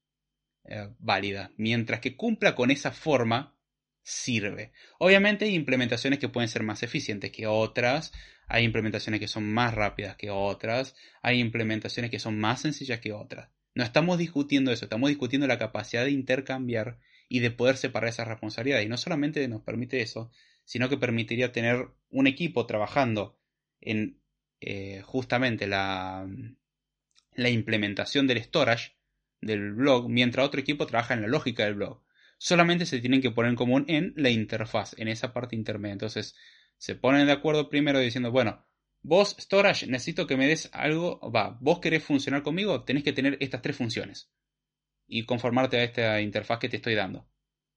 eh, 0.65 0.89
válidas. 0.99 1.51
Mientras 1.57 1.99
que 1.99 2.15
cumpla 2.15 2.55
con 2.55 2.71
esa 2.71 2.91
forma, 2.91 3.55
sirve. 4.03 4.71
Obviamente 4.99 5.45
hay 5.45 5.55
implementaciones 5.55 6.19
que 6.19 6.29
pueden 6.29 6.49
ser 6.49 6.63
más 6.63 6.83
eficientes 6.83 7.31
que 7.31 7.47
otras, 7.47 8.11
hay 8.47 8.65
implementaciones 8.65 9.19
que 9.19 9.27
son 9.27 9.51
más 9.51 9.73
rápidas 9.73 10.17
que 10.17 10.29
otras, 10.29 10.95
hay 11.21 11.39
implementaciones 11.39 12.11
que 12.11 12.19
son 12.19 12.37
más 12.39 12.61
sencillas 12.61 12.99
que 12.99 13.13
otras. 13.13 13.49
No 13.75 13.83
estamos 13.83 14.17
discutiendo 14.17 14.71
eso, 14.71 14.85
estamos 14.85 15.09
discutiendo 15.09 15.47
la 15.47 15.57
capacidad 15.57 16.03
de 16.03 16.11
intercambiar 16.11 16.99
y 17.29 17.39
de 17.39 17.51
poder 17.51 17.77
separar 17.77 18.09
esas 18.09 18.27
responsabilidades. 18.27 18.85
Y 18.85 18.89
no 18.89 18.97
solamente 18.97 19.47
nos 19.47 19.63
permite 19.63 20.01
eso, 20.01 20.31
sino 20.65 20.89
que 20.89 20.97
permitiría 20.97 21.51
tener 21.51 21.87
un 22.09 22.27
equipo 22.27 22.65
trabajando 22.67 23.39
en 23.81 24.21
eh, 24.61 25.01
justamente 25.03 25.65
la, 25.65 26.27
la 27.33 27.49
implementación 27.49 28.27
del 28.27 28.43
storage 28.43 28.95
del 29.45 29.73
blog, 29.73 30.09
mientras 30.09 30.45
otro 30.45 30.59
equipo 30.59 30.85
trabaja 30.85 31.13
en 31.13 31.21
la 31.21 31.27
lógica 31.27 31.65
del 31.65 31.75
blog. 31.75 32.01
solamente 32.37 32.85
se 32.85 32.99
tienen 32.99 33.21
que 33.21 33.31
poner 33.31 33.51
en 33.51 33.55
común 33.55 33.85
en 33.87 34.13
la 34.17 34.29
interfaz, 34.29 34.95
en 34.97 35.07
esa 35.07 35.33
parte 35.33 35.55
intermedia. 35.55 35.93
Entonces, 35.93 36.35
se 36.77 36.95
ponen 36.95 37.25
de 37.25 37.31
acuerdo 37.31 37.69
primero 37.69 37.99
diciendo, 37.99 38.31
bueno, 38.31 38.65
vos, 39.01 39.35
storage, 39.39 39.87
necesito 39.87 40.27
que 40.27 40.35
me 40.37 40.47
des 40.47 40.69
algo, 40.73 41.19
va, 41.31 41.57
vos 41.61 41.79
querés 41.79 42.03
funcionar 42.03 42.43
conmigo, 42.43 42.83
tenés 42.83 43.03
que 43.03 43.13
tener 43.13 43.37
estas 43.39 43.61
tres 43.61 43.77
funciones 43.77 44.29
y 45.07 45.25
conformarte 45.25 45.77
a 45.77 45.83
esta 45.83 46.21
interfaz 46.21 46.59
que 46.59 46.69
te 46.69 46.77
estoy 46.77 46.95
dando. 46.95 47.27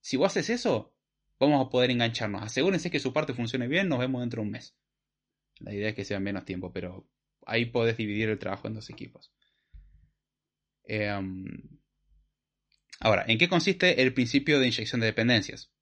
Si 0.01 0.17
vos 0.17 0.33
haces 0.33 0.51
eso, 0.51 0.95
vamos 1.39 1.65
a 1.65 1.71
poder 1.71 1.91
engancharnos. 1.91 2.43
Asegúrense 2.43 2.91
que 2.91 3.01
su 3.01 3.13
parte 3.13 3.35
funcione 3.35 3.69
bien, 3.69 3.89
nos 3.89 3.99
vemos 3.99 4.21
dentro 4.23 4.41
de 4.41 4.47
un 4.47 4.53
mes. 4.53 4.77
La 5.59 5.73
idea 5.73 5.91
es 5.91 5.95
que 5.95 6.05
sea 6.05 6.21
menos 6.21 6.45
tiempo, 6.45 6.73
pero 6.73 7.09
ahí 7.47 7.67
podés 7.67 7.97
dividir 7.97 8.29
el 8.29 8.39
trabajo 8.39 8.69
en 8.69 8.75
dos 8.75 8.91
equipos. 8.91 9.33
Em, 10.87 11.45
ahora, 13.01 13.25
¿en 13.27 13.39
qué 13.39 13.49
consiste 13.49 14.03
el 14.03 14.15
principio 14.15 14.59
de 14.59 14.67
inyección 14.67 15.01
de 15.01 15.07
dependencias? 15.07 15.73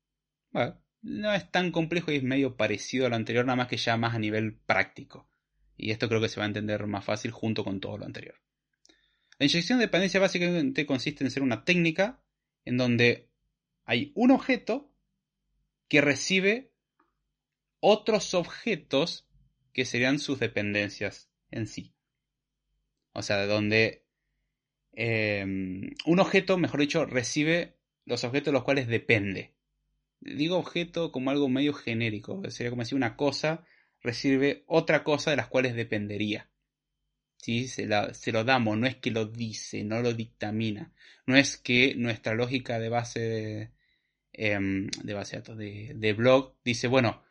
Bueno, 0.51 0.81
no 1.03 1.35
es 1.35 1.51
tan 1.51 1.71
complejo 1.71 2.11
y 2.11 2.17
es 2.17 2.23
medio 2.23 2.57
parecido 2.57 3.07
a 3.07 3.11
lo 3.11 3.17
anterior, 3.17 3.45
nada 3.45 3.57
más 3.57 3.69
que 3.69 3.77
ya 3.77 3.97
más 3.97 4.15
a 4.15 4.19
nivel 4.19 4.57
práctico. 4.57 5.29
Y 5.77 5.91
esto 5.91 6.09
creo 6.09 6.21
que 6.21 6.29
se 6.29 6.41
va 6.41 6.45
a 6.45 6.49
entender 6.49 6.87
más 6.87 7.05
fácil 7.05 7.31
junto 7.31 7.65
con 7.65 7.81
todo 7.81 7.99
lo 7.99 8.07
anterior. 8.07 8.41
La 9.39 9.47
inyección 9.47 9.79
de 9.79 9.87
dependencia 9.87 10.21
básicamente 10.21 10.87
consiste 10.87 11.25
en 11.25 11.31
ser 11.31 11.43
una 11.43 11.65
técnica 11.65 12.23
en 12.65 12.77
donde 12.77 13.29
hay 13.85 14.13
un 14.15 14.31
objeto 14.31 14.91
que 15.89 16.01
recibe 16.01 16.73
otros 17.81 18.33
objetos 18.33 19.29
que 19.73 19.85
serían 19.85 20.19
sus 20.19 20.39
dependencias 20.39 21.31
en 21.51 21.67
sí. 21.67 21.95
O 23.13 23.23
sea, 23.23 23.45
donde 23.47 24.04
em, 24.97 25.91
un 26.07 26.21
objeto, 26.21 26.59
mejor 26.59 26.81
dicho, 26.81 27.07
recibe 27.07 27.77
los 28.05 28.25
objetos 28.25 28.47
de 28.47 28.53
los 28.53 28.65
cuales 28.65 28.87
depende. 28.87 29.55
Digo 30.21 30.57
objeto 30.57 31.13
como 31.13 31.31
algo 31.31 31.49
medio 31.49 31.75
genérico, 31.75 32.43
sería 32.51 32.71
como 32.71 32.85
si 32.85 32.95
una 32.95 33.17
cosa 33.17 33.65
recibe 34.03 34.65
otra 34.67 35.05
cosa 35.05 35.31
de 35.31 35.37
las 35.37 35.49
cuales 35.49 35.75
dependería. 35.75 36.49
¿Sí? 37.37 37.69
Se, 37.69 37.87
lo 37.87 38.45
damos, 38.45 38.79
no 38.79 38.87
es 38.87 38.97
que 38.97 39.11
lo 39.11 39.27
dice, 39.27 39.85
no 39.85 40.01
lo 40.01 40.15
dictamina. 40.15 40.93
No 41.27 41.37
es 41.37 41.57
que 41.59 41.95
nuestra 41.95 42.35
lógica 42.35 42.79
de 42.79 42.89
base 42.89 43.21
de, 43.21 43.71
Em, 44.37 44.89
de 45.05 45.15
base 45.15 45.37
de 45.37 45.43
datos, 45.43 45.57
de, 45.57 46.13
blog, 46.13 46.57
dice, 46.65 46.89
bueno, 46.89 47.23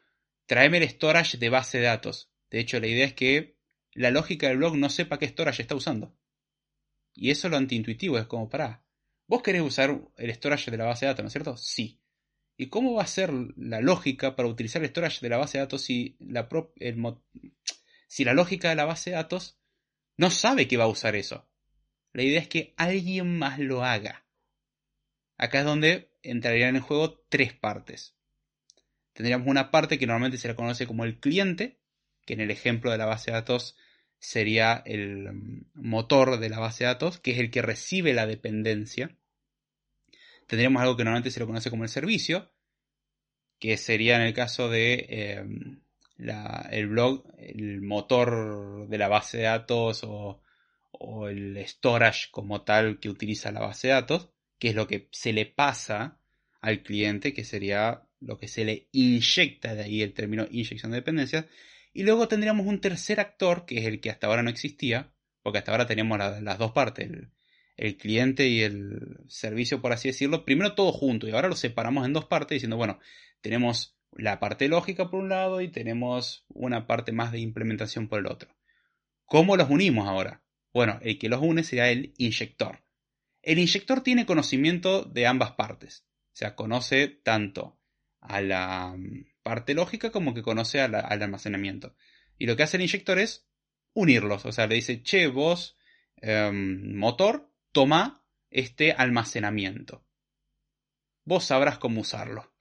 tráeme 0.46 0.78
el 0.78 0.88
storage 0.90 1.38
de 1.38 1.50
base 1.50 1.80
de 1.80 1.84
datos. 1.86 2.32
De 2.50 2.60
hecho, 2.60 2.80
la 2.80 2.88
idea 2.88 3.06
es 3.06 3.14
que 3.14 3.58
la 3.94 4.10
lógica 4.10 4.48
del 4.48 4.58
blog 4.58 4.78
no 4.78 4.90
sepa 4.90 5.20
qué 5.20 5.28
storage 5.28 5.62
está 5.62 5.76
usando. 5.76 6.16
Y 7.14 7.32
eso 7.32 7.48
es 7.48 7.52
lo 7.52 7.58
antiintuitivo, 7.58 8.18
es 8.18 8.28
como, 8.28 8.50
para 8.50 8.84
vos 9.28 9.42
querés 9.42 9.62
usar 9.62 10.02
el 10.18 10.34
storage 10.34 10.72
de 10.72 10.78
la 10.78 10.86
base 10.86 11.06
de 11.06 11.12
datos, 11.12 11.24
¿no 11.24 11.28
es 11.28 11.34
cierto? 11.34 11.58
Sí. 11.58 12.02
¿Y 12.58 12.68
cómo 12.68 12.94
va 12.94 13.04
a 13.04 13.08
ser 13.08 13.32
la 13.56 13.82
lógica 13.82 14.36
para 14.36 14.48
utilizar 14.48 14.82
el 14.84 14.90
storage 14.90 15.22
de 15.22 15.30
la 15.30 15.38
base 15.38 15.58
de 15.58 15.64
datos 15.64 15.82
si 15.82 16.18
la, 16.20 16.48
si 18.08 18.24
la 18.24 18.34
lógica 18.34 18.70
de 18.70 18.76
la 18.76 18.86
base 18.86 19.10
de 19.10 19.16
datos 19.16 19.60
no 20.18 20.30
sabe 20.30 20.68
que 20.68 20.78
va 20.78 20.84
a 20.84 20.88
usar 20.88 21.16
eso? 21.16 21.50
La 22.14 22.22
idea 22.24 22.40
es 22.40 22.48
que 22.48 22.76
alguien 22.78 23.38
más 23.38 23.58
lo 23.58 23.84
haga. 23.84 24.28
Acá 25.38 25.60
es 25.60 25.66
donde 25.66 26.12
entrarían 26.22 26.76
en 26.76 26.84
juego 26.84 27.26
tres 27.28 27.54
partes. 27.54 28.16
Tendríamos 29.14 29.48
una 29.48 29.72
parte 29.72 29.98
que 29.98 30.06
normalmente 30.06 30.38
se 30.38 30.48
la 30.48 30.56
conoce 30.56 30.86
como 30.86 31.06
el 31.06 31.20
cliente, 31.20 31.80
que 32.26 32.34
en 32.34 32.42
el 32.42 32.52
ejemplo 32.52 32.92
de 32.92 32.98
la 32.98 33.06
base 33.06 33.32
de 33.32 33.38
datos 33.38 33.76
sería 34.24 34.82
el 34.86 35.34
mm, 35.34 35.66
motor 35.76 36.40
de 36.40 36.50
la 36.50 36.60
base 36.60 36.84
de 36.84 36.90
datos, 36.90 37.20
que 37.20 37.32
es 37.32 37.40
el 37.40 37.52
que 37.52 37.62
recibe 37.62 38.14
la 38.14 38.26
dependencia. 38.26 39.16
Tendríamos 40.48 40.82
algo 40.82 40.98
que 40.98 41.04
normalmente 41.04 41.32
se 41.32 41.40
lo 41.40 41.48
conoce 41.48 41.70
como 41.70 41.84
el 41.84 41.90
servicio, 41.90 42.52
que 43.60 43.78
sería 43.78 44.16
en 44.16 44.24
el 44.24 44.34
caso 44.34 44.70
de 44.70 45.06
em, 45.10 45.82
el 46.72 46.88
blog, 46.88 47.26
el 47.38 47.82
motor 47.82 48.88
de 48.88 48.98
la 48.98 49.08
base 49.08 49.38
de 49.38 49.44
datos 49.44 50.04
o, 50.04 50.42
o 50.92 51.28
el 51.28 51.58
storage 51.68 52.30
como 52.32 52.64
tal 52.64 53.00
que 53.00 53.10
utiliza 53.10 53.52
la 53.52 53.62
base 53.62 53.88
de 53.88 53.94
datos 53.94 54.34
que 54.64 54.70
es 54.70 54.76
lo 54.76 54.88
que 54.88 55.10
se 55.12 55.34
le 55.34 55.46
pasa 55.46 56.22
al 56.62 56.84
cliente, 56.84 57.34
que 57.34 57.44
sería 57.44 58.04
lo 58.22 58.38
que 58.38 58.48
se 58.48 58.64
le 58.64 58.88
inyecta, 58.94 59.76
de 59.76 59.84
ahí 59.84 60.02
el 60.02 60.14
término 60.14 60.48
inyección 60.50 60.92
de 60.92 61.00
dependencias. 61.00 61.48
Y 61.94 62.04
luego 62.04 62.28
tendríamos 62.28 62.66
un 62.66 62.82
tercer 62.82 63.20
actor, 63.20 63.66
que 63.66 63.80
es 63.80 63.86
el 63.86 64.02
que 64.02 64.10
hasta 64.10 64.28
ahora 64.28 64.42
no 64.44 64.50
existía, 64.50 65.14
porque 65.44 65.60
hasta 65.60 65.72
ahora 65.72 65.86
teníamos 65.86 66.18
las 66.18 66.58
dos 66.58 66.72
partes, 66.72 67.10
el, 67.78 67.98
cliente 67.98 68.48
y 68.48 68.62
el 68.62 69.20
servicio, 69.28 69.82
por 69.82 69.94
así 69.94 70.10
decirlo, 70.10 70.44
primero 70.44 70.74
todo 70.74 70.92
junto, 70.92 71.28
y 71.28 71.32
ahora 71.32 71.50
lo 71.50 71.56
separamos 71.56 72.06
en 72.06 72.14
dos 72.14 72.26
partes, 72.26 72.56
diciendo, 72.56 72.78
bueno, 72.78 73.00
tenemos 73.42 73.98
la 74.12 74.40
parte 74.40 74.68
lógica 74.68 75.10
por 75.10 75.20
un 75.20 75.30
lado 75.30 75.62
y 75.62 75.70
tenemos 75.70 76.46
una 76.50 76.88
parte 76.88 77.12
más 77.12 77.32
de 77.32 77.40
implementación 77.40 78.08
por 78.08 78.20
el 78.20 78.28
otro. 78.28 78.56
¿Cómo 79.26 79.56
los 79.56 79.70
unimos 79.70 80.08
ahora? 80.08 80.44
Bueno, 80.74 81.00
el 81.02 81.20
que 81.20 81.30
los 81.30 81.42
une 81.42 81.64
sería 81.64 81.90
el 81.90 82.14
inyector. 82.18 82.84
El 83.42 83.60
inyector 83.60 84.02
tiene 84.02 84.26
conocimiento 84.26 85.04
de 85.04 85.28
ambas 85.28 85.52
partes. 85.52 86.06
O 86.34 86.36
sea, 86.36 86.56
conoce 86.56 87.08
tanto 87.08 87.80
a 88.20 88.42
la 88.42 88.96
parte 89.44 89.74
lógica 89.74 90.12
como 90.12 90.34
que 90.34 90.42
conoce 90.42 90.82
al 90.82 90.96
almacenamiento. 90.96 91.96
Y 92.38 92.48
lo 92.48 92.56
que 92.56 92.64
hace 92.64 92.78
el 92.78 92.84
inyector 92.84 93.20
es 93.20 93.46
unirlos. 93.94 94.46
O 94.46 94.52
sea, 94.52 94.68
le 94.68 94.76
dice, 94.76 95.04
che, 95.04 95.28
vos, 95.28 95.78
em, 96.18 96.96
motor, 96.96 97.52
toma 97.72 98.26
este 98.50 98.94
almacenamiento. 98.94 100.06
Vos 101.26 101.46
sabrás 101.46 101.78
cómo 101.78 102.02
usarlo. 102.02 102.54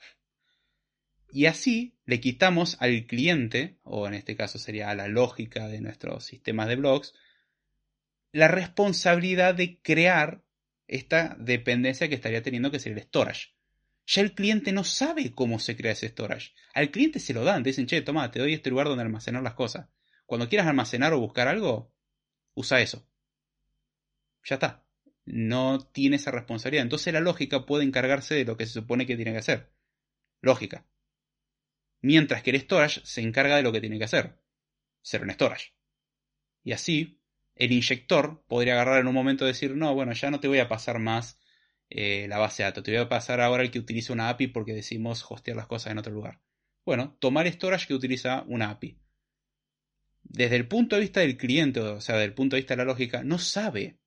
Y 1.32 1.46
así 1.46 1.96
le 2.04 2.20
quitamos 2.20 2.76
al 2.80 3.06
cliente, 3.06 3.78
o 3.82 4.06
en 4.06 4.14
este 4.14 4.36
caso 4.36 4.58
sería 4.58 4.90
a 4.90 4.94
la 4.94 5.08
lógica 5.08 5.66
de 5.66 5.80
nuestros 5.80 6.24
sistemas 6.24 6.68
de 6.68 6.76
blogs, 6.76 7.14
la 8.32 8.48
responsabilidad 8.48 9.54
de 9.54 9.80
crear 9.80 10.42
esta 10.86 11.34
dependencia 11.38 12.08
que 12.08 12.14
estaría 12.14 12.42
teniendo 12.42 12.70
que 12.70 12.78
ser 12.78 12.92
el 12.92 13.02
storage. 13.02 13.54
Ya 14.06 14.22
el 14.22 14.34
cliente 14.34 14.72
no 14.72 14.84
sabe 14.84 15.32
cómo 15.32 15.58
se 15.58 15.76
crea 15.76 15.92
ese 15.92 16.08
storage. 16.08 16.52
Al 16.74 16.90
cliente 16.90 17.20
se 17.20 17.34
lo 17.34 17.44
dan, 17.44 17.62
te 17.62 17.70
dicen, 17.70 17.86
che, 17.86 18.02
toma, 18.02 18.30
te 18.30 18.40
doy 18.40 18.54
este 18.54 18.70
lugar 18.70 18.88
donde 18.88 19.02
almacenar 19.02 19.42
las 19.42 19.54
cosas. 19.54 19.88
Cuando 20.26 20.48
quieras 20.48 20.66
almacenar 20.66 21.12
o 21.12 21.20
buscar 21.20 21.48
algo, 21.48 21.94
usa 22.54 22.80
eso. 22.80 23.06
Ya 24.44 24.56
está. 24.56 24.84
No 25.24 25.78
tiene 25.92 26.16
esa 26.16 26.30
responsabilidad. 26.30 26.82
Entonces 26.82 27.12
la 27.12 27.20
lógica 27.20 27.64
puede 27.64 27.84
encargarse 27.84 28.34
de 28.34 28.44
lo 28.44 28.56
que 28.56 28.66
se 28.66 28.72
supone 28.72 29.06
que 29.06 29.16
tiene 29.16 29.32
que 29.32 29.38
hacer. 29.38 29.72
Lógica. 30.40 30.86
Mientras 32.00 32.42
que 32.42 32.50
el 32.50 32.60
storage 32.60 33.02
se 33.04 33.20
encarga 33.20 33.56
de 33.56 33.62
lo 33.62 33.72
que 33.72 33.80
tiene 33.80 33.98
que 33.98 34.04
hacer. 34.04 34.36
Ser 35.00 35.22
un 35.22 35.30
storage. 35.30 35.74
Y 36.64 36.72
así 36.72 37.20
el 37.54 37.72
inyector 37.72 38.44
podría 38.46 38.74
agarrar 38.74 39.00
en 39.00 39.06
un 39.06 39.14
momento 39.14 39.44
y 39.44 39.48
decir, 39.48 39.76
no, 39.76 39.94
bueno, 39.94 40.12
ya 40.12 40.30
no 40.30 40.40
te 40.40 40.48
voy 40.48 40.58
a 40.58 40.68
pasar 40.68 40.98
más 40.98 41.38
eh, 41.94 42.26
la 42.28 42.38
base 42.38 42.62
de 42.62 42.68
datos, 42.68 42.84
te 42.84 42.90
voy 42.92 43.00
a 43.00 43.08
pasar 43.08 43.40
ahora 43.40 43.62
el 43.62 43.70
que 43.70 43.78
utiliza 43.78 44.12
una 44.12 44.28
API 44.28 44.48
porque 44.48 44.72
decimos 44.72 45.24
hostear 45.28 45.56
las 45.56 45.66
cosas 45.66 45.92
en 45.92 45.98
otro 45.98 46.12
lugar. 46.12 46.40
Bueno, 46.84 47.16
tomar 47.20 47.46
storage 47.46 47.86
que 47.86 47.94
utiliza 47.94 48.44
una 48.48 48.70
API. 48.70 48.98
Desde 50.22 50.56
el 50.56 50.68
punto 50.68 50.96
de 50.96 51.02
vista 51.02 51.20
del 51.20 51.36
cliente, 51.36 51.80
o 51.80 52.00
sea, 52.00 52.16
desde 52.16 52.26
el 52.26 52.34
punto 52.34 52.56
de 52.56 52.62
vista 52.62 52.74
de 52.74 52.78
la 52.78 52.84
lógica, 52.84 53.22
no 53.22 53.38
sabe 53.38 53.98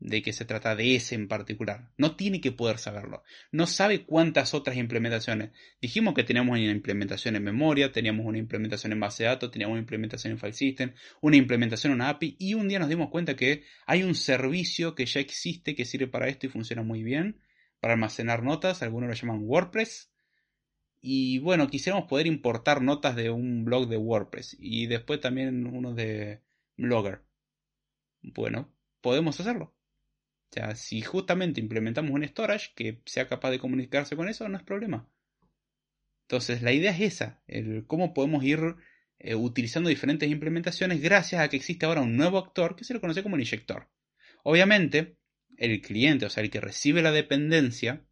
de 0.00 0.22
qué 0.22 0.32
se 0.32 0.46
trata 0.46 0.74
de 0.74 0.96
ese 0.96 1.14
en 1.14 1.28
particular. 1.28 1.90
No 1.98 2.16
tiene 2.16 2.40
que 2.40 2.52
poder 2.52 2.78
saberlo. 2.78 3.22
No 3.52 3.66
sabe 3.66 4.04
cuántas 4.04 4.54
otras 4.54 4.76
implementaciones. 4.76 5.50
Dijimos 5.80 6.14
que 6.14 6.24
teníamos 6.24 6.58
una 6.58 6.70
implementación 6.70 7.36
en 7.36 7.44
memoria, 7.44 7.92
teníamos 7.92 8.26
una 8.26 8.38
implementación 8.38 8.92
en 8.92 9.00
base 9.00 9.22
de 9.22 9.28
datos, 9.28 9.50
teníamos 9.50 9.74
una 9.74 9.82
implementación 9.82 10.32
en 10.32 10.38
file 10.38 10.52
system, 10.54 10.94
una 11.20 11.36
implementación 11.36 11.92
en 11.92 11.96
una 11.96 12.08
API 12.08 12.36
y 12.38 12.54
un 12.54 12.68
día 12.68 12.78
nos 12.78 12.88
dimos 12.88 13.10
cuenta 13.10 13.36
que 13.36 13.64
hay 13.86 14.02
un 14.02 14.14
servicio 14.14 14.94
que 14.94 15.04
ya 15.04 15.20
existe 15.20 15.74
que 15.74 15.84
sirve 15.84 16.08
para 16.08 16.28
esto 16.28 16.46
y 16.46 16.50
funciona 16.50 16.82
muy 16.82 17.02
bien 17.02 17.42
para 17.78 17.94
almacenar 17.94 18.42
notas, 18.42 18.82
algunos 18.82 19.08
lo 19.08 19.14
llaman 19.14 19.42
WordPress. 19.44 20.10
Y 21.02 21.38
bueno, 21.38 21.68
quisiéramos 21.68 22.08
poder 22.08 22.26
importar 22.26 22.82
notas 22.82 23.16
de 23.16 23.30
un 23.30 23.64
blog 23.64 23.88
de 23.88 23.96
WordPress 23.96 24.56
y 24.58 24.86
después 24.86 25.20
también 25.20 25.66
uno 25.66 25.94
de 25.94 26.42
Blogger. 26.76 27.22
Bueno, 28.22 28.70
podemos 29.00 29.40
hacerlo 29.40 29.74
o 30.50 30.52
sea, 30.52 30.74
si 30.74 31.00
justamente 31.00 31.60
implementamos 31.60 32.10
un 32.10 32.26
storage 32.26 32.72
que 32.74 33.00
sea 33.06 33.28
capaz 33.28 33.50
de 33.50 33.60
comunicarse 33.60 34.16
con 34.16 34.28
eso, 34.28 34.48
no 34.48 34.56
es 34.56 34.64
problema. 34.64 35.08
Entonces, 36.22 36.62
la 36.62 36.72
idea 36.72 36.90
es 36.90 37.00
esa, 37.00 37.42
el 37.46 37.86
cómo 37.86 38.12
podemos 38.14 38.42
ir 38.42 38.76
eh, 39.20 39.36
utilizando 39.36 39.88
diferentes 39.88 40.28
implementaciones 40.28 41.00
gracias 41.00 41.40
a 41.40 41.48
que 41.48 41.56
existe 41.56 41.86
ahora 41.86 42.00
un 42.00 42.16
nuevo 42.16 42.38
actor 42.38 42.74
que 42.74 42.84
se 42.84 42.94
lo 42.94 43.00
conoce 43.00 43.22
como 43.22 43.36
el 43.36 43.42
inyector. 43.42 43.88
Obviamente, 44.42 45.18
el 45.56 45.80
cliente, 45.82 46.26
o 46.26 46.30
sea, 46.30 46.42
el 46.42 46.50
que 46.50 46.60
recibe 46.60 47.02
la 47.02 47.12
dependencia, 47.12 48.04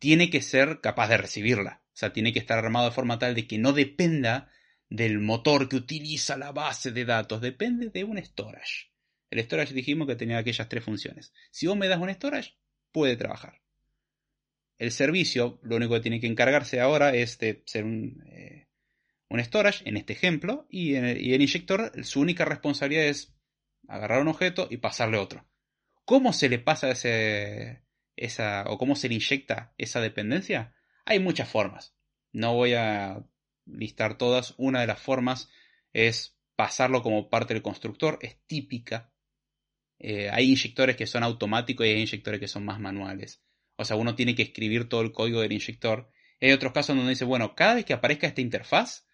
tiene 0.00 0.28
que 0.28 0.42
ser 0.42 0.80
capaz 0.80 1.08
de 1.08 1.18
recibirla. 1.18 1.82
O 1.86 1.96
sea, 1.96 2.12
tiene 2.12 2.32
que 2.32 2.40
estar 2.40 2.58
armado 2.58 2.86
de 2.86 2.94
forma 2.94 3.18
tal 3.20 3.34
de 3.34 3.46
que 3.46 3.58
no 3.58 3.72
dependa 3.72 4.50
del 4.88 5.20
motor 5.20 5.68
que 5.68 5.76
utiliza 5.76 6.36
la 6.36 6.50
base 6.50 6.90
de 6.90 7.04
datos, 7.04 7.40
depende 7.40 7.90
de 7.90 8.02
un 8.04 8.22
storage. 8.22 8.91
El 9.32 9.42
storage 9.42 9.72
dijimos 9.72 10.06
que 10.06 10.14
tenía 10.14 10.36
aquellas 10.36 10.68
tres 10.68 10.84
funciones. 10.84 11.32
Si 11.50 11.66
vos 11.66 11.74
me 11.74 11.88
das 11.88 11.98
un 11.98 12.12
storage, 12.12 12.54
puede 12.92 13.16
trabajar. 13.16 13.62
El 14.76 14.92
servicio 14.92 15.58
lo 15.62 15.76
único 15.76 15.94
que 15.94 16.00
tiene 16.00 16.20
que 16.20 16.26
encargarse 16.26 16.80
ahora 16.80 17.14
es 17.14 17.38
de 17.38 17.62
ser 17.64 17.84
un, 17.84 18.22
eh, 18.26 18.68
storage, 19.38 19.88
en 19.88 19.96
este 19.96 20.12
ejemplo, 20.12 20.66
y, 20.68 20.96
el 20.96 21.40
inyector, 21.40 22.04
su 22.04 22.20
única 22.20 22.44
responsabilidad 22.44 23.06
es 23.06 23.34
agarrar 23.88 24.20
un 24.20 24.28
objeto 24.28 24.68
y 24.70 24.76
pasarle 24.76 25.16
otro. 25.16 25.48
¿Cómo 26.04 26.34
se 26.34 26.50
le 26.50 26.58
pasa 26.58 26.90
ese, 26.90 27.86
esa, 28.16 28.64
o 28.66 28.76
cómo 28.76 28.96
se 28.96 29.06
inyecta 29.06 29.72
esa 29.78 30.02
dependencia? 30.02 30.74
Hay 31.06 31.20
muchas 31.20 31.48
formas. 31.48 31.96
No 32.32 32.52
voy 32.52 32.74
a 32.74 33.24
listar 33.64 34.18
todas. 34.18 34.52
Una 34.58 34.82
de 34.82 34.88
las 34.88 35.00
formas 35.00 35.48
es 35.94 36.38
pasarlo 36.54 37.02
como 37.02 37.30
parte 37.30 37.54
del 37.54 37.62
constructor, 37.62 38.18
es 38.20 38.36
típica. 38.46 39.11
Eh, 40.04 40.28
hay 40.30 40.50
inyectores 40.50 40.96
que 40.96 41.06
son 41.06 41.22
automáticos 41.22 41.86
y 41.86 41.90
hay 41.90 42.00
inyectores 42.00 42.40
que 42.40 42.48
son 42.48 42.64
más 42.64 42.80
manuales. 42.80 43.40
O 43.76 43.84
sea, 43.84 43.96
uno 43.96 44.16
tiene 44.16 44.34
que 44.34 44.42
escribir 44.42 44.88
todo 44.88 45.00
el 45.00 45.12
código 45.12 45.40
del 45.40 45.52
inyector. 45.52 46.10
Hay 46.40 46.50
otros 46.50 46.72
casos 46.72 46.96
donde 46.96 47.10
dice, 47.10 47.24
bueno, 47.24 47.54
cada 47.54 47.74
vez 47.74 47.84
que 47.84 47.92
aparezca 47.92 48.26
esta 48.26 48.40
interfaz, 48.40 49.06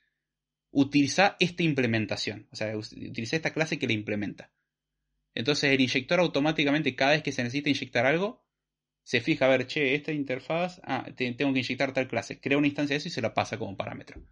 utiliza 0.70 1.36
esta 1.41 1.62
implementación. 1.62 2.49
O 2.53 2.57
sea, 2.57 2.74
utiliza 2.74 3.36
esta 3.36 3.53
clase 3.53 3.78
que 3.78 3.86
la 3.86 3.93
implementa. 3.93 4.51
Entonces 5.34 5.70
el 5.70 5.80
inyector 5.82 6.20
automáticamente, 6.20 6.97
cada 6.97 7.12
vez 7.12 7.22
que 7.22 7.32
se 7.32 7.43
necesita 7.43 7.68
inyectar 7.68 8.07
algo, 8.07 8.43
se 9.05 9.20
fija 9.20 9.45
a 9.45 9.49
ver, 9.49 9.66
che, 9.66 9.95
esta 9.95 10.12
interfaz, 10.12 10.80
ah, 10.84 11.07
tengo 11.16 11.53
que 11.53 11.61
inyectar 11.61 11.93
tal 11.93 12.09
clase. 12.09 12.41
Crea 12.41 12.57
una 12.57 12.66
instancia 12.66 12.95
de 12.95 12.99
eso 12.99 13.09
y 13.09 13.11
se 13.11 13.22
la 13.22 13.34
pasa 13.34 13.59
como 13.59 13.76
parámetro. 13.76 14.22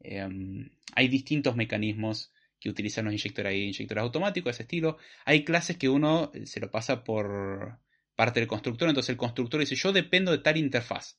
Em, 0.00 0.70
hay 0.94 1.08
distintos 1.08 1.56
mecanismos 1.56 2.33
que 2.64 2.70
utilizan 2.70 3.04
los 3.04 3.12
inyectores. 3.12 3.50
Hay 3.52 3.62
inyectores 3.64 4.02
automáticos 4.02 4.46
de 4.46 4.50
ese 4.52 4.62
estilo. 4.62 4.96
Hay 5.26 5.44
clases 5.44 5.76
que 5.76 5.90
uno 5.90 6.30
eh, 6.32 6.46
se 6.46 6.60
lo 6.60 6.70
pasa 6.70 7.04
por 7.04 7.78
parte 8.16 8.40
del 8.40 8.48
constructor. 8.48 8.88
Entonces 8.88 9.10
el 9.10 9.18
constructor 9.18 9.60
dice, 9.60 9.74
yo 9.74 9.92
dependo 9.92 10.32
de 10.32 10.38
tal 10.38 10.56
interfaz. 10.56 11.18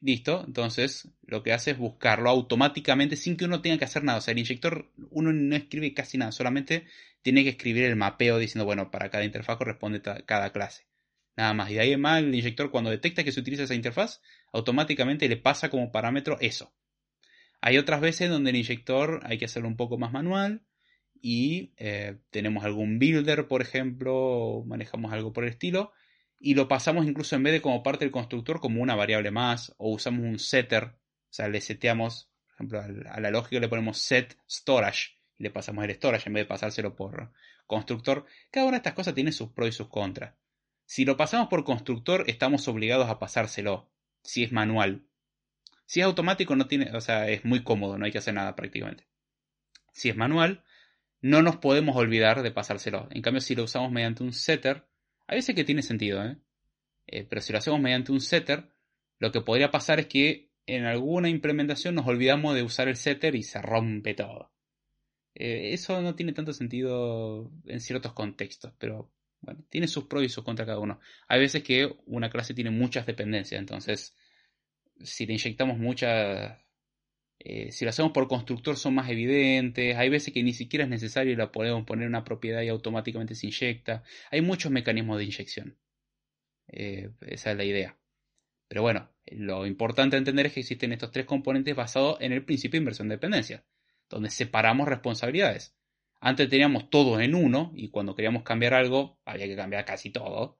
Listo, 0.00 0.44
entonces 0.46 1.08
lo 1.22 1.42
que 1.42 1.52
hace 1.52 1.72
es 1.72 1.78
buscarlo 1.78 2.28
automáticamente 2.28 3.16
sin 3.16 3.36
que 3.36 3.46
uno 3.46 3.62
tenga 3.62 3.78
que 3.78 3.86
hacer 3.86 4.04
nada. 4.04 4.18
O 4.18 4.20
sea, 4.20 4.32
el 4.32 4.38
inyector 4.38 4.92
uno 5.10 5.32
no 5.32 5.56
escribe 5.56 5.94
casi 5.94 6.18
nada, 6.18 6.32
solamente 6.32 6.86
tiene 7.22 7.42
que 7.42 7.50
escribir 7.50 7.84
el 7.84 7.96
mapeo 7.96 8.38
diciendo, 8.38 8.66
bueno, 8.66 8.90
para 8.90 9.08
cada 9.08 9.24
interfaz 9.24 9.56
corresponde 9.56 10.02
cada 10.02 10.52
clase. 10.52 10.86
Nada 11.34 11.54
más. 11.54 11.70
Y 11.70 11.74
de 11.74 11.80
ahí 11.80 11.92
en 11.92 12.00
más 12.02 12.18
el 12.18 12.34
inyector 12.34 12.70
cuando 12.70 12.90
detecta 12.90 13.24
que 13.24 13.32
se 13.32 13.40
utiliza 13.40 13.62
esa 13.62 13.74
interfaz, 13.74 14.20
automáticamente 14.52 15.28
le 15.28 15.38
pasa 15.38 15.70
como 15.70 15.90
parámetro 15.90 16.36
eso. 16.40 16.74
Hay 17.60 17.78
otras 17.78 18.00
veces 18.00 18.30
donde 18.30 18.50
el 18.50 18.56
inyector 18.56 19.20
hay 19.24 19.38
que 19.38 19.46
hacerlo 19.46 19.68
un 19.68 19.76
poco 19.76 19.98
más 19.98 20.12
manual 20.12 20.62
y 21.20 21.72
eh, 21.76 22.18
tenemos 22.30 22.64
algún 22.64 22.98
builder, 22.98 23.48
por 23.48 23.62
ejemplo, 23.62 24.62
manejamos 24.66 25.12
algo 25.12 25.32
por 25.32 25.44
el 25.44 25.50
estilo 25.50 25.92
y 26.40 26.54
lo 26.54 26.68
pasamos 26.68 27.06
incluso 27.06 27.36
en 27.36 27.42
vez 27.42 27.52
de 27.52 27.62
como 27.62 27.82
parte 27.82 28.04
del 28.04 28.12
constructor 28.12 28.60
como 28.60 28.80
una 28.80 28.94
variable 28.94 29.30
más 29.30 29.74
o 29.78 29.90
usamos 29.90 30.24
un 30.24 30.38
setter, 30.38 30.84
o 30.84 31.30
sea, 31.30 31.48
le 31.48 31.60
seteamos, 31.60 32.30
por 32.46 32.54
ejemplo, 32.54 33.10
a 33.10 33.20
la 33.20 33.30
lógica 33.30 33.60
le 33.60 33.68
ponemos 33.68 33.98
set 33.98 34.36
storage 34.48 35.18
y 35.36 35.42
le 35.42 35.50
pasamos 35.50 35.84
el 35.84 35.94
storage 35.94 36.28
en 36.28 36.34
vez 36.34 36.44
de 36.44 36.48
pasárselo 36.48 36.94
por 36.94 37.32
constructor. 37.66 38.26
Cada 38.50 38.66
una 38.66 38.76
de 38.76 38.78
estas 38.78 38.94
cosas 38.94 39.14
tiene 39.14 39.32
sus 39.32 39.50
pros 39.50 39.68
y 39.68 39.72
sus 39.72 39.88
contras. 39.88 40.34
Si 40.84 41.04
lo 41.04 41.16
pasamos 41.16 41.48
por 41.48 41.64
constructor, 41.64 42.24
estamos 42.28 42.66
obligados 42.66 43.08
a 43.10 43.18
pasárselo, 43.18 43.90
si 44.22 44.44
es 44.44 44.52
manual. 44.52 45.04
Si 45.88 46.00
es 46.00 46.06
automático, 46.06 46.54
no 46.54 46.66
tiene, 46.66 46.94
o 46.94 47.00
sea, 47.00 47.30
es 47.30 47.46
muy 47.46 47.64
cómodo, 47.64 47.96
no 47.96 48.04
hay 48.04 48.12
que 48.12 48.18
hacer 48.18 48.34
nada 48.34 48.54
prácticamente. 48.54 49.08
Si 49.90 50.10
es 50.10 50.16
manual, 50.16 50.62
no 51.22 51.40
nos 51.40 51.56
podemos 51.56 51.96
olvidar 51.96 52.42
de 52.42 52.50
pasárselo. 52.50 53.08
En 53.10 53.22
cambio, 53.22 53.40
si 53.40 53.54
lo 53.54 53.64
usamos 53.64 53.90
mediante 53.90 54.22
un 54.22 54.34
setter, 54.34 54.86
hay 55.26 55.38
veces 55.38 55.54
que 55.54 55.64
tiene 55.64 55.80
sentido, 55.80 56.22
¿eh? 56.22 56.36
¿eh? 57.06 57.26
pero 57.26 57.40
si 57.40 57.54
lo 57.54 57.58
hacemos 57.58 57.80
mediante 57.80 58.12
un 58.12 58.20
setter, 58.20 58.68
lo 59.18 59.32
que 59.32 59.40
podría 59.40 59.70
pasar 59.70 59.98
es 59.98 60.08
que 60.08 60.50
en 60.66 60.84
alguna 60.84 61.30
implementación 61.30 61.94
nos 61.94 62.06
olvidamos 62.06 62.54
de 62.54 62.64
usar 62.64 62.88
el 62.88 62.96
setter 62.96 63.34
y 63.34 63.42
se 63.42 63.62
rompe 63.62 64.12
todo. 64.12 64.52
Eh, 65.34 65.72
eso 65.72 66.02
no 66.02 66.14
tiene 66.14 66.34
tanto 66.34 66.52
sentido 66.52 67.50
en 67.64 67.80
ciertos 67.80 68.12
contextos, 68.12 68.74
pero 68.78 69.10
bueno, 69.40 69.64
tiene 69.70 69.88
sus 69.88 70.04
pros 70.04 70.22
y 70.22 70.28
sus 70.28 70.44
contras 70.44 70.66
cada 70.66 70.80
uno. 70.80 71.00
Hay 71.28 71.40
veces 71.40 71.62
que 71.62 71.96
una 72.04 72.28
clase 72.28 72.52
tiene 72.52 72.72
muchas 72.72 73.06
dependencias, 73.06 73.58
entonces 73.58 74.14
si 75.02 75.26
le 75.26 75.34
inyectamos 75.34 75.78
muchas 75.78 76.58
eh, 77.40 77.70
si 77.70 77.84
lo 77.84 77.90
hacemos 77.90 78.12
por 78.12 78.26
constructor 78.26 78.76
son 78.76 78.94
más 78.94 79.08
evidentes, 79.10 79.96
hay 79.96 80.08
veces 80.08 80.34
que 80.34 80.42
ni 80.42 80.52
siquiera 80.52 80.84
es 80.84 80.90
necesario 80.90 81.32
y 81.32 81.36
la 81.36 81.52
podemos 81.52 81.84
poner 81.84 82.08
una 82.08 82.24
propiedad 82.24 82.62
y 82.62 82.68
automáticamente 82.68 83.34
se 83.34 83.46
inyecta. 83.46 84.02
Hay 84.30 84.40
muchos 84.40 84.72
mecanismos 84.72 85.18
de 85.18 85.24
inyección. 85.24 85.78
Eh, 86.68 87.10
esa 87.22 87.52
es 87.52 87.56
la 87.56 87.64
idea. 87.64 87.98
Pero 88.68 88.82
bueno, 88.82 89.10
lo 89.26 89.66
importante 89.66 90.16
a 90.16 90.18
entender 90.18 90.46
es 90.46 90.52
que 90.52 90.60
existen 90.60 90.92
estos 90.92 91.12
tres 91.12 91.26
componentes 91.26 91.74
basados 91.74 92.18
en 92.20 92.32
el 92.32 92.44
principio 92.44 92.78
de 92.78 92.82
inversión 92.82 93.08
de 93.08 93.16
dependencia, 93.16 93.64
donde 94.10 94.30
separamos 94.30 94.88
responsabilidades. 94.88 95.74
Antes 96.20 96.48
teníamos 96.48 96.90
todo 96.90 97.20
en 97.20 97.34
uno 97.34 97.72
y 97.76 97.90
cuando 97.90 98.14
queríamos 98.14 98.42
cambiar 98.42 98.74
algo 98.74 99.20
había 99.24 99.46
que 99.46 99.56
cambiar 99.56 99.84
casi 99.84 100.10
todo. 100.10 100.57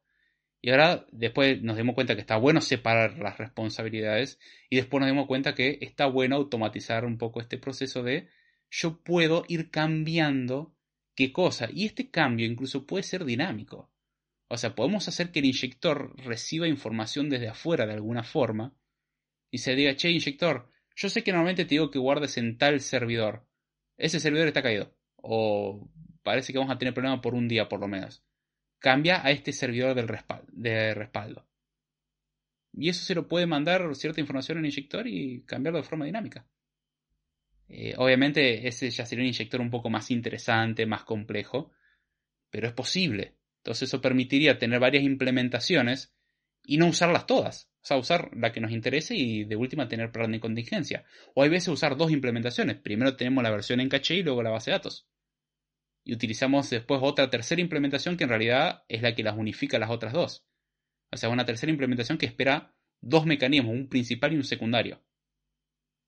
Y 0.61 0.71
ahora 0.71 1.07
después 1.13 1.63
nos 1.63 1.77
dimos 1.77 1.95
cuenta 1.95 2.15
que 2.15 2.21
está 2.21 2.37
bueno 2.37 2.61
separar 2.61 3.19
las 3.19 3.39
responsabilidades 3.39 4.41
y 4.69 4.77
después 4.77 5.01
nos 5.01 5.11
dimos 5.11 5.27
cuenta 5.27 5.55
que 5.55 5.79
está 5.81 6.07
bueno 6.07 6.37
automatizar 6.37 7.05
un 7.05 7.17
poco 7.17 7.41
este 7.41 7.59
proceso 7.59 8.03
de 8.03 8.29
yo 8.71 9.01
puedo 9.03 9.45
ir 9.49 9.71
cambiando 9.71 10.75
qué 11.15 11.33
cosa. 11.33 11.69
Y 11.73 11.87
este 11.87 12.11
cambio 12.11 12.47
incluso 12.47 12.87
puede 12.87 13.05
ser 13.05 13.25
dinámico. 13.25 13.91
O 14.49 14.57
sea, 14.57 14.75
podemos 14.75 15.07
hacer 15.09 15.31
que 15.31 15.39
el 15.41 15.47
inyector 15.47 16.17
reciba 16.25 16.67
información 16.67 17.29
desde 17.29 17.49
afuera 17.49 17.87
de 17.87 17.95
alguna 17.95 18.25
forma 18.25 18.75
y 19.51 19.59
se 19.59 19.75
diga, 19.75 19.95
che, 19.95 20.11
inyector, 20.11 20.71
yo 20.97 21.09
sé 21.09 21.23
que 21.23 21.33
normalmente 21.33 21.65
te 21.65 21.71
digo 21.71 21.91
que 21.91 21.99
guardes 21.99 22.37
en 22.37 22.59
tal 22.59 22.81
servidor. 22.81 23.47
Ese 23.97 24.21
servidor 24.21 24.49
está 24.49 24.63
caído. 24.63 24.95
O 25.17 25.89
parece 26.23 26.53
que 26.53 26.59
vamos 26.59 26.75
a 26.75 26.79
tener 26.79 26.95
problemas 26.95 27.21
por 27.21 27.35
un 27.35 27.49
día 27.49 27.69
por 27.69 27.81
lo 27.81 27.89
menos 27.89 28.25
cambia 28.79 29.25
a 29.25 29.31
este 29.31 29.53
servidor 29.53 29.95
de 29.95 30.95
respaldo. 30.95 31.47
Y 32.73 32.89
eso 32.89 33.05
se 33.05 33.15
lo 33.15 33.27
puede 33.27 33.47
mandar 33.47 33.95
cierta 33.97 34.21
información 34.21 34.59
al 34.59 34.67
inyector 34.67 35.07
y 35.07 35.43
cambiarlo 35.43 35.79
de 35.79 35.89
forma 35.89 36.05
dinámica. 36.05 36.47
Eh, 37.69 37.95
obviamente 37.97 38.67
ese 38.67 38.89
ya 38.91 39.05
sería 39.05 39.25
un 39.25 39.29
inyector 39.29 39.61
un 39.61 39.71
poco 39.71 39.91
más 39.91 40.11
interesante, 40.11 40.87
más 40.87 41.05
complejo, 41.05 41.73
pero 42.51 42.69
es 42.69 42.73
posible. 42.73 43.35
Entonces 43.59 43.89
eso 43.89 44.01
permitiría 44.01 44.59
tener 44.59 44.81
varias 44.81 45.05
implementaciones 45.05 46.15
y 46.65 46.79
no 46.79 46.87
usarlas 46.87 47.27
todas. 47.27 47.71
O 47.83 47.87
sea, 47.89 47.97
usar 47.97 48.31
la 48.37 48.53
que 48.53 48.61
nos 48.61 48.71
interese 48.71 49.17
y 49.17 49.45
de 49.45 49.57
última 49.57 49.89
tener 49.89 50.13
plan 50.13 50.31
de 50.33 50.41
contingencia. 50.41 51.05
O 51.35 51.43
hay 51.43 51.49
veces 51.49 51.69
usar 51.69 51.97
dos 51.97 52.11
implementaciones. 52.11 52.77
Primero 52.77 53.17
tenemos 53.17 53.43
la 53.43 53.51
versión 53.51 53.81
en 53.81 53.89
caché 53.89 54.17
y 54.17 54.23
luego 54.23 54.43
la 54.43 54.51
base 54.51 54.71
de 54.71 54.77
datos 54.77 55.08
y 56.09 56.15
utilizamos 56.15 56.71
después 56.71 57.03
otra 57.03 57.29
tercera 57.29 57.61
implementación 57.61 58.17
que 58.17 58.25
en 58.25 58.31
realidad 58.31 58.83
es 58.89 59.03
la 59.03 59.15
que 59.15 59.23
las 59.23 59.37
unifica 59.37 59.79
las 59.79 59.91
otras 59.91 60.15
dos. 60.15 60.47
O 61.13 61.19
sea, 61.19 61.29
una 61.29 61.45
tercera 61.45 61.71
implementación 61.71 62.17
que 62.17 62.25
espera 62.25 62.75
dos 63.03 63.27
mecanismos, 63.27 63.75
un 63.75 63.91
principal 63.91 64.33
y 64.33 64.37
un 64.37 64.45
secundario. 64.45 65.05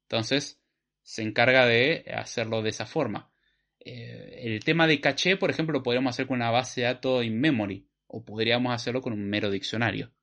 Entonces, 0.08 0.58
se 1.02 1.20
encarga 1.20 1.66
de 1.66 2.06
hacerlo 2.14 2.62
de 2.62 2.70
esa 2.70 2.86
forma. 2.86 3.30
Eh, 3.78 4.40
el 4.44 4.64
tema 4.64 4.86
de 4.86 5.02
caché, 5.02 5.36
por 5.36 5.50
ejemplo, 5.50 5.74
lo 5.74 5.82
podríamos 5.82 6.14
hacer 6.14 6.26
con 6.26 6.36
una 6.36 6.50
base 6.50 6.80
de 6.80 6.86
datos 6.86 7.22
in 7.22 7.38
memory 7.38 7.86
o 8.06 8.24
podríamos 8.24 8.72
hacerlo 8.72 9.02
con 9.02 9.12
un 9.12 9.28
mero 9.28 9.50
diccionario. 9.50 10.14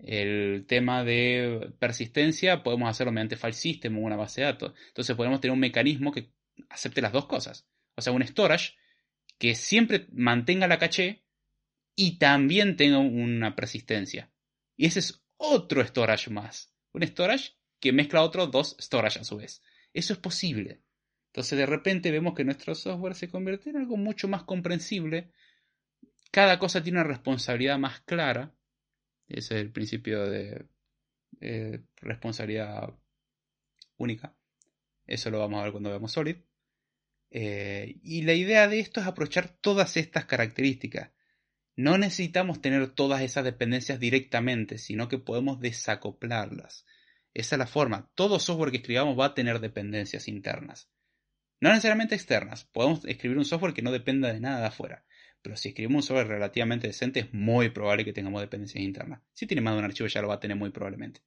El 0.00 0.66
tema 0.68 1.02
de 1.02 1.72
persistencia 1.78 2.62
podemos 2.62 2.90
hacerlo 2.90 3.10
mediante 3.10 3.36
file 3.36 3.54
system 3.54 3.96
o 3.96 4.02
una 4.02 4.16
base 4.16 4.42
de 4.42 4.48
datos. 4.48 4.74
Entonces 4.88 5.16
podemos 5.16 5.40
tener 5.40 5.54
un 5.54 5.60
mecanismo 5.60 6.12
que 6.12 6.30
acepte 6.68 7.00
las 7.00 7.12
dos 7.12 7.24
cosas. 7.24 7.66
O 7.96 8.02
sea, 8.02 8.12
un 8.12 8.22
storage 8.26 8.74
que 9.38 9.54
siempre 9.54 10.06
mantenga 10.12 10.68
la 10.68 10.78
caché 10.78 11.24
y 11.94 12.18
también 12.18 12.76
tenga 12.76 12.98
una 12.98 13.54
persistencia. 13.56 14.32
Y 14.76 14.86
ese 14.86 15.00
es 15.00 15.24
otro 15.36 15.84
storage 15.84 16.30
más. 16.30 16.74
Un 16.92 17.02
storage 17.02 17.56
que 17.80 17.92
mezcla 17.92 18.22
otros 18.22 18.50
dos 18.50 18.76
storage 18.80 19.18
a 19.18 19.24
su 19.24 19.36
vez. 19.36 19.62
Eso 19.92 20.12
es 20.12 20.18
posible. 20.18 20.82
Entonces 21.26 21.58
de 21.58 21.66
repente 21.66 22.10
vemos 22.10 22.34
que 22.34 22.44
nuestro 22.44 22.74
software 22.74 23.14
se 23.14 23.28
convierte 23.28 23.70
en 23.70 23.78
algo 23.78 23.96
mucho 23.96 24.28
más 24.28 24.44
comprensible. 24.44 25.32
Cada 26.30 26.58
cosa 26.58 26.82
tiene 26.82 27.00
una 27.00 27.08
responsabilidad 27.08 27.78
más 27.78 28.00
clara. 28.00 28.54
Ese 29.28 29.56
es 29.56 29.60
el 29.62 29.72
principio 29.72 30.28
de 30.28 30.66
responsabilidad 32.00 32.94
única. 33.96 34.36
Eso 35.06 35.30
lo 35.30 35.40
vamos 35.40 35.60
a 35.60 35.64
ver 35.64 35.72
cuando 35.72 35.90
veamos 35.90 36.12
Solid. 36.12 36.36
Eh, 37.34 37.96
y 38.02 38.22
la 38.22 38.34
idea 38.34 38.68
de 38.68 38.78
esto 38.78 39.00
es 39.00 39.06
aprovechar 39.06 39.48
todas 39.48 39.96
estas 39.96 40.26
características. 40.26 41.10
No 41.74 41.96
necesitamos 41.96 42.60
tener 42.60 42.90
todas 42.90 43.22
esas 43.22 43.44
dependencias 43.44 43.98
directamente, 43.98 44.76
sino 44.76 45.08
que 45.08 45.18
podemos 45.18 45.58
desacoplarlas. 45.58 46.84
Esa 47.32 47.54
es 47.54 47.58
la 47.58 47.66
forma. 47.66 48.10
Todo 48.14 48.38
software 48.38 48.70
que 48.70 48.76
escribamos 48.76 49.18
va 49.18 49.26
a 49.26 49.34
tener 49.34 49.60
dependencias 49.60 50.28
internas. 50.28 50.90
No 51.58 51.70
necesariamente 51.70 52.14
externas. 52.14 52.64
Podemos 52.66 53.04
escribir 53.06 53.38
un 53.38 53.46
software 53.46 53.72
que 53.72 53.80
no 53.80 53.92
dependa 53.92 54.30
de 54.30 54.40
nada 54.40 54.60
de 54.60 54.66
afuera. 54.66 55.06
Pero 55.40 55.56
si 55.56 55.70
escribimos 55.70 56.04
un 56.04 56.08
software 56.08 56.28
relativamente 56.28 56.86
decente, 56.86 57.20
es 57.20 57.32
muy 57.32 57.70
probable 57.70 58.04
que 58.04 58.12
tengamos 58.12 58.42
dependencias 58.42 58.84
internas. 58.84 59.22
Si 59.32 59.46
tiene 59.46 59.62
más 59.62 59.72
de 59.72 59.78
un 59.78 59.84
archivo, 59.86 60.06
ya 60.06 60.20
lo 60.20 60.28
va 60.28 60.34
a 60.34 60.40
tener 60.40 60.58
muy 60.58 60.70
probablemente. 60.70 61.22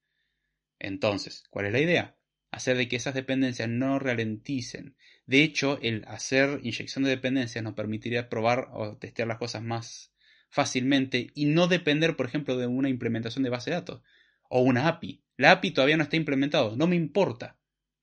Entonces, 0.77 1.43
¿cuál 1.49 1.65
es 1.65 1.73
la 1.73 1.79
idea? 1.79 2.15
Hacer 2.55 2.77
de 2.77 2.87
que 2.87 2.95
esas 2.95 3.13
dependencias 3.13 3.67
no 3.67 3.99
ralenticen. 3.99 4.95
De 5.25 5.43
hecho, 5.43 5.77
el 5.81 6.05
hacer 6.07 6.61
inyección 6.63 7.03
de 7.03 7.09
dependencias 7.09 7.61
nos 7.61 7.73
permitiría 7.73 8.29
probar 8.29 8.69
o 8.71 8.95
testear 8.95 9.27
las 9.27 9.39
cosas 9.39 9.61
más 9.61 10.13
fácilmente 10.47 11.31
y 11.35 11.47
no 11.47 11.67
depender, 11.67 12.15
por 12.15 12.27
ejemplo, 12.27 12.55
de 12.55 12.65
una 12.65 12.87
implementación 12.87 13.43
de 13.43 13.49
base 13.49 13.71
de 13.71 13.75
datos 13.75 14.01
o 14.47 14.61
una 14.61 14.87
API. 14.87 15.21
La 15.35 15.51
API 15.51 15.71
todavía 15.71 15.97
no 15.97 16.03
está 16.03 16.15
implementado, 16.15 16.77
no 16.77 16.87
me 16.87 16.95
importa. 16.95 17.57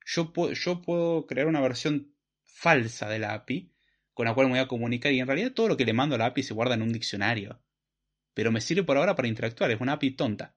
Yo 0.05 0.35
puedo, 0.35 0.53
yo 0.53 0.83
puedo 0.83 1.27
crear 1.27 1.47
una 1.47 1.62
versión 1.62 2.12
falsa 2.43 3.09
de 3.09 3.20
la 3.20 3.33
API 3.33 3.73
con 4.12 4.27
la 4.27 4.35
cual 4.35 4.49
me 4.49 4.53
voy 4.53 4.61
a 4.61 4.69
comunicar 4.69 5.12
y 5.12 5.20
en 5.20 5.29
realidad 5.29 5.53
todo 5.53 5.69
lo 5.69 5.79
que 5.79 5.87
le 5.87 5.95
mando 5.95 6.16
a 6.16 6.19
la 6.19 6.27
API 6.27 6.43
se 6.43 6.53
guarda 6.53 6.74
en 6.74 6.83
un 6.83 6.93
diccionario. 6.93 7.62
Pero 8.35 8.53
me 8.53 8.61
sirve 8.61 8.83
por 8.83 8.99
ahora 8.99 9.16
para 9.16 9.29
interactuar, 9.29 9.70
es 9.70 9.81
una 9.81 9.95
API 9.95 10.11
tonta. 10.11 10.55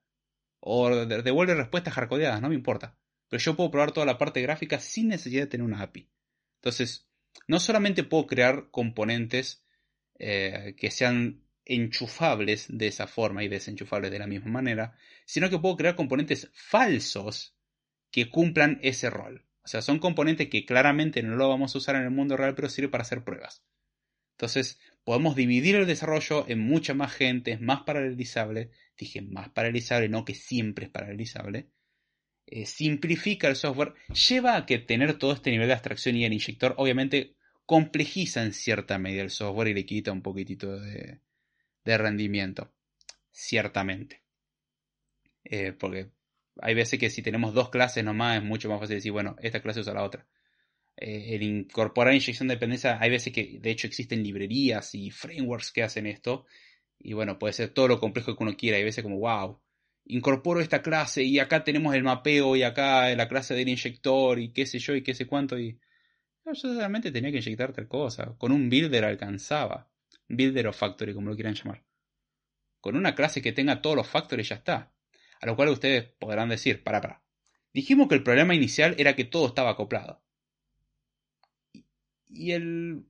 O 0.60 0.90
devuelve 0.90 1.56
respuestas 1.56 1.94
hardcodeadas, 1.94 2.42
no 2.42 2.50
me 2.50 2.56
importa. 2.56 2.98
Pero 3.36 3.44
yo 3.44 3.57
puedo 3.57 3.70
probar 3.70 3.91
toda 3.91 4.06
la 4.06 4.18
parte 4.18 4.41
gráfica 4.41 4.80
sin 4.80 5.10
necesidad 5.10 5.41
de 5.41 5.48
tener 5.48 5.66
una 5.66 5.82
API. 5.82 6.10
Entonces, 6.62 7.10
no 7.49 7.60
solamente 7.60 8.06
puedo 8.06 8.28
crear 8.28 8.70
componentes 8.72 9.66
eh, 10.20 10.74
que 10.78 10.90
sean 10.90 11.44
enchufables 11.66 12.68
de 12.70 12.88
esa 12.88 13.07
forma 13.07 13.44
y 13.44 13.49
desenchufables 13.49 14.10
de 14.10 14.20
la 14.20 14.28
misma 14.28 14.52
manera, 14.52 14.95
sino 15.26 15.49
que 15.49 15.60
puedo 15.60 15.76
crear 15.76 15.98
componentes 15.98 16.49
falsos 16.53 17.57
que 18.10 18.30
cumplan 18.30 18.80
ese 18.82 19.10
rol. 19.10 19.45
O 19.66 19.68
sea, 19.68 19.82
son 19.82 19.99
componentes 19.99 20.48
que 20.48 20.66
claramente 20.66 21.22
no 21.22 21.36
lo 21.36 21.49
vamos 21.49 21.76
a 21.76 21.80
usar 21.80 21.98
en 21.98 22.03
el 22.03 22.12
mundo 22.12 22.38
real, 22.38 22.56
pero 22.56 22.70
sirve 22.70 22.88
para 22.88 23.02
hacer 23.02 23.26
pruebas. 23.26 23.66
Entonces, 24.38 24.80
podemos 25.03 25.36
dividir 25.36 25.76
el 25.76 25.88
desarrollo 25.88 26.48
en 26.48 26.60
mucha 26.60 26.94
más 26.94 27.12
gente, 27.12 27.52
es 27.52 27.60
más 27.60 27.82
paralelizable. 27.82 28.72
Dije 28.98 29.22
más 29.22 29.49
paralelizable, 29.49 30.07
no 30.07 30.24
que 30.24 30.36
siempre 30.36 30.86
es 30.86 30.91
paralelizable. 30.91 31.70
Eh, 32.48 32.66
simplifica 32.66 33.48
el 33.48 33.56
software, 33.56 33.94
lleva 34.30 34.56
a 34.56 34.66
que 34.66 34.78
tener 34.78 35.18
todo 35.18 35.34
este 35.34 35.50
nivel 35.50 35.68
de 35.68 35.74
abstracción 35.74 36.16
y 36.16 36.26
el 36.26 36.34
inyector, 36.34 36.76
obviamente, 36.78 37.36
complejiza 37.66 38.44
en 38.44 38.54
cierta 38.54 39.00
medida 39.00 39.24
el 39.24 39.32
software 39.32 39.70
y 39.70 39.74
le 39.74 39.86
quita 39.86 40.12
un 40.12 40.22
poquitito 40.22 40.80
de, 40.80 41.20
rendimiento. 41.84 42.72
Ciertamente. 43.32 44.22
Eh, 45.44 45.74
porque 45.74 46.12
hay 46.62 46.74
veces 46.74 47.00
que 47.00 47.10
si 47.10 47.22
tenemos 47.22 47.54
dos 47.54 47.70
clases 47.70 48.04
nomás 48.04 48.38
es 48.38 48.44
mucho 48.44 48.70
más 48.70 48.80
fácil 48.80 48.96
decir, 48.98 49.12
bueno, 49.12 49.36
esta 49.42 49.62
clase 49.62 49.82
usa 49.82 49.94
la 49.94 50.04
otra. 50.04 50.28
Eh, 50.98 51.36
el 51.36 51.44
incorporar 51.44 52.14
inyección 52.14 52.48
de 52.48 52.56
dependencia, 52.56 52.98
hay 53.02 53.10
veces 53.10 53.34
que 53.34 53.60
de 53.60 53.72
hecho 53.72 53.88
existen 53.88 54.24
librerías 54.24 54.96
y 54.96 55.12
frameworks 55.12 55.72
que 55.72 55.84
hacen 55.84 56.06
esto. 56.06 56.46
Y 57.00 57.14
bueno, 57.14 57.40
puede 57.40 57.54
ser 57.54 57.70
todo 57.70 57.88
lo 57.88 58.00
complejo 58.00 58.36
que 58.36 58.44
uno 58.44 58.56
quiera. 58.56 58.78
Hay 58.78 58.84
veces 58.84 59.04
como, 59.04 59.20
wow, 59.20 59.60
incorporo 60.06 60.61
esta 60.61 60.82
clase 60.82 61.23
y 61.23 61.40
acá 61.40 61.64
tenemos 61.64 61.95
el 61.95 62.03
mapeo 62.03 62.56
y 62.56 62.64
acá 62.64 63.14
la 63.15 63.27
clase 63.27 63.56
del 63.56 63.69
inyector 63.69 64.40
y 64.40 64.52
qué 64.52 64.65
sé 64.65 64.80
yo 64.80 64.95
y 64.95 65.03
qué 65.03 65.14
sé 65.14 65.26
cuánto. 65.27 65.60
Y 65.60 65.80
yo 66.45 66.56
solamente 66.56 67.11
tenía 67.11 67.32
que 67.32 67.38
inyectar 67.38 67.73
tal 67.73 67.88
cosa. 67.88 68.36
Con 68.38 68.52
un 68.52 68.69
builder 68.69 69.06
alcanzaba. 69.06 69.90
Builder 70.27 70.68
o 70.68 70.73
factory, 70.73 71.14
como 71.14 71.30
lo 71.30 71.36
quieran 71.36 71.56
llamar. 71.56 71.84
Con 72.80 72.95
una 72.95 73.15
clase 73.15 73.41
que 73.41 73.52
tenga 73.52 73.82
todos 73.82 73.95
los 73.95 74.07
factores 74.07 74.49
ya 74.49 74.56
está. 74.56 74.94
A 75.41 75.45
lo 75.45 75.56
cual 75.56 75.69
ustedes 75.69 76.06
podrán 76.19 76.49
decir, 76.49 76.84
para, 76.84 77.02
para. 77.02 77.23
Dijimos 77.73 78.07
que 78.07 78.15
el 78.15 78.23
problema 78.23 78.56
inicial 78.56 78.95
era 78.98 79.15
que 79.15 79.26
todo 79.26 79.48
estaba 79.48 79.72
acoplado. 79.72 80.23
Y 82.27 82.52
el, 82.52 83.06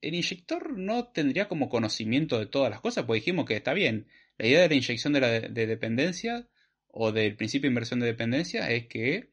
el 0.00 0.14
inyector 0.14 0.78
no 0.78 1.08
tendría 1.08 1.48
como 1.48 1.68
conocimiento 1.68 2.38
de 2.38 2.46
todas 2.46 2.70
las 2.70 2.80
cosas, 2.80 3.04
pues 3.06 3.20
dijimos 3.20 3.46
que 3.46 3.56
está 3.56 3.72
bien. 3.72 4.08
La 4.38 4.46
idea 4.46 4.60
de 4.62 4.68
la 4.68 4.74
inyección 4.74 5.12
de, 5.12 5.66
dependencia 5.66 6.48
o 6.88 7.12
del 7.12 7.36
principio 7.36 7.68
de 7.68 7.72
inversión 7.72 8.00
de 8.00 8.06
dependencia 8.06 8.70
es 8.70 8.86
que 8.86 9.30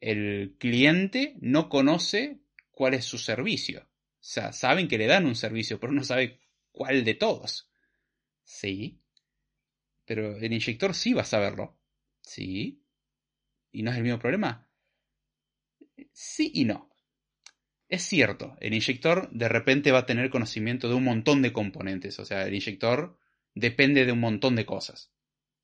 el 0.00 0.56
cliente 0.58 1.36
no 1.40 1.68
conoce 1.68 2.40
cuál 2.70 2.94
es 2.94 3.04
su 3.04 3.18
servicio. 3.18 3.82
O 3.82 4.26
sea, 4.26 4.52
saben 4.52 4.88
que 4.88 4.98
le 4.98 5.06
dan 5.06 5.26
un 5.26 5.36
servicio, 5.36 5.78
pero 5.78 5.92
no 5.92 6.02
sabe 6.02 6.40
cuál 6.72 7.04
de 7.04 7.14
todos. 7.14 7.70
Sí. 8.42 9.00
Pero 10.04 10.36
el 10.36 10.52
inyector 10.52 10.94
sí 10.94 11.14
va 11.14 11.22
a 11.22 11.26
saberlo. 11.26 11.78
Sí. 12.20 12.82
¿Y 13.70 13.82
no 13.82 13.90
es 13.90 13.96
el 13.96 14.02
mismo 14.02 14.18
problema? 14.18 14.68
Sí 16.12 16.50
y 16.54 16.64
no. 16.64 16.90
Es 17.88 18.02
cierto, 18.02 18.56
el 18.60 18.74
inyector 18.74 19.30
de 19.30 19.48
repente 19.48 19.92
va 19.92 20.00
a 20.00 20.06
tener 20.06 20.30
conocimiento 20.30 20.88
de 20.88 20.94
un 20.94 21.04
montón 21.04 21.42
de 21.42 21.52
componentes. 21.52 22.18
O 22.18 22.24
sea, 22.24 22.42
el 22.46 22.54
inyector 22.54 23.18
depende 23.54 24.04
de 24.04 24.12
un 24.12 24.20
montón 24.20 24.56
de 24.56 24.66
cosas. 24.66 25.12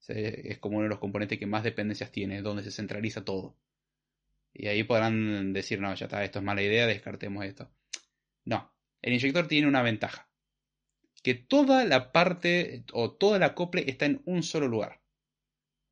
Es 0.08 0.58
como 0.58 0.78
uno 0.78 0.84
de 0.84 0.90
los 0.90 0.98
componentes 0.98 1.38
que 1.38 1.46
más 1.46 1.62
dependencias 1.62 2.10
tiene, 2.10 2.42
donde 2.42 2.62
se 2.62 2.70
centraliza 2.70 3.24
todo. 3.24 3.56
Y 4.52 4.66
ahí 4.66 4.82
podrán 4.82 5.52
decir, 5.52 5.80
no, 5.80 5.94
ya 5.94 6.06
está, 6.06 6.24
esto 6.24 6.40
es 6.40 6.44
mala 6.44 6.62
idea, 6.62 6.86
descartemos 6.86 7.44
esto. 7.44 7.70
No, 8.44 8.72
el 9.02 9.12
inyector 9.12 9.46
tiene 9.46 9.68
una 9.68 9.82
ventaja 9.82 10.30
que 11.22 11.34
toda 11.34 11.84
la 11.84 12.12
parte 12.12 12.84
o 12.92 13.12
toda 13.12 13.38
la 13.38 13.46
acople 13.46 13.90
está 13.90 14.06
en 14.06 14.22
un 14.24 14.42
solo 14.42 14.68
lugar. 14.68 15.00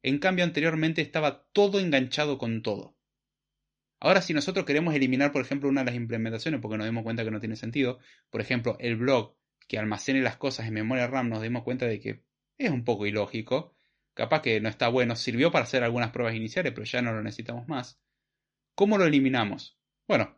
En 0.02 0.18
cambio, 0.18 0.44
anteriormente 0.44 1.02
estaba 1.02 1.44
todo 1.52 1.80
enganchado 1.80 2.38
con 2.38 2.62
todo. 2.62 2.96
Ahora, 4.00 4.22
si 4.22 4.32
nosotros 4.32 4.64
queremos 4.64 4.94
eliminar, 4.94 5.32
por 5.32 5.42
ejemplo, 5.42 5.68
una 5.68 5.82
de 5.82 5.86
las 5.86 5.96
implementaciones, 5.96 6.60
porque 6.60 6.78
nos 6.78 6.86
dimos 6.86 7.02
cuenta 7.02 7.24
que 7.24 7.30
no 7.30 7.40
tiene 7.40 7.56
sentido, 7.56 7.98
por 8.30 8.40
ejemplo, 8.40 8.76
el 8.78 8.96
blog 8.96 9.36
que 9.68 9.78
almacene 9.78 10.22
las 10.22 10.38
cosas 10.38 10.66
en 10.66 10.74
memoria 10.74 11.06
RAM, 11.06 11.28
nos 11.28 11.42
dimos 11.42 11.62
cuenta 11.62 11.86
de 11.86 12.00
que 12.00 12.24
es 12.56 12.70
un 12.70 12.84
poco 12.84 13.06
ilógico. 13.06 13.76
Capaz 14.14 14.42
que 14.42 14.60
no 14.60 14.68
está 14.68 14.88
bueno, 14.88 15.14
sirvió 15.14 15.52
para 15.52 15.64
hacer 15.64 15.84
algunas 15.84 16.10
pruebas 16.10 16.34
iniciales, 16.34 16.72
pero 16.72 16.84
ya 16.84 17.02
no 17.02 17.12
lo 17.12 17.22
necesitamos 17.22 17.68
más. 17.68 18.00
¿Cómo 18.74 18.98
lo 18.98 19.04
eliminamos? 19.04 19.78
Bueno, 20.08 20.36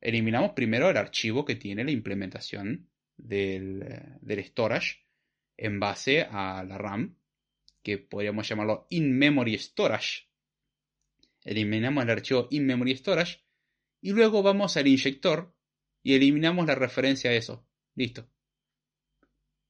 eliminamos 0.00 0.52
primero 0.52 0.90
el 0.90 0.96
archivo 0.96 1.44
que 1.44 1.54
tiene 1.54 1.84
la 1.84 1.90
implementación 1.92 2.90
del, 3.16 4.18
del 4.20 4.44
storage 4.44 5.04
en 5.56 5.78
base 5.78 6.22
a 6.22 6.64
la 6.64 6.78
RAM, 6.78 7.16
que 7.82 7.98
podríamos 7.98 8.48
llamarlo 8.48 8.86
in-memory 8.88 9.58
storage. 9.58 10.28
Eliminamos 11.44 12.02
el 12.04 12.10
archivo 12.10 12.48
in-memory 12.50 12.96
storage 12.96 13.44
y 14.00 14.12
luego 14.12 14.42
vamos 14.42 14.76
al 14.76 14.88
inyector 14.88 15.54
y 16.02 16.14
eliminamos 16.14 16.66
la 16.66 16.74
referencia 16.74 17.30
a 17.30 17.34
eso. 17.34 17.66
Listo. 17.94 18.28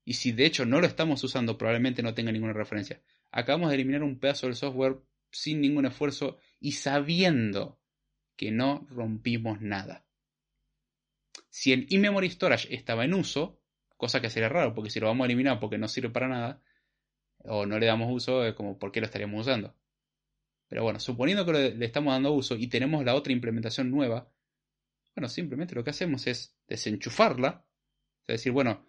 Y 0.05 0.14
si 0.14 0.32
de 0.32 0.47
hecho 0.47 0.64
no 0.66 0.81
lo 0.81 0.86
estamos 0.86 1.22
usando, 1.22 1.59
probablemente 1.59 2.02
no 2.02 2.14
tenga 2.14 2.32
ninguna 2.32 2.52
referencia. 2.52 3.02
Acabamos 3.31 3.68
de 3.68 3.77
eliminar 3.77 4.02
un 4.02 4.18
pedazo 4.18 4.47
del 4.47 4.56
software 4.56 5.01
sin 5.31 5.60
ningún 5.60 5.86
esfuerzo 5.86 6.39
y 6.59 6.72
sabiendo 6.72 7.81
que 8.36 8.51
no 8.51 8.86
rompimos 8.90 9.60
nada. 9.60 10.06
Si 11.48 11.72
el 11.72 11.86
in-memory 11.90 12.31
storage 12.31 12.74
estaba 12.74 13.05
en 13.05 13.14
uso, 13.14 13.60
cosa 13.97 14.20
que 14.20 14.31
sería 14.31 14.48
raro, 14.48 14.74
porque 14.74 14.90
si 14.90 15.01
lo 15.01 15.06
vamos 15.06 15.24
a 15.24 15.27
eliminar 15.27 15.60
porque 15.60 15.78
no 15.78 15.89
sirve 15.89 16.10
para 16.10 16.28
nada, 16.28 16.62
o 17.44 17.66
no 17.66 17.78
le 17.78 17.86
damos 17.86 18.10
uso, 18.10 18.44
es 18.44 18.55
como, 18.55 18.78
¿por 18.78 18.93
qué 18.93 19.01
lo 19.01 19.06
estaríamos 19.06 19.47
usando? 19.47 19.74
Pero 20.68 20.85
bueno, 20.85 21.01
suponiendo 21.01 21.44
que 21.44 21.52
le, 21.52 21.85
estamos 21.85 22.12
dando 22.12 22.32
uso 22.32 22.55
y 22.56 22.68
tenemos 22.68 23.05
la 23.05 23.14
otra 23.14 23.32
implementación 23.32 23.90
nueva, 23.90 24.32
bueno, 25.16 25.28
simplemente 25.28 25.74
lo 25.74 25.82
que 25.82 25.90
hacemos 25.90 26.27
es 26.27 26.56
desenchufarla, 26.68 27.66
es 28.27 28.35
decir, 28.35 28.52
bueno, 28.52 28.86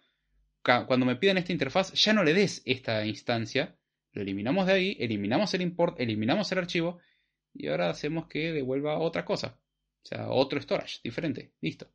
cuando 0.62 1.06
me 1.06 1.16
piden 1.16 1.38
esta 1.38 1.52
interfaz, 1.52 1.92
ya 1.92 2.12
no 2.12 2.24
le 2.24 2.34
des 2.34 2.62
esta 2.64 3.04
instancia, 3.04 3.76
lo 4.12 4.22
eliminamos 4.22 4.66
de 4.66 4.72
ahí, 4.72 4.96
eliminamos 5.00 5.52
el 5.54 5.62
import, 5.62 6.00
eliminamos 6.00 6.50
el 6.52 6.58
archivo, 6.58 7.00
y 7.54 7.68
ahora 7.68 7.90
hacemos 7.90 8.28
que 8.28 8.52
devuelva 8.52 8.98
otra 8.98 9.24
cosa, 9.24 9.58
o 10.02 10.06
sea, 10.06 10.30
otro 10.30 10.60
storage 10.60 11.00
diferente, 11.02 11.52
listo. 11.60 11.90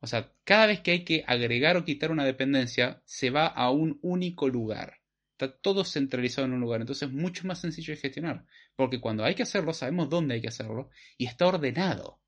O 0.00 0.06
sea, 0.06 0.32
cada 0.44 0.66
vez 0.66 0.80
que 0.80 0.92
hay 0.92 1.04
que 1.04 1.24
agregar 1.26 1.76
o 1.76 1.84
quitar 1.84 2.10
una 2.10 2.24
dependencia, 2.24 3.02
se 3.04 3.30
va 3.30 3.46
a 3.46 3.70
un 3.70 3.98
único 4.02 4.48
lugar. 4.48 4.98
Está 5.32 5.56
todo 5.56 5.84
centralizado 5.84 6.46
en 6.46 6.54
un 6.54 6.60
lugar. 6.60 6.80
Entonces 6.80 7.08
es 7.08 7.14
mucho 7.14 7.46
más 7.46 7.60
sencillo 7.60 7.94
de 7.94 8.00
gestionar. 8.00 8.46
Porque 8.76 9.00
cuando 9.00 9.24
hay 9.24 9.34
que 9.34 9.42
hacerlo, 9.42 9.72
sabemos 9.72 10.08
dónde 10.08 10.34
hay 10.34 10.40
que 10.40 10.48
hacerlo 10.48 10.90
y 11.16 11.26
está 11.26 11.46
ordenado. 11.46 12.20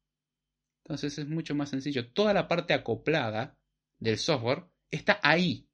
Entonces 0.85 1.19
es 1.19 1.29
mucho 1.29 1.55
más 1.55 1.71
sencillo. 1.71 2.13
Toda 2.13 2.35
la 2.35 2.49
parte 2.49 2.75
acoplada 2.75 3.57
del 3.99 4.19
software 4.19 4.65
está 4.91 5.21
ahí. 5.23 5.69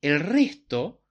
El 0.00 0.20
resto 0.20 1.04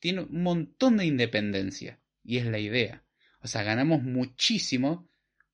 tiene 0.00 0.22
un 0.22 0.42
montón 0.42 0.96
de 0.96 1.06
independencia. 1.06 2.00
Y 2.22 2.38
es 2.38 2.46
la 2.46 2.58
idea. 2.58 3.04
O 3.40 3.46
sea, 3.46 3.62
ganamos 3.62 4.02
muchísimo 4.02 5.08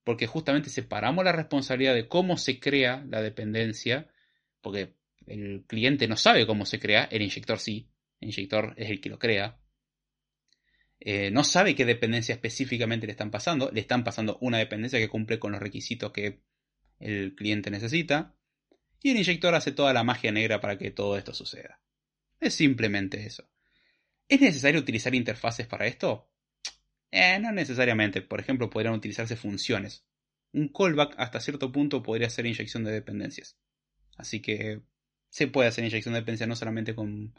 porque 0.04 0.26
justamente 0.26 0.70
separamos 0.70 1.24
la 1.24 1.32
responsabilidad 1.32 1.94
de 1.94 2.08
cómo 2.08 2.36
se 2.36 2.58
crea 2.58 3.04
la 3.08 3.22
dependencia, 3.22 4.08
porque 4.60 4.94
el 5.26 5.64
cliente 5.66 6.08
no 6.08 6.16
sabe 6.16 6.46
cómo 6.46 6.64
se 6.66 6.80
crea, 6.80 7.04
el 7.04 7.22
inyector 7.22 7.58
sí, 7.58 7.90
el 8.20 8.30
inyector 8.30 8.74
es 8.76 8.90
el 8.90 9.00
que 9.00 9.10
lo 9.10 9.18
crea. 9.18 9.60
Eh, 10.98 11.30
no 11.30 11.44
sabe 11.44 11.74
qué 11.74 11.84
dependencia 11.84 12.34
específicamente 12.34 13.06
le 13.06 13.12
están 13.12 13.30
pasando, 13.30 13.70
le 13.72 13.80
están 13.80 14.04
pasando 14.04 14.38
una 14.40 14.58
dependencia 14.58 14.98
que 14.98 15.08
cumple 15.08 15.38
con 15.38 15.52
los 15.52 15.60
requisitos 15.60 16.12
que 16.12 16.42
el 16.98 17.34
cliente 17.34 17.70
necesita. 17.70 18.36
Y 19.02 19.10
el 19.10 19.16
inyector 19.16 19.54
hace 19.54 19.72
toda 19.72 19.92
la 19.92 20.04
magia 20.04 20.32
negra 20.32 20.60
para 20.60 20.78
que 20.78 20.90
todo 20.90 21.16
esto 21.16 21.34
suceda. 21.34 21.80
Es 22.38 22.54
simplemente 22.54 23.24
eso. 23.24 23.48
¿Es 24.28 24.40
necesario 24.40 24.80
utilizar 24.80 25.14
interfaces 25.14 25.66
para 25.66 25.86
esto? 25.86 26.30
Eh, 27.10 27.38
no 27.40 27.52
necesariamente. 27.52 28.22
Por 28.22 28.40
ejemplo, 28.40 28.70
podrían 28.70 28.94
utilizarse 28.94 29.36
funciones. 29.36 30.04
Un 30.52 30.68
callback 30.68 31.14
hasta 31.18 31.40
cierto 31.40 31.72
punto 31.72 32.02
podría 32.02 32.30
ser 32.30 32.46
inyección 32.46 32.84
de 32.84 32.92
dependencias. 32.92 33.58
Así 34.16 34.40
que 34.40 34.82
se 35.28 35.48
puede 35.48 35.68
hacer 35.68 35.84
inyección 35.84 36.14
de 36.14 36.20
dependencias 36.20 36.48
no 36.48 36.56
solamente 36.56 36.94
con 36.94 37.34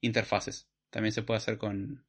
interfaces. 0.00 0.68
También 0.90 1.12
se 1.12 1.22
puede 1.22 1.38
hacer 1.38 1.58
con 1.58 2.06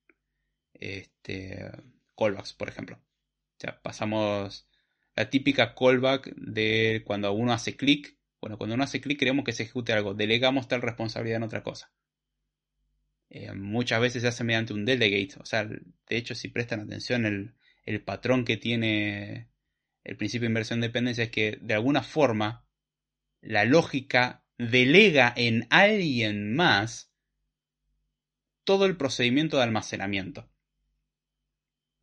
este, 0.74 1.72
callbacks, 2.18 2.54
por 2.54 2.70
ejemplo. 2.70 2.98
O 2.98 3.60
sea, 3.60 3.82
pasamos 3.82 4.68
la 5.16 5.30
típica 5.30 5.76
callback 5.76 6.34
de 6.36 7.04
cuando 7.06 7.32
uno 7.34 7.54
hace 7.54 7.76
clic. 7.76 8.15
Bueno, 8.46 8.60
cuando 8.60 8.76
uno 8.76 8.84
hace 8.84 9.02
clic 9.02 9.18
queremos 9.18 9.44
que 9.44 9.54
se 9.54 9.64
ejecute 9.64 9.92
algo. 9.92 10.14
Delegamos 10.14 10.68
tal 10.68 10.84
responsabilidad 10.84 11.38
en 11.38 11.44
otra 11.44 11.64
cosa. 11.64 11.92
Eh, 13.32 13.52
muchas 13.54 14.00
veces 14.00 14.22
se 14.22 14.28
hace 14.28 14.44
mediante 14.44 14.72
un 14.72 14.86
delegate. 14.86 15.42
O 15.42 15.46
sea, 15.48 15.66
de 15.66 15.82
hecho, 16.10 16.36
si 16.36 16.50
prestan 16.50 16.82
atención, 16.82 17.26
el, 17.26 18.04
patrón 18.04 18.46
que 18.46 18.58
tiene 18.58 19.50
el 20.04 20.16
principio 20.16 20.44
de 20.44 20.52
inversión 20.52 20.80
de 20.80 20.90
dependencia 20.90 21.24
es 21.24 21.32
que 21.32 21.58
de 21.60 21.74
alguna 21.74 22.04
forma 22.04 22.68
la 23.42 23.66
lógica 23.66 24.46
delega 24.60 25.34
en 25.36 25.66
alguien 25.72 26.56
más 26.56 27.12
todo 28.64 28.86
el 28.86 28.96
procedimiento 28.96 29.58
de 29.58 29.64
almacenamiento. 29.64 30.48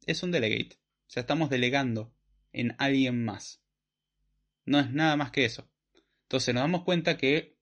Es 0.06 0.24
un 0.24 0.32
delegate. 0.32 0.74
O 1.06 1.10
sea, 1.10 1.20
estamos 1.20 1.51
delegando 1.51 2.12
en 2.52 2.74
alguien 2.78 3.24
más. 3.24 3.62
No 4.64 4.81
es 4.81 4.90
nada 4.90 5.16
más 5.16 5.31
que 5.31 5.44
eso. 5.44 5.72
Entonces 6.32 6.54
nos 6.54 6.62
damos 6.62 6.84
cuenta 6.84 7.18
que 7.18 7.59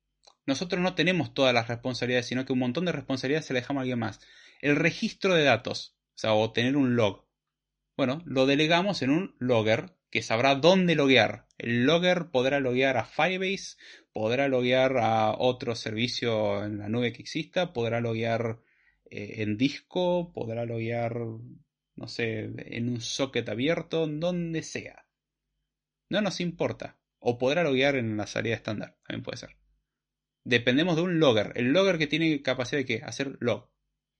nosotros 0.47 0.81
no 0.81 0.95
tenemos 0.95 1.35
todas 1.35 1.53
las 1.53 1.67
responsabilidades, 1.67 2.27
sino 2.27 2.45
que 2.45 2.53
un 2.53 2.61
montón 2.61 2.85
de 2.85 2.93
responsabilidades 2.93 3.47
se 3.47 3.53
le 3.53 3.63
dejamos 3.63 3.81
a 3.81 3.83
alguien 3.83 3.99
más. 3.99 4.21
El 4.61 4.77
registro 4.77 5.35
de 5.35 5.43
datos, 5.43 5.97
o 6.11 6.19
sea, 6.19 6.35
o 6.35 6.53
tener 6.53 6.77
un 6.77 6.95
log. 6.95 7.27
Bueno, 7.97 8.23
lo 8.27 8.47
delegamos 8.47 9.03
en 9.03 9.11
un 9.11 9.35
logger 9.41 9.97
que 10.09 10.23
sabrá 10.23 10.55
dónde 10.55 10.95
loguear. 10.95 11.49
El 11.59 11.85
logger 11.85 12.31
podrá 12.31 12.61
loguear 12.61 12.97
a 12.97 13.07
Firebase, 13.07 13.77
podrá 14.13 14.47
loguear 14.47 14.99
a 14.99 15.35
otro 15.37 15.75
servicio 15.75 16.65
en 16.65 16.79
la 16.79 16.89
nube 16.89 17.13
que 17.13 17.23
exista, 17.23 17.73
podrá 17.73 18.01
loguear 18.01 18.61
eh, 19.11 19.43
en 19.43 19.57
disco, 19.57 20.33
podrá 20.33 20.65
loguear, 20.65 21.17
no 21.17 22.07
sé, 22.07 22.53
en 22.57 22.89
un 22.89 23.01
socket 23.01 23.49
abierto, 23.49 24.07
donde 24.07 24.63
sea. 24.63 25.07
No 26.09 26.21
nos 26.21 26.41
importa. 26.41 27.00
O 27.21 27.39
podrá 27.39 27.63
loguear 27.63 27.97
en 27.97 28.17
la 28.17 28.27
salida 28.27 28.57
estándar, 28.57 28.97
también 29.07 29.23
puede 29.23 29.39
ser 29.39 29.61
dependemos 30.45 30.97
de 30.97 31.03
un 31.03 31.21
logger. 31.21 31.53
El 31.57 31.73
logger 31.73 31.99
que 31.99 32.07
tiene 32.07 32.43
capacidad 32.43 32.81
de 32.81 32.87
qué? 32.87 33.03
Hacer 33.05 33.37
log. 33.41 33.71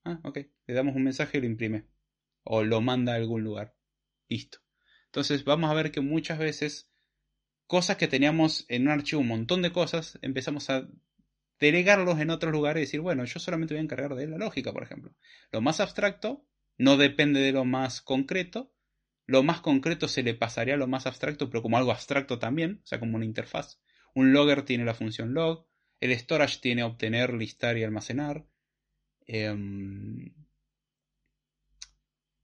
Ah, 0.03 0.19
ok. 0.23 0.39
Le 0.67 0.73
damos 0.73 0.95
un 0.95 1.03
mensaje 1.03 1.37
y 1.37 1.41
lo 1.41 1.47
imprime. 1.47 1.85
O 2.43 2.63
lo 2.63 2.81
manda 2.81 3.13
a 3.13 3.15
algún 3.15 3.43
lugar. 3.43 3.75
Listo. 4.27 4.59
Entonces 5.05 5.43
vamos 5.43 5.69
a 5.69 5.73
ver 5.73 5.91
que 5.91 6.01
muchas 6.01 6.39
veces 6.39 6.89
cosas 7.67 7.97
que 7.97 8.07
teníamos 8.07 8.65
en 8.69 8.83
un 8.83 8.89
archivo, 8.89 9.21
un 9.21 9.27
montón 9.27 9.61
de 9.61 9.71
cosas, 9.71 10.19
empezamos 10.21 10.69
a 10.69 10.89
delegarlos 11.59 12.19
en 12.19 12.29
otros 12.29 12.51
lugares 12.51 12.81
y 12.81 12.85
decir, 12.85 13.01
bueno, 13.01 13.23
yo 13.25 13.39
solamente 13.39 13.73
voy 13.73 13.79
a 13.79 13.83
encargar 13.83 14.15
de 14.15 14.27
la 14.27 14.37
lógica, 14.37 14.73
por 14.73 14.83
ejemplo. 14.83 15.13
Lo 15.51 15.61
más 15.61 15.79
abstracto 15.79 16.45
no 16.77 16.97
depende 16.97 17.39
de 17.39 17.51
lo 17.51 17.65
más 17.65 18.01
concreto. 18.01 18.73
Lo 19.25 19.43
más 19.43 19.61
concreto 19.61 20.07
se 20.07 20.23
le 20.23 20.33
pasaría 20.33 20.73
a 20.73 20.77
lo 20.77 20.87
más 20.87 21.05
abstracto, 21.05 21.49
pero 21.49 21.61
como 21.61 21.77
algo 21.77 21.91
abstracto 21.91 22.39
también, 22.39 22.81
o 22.83 22.87
sea, 22.87 22.99
como 22.99 23.15
una 23.15 23.25
interfaz. 23.25 23.79
Un 24.13 24.33
logger 24.33 24.63
tiene 24.63 24.85
la 24.85 24.93
función 24.93 25.33
log, 25.33 25.67
el 25.99 26.11
storage 26.17 26.59
tiene 26.59 26.83
obtener, 26.83 27.33
listar 27.33 27.77
y 27.77 27.83
almacenar. 27.83 28.45
Em, 29.27 30.33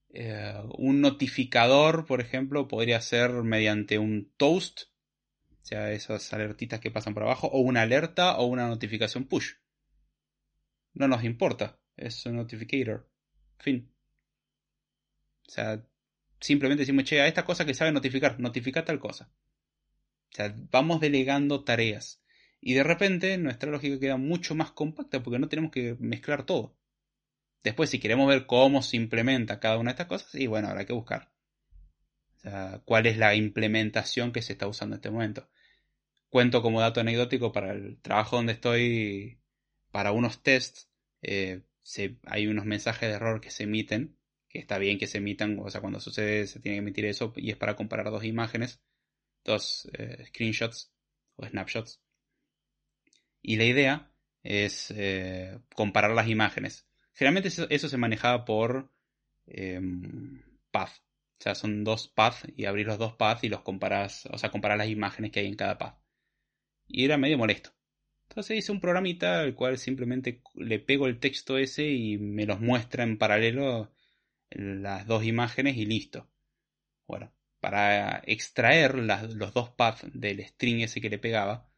eh, 0.10 0.54
un 0.78 1.02
notificador, 1.02 2.06
por 2.06 2.22
ejemplo, 2.22 2.68
podría 2.68 3.02
ser 3.02 3.32
mediante 3.44 4.00
un 4.00 4.32
toast, 4.38 4.84
o 5.62 5.66
sea, 5.66 5.92
esas 5.92 6.32
alertitas 6.34 6.80
que 6.80 6.92
pasan 6.92 7.14
por 7.14 7.24
abajo, 7.24 7.48
o 7.48 7.60
una 7.60 7.82
alerta 7.82 8.38
o 8.38 8.46
una 8.46 8.68
notificación 8.68 9.26
push. 9.26 9.56
No 10.94 11.08
nos 11.08 11.24
importa, 11.24 11.80
es 11.96 12.26
un 12.26 12.38
notificator. 12.38 13.10
Fin. 13.60 13.92
O 15.48 15.52
sea, 15.52 15.84
simplemente 16.40 16.82
decimos, 16.82 17.06
che, 17.06 17.22
a 17.22 17.28
esta 17.28 17.46
cosa 17.46 17.66
que 17.66 17.74
sabe 17.74 17.92
notificar, 17.92 18.40
notifica 18.40 18.86
tal 18.86 19.00
cosa. 19.00 19.30
O 20.32 20.36
sea, 20.36 20.54
vamos 20.72 21.00
delegando 21.00 21.64
tareas. 21.64 22.22
Y 22.60 22.74
de 22.74 22.84
repente 22.84 23.38
nuestra 23.38 23.72
lógica 23.72 24.00
queda 24.00 24.18
mucho 24.18 24.56
más 24.56 24.72
compacta 24.72 25.22
porque 25.24 25.40
no 25.40 25.48
tenemos 25.48 25.72
que 25.72 25.96
mezclar 26.00 26.46
todo. 26.46 26.76
Después, 27.64 27.90
si 27.90 28.00
queremos 28.00 28.28
ver 28.28 28.46
cómo 28.46 28.82
se 28.82 28.98
implementa 28.98 29.60
cada 29.60 29.78
una 29.78 29.92
de 29.92 29.94
estas 29.94 30.08
cosas, 30.08 30.36
y 30.36 30.48
bueno, 30.48 30.68
habrá 30.68 30.86
que 30.86 30.94
buscar. 30.94 31.32
O 32.38 32.40
sea, 32.40 32.82
cuál 32.86 33.08
es 33.08 33.18
la 33.18 33.36
implementación 33.36 34.32
que 34.32 34.42
se 34.42 34.54
está 34.54 34.68
usando 34.68 34.96
en 34.96 35.00
este 35.00 35.12
momento. 35.12 35.50
Cuento 36.30 36.62
como 36.62 36.82
dato 36.82 37.00
anecdótico 37.00 37.52
para 37.52 37.72
el 37.72 38.00
trabajo 38.02 38.36
donde 38.36 38.54
estoy, 38.54 39.40
para 39.92 40.12
unos 40.12 40.44
tests, 40.44 40.90
eh, 41.22 41.62
hay 42.26 42.48
unos 42.48 42.66
mensajes 42.66 43.10
de 43.10 43.16
error 43.16 43.42
que 43.42 43.50
se 43.52 43.64
emiten, 43.64 44.18
que 44.50 44.60
está 44.60 44.78
bien 44.78 44.98
que 44.98 45.08
se 45.08 45.20
emitan, 45.20 45.60
o 45.60 45.70
sea, 45.70 45.82
cuando 45.82 46.00
sucede 46.00 46.48
se 46.48 46.60
tiene 46.60 46.78
que 46.78 46.80
emitir 46.80 47.06
eso, 47.06 47.34
y 47.36 47.52
es 47.52 47.58
para 47.58 47.76
comparar 47.76 48.10
dos 48.12 48.24
imágenes, 48.24 48.82
dos 49.44 49.90
eh, 49.94 50.26
screenshots 50.28 50.92
o 51.36 51.46
snapshots. 51.46 52.02
Y 53.42 53.58
la 53.58 53.66
idea 53.66 54.12
es 54.44 54.92
eh, 54.96 55.60
comparar 55.76 56.12
las 56.12 56.28
imágenes. 56.28 56.88
Generalmente 57.14 57.50
eso, 57.70 57.90
se 57.90 57.98
manejaba 57.98 58.46
por 58.46 58.92
em, 59.48 60.44
path. 60.72 60.92
O 61.40 61.44
sea, 61.44 61.56
son 61.56 61.84
dos 61.84 62.08
paths 62.08 62.48
y 62.56 62.66
abrir 62.66 62.88
los 62.88 62.98
dos 62.98 63.14
paths 63.14 63.44
y 63.44 63.50
los 63.50 63.62
comparas, 63.62 64.26
o 64.32 64.38
sea, 64.38 64.52
comparar 64.52 64.78
las 64.78 64.90
imágenes 64.90 65.32
que 65.32 65.40
hay 65.42 65.48
en 65.48 65.56
cada 65.56 65.78
path. 65.78 66.00
Y 66.88 67.06
era 67.06 67.18
medio 67.18 67.38
molesto. 67.38 67.72
Entonces 68.30 68.58
hice 68.58 68.72
un 68.72 68.82
programita 68.82 69.40
al 69.42 69.56
cual 69.56 69.78
simplemente 69.78 70.42
le 70.56 70.80
pego 70.80 71.08
el 71.08 71.20
texto 71.20 71.58
ese 71.58 71.88
y 71.88 72.18
me 72.18 72.46
los 72.46 72.60
muestra 72.60 73.04
en 73.04 73.18
paralelo 73.18 73.92
las 74.52 75.06
dos 75.08 75.24
imágenes 75.26 75.78
y 75.78 75.86
listo. 75.86 76.30
Bueno, 77.08 77.34
para 77.60 78.22
extraer 78.26 78.96
los 78.96 79.54
dos 79.54 79.70
paths 79.72 80.08
del 80.14 80.42
string 80.46 80.82
ese 80.82 81.02
que 81.02 81.10
le 81.10 81.20
pegaba, 81.20 81.70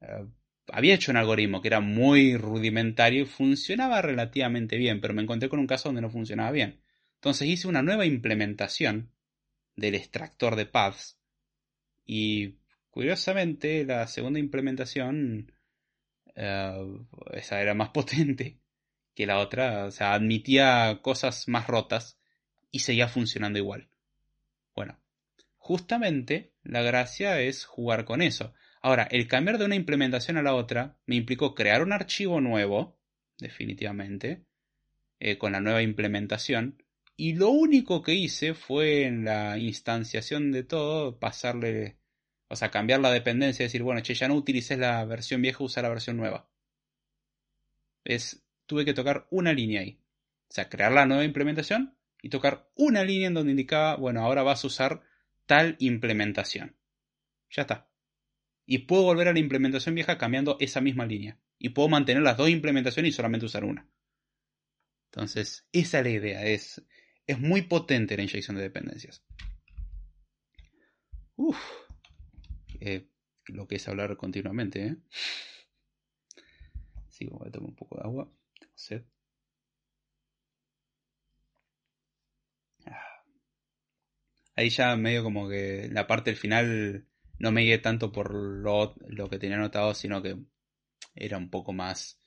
eh, 0.00 0.26
había 0.68 0.94
hecho 0.94 1.10
un 1.10 1.16
algoritmo 1.16 1.60
que 1.62 1.68
era 1.68 1.80
muy 1.80 2.36
rudimentario 2.36 3.22
y 3.22 3.26
funcionaba 3.26 4.02
relativamente 4.02 4.76
bien, 4.76 5.00
pero 5.00 5.14
me 5.14 5.22
encontré 5.22 5.48
con 5.48 5.60
un 5.60 5.66
caso 5.66 5.88
donde 5.88 6.02
no 6.02 6.10
funcionaba 6.10 6.50
bien. 6.50 6.80
Entonces 7.16 7.48
hice 7.48 7.68
una 7.68 7.82
nueva 7.82 8.06
implementación 8.06 9.12
del 9.76 9.94
extractor 9.94 10.56
de 10.56 10.66
paths 10.66 11.18
y 12.06 12.58
curiosamente 12.90 13.84
la 13.84 14.06
segunda 14.06 14.38
implementación 14.40 15.52
eh, 16.34 16.98
esa 17.32 17.60
era 17.62 17.74
más 17.74 17.88
potente 17.94 18.60
que 19.18 19.26
la 19.26 19.40
otra, 19.40 19.86
o 19.86 19.90
sea, 19.90 20.14
admitía 20.14 21.00
cosas 21.02 21.48
más 21.48 21.66
rotas 21.66 22.20
y 22.70 22.78
seguía 22.78 23.08
funcionando 23.08 23.58
igual. 23.58 23.88
Bueno, 24.76 25.00
justamente 25.56 26.52
la 26.62 26.82
gracia 26.82 27.40
es 27.40 27.64
jugar 27.64 28.04
con 28.04 28.22
eso. 28.22 28.54
Ahora, 28.80 29.08
el 29.10 29.26
cambiar 29.26 29.58
de 29.58 29.64
una 29.64 29.74
implementación 29.74 30.36
a 30.36 30.42
la 30.42 30.54
otra 30.54 31.00
me 31.04 31.16
implicó 31.16 31.56
crear 31.56 31.82
un 31.82 31.92
archivo 31.92 32.40
nuevo, 32.40 32.96
definitivamente, 33.40 34.44
eh, 35.18 35.36
con 35.36 35.50
la 35.50 35.60
nueva 35.60 35.82
implementación. 35.82 36.80
Y 37.16 37.34
lo 37.34 37.48
único 37.48 38.02
que 38.02 38.14
hice 38.14 38.54
fue 38.54 39.02
en 39.02 39.24
la 39.24 39.58
instanciación 39.58 40.52
de 40.52 40.62
todo, 40.62 41.18
pasarle, 41.18 41.98
o 42.46 42.54
sea, 42.54 42.70
cambiar 42.70 43.00
la 43.00 43.10
dependencia, 43.10 43.64
decir, 43.64 43.82
bueno, 43.82 44.00
che, 44.00 44.14
ya 44.14 44.28
no 44.28 44.36
utilices 44.36 44.78
la 44.78 45.04
versión 45.06 45.42
vieja, 45.42 45.64
usa 45.64 45.82
la 45.82 45.88
versión 45.88 46.16
nueva. 46.16 46.48
Es, 48.04 48.47
tuve 48.68 48.84
que 48.84 48.94
tocar 48.94 49.26
una 49.30 49.52
línea 49.52 49.80
ahí. 49.80 49.98
O 50.48 50.54
sea, 50.54 50.68
crear 50.68 50.92
la 50.92 51.06
nueva 51.06 51.24
implementación 51.24 51.96
y 52.22 52.28
tocar 52.28 52.70
una 52.76 53.02
línea 53.02 53.26
en 53.26 53.34
donde 53.34 53.50
indicaba, 53.50 53.96
bueno, 53.96 54.22
ahora 54.22 54.44
vas 54.44 54.62
a 54.62 54.68
usar 54.68 55.02
tal 55.46 55.74
implementación. 55.80 56.76
Ya 57.50 57.62
está 57.62 57.88
y 58.70 58.80
puedo 58.80 59.04
volver 59.04 59.28
a 59.28 59.32
la 59.32 59.38
implementación 59.38 59.94
vieja 59.94 60.18
cambiando 60.18 60.58
esa 60.60 60.82
misma 60.82 61.06
línea. 61.06 61.40
Y 61.58 61.70
puedo 61.70 61.88
mantener 61.88 62.22
las 62.22 62.36
dos 62.36 62.50
implementaciones 62.50 63.08
y 63.08 63.16
solamente 63.16 63.46
usar 63.46 63.64
una. 63.64 63.88
Entonces, 65.06 65.66
esa 65.72 66.00
es 66.00 66.04
la 66.04 66.10
idea. 66.10 66.44
Es, 66.44 66.84
es 67.26 67.40
muy 67.40 67.62
potente 67.62 68.14
la 68.14 68.24
inyección 68.24 68.58
de 68.58 68.64
dependencias. 68.64 69.24
Uf. 71.36 71.58
lo 73.46 73.66
que 73.66 73.76
es 73.76 73.88
hablar 73.88 74.18
continuamente, 74.18 74.86
¿eh? 74.86 74.96
Sigo, 77.08 77.38
voy 77.38 77.48
a 77.48 77.50
tomar 77.50 77.70
un 77.70 77.76
poco 77.76 77.96
de 77.96 78.02
agua. 78.02 78.30
Ah. 82.86 83.22
Ahí 84.56 84.70
ya 84.70 84.96
medio 84.96 85.22
como 85.22 85.48
que 85.48 85.88
la 85.90 86.06
parte 86.06 86.30
del 86.30 86.38
final 86.38 87.06
no 87.38 87.52
me 87.52 87.62
guié 87.62 87.78
tanto 87.78 88.12
por 88.12 88.32
lo, 88.34 88.94
lo 89.06 89.28
que 89.28 89.38
tenía 89.38 89.56
anotado, 89.56 89.94
sino 89.94 90.22
que 90.22 90.36
era 91.14 91.38
un 91.38 91.50
poco 91.50 91.72
más 91.72 92.20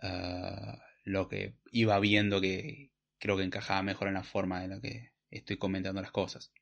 ah, 0.00 0.78
lo 1.04 1.28
que 1.28 1.56
iba 1.72 1.98
viendo 2.00 2.40
que 2.40 2.90
creo 3.18 3.36
que 3.36 3.44
encajaba 3.44 3.82
mejor 3.82 4.08
en 4.08 4.14
la 4.14 4.24
forma 4.24 4.64
en 4.64 4.70
la 4.70 4.80
que 4.80 5.12
estoy 5.30 5.56
comentando 5.58 6.02
las 6.02 6.12
cosas. 6.12 6.52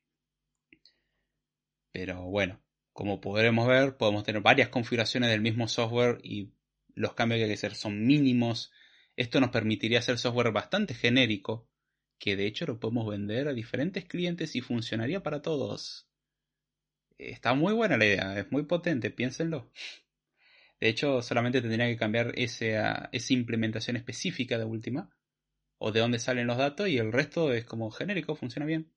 Pero 1.91 2.23
bueno, 2.23 2.61
como 2.93 3.21
podremos 3.21 3.67
ver, 3.67 3.97
podemos 3.97 4.23
tener 4.23 4.41
varias 4.41 4.69
configuraciones 4.69 5.29
del 5.29 5.41
mismo 5.41 5.67
software 5.67 6.19
y 6.23 6.51
los 6.95 7.13
cambios 7.13 7.39
que 7.39 7.43
hay 7.43 7.49
que 7.49 7.55
hacer 7.55 7.75
son 7.75 8.05
mínimos. 8.05 8.71
Esto 9.21 9.39
nos 9.39 9.51
permitiría 9.51 9.99
hacer 9.99 10.17
software 10.17 10.51
bastante 10.51 10.95
genérico, 10.95 11.69
que 12.17 12.35
de 12.35 12.47
hecho 12.47 12.65
lo 12.65 12.79
podemos 12.79 13.07
vender 13.07 13.47
a 13.47 13.53
diferentes 13.53 14.05
clientes 14.05 14.55
y 14.55 14.61
funcionaría 14.61 15.21
para 15.21 15.43
todos. 15.43 16.09
Está 17.19 17.53
muy 17.53 17.71
buena 17.73 17.97
la 17.97 18.05
idea, 18.07 18.39
es 18.39 18.51
muy 18.51 18.63
potente, 18.63 19.11
piénsenlo. 19.11 19.71
De 20.79 20.89
hecho, 20.89 21.21
solamente 21.21 21.61
tendría 21.61 21.85
que 21.85 21.97
cambiar 21.97 22.33
esa, 22.35 23.11
implementación 23.29 23.95
específica 23.95 24.57
de 24.57 24.65
última, 24.65 25.15
o 25.77 25.91
de 25.91 25.99
dónde 25.99 26.17
salen 26.17 26.47
los 26.47 26.57
datos, 26.57 26.89
y 26.89 26.97
el 26.97 27.11
resto 27.11 27.53
es 27.53 27.63
como 27.63 27.91
genérico, 27.91 28.33
funciona 28.33 28.65
bien. 28.65 28.91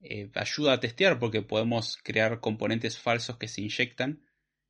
Eh, 0.00 0.30
ayuda 0.34 0.74
a 0.74 0.80
testear 0.80 1.18
porque 1.18 1.40
podemos 1.40 1.96
crear 1.96 2.40
componentes 2.40 2.98
falsos 2.98 3.38
que 3.38 3.48
se 3.48 3.62
inyectan 3.62 4.20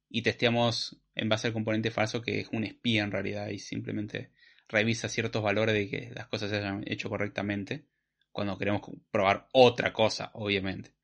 y 0.08 0.22
testeamos 0.22 0.96
en 1.16 1.28
base 1.28 1.48
al 1.48 1.52
componente 1.52 1.90
falso 1.90 2.22
que 2.22 2.38
es 2.38 2.48
un 2.52 2.62
espía 2.62 3.02
en 3.02 3.10
realidad 3.10 3.48
y 3.48 3.58
simplemente 3.58 4.30
revisa 4.68 5.08
ciertos 5.08 5.42
valores 5.42 5.74
de 5.74 5.88
que 5.88 6.10
las 6.14 6.28
cosas 6.28 6.50
se 6.50 6.56
hayan 6.56 6.82
hecho 6.86 7.08
correctamente 7.08 7.86
cuando 8.32 8.58
queremos 8.58 8.82
probar 9.10 9.48
otra 9.52 9.92
cosa, 9.92 10.30
obviamente. 10.34 10.94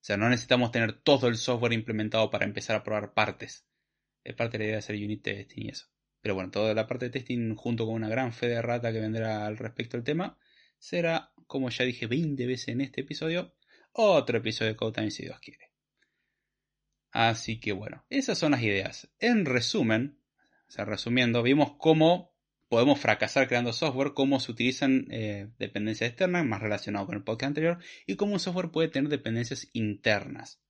O 0.00 0.02
sea, 0.02 0.16
no 0.16 0.28
necesitamos 0.28 0.70
tener 0.70 0.92
todo 0.92 1.28
el 1.28 1.36
software 1.36 1.72
implementado 1.72 2.30
para 2.30 2.46
empezar 2.46 2.76
a 2.76 2.84
probar 2.84 3.12
partes. 3.12 3.66
Es 4.24 4.34
parte 4.34 4.56
de 4.56 4.58
la 4.58 4.64
idea 4.64 4.74
de 4.76 4.78
hacer 4.78 4.96
unit 4.96 5.22
testing 5.22 5.66
y 5.66 5.68
eso. 5.68 5.88
Pero 6.22 6.34
bueno, 6.34 6.50
toda 6.50 6.74
la 6.74 6.86
parte 6.86 7.06
de 7.06 7.10
testing 7.10 7.54
junto 7.54 7.86
con 7.86 7.94
una 7.94 8.08
gran 8.08 8.32
fe 8.32 8.48
de 8.48 8.62
rata 8.62 8.92
que 8.92 9.00
vendrá 9.00 9.46
al 9.46 9.56
respecto 9.56 9.96
del 9.96 10.04
tema 10.04 10.38
será, 10.78 11.32
como 11.46 11.70
ya 11.70 11.84
dije 11.84 12.06
20 12.06 12.46
veces 12.46 12.68
en 12.68 12.82
este 12.82 13.00
episodio, 13.02 13.54
otro 13.92 14.38
episodio 14.38 14.72
de 14.72 14.76
Code 14.76 15.10
si 15.10 15.24
Dios 15.24 15.40
quiere. 15.40 15.70
Así 17.10 17.58
que 17.58 17.72
bueno, 17.72 18.04
esas 18.08 18.38
son 18.38 18.52
las 18.52 18.62
ideas. 18.62 19.10
En 19.18 19.44
resumen, 19.44 20.19
o 20.70 20.72
sea, 20.72 20.84
resumiendo, 20.84 21.42
vimos 21.42 21.72
cómo 21.78 22.32
podemos 22.68 23.00
fracasar 23.00 23.48
creando 23.48 23.72
software, 23.72 24.12
cómo 24.14 24.38
se 24.38 24.52
utilizan 24.52 25.08
eh, 25.10 25.48
dependencias 25.58 26.10
externas, 26.10 26.46
más 26.46 26.62
relacionado 26.62 27.06
con 27.06 27.16
el 27.16 27.24
podcast 27.24 27.48
anterior, 27.48 27.78
y 28.06 28.14
cómo 28.14 28.34
un 28.34 28.38
software 28.38 28.70
puede 28.70 28.86
tener 28.86 29.10
dependencias 29.10 29.68
internas. 29.72 30.62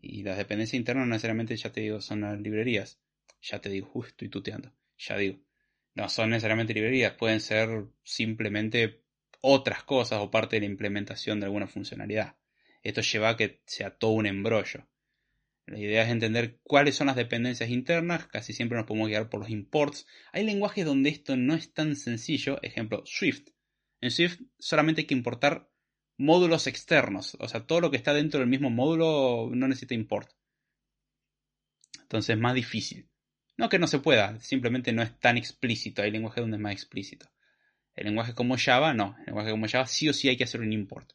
Y 0.00 0.22
las 0.22 0.38
dependencias 0.38 0.78
internas 0.78 1.08
no 1.08 1.10
necesariamente, 1.10 1.56
ya 1.56 1.72
te 1.72 1.80
digo, 1.80 2.00
son 2.00 2.20
las 2.20 2.40
librerías. 2.40 3.00
Ya 3.42 3.60
te 3.60 3.68
digo, 3.68 3.90
uy, 3.94 4.06
estoy 4.06 4.28
tuteando. 4.28 4.72
Ya 4.96 5.16
digo. 5.16 5.40
No 5.96 6.08
son 6.08 6.30
necesariamente 6.30 6.72
librerías, 6.72 7.14
pueden 7.14 7.40
ser 7.40 7.86
simplemente 8.04 9.02
otras 9.40 9.82
cosas 9.82 10.20
o 10.20 10.30
parte 10.30 10.54
de 10.54 10.60
la 10.60 10.66
implementación 10.66 11.40
de 11.40 11.46
alguna 11.46 11.66
funcionalidad. 11.66 12.36
Esto 12.84 13.00
lleva 13.00 13.30
a 13.30 13.36
que 13.36 13.60
sea 13.66 13.90
todo 13.90 14.12
un 14.12 14.26
embrollo. 14.26 14.86
La 15.70 15.78
idea 15.78 16.02
es 16.02 16.08
entender 16.10 16.58
cuáles 16.64 16.96
son 16.96 17.06
las 17.06 17.14
dependencias 17.14 17.70
internas, 17.70 18.26
casi 18.26 18.52
siempre 18.52 18.76
nos 18.76 18.88
podemos 18.88 19.06
guiar 19.06 19.30
por 19.30 19.38
los 19.38 19.50
imports. 19.50 20.04
Hay 20.32 20.44
lenguajes 20.44 20.84
donde 20.84 21.10
esto 21.10 21.36
no 21.36 21.54
es 21.54 21.72
tan 21.72 21.94
sencillo, 21.94 22.60
ejemplo 22.62 23.04
Swift. 23.06 23.50
En 24.00 24.10
Swift 24.10 24.40
solamente 24.58 25.02
hay 25.02 25.06
que 25.06 25.14
importar 25.14 25.70
módulos 26.16 26.66
externos, 26.66 27.36
o 27.38 27.46
sea, 27.46 27.68
todo 27.68 27.80
lo 27.80 27.92
que 27.92 27.98
está 27.98 28.12
dentro 28.12 28.40
del 28.40 28.48
mismo 28.48 28.68
módulo 28.68 29.48
no 29.54 29.68
necesita 29.68 29.94
import. 29.94 30.32
Entonces 32.00 32.34
es 32.34 32.40
más 32.40 32.54
difícil. 32.54 33.08
No 33.56 33.68
que 33.68 33.78
no 33.78 33.86
se 33.86 34.00
pueda, 34.00 34.40
simplemente 34.40 34.92
no 34.92 35.02
es 35.02 35.20
tan 35.20 35.38
explícito, 35.38 36.02
hay 36.02 36.10
lenguajes 36.10 36.42
donde 36.42 36.56
es 36.56 36.62
más 36.62 36.72
explícito. 36.72 37.30
El 37.94 38.06
lenguaje 38.06 38.34
como 38.34 38.56
Java, 38.58 38.92
no. 38.92 39.14
El 39.20 39.26
lenguaje 39.26 39.52
como 39.52 39.68
Java 39.68 39.86
sí 39.86 40.08
o 40.08 40.12
sí 40.12 40.28
hay 40.28 40.36
que 40.36 40.44
hacer 40.44 40.62
un 40.62 40.72
import. 40.72 41.12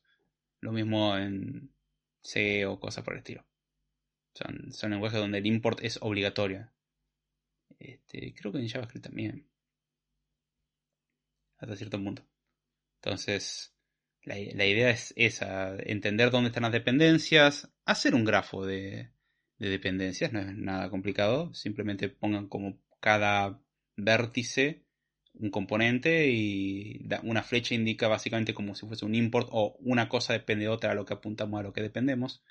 Lo 0.62 0.72
mismo 0.72 1.18
en 1.18 1.74
C 2.22 2.66
o 2.66 2.80
cosas 2.80 3.04
por 3.04 3.16
el 3.16 3.20
estilo. 3.20 3.46
Son, 4.36 4.72
son 4.74 4.92
lenguajes 4.92 5.20
donde 5.20 5.38
el 5.40 5.46
import 5.48 5.80
es 5.82 5.98
obligatorio. 6.02 6.70
Este, 7.80 8.34
creo 8.34 8.52
que 8.52 8.60
en 8.60 8.70
JavaScript 8.70 9.06
también. 9.06 9.48
Hasta 11.58 11.76
cierto 11.76 11.98
punto. 12.04 12.24
Entonces, 13.02 13.74
la, 14.24 14.38
idea 14.40 14.90
es 14.90 15.14
esa, 15.16 15.76
entender 15.78 16.32
dónde 16.32 16.50
están 16.50 16.64
las 16.64 16.72
dependencias, 16.72 17.72
hacer 17.86 18.16
un 18.16 18.26
grafo 18.26 18.66
de, 18.66 19.12
de 19.58 19.70
dependencias, 19.70 20.34
no 20.34 20.40
es 20.40 20.56
nada 20.58 20.90
complicado, 20.90 21.54
simplemente 21.54 22.10
pongan 22.10 22.48
como 22.48 22.80
cada 23.00 23.62
vértice 23.96 24.84
un 25.34 25.50
componente 25.52 26.30
y 26.30 27.08
una 27.24 27.44
flecha 27.44 27.76
indica 27.76 28.08
básicamente 28.08 28.54
como 28.54 28.74
si 28.76 28.88
fuese 28.88 29.06
un 29.06 29.16
import 29.16 29.50
o 29.52 29.76
una 29.82 30.10
cosa 30.10 30.34
depende 30.34 30.64
de 30.66 30.70
otra 30.70 30.92
a 30.92 30.96
lo 30.96 31.06
que 31.06 31.14
apuntamos 31.14 31.60
a 31.60 31.64
lo 31.64 31.74
que 31.74 31.82
dependemos 31.82 32.42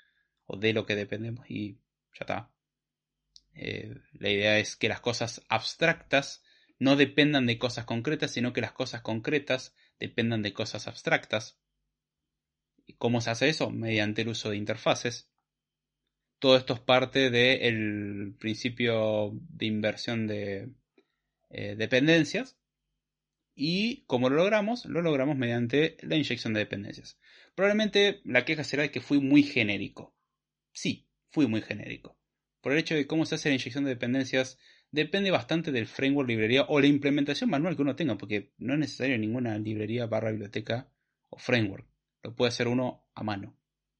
o 0.45 0.57
de 0.57 0.73
lo 0.73 0.85
que 0.85 0.95
dependemos 0.95 1.49
y 1.49 1.75
ya 2.13 2.21
está. 2.21 2.51
Eh, 3.53 3.95
la 4.13 4.29
idea 4.29 4.59
es 4.59 4.75
que 4.75 4.89
las 4.89 5.01
cosas 5.01 5.43
abstractas 5.49 6.43
no 6.77 6.95
dependan 6.95 7.45
de 7.45 7.57
cosas 7.57 7.85
concretas, 7.85 8.31
sino 8.31 8.53
que 8.53 8.61
las 8.61 8.73
cosas 8.73 9.01
concretas 9.01 9.75
dependan 9.99 10.41
de 10.41 10.53
cosas 10.53 10.87
abstractas. 10.87 11.59
¿Y 12.85 12.93
cómo 12.93 13.21
se 13.21 13.31
hace 13.31 13.49
eso? 13.49 13.69
Mediante 13.69 14.23
el 14.23 14.29
uso 14.29 14.49
de 14.49 14.57
interfaces. 14.57 15.29
Todo 16.39 16.57
esto 16.57 16.73
es 16.73 16.81
parte 16.81 17.29
del 17.29 18.35
principio 18.39 19.31
de 19.33 19.65
inversión 19.65 20.27
de 20.27 20.69
eh, 21.49 21.75
dependencias, 21.77 22.57
y 23.55 24.03
como 24.05 24.29
lo 24.29 24.35
logramos, 24.35 24.85
lo 24.85 25.01
logramos 25.01 25.37
mediante 25.37 25.95
la 26.01 26.15
inyección 26.15 26.53
de 26.53 26.59
dependencias. 26.59 27.17
Probablemente 27.55 28.21
la 28.25 28.43
queja 28.43 28.65
será 28.65 28.83
de 28.83 28.91
que 28.91 28.99
fui 28.99 29.19
muy 29.19 29.43
genérico. 29.43 30.14
Sí, 30.75 31.07
fui 31.29 31.47
muy 31.47 31.61
genérico. 31.61 32.17
Por 32.59 32.73
el 32.73 32.79
hecho 32.79 32.95
de 32.95 33.07
cómo 33.07 33.25
se 33.25 33.35
hace 33.35 33.47
la 33.47 33.55
inyección 33.55 33.85
de 33.85 33.91
dependencias 33.91 34.59
depende 34.91 35.31
bastante 35.31 35.71
del 35.71 35.87
framework, 35.87 36.27
librería 36.27 36.65
o 36.67 36.81
la 36.81 36.87
implementación 36.87 37.49
manual 37.49 37.77
que 37.77 37.81
uno 37.81 37.95
tenga, 37.95 38.17
porque 38.17 38.51
no 38.57 38.73
es 38.73 38.79
necesario 38.79 39.17
ninguna 39.17 39.57
librería 39.57 40.05
barra 40.05 40.31
biblioteca 40.31 40.89
o 41.29 41.37
framework. 41.37 41.87
Lo 42.23 42.35
puede 42.35 42.49
hacer 42.49 42.67
uno 42.67 43.07
a 43.15 43.23
mano. 43.23 43.57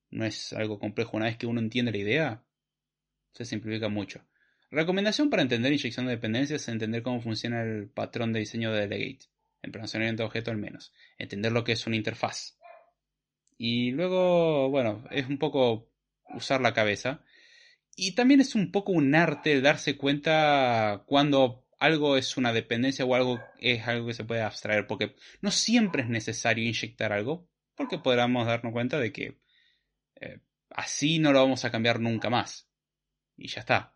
No 0.10 0.26
es 0.26 0.52
algo 0.52 0.78
complejo. 0.78 1.16
Una 1.16 1.28
vez 1.28 1.38
que 1.38 1.48
uno 1.48 1.62
entiende 1.62 1.94
la 1.94 1.98
idea, 1.98 2.44
se 3.32 3.46
simplifica 3.46 3.88
mucho. 3.88 4.26
Recomendación 4.70 5.30
para 5.30 5.44
entender 5.44 5.72
inyección 5.72 6.08
de 6.08 6.12
dependencias 6.14 6.62
es 6.64 6.68
entender 6.68 7.04
cómo 7.04 7.22
funciona 7.22 7.62
el 7.62 7.88
patrón 7.88 8.34
de 8.34 8.40
diseño 8.40 8.74
de 8.74 8.82
Delegate 8.82 9.28
en 9.62 9.72
programación 9.72 10.16
de 10.16 10.24
objeto 10.24 10.52
al 10.52 10.58
menos, 10.58 10.92
entender 11.18 11.54
lo 11.54 11.64
que 11.64 11.72
es 11.72 11.88
una 11.88 11.96
interfaz. 11.96 12.58
Y 13.58 13.92
luego, 13.92 14.70
bueno, 14.70 15.06
es 15.12 15.28
un 15.28 15.38
poco 15.38 15.95
usar 16.34 16.62
la 16.62 16.74
cabeza. 16.74 17.24
Y 17.96 18.14
también 18.14 18.42
es 18.42 18.56
un 18.56 18.72
poco 18.72 18.92
un 18.92 19.16
arte 19.16 19.62
darse 19.62 19.98
cuenta 19.98 21.04
cuando 21.06 21.66
algo 21.80 22.18
es 22.18 22.38
una 22.38 22.54
dependencia 22.54 23.06
o 23.06 23.16
algo 23.16 23.40
es 23.60 23.88
algo 23.88 24.08
que 24.08 24.14
se 24.14 24.24
puede 24.24 24.42
abstraer, 24.42 24.88
porque 24.88 25.16
no 25.42 25.52
siempre 25.52 26.04
es 26.04 26.10
necesario 26.10 26.66
inyectar 26.66 27.14
algo, 27.14 27.48
porque 27.76 28.00
podríamos 28.00 28.48
darnos 28.48 28.74
cuenta 28.74 29.00
de 29.00 29.12
que 29.12 29.40
eh, 30.16 30.40
así 30.70 31.20
no 31.20 31.32
lo 31.32 31.42
vamos 31.42 31.66
a 31.66 31.72
cambiar 31.72 32.00
nunca 32.00 32.30
más. 32.30 32.70
Y 33.38 33.48
ya 33.48 33.62
está. 33.62 33.96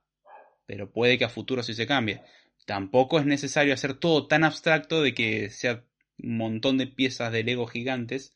Pero 0.66 0.92
puede 0.92 1.18
que 1.18 1.26
a 1.26 1.30
futuro 1.30 1.64
sí 1.64 1.74
se 1.74 1.88
cambie. 1.88 2.22
Tampoco 2.66 3.20
es 3.20 3.26
necesario 3.26 3.74
hacer 3.74 3.96
todo 3.96 4.28
tan 4.28 4.44
abstracto 4.44 5.02
de 5.02 5.14
que 5.14 5.50
sea 5.50 5.86
un 6.22 6.38
montón 6.38 6.78
de 6.78 6.88
piezas 6.88 7.32
de 7.32 7.44
Lego 7.44 7.66
gigantes, 7.66 8.36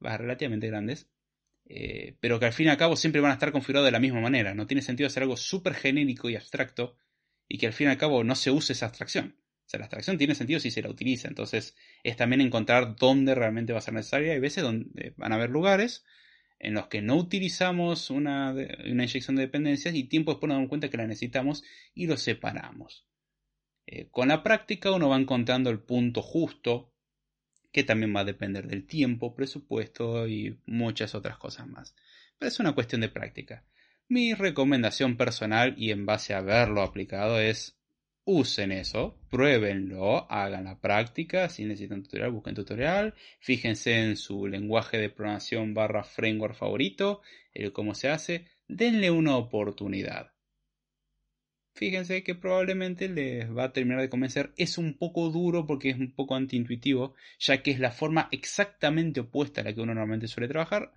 relativamente 0.00 0.66
grandes, 0.66 1.08
eh, 1.66 2.16
pero 2.20 2.38
que 2.38 2.46
al 2.46 2.52
fin 2.52 2.66
y 2.66 2.70
al 2.70 2.76
cabo 2.76 2.96
siempre 2.96 3.20
van 3.20 3.30
a 3.30 3.34
estar 3.34 3.52
configurados 3.52 3.86
de 3.86 3.92
la 3.92 4.00
misma 4.00 4.20
manera. 4.20 4.54
No 4.54 4.66
tiene 4.66 4.82
sentido 4.82 5.06
hacer 5.06 5.22
algo 5.22 5.36
súper 5.36 5.74
genérico 5.74 6.28
y 6.28 6.36
abstracto 6.36 6.96
y 7.48 7.58
que 7.58 7.66
al 7.66 7.72
fin 7.72 7.88
y 7.88 7.90
al 7.90 7.98
cabo 7.98 8.24
no 8.24 8.34
se 8.34 8.50
use 8.50 8.72
esa 8.72 8.86
abstracción. 8.86 9.36
O 9.66 9.68
sea, 9.68 9.78
la 9.78 9.86
abstracción 9.86 10.18
tiene 10.18 10.34
sentido 10.34 10.60
si 10.60 10.70
se 10.70 10.82
la 10.82 10.90
utiliza. 10.90 11.28
Entonces, 11.28 11.76
es 12.02 12.16
también 12.16 12.40
encontrar 12.40 12.96
dónde 12.96 13.34
realmente 13.34 13.72
va 13.72 13.78
a 13.78 13.82
ser 13.82 13.94
necesaria. 13.94 14.32
Hay 14.32 14.40
veces 14.40 14.62
donde 14.62 15.14
van 15.16 15.32
a 15.32 15.36
haber 15.36 15.50
lugares 15.50 16.04
en 16.58 16.74
los 16.74 16.86
que 16.88 17.02
no 17.02 17.16
utilizamos 17.16 18.10
una, 18.10 18.54
inyección 18.84 19.36
de 19.36 19.42
dependencias 19.42 19.94
y 19.94 20.04
tiempo 20.04 20.32
después 20.32 20.48
nos 20.48 20.56
damos 20.56 20.68
cuenta 20.68 20.88
que 20.88 20.96
la 20.96 21.06
necesitamos 21.06 21.62
y 21.94 22.06
lo 22.06 22.16
separamos. 22.16 23.06
Eh, 23.86 24.08
con 24.10 24.28
la 24.28 24.42
práctica 24.42 24.90
uno 24.90 25.10
va 25.10 25.18
encontrando 25.18 25.70
el 25.70 25.80
punto 25.80 26.22
justo, 26.22 26.93
que 27.74 27.82
también 27.82 28.14
va 28.14 28.20
a 28.20 28.24
depender 28.24 28.68
del 28.68 28.86
tiempo, 28.86 29.34
presupuesto 29.34 30.28
y 30.28 30.56
muchas 30.64 31.16
otras 31.16 31.38
cosas 31.38 31.66
más. 31.66 31.96
Pero 32.38 32.48
es 32.48 32.60
una 32.60 32.72
cuestión 32.72 33.00
de 33.00 33.08
práctica. 33.08 33.64
Mi 34.06 34.32
recomendación 34.32 35.16
personal 35.16 35.74
y 35.76 35.90
en 35.90 36.06
base 36.06 36.34
a 36.34 36.40
verlo 36.40 36.82
aplicado 36.82 37.40
es 37.40 37.76
usen 38.24 38.70
eso, 38.70 39.18
pruébenlo, 39.28 40.30
hagan 40.30 40.64
la 40.64 40.80
práctica, 40.80 41.48
si 41.48 41.64
necesitan 41.64 42.04
tutorial, 42.04 42.30
busquen 42.30 42.54
tutorial, 42.54 43.14
fíjense 43.40 43.98
en 43.98 44.16
su 44.16 44.46
lenguaje 44.46 44.98
de 44.98 45.10
programación 45.10 45.74
barra 45.74 46.04
framework 46.04 46.54
favorito, 46.54 47.22
el 47.54 47.72
cómo 47.72 47.96
se 47.96 48.08
hace, 48.08 48.46
denle 48.68 49.10
una 49.10 49.36
oportunidad. 49.36 50.33
Fíjense 51.74 52.22
que 52.22 52.36
probablemente 52.36 53.08
les 53.08 53.50
va 53.50 53.64
a 53.64 53.72
terminar 53.72 54.00
de 54.00 54.08
convencer. 54.08 54.52
Es 54.56 54.78
un 54.78 54.96
poco 54.96 55.30
duro 55.30 55.66
porque 55.66 55.90
es 55.90 55.98
un 55.98 56.12
poco 56.14 56.36
antiintuitivo, 56.36 57.14
ya 57.38 57.62
que 57.62 57.72
es 57.72 57.80
la 57.80 57.90
forma 57.90 58.28
exactamente 58.30 59.20
opuesta 59.20 59.60
a 59.60 59.64
la 59.64 59.74
que 59.74 59.80
uno 59.80 59.94
normalmente 59.94 60.28
suele 60.28 60.48
trabajar. 60.48 60.92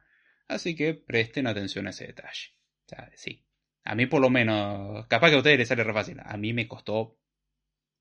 Así 0.48 0.76
que 0.76 0.94
presten 0.94 1.48
atención 1.48 1.88
a 1.88 1.90
ese 1.90 2.08
detalle. 2.08 2.54
Sí, 3.16 3.44
a 3.84 3.96
mí 3.96 4.06
por 4.06 4.22
lo 4.22 4.30
menos, 4.30 5.08
capaz 5.08 5.30
que 5.30 5.36
a 5.36 5.40
ustedes 5.40 5.58
les 5.60 5.68
sale 5.68 5.84
re 5.84 5.94
fácil. 5.94 6.20
A 6.24 6.38
mí 6.38 6.54
me 6.54 6.68
costó 6.68 7.18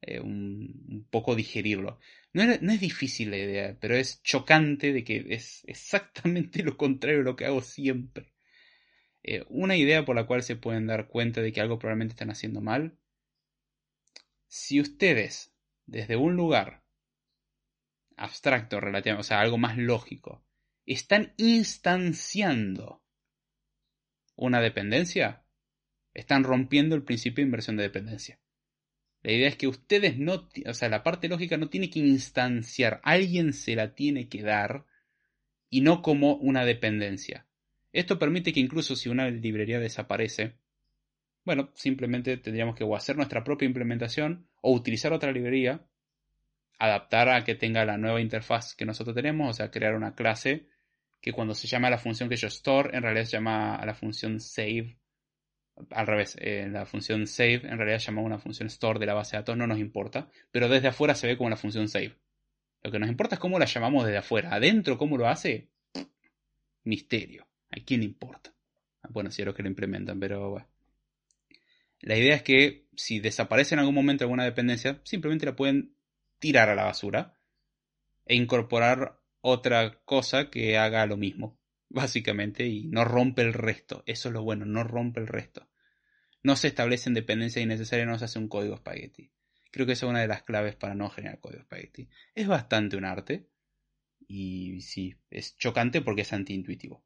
eh, 0.03 0.21
un, 0.21 1.07
poco 1.11 1.35
digerirlo. 1.35 1.99
No 2.33 2.43
es, 2.43 2.63
no 2.63 2.73
es, 2.73 2.81
difícil 2.81 3.31
la 3.31 3.39
idea, 3.39 3.77
pero 3.81 3.97
es 3.97 4.23
chocante 4.23 4.93
de 4.93 5.03
que 5.05 5.27
es 5.31 5.65
exactamente 5.67 6.63
lo 6.65 6.77
contrario 6.77 7.19
de 7.21 7.25
lo 7.25 7.37
que 7.37 7.47
hago 7.47 7.63
siempre. 7.63 8.36
Eh, 9.29 9.45
una 9.49 9.77
idea 9.77 10.05
por 10.05 10.15
la 10.15 10.25
cual 10.25 10.45
se 10.45 10.55
pueden 10.55 10.87
dar 10.87 11.09
cuenta 11.09 11.43
de 11.43 11.53
que 11.53 11.61
algo 11.61 11.81
probablemente 11.81 12.13
están 12.13 12.31
haciendo 12.31 12.61
mal. 12.61 12.97
Si 14.47 14.81
ustedes, 14.81 15.53
desde 15.85 16.15
un 16.15 16.37
lugar 16.37 16.85
abstracto 18.17 18.79
relativamente, 18.79 19.21
o 19.21 19.25
sea, 19.25 19.41
algo 19.41 19.59
más 19.59 19.77
lógico, 19.77 20.45
están 20.87 21.35
instanciando 21.39 23.03
una 24.37 24.61
dependencia, 24.61 25.43
están 26.15 26.45
rompiendo 26.45 26.95
el 26.95 27.03
principio 27.03 27.43
de 27.43 27.49
inversión 27.49 27.77
de 27.77 27.83
dependencia. 27.83 28.39
La 29.23 29.33
idea 29.33 29.49
es 29.49 29.57
que 29.57 29.67
ustedes 29.67 30.19
no, 30.19 30.49
o 30.67 30.75
sea, 30.75 30.89
la 30.89 31.03
parte 31.03 31.27
lógica 31.27 31.57
no 31.57 31.69
tiene 31.69 31.91
que 31.91 31.99
instanciar, 31.99 33.01
alguien 33.03 33.53
se 33.53 33.75
la 33.75 33.97
tiene 33.97 34.29
que 34.29 34.43
dar 34.43 34.87
y 35.69 35.81
no 35.81 36.01
como 36.01 36.37
una 36.37 36.65
dependencia. 36.65 37.45
Esto 37.97 38.19
permite 38.19 38.53
que 38.53 38.61
incluso 38.61 38.95
si 38.95 39.09
una 39.09 39.31
librería 39.31 39.81
desaparece, 39.81 40.59
bueno, 41.47 41.71
simplemente 41.75 42.37
tendríamos 42.37 42.77
que 42.77 42.85
o 42.85 42.95
hacer 42.95 43.17
nuestra 43.17 43.43
propia 43.43 43.65
implementación 43.65 44.51
o 44.61 44.75
utilizar 44.75 45.15
otra 45.15 45.33
librería, 45.33 45.87
adaptar 46.79 47.31
a 47.31 47.43
que 47.43 47.55
tenga 47.55 47.87
la 47.87 47.97
nueva 47.97 48.21
interfaz 48.21 48.75
que 48.75 48.85
nosotros 48.85 49.17
tenemos, 49.17 49.49
o 49.49 49.53
sea, 49.55 49.71
crear 49.71 49.95
una 49.95 50.15
clase 50.15 50.67
que 51.23 51.33
cuando 51.33 51.55
se 51.55 51.69
llama 51.69 51.89
a 51.89 51.93
la 51.93 51.97
función 51.97 52.29
que 52.29 52.37
yo 52.37 52.49
store, 52.49 52.95
en 52.95 53.03
realidad 53.03 53.25
se 53.25 53.39
llama 53.39 53.77
a 53.77 53.87
la 53.87 53.95
función 53.95 54.41
save 54.41 54.99
al 55.91 56.07
revés, 56.07 56.37
eh, 56.39 56.69
la 56.71 56.85
función 56.85 57.27
save 57.27 57.63
en 57.65 57.79
realidad 57.79 57.99
llama 57.99 58.21
una 58.21 58.39
función 58.39 58.67
store 58.67 58.99
de 58.99 59.07
la 59.07 59.15
base 59.15 59.37
de 59.37 59.41
datos, 59.41 59.57
no 59.57 59.67
nos 59.67 59.79
importa, 59.79 60.29
pero 60.51 60.69
desde 60.69 60.89
afuera 60.89 61.15
se 61.15 61.29
ve 61.29 61.39
como 61.39 61.47
una 61.47 61.57
función 61.57 61.89
save. 61.89 62.15
Lo 62.83 62.91
que 62.91 62.99
nos 62.99 63.09
importa 63.09 63.37
es 63.37 63.41
cómo 63.41 63.59
la 63.59 63.65
llamamos 63.65 64.05
desde 64.05 64.19
afuera. 64.19 64.55
Adentro, 64.55 64.99
cómo 64.99 65.17
lo 65.17 65.29
hace, 65.29 65.71
misterio. 66.85 67.47
¿A 67.71 67.77
quién 67.85 68.01
le 68.01 68.07
importa? 68.07 68.55
Ah, 69.03 69.09
bueno, 69.11 69.31
si 69.31 69.43
es 69.43 69.47
lo 69.47 69.55
que 69.55 69.63
lo 69.63 69.69
implementan, 69.69 70.19
pero 70.21 70.51
bueno. 70.51 70.69
La 72.01 72.17
idea 72.17 72.35
es 72.35 72.43
que 72.43 72.89
si 72.95 73.21
desaparece 73.21 73.75
en 73.75 73.81
algún 73.81 73.95
momento 73.95 74.25
alguna 74.25 74.45
dependencia, 74.45 75.01
simplemente 75.05 75.47
la 75.47 75.57
pueden 75.57 75.97
tirar 76.39 76.69
a 76.69 76.75
la 76.75 76.85
basura 76.85 77.39
e 78.27 78.37
incorporar 78.37 79.21
otra 79.41 80.01
cosa 80.05 80.51
que 80.51 80.77
haga 80.77 81.07
lo 81.07 81.17
mismo 81.17 81.59
básicamente, 81.89 82.67
y 82.67 82.89
no 82.89 83.05
rompe 83.05 83.43
el 83.43 83.53
resto. 83.53 84.03
Eso 84.07 84.29
es 84.29 84.33
lo 84.33 84.43
bueno, 84.43 84.65
no 84.65 84.85
rompe 84.85 85.21
el 85.21 85.27
resto. 85.27 85.69
No 86.43 86.57
se 86.57 86.69
establecen 86.69 87.15
dependencias 87.15 87.63
innecesarias, 87.63 88.09
no 88.09 88.19
se 88.19 88.27
hace 88.27 88.39
un 88.39 88.49
código 88.49 88.77
spaghetti. 88.77 89.33
Creo 89.71 89.87
que 89.87 89.93
esa 89.93 90.07
es 90.07 90.11
una 90.11 90.21
de 90.21 90.29
las 90.29 90.43
claves 90.43 90.77
para 90.77 90.95
no 90.95 91.11
generar 91.11 91.41
código 91.41 91.63
spaghetti. 91.63 92.09
Es 92.35 92.47
bastante 92.47 92.97
un 92.97 93.05
arte, 93.05 93.49
y 94.27 94.81
sí, 94.81 95.17
es 95.31 95.57
chocante 95.57 96.01
porque 96.01 96.23
es 96.23 96.33
antiintuitivo. 96.33 97.05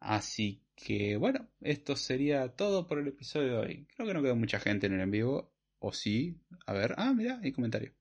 Así 0.00 0.62
que 0.74 1.16
bueno, 1.16 1.48
esto 1.60 1.94
sería 1.96 2.48
todo 2.56 2.86
por 2.86 2.98
el 2.98 3.08
episodio 3.08 3.52
de 3.52 3.58
hoy. 3.58 3.86
Creo 3.94 4.08
que 4.08 4.14
no 4.14 4.22
quedó 4.22 4.36
mucha 4.36 4.58
gente 4.58 4.86
en 4.86 4.94
el 4.94 5.00
en 5.00 5.10
vivo. 5.10 5.52
O 5.78 5.92
sí. 5.92 6.40
A 6.66 6.72
ver. 6.72 6.94
Ah, 6.98 7.12
mira, 7.14 7.40
hay 7.42 7.52
comentario. 7.52 7.92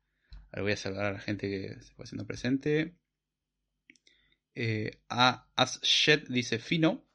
Ahora 0.51 0.63
voy 0.63 0.71
a 0.73 0.77
saludar 0.77 1.05
a 1.05 1.13
la 1.13 1.19
gente 1.19 1.49
que 1.49 1.81
se 1.81 1.93
fue 1.93 2.03
haciendo 2.05 2.25
presente. 2.25 2.95
Eh, 4.55 4.99
a 5.09 5.47
Asshed 5.55 6.27
dice 6.29 6.59
fino. 6.59 7.05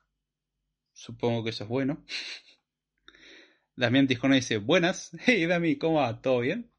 Supongo 0.92 1.44
que 1.44 1.50
eso 1.50 1.64
es 1.64 1.70
bueno. 1.70 2.04
Damián 3.76 4.06
Tijona 4.06 4.36
dice 4.36 4.58
buenas. 4.58 5.10
Hey 5.26 5.46
Dami, 5.46 5.76
¿cómo 5.76 5.96
va? 5.96 6.20
¿Todo 6.22 6.40
bien? 6.40 6.70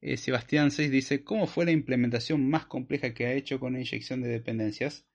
Eh, 0.00 0.16
Sebastián 0.16 0.70
6 0.70 0.90
dice 0.90 1.24
¿Cómo 1.24 1.46
fue 1.46 1.64
la 1.64 1.72
implementación 1.72 2.48
más 2.48 2.66
compleja 2.66 3.12
que 3.14 3.26
ha 3.26 3.32
hecho 3.32 3.58
con 3.58 3.72
la 3.72 3.80
inyección 3.80 4.22
de 4.22 4.28
dependencias? 4.28 5.06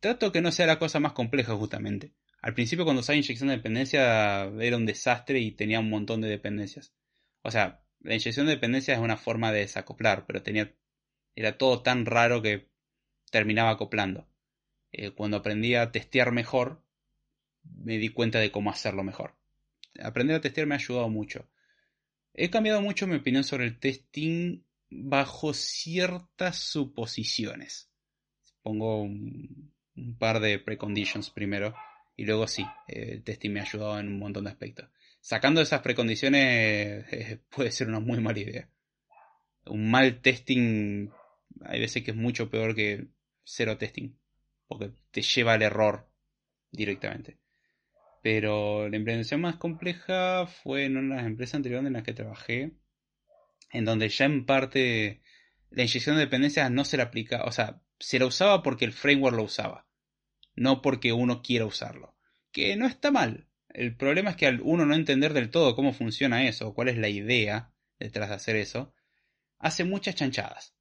Trato 0.00 0.30
que 0.30 0.40
no 0.40 0.52
sea 0.52 0.66
la 0.66 0.78
cosa 0.78 1.00
más 1.00 1.12
compleja 1.12 1.54
justamente. 1.54 2.12
Al 2.40 2.54
principio 2.54 2.84
cuando 2.84 3.00
usaba 3.00 3.16
inyección 3.16 3.48
de 3.48 3.56
dependencia 3.56 4.44
era 4.44 4.76
un 4.76 4.86
desastre 4.86 5.40
y 5.40 5.52
tenía 5.52 5.80
un 5.80 5.90
montón 5.90 6.20
de 6.20 6.28
dependencias. 6.28 6.94
O 7.42 7.50
sea, 7.50 7.82
la 8.00 8.14
inyección 8.14 8.46
de 8.46 8.52
dependencias 8.52 8.96
es 8.96 9.02
una 9.02 9.16
forma 9.16 9.50
de 9.50 9.60
desacoplar, 9.60 10.24
pero 10.26 10.42
tenía 10.42 10.72
era 11.34 11.56
todo 11.58 11.82
tan 11.82 12.06
raro 12.06 12.42
que 12.42 12.68
terminaba 13.30 13.70
acoplando. 13.70 14.28
Eh, 14.92 15.10
cuando 15.10 15.36
aprendí 15.36 15.74
a 15.74 15.92
testear 15.92 16.32
mejor, 16.32 16.84
me 17.62 17.98
di 17.98 18.08
cuenta 18.08 18.38
de 18.40 18.50
cómo 18.50 18.70
hacerlo 18.70 19.04
mejor. 19.04 19.36
Aprender 20.00 20.36
a 20.36 20.40
testear 20.40 20.66
me 20.66 20.74
ha 20.74 20.78
ayudado 20.78 21.08
mucho. 21.08 21.48
He 22.34 22.50
cambiado 22.50 22.82
mucho 22.82 23.06
mi 23.06 23.16
opinión 23.16 23.44
sobre 23.44 23.66
el 23.66 23.78
testing 23.78 24.62
bajo 24.90 25.54
ciertas 25.54 26.56
suposiciones. 26.56 27.90
Pongo 28.62 29.02
un, 29.02 29.72
par 30.18 30.40
de 30.40 30.58
preconditions 30.58 31.30
primero 31.30 31.74
y 32.16 32.24
luego 32.24 32.46
sí, 32.48 32.66
el 32.88 33.22
testing 33.22 33.50
me 33.50 33.60
ha 33.60 33.62
ayudado 33.62 33.98
en 34.00 34.08
un 34.08 34.18
montón 34.18 34.44
de 34.44 34.50
aspectos. 34.50 34.88
Sacando 35.20 35.60
esas 35.60 35.82
precondiciones 35.82 37.04
eh, 37.12 37.40
puede 37.50 37.70
ser 37.70 37.88
una 37.88 38.00
muy 38.00 38.20
mala 38.20 38.38
idea. 38.38 38.68
Un 39.66 39.90
mal 39.90 40.20
testing 40.20 41.10
hay 41.64 41.80
veces 41.80 42.02
que 42.02 42.12
es 42.12 42.16
mucho 42.16 42.50
peor 42.50 42.74
que 42.74 43.08
cero 43.44 43.78
testing, 43.78 44.16
porque 44.66 44.92
te 45.10 45.22
lleva 45.22 45.54
al 45.54 45.62
error 45.62 46.08
directamente. 46.70 47.38
Pero 48.22 48.88
la 48.88 48.96
implementación 48.96 49.40
más 49.40 49.56
compleja 49.56 50.46
fue 50.46 50.84
en 50.84 50.96
una 50.96 51.16
de 51.16 51.22
las 51.22 51.30
empresas 51.30 51.54
anteriores 51.56 51.86
en 51.86 51.92
las 51.92 52.02
que 52.02 52.14
trabajé, 52.14 52.72
en 53.72 53.84
donde 53.84 54.08
ya 54.08 54.24
en 54.24 54.44
parte 54.44 55.22
la 55.70 55.82
inyección 55.82 56.16
de 56.16 56.22
dependencias 56.22 56.70
no 56.70 56.84
se 56.84 56.96
la 56.96 57.04
aplica, 57.04 57.44
o 57.44 57.52
sea, 57.52 57.80
se 57.98 58.18
la 58.18 58.26
usaba 58.26 58.62
porque 58.62 58.84
el 58.84 58.92
framework 58.92 59.36
lo 59.36 59.44
usaba, 59.44 59.86
no 60.58 60.82
porque 60.82 61.12
uno 61.12 61.42
quiera 61.42 61.66
usarlo. 61.66 62.14
Que 62.52 62.76
no 62.76 62.86
está 62.86 63.10
mal. 63.10 63.48
El 63.68 63.96
problema 63.96 64.30
es 64.30 64.36
que 64.36 64.46
al 64.46 64.60
uno 64.62 64.86
no 64.86 64.94
entender 64.94 65.32
del 65.32 65.50
todo 65.50 65.76
cómo 65.76 65.92
funciona 65.92 66.48
eso, 66.48 66.74
cuál 66.74 66.88
es 66.88 66.96
la 66.96 67.08
idea 67.08 67.72
detrás 67.98 68.28
de 68.30 68.34
hacer 68.36 68.56
eso, 68.56 68.94
hace 69.58 69.84
muchas 69.84 70.14
chanchadas. 70.14 70.74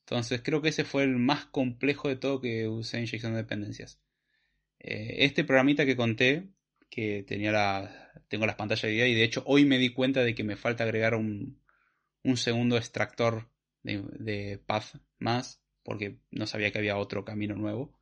Entonces 0.00 0.42
creo 0.42 0.60
que 0.60 0.68
ese 0.68 0.84
fue 0.84 1.04
el 1.04 1.16
más 1.16 1.46
complejo 1.46 2.08
de 2.08 2.16
todo 2.16 2.40
que 2.40 2.68
usé 2.68 2.98
en 2.98 3.04
inyección 3.04 3.32
de 3.32 3.38
dependencias. 3.38 4.00
Eh, 4.78 5.24
este 5.24 5.44
programita 5.44 5.86
que 5.86 5.96
conté, 5.96 6.48
que 6.90 7.24
tenía 7.26 7.52
la, 7.52 8.12
tengo 8.28 8.46
las 8.46 8.56
pantallas 8.56 8.82
de 8.82 8.90
día 8.90 9.06
y 9.06 9.14
de 9.14 9.24
hecho 9.24 9.42
hoy 9.46 9.64
me 9.64 9.78
di 9.78 9.90
cuenta 9.90 10.22
de 10.22 10.34
que 10.34 10.44
me 10.44 10.56
falta 10.56 10.84
agregar 10.84 11.14
un, 11.14 11.58
un 12.22 12.36
segundo 12.36 12.76
extractor 12.76 13.48
de, 13.82 14.60
path 14.66 14.96
más, 15.18 15.62
porque 15.82 16.18
no 16.30 16.46
sabía 16.46 16.70
que 16.70 16.78
había 16.78 16.96
otro 16.96 17.24
camino 17.24 17.54
nuevo. 17.54 17.98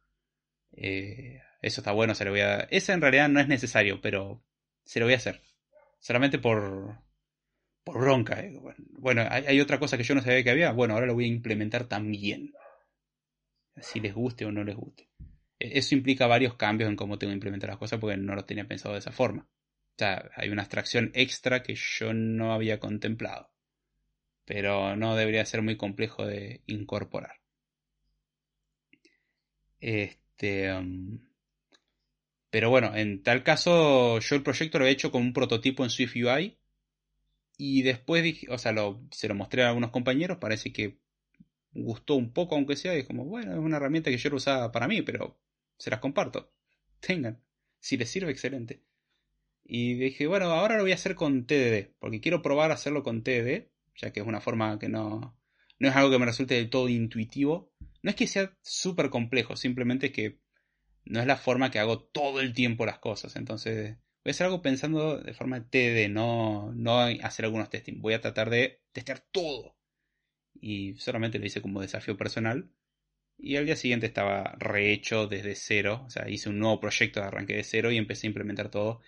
Eh, 0.73 1.40
eso 1.61 1.81
está 1.81 1.93
bueno, 1.93 2.15
se 2.15 2.24
lo 2.24 2.32
voy 2.32 2.40
a... 2.40 2.61
Ese 2.70 2.93
en 2.93 3.01
realidad 3.01 3.28
no 3.28 3.40
es 3.40 3.49
necesario, 3.49 4.01
pero 4.01 4.43
se 4.85 5.01
lo 5.01 5.07
voy 5.07 5.15
a 5.15 5.19
hacer. 5.19 5.43
Solamente 6.01 6.39
por, 6.39 6.99
por 7.85 7.99
bronca. 7.99 8.40
Eh. 8.40 8.59
Bueno, 8.90 9.24
hay, 9.31 9.61
otra 9.61 9.78
cosa 9.78 9.97
que 9.97 10.03
yo 10.03 10.15
no 10.15 10.23
sabía 10.23 10.43
que 10.43 10.51
había. 10.51 10.73
Bueno, 10.73 10.94
ahora 10.94 11.07
lo 11.07 11.15
voy 11.15 11.24
a 11.24 11.28
implementar 11.28 11.85
también. 11.85 12.53
Si 13.81 14.01
les 14.01 14.15
guste 14.15 14.44
o 14.44 14.53
no 14.53 14.65
les 14.65 14.77
guste. 14.77 15.09
E, 15.59 15.78
eso 15.78 15.94
implica 15.94 16.27
varios 16.27 16.55
cambios 16.55 16.90
en 16.90 16.97
cómo 16.97 17.19
tengo 17.19 17.31
que 17.31 17.36
implementar 17.36 17.70
las 17.70 17.78
cosas 17.78 18.01
porque 18.01 18.16
no 18.16 18.35
lo 18.35 18.44
tenía 18.44 18.66
pensado 18.66 18.94
de 18.94 19.01
esa 19.01 19.12
forma. 19.12 19.43
O 19.43 19.99
sea, 19.99 20.31
hay 20.35 20.49
una 20.51 20.62
abstracción 20.62 21.11
extra 21.15 21.62
que 21.62 21.74
yo 21.74 22.12
no 22.12 22.53
había 22.53 22.81
contemplado. 22.81 23.51
Pero 24.44 24.97
no 24.97 25.15
debería 25.15 25.44
ser 25.47 25.62
muy 25.62 25.77
complejo 25.77 26.27
de 26.27 26.62
incorporar. 26.66 27.40
Este. 29.78 30.22
Um, 30.40 31.20
pero 32.50 32.70
bueno, 32.70 32.94
en 32.94 33.22
tal 33.22 33.42
caso, 33.42 34.18
yo 34.18 34.36
el 34.36 34.42
proyecto 34.42 34.78
lo 34.78 34.86
he 34.86 34.90
hecho 34.90 35.10
con 35.10 35.22
un 35.22 35.32
prototipo 35.32 35.84
en 35.84 35.90
Swift 35.90 36.16
UI 36.16 36.59
y 37.56 37.82
después 37.82 38.22
dije, 38.22 38.46
o 38.50 38.59
sea, 38.59 38.74
se 39.10 39.28
lo 39.28 39.34
mostré 39.34 39.62
a 39.62 39.68
algunos 39.68 39.90
compañeros, 39.90 40.38
parece 40.38 40.72
que 40.72 40.98
gustó 41.72 42.14
un 42.14 42.32
poco, 42.32 42.54
aunque 42.54 42.76
sea, 42.76 42.98
y 42.98 43.04
como, 43.04 43.24
bueno, 43.24 43.52
es 43.52 43.59
una 43.59 43.76
herramienta 43.76 44.10
que 44.10 44.18
yo 44.18 44.30
lo 44.30 44.36
usaba 44.36 44.72
para 44.72 44.88
mí, 44.88 45.02
pero 45.02 45.38
se 45.78 45.90
las 45.90 46.00
comparto. 46.00 46.52
Tengan. 47.00 47.40
Si 47.80 47.96
les 47.96 48.10
sirve, 48.10 48.30
excelente. 48.30 48.82
Y 49.64 49.94
dije, 49.94 50.26
bueno, 50.26 50.46
ahora 50.46 50.76
lo 50.76 50.82
voy 50.82 50.92
a 50.92 50.96
hacer 50.96 51.14
con 51.14 51.46
TDD, 51.46 51.94
porque 51.98 52.20
quiero 52.20 52.42
probar 52.42 52.72
hacerlo 52.72 53.02
con 53.02 53.22
TDD, 53.22 53.68
ya 53.96 54.12
que 54.12 54.20
es 54.20 54.26
una 54.26 54.40
forma 54.40 54.78
que 54.78 54.88
no, 54.88 55.36
no 55.78 55.88
es 55.88 55.96
algo 55.96 56.10
que 56.10 56.18
me 56.18 56.26
resulte 56.26 56.54
del 56.54 56.70
todo 56.70 56.88
intuitivo. 56.88 57.72
No 58.03 58.11
es 58.11 58.16
que 58.16 58.27
sea 58.27 58.57
súper 58.62 59.11
complejo, 59.11 59.57
simplemente 59.57 60.07
es 60.07 60.12
que 60.12 60.41
no 61.05 61.20
es 61.20 61.27
la 61.27 61.37
forma 61.37 61.70
que 61.70 61.79
hago 61.79 62.01
todo 62.01 62.41
el 62.41 62.53
tiempo 62.53 62.87
las 62.87 62.99
cosas. 62.99 63.37
Entonces, 63.37 63.97
voy 64.24 64.31
a 64.31 64.33
hacer 64.33 64.47
algo 64.47 64.62
pensando 64.62 65.19
de 65.19 65.35
forma 65.35 65.69
TDD, 65.69 66.09
no, 66.11 66.73
no 66.74 67.01
hacer 67.01 67.45
algunos 67.45 67.70
testing. 67.70 68.01
Voy 68.01 68.15
a 68.15 68.20
tratar 68.20 68.51
de 68.51 68.83
testear 68.93 69.20
todo. 69.33 69.77
Y 70.61 70.95
solamente 70.95 71.39
lo 71.39 71.47
hice 71.47 71.62
como 71.62 71.81
desafío 71.81 72.16
personal. 72.16 72.70
Y 73.39 73.57
al 73.57 73.66
día 73.66 73.77
siguiente 73.77 74.07
estaba 74.07 74.55
rehecho 74.59 75.27
desde 75.27 75.55
cero. 75.57 76.05
O 76.07 76.11
sea, 76.11 76.29
hice 76.29 76.49
un 76.49 76.59
nuevo 76.59 76.81
proyecto 76.81 77.20
de 77.20 77.27
arranque 77.27 77.57
de 77.57 77.65
cero 77.65 77.91
y 77.91 77.99
empecé 77.99 78.27
a 78.27 78.31
implementar 78.31 78.70
todo. 78.70 79.01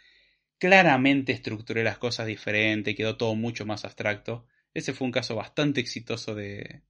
Claramente 0.59 1.33
estructuré 1.33 1.85
las 1.85 1.99
cosas 1.99 2.27
diferente, 2.27 2.95
quedó 2.95 3.17
todo 3.17 3.35
mucho 3.35 3.67
más 3.67 3.85
abstracto. 3.85 4.47
Ese 4.73 4.93
fue 4.95 5.07
un 5.07 5.13
caso 5.13 5.37
bastante 5.37 5.81
exitoso 5.81 6.35
de, 6.35 6.83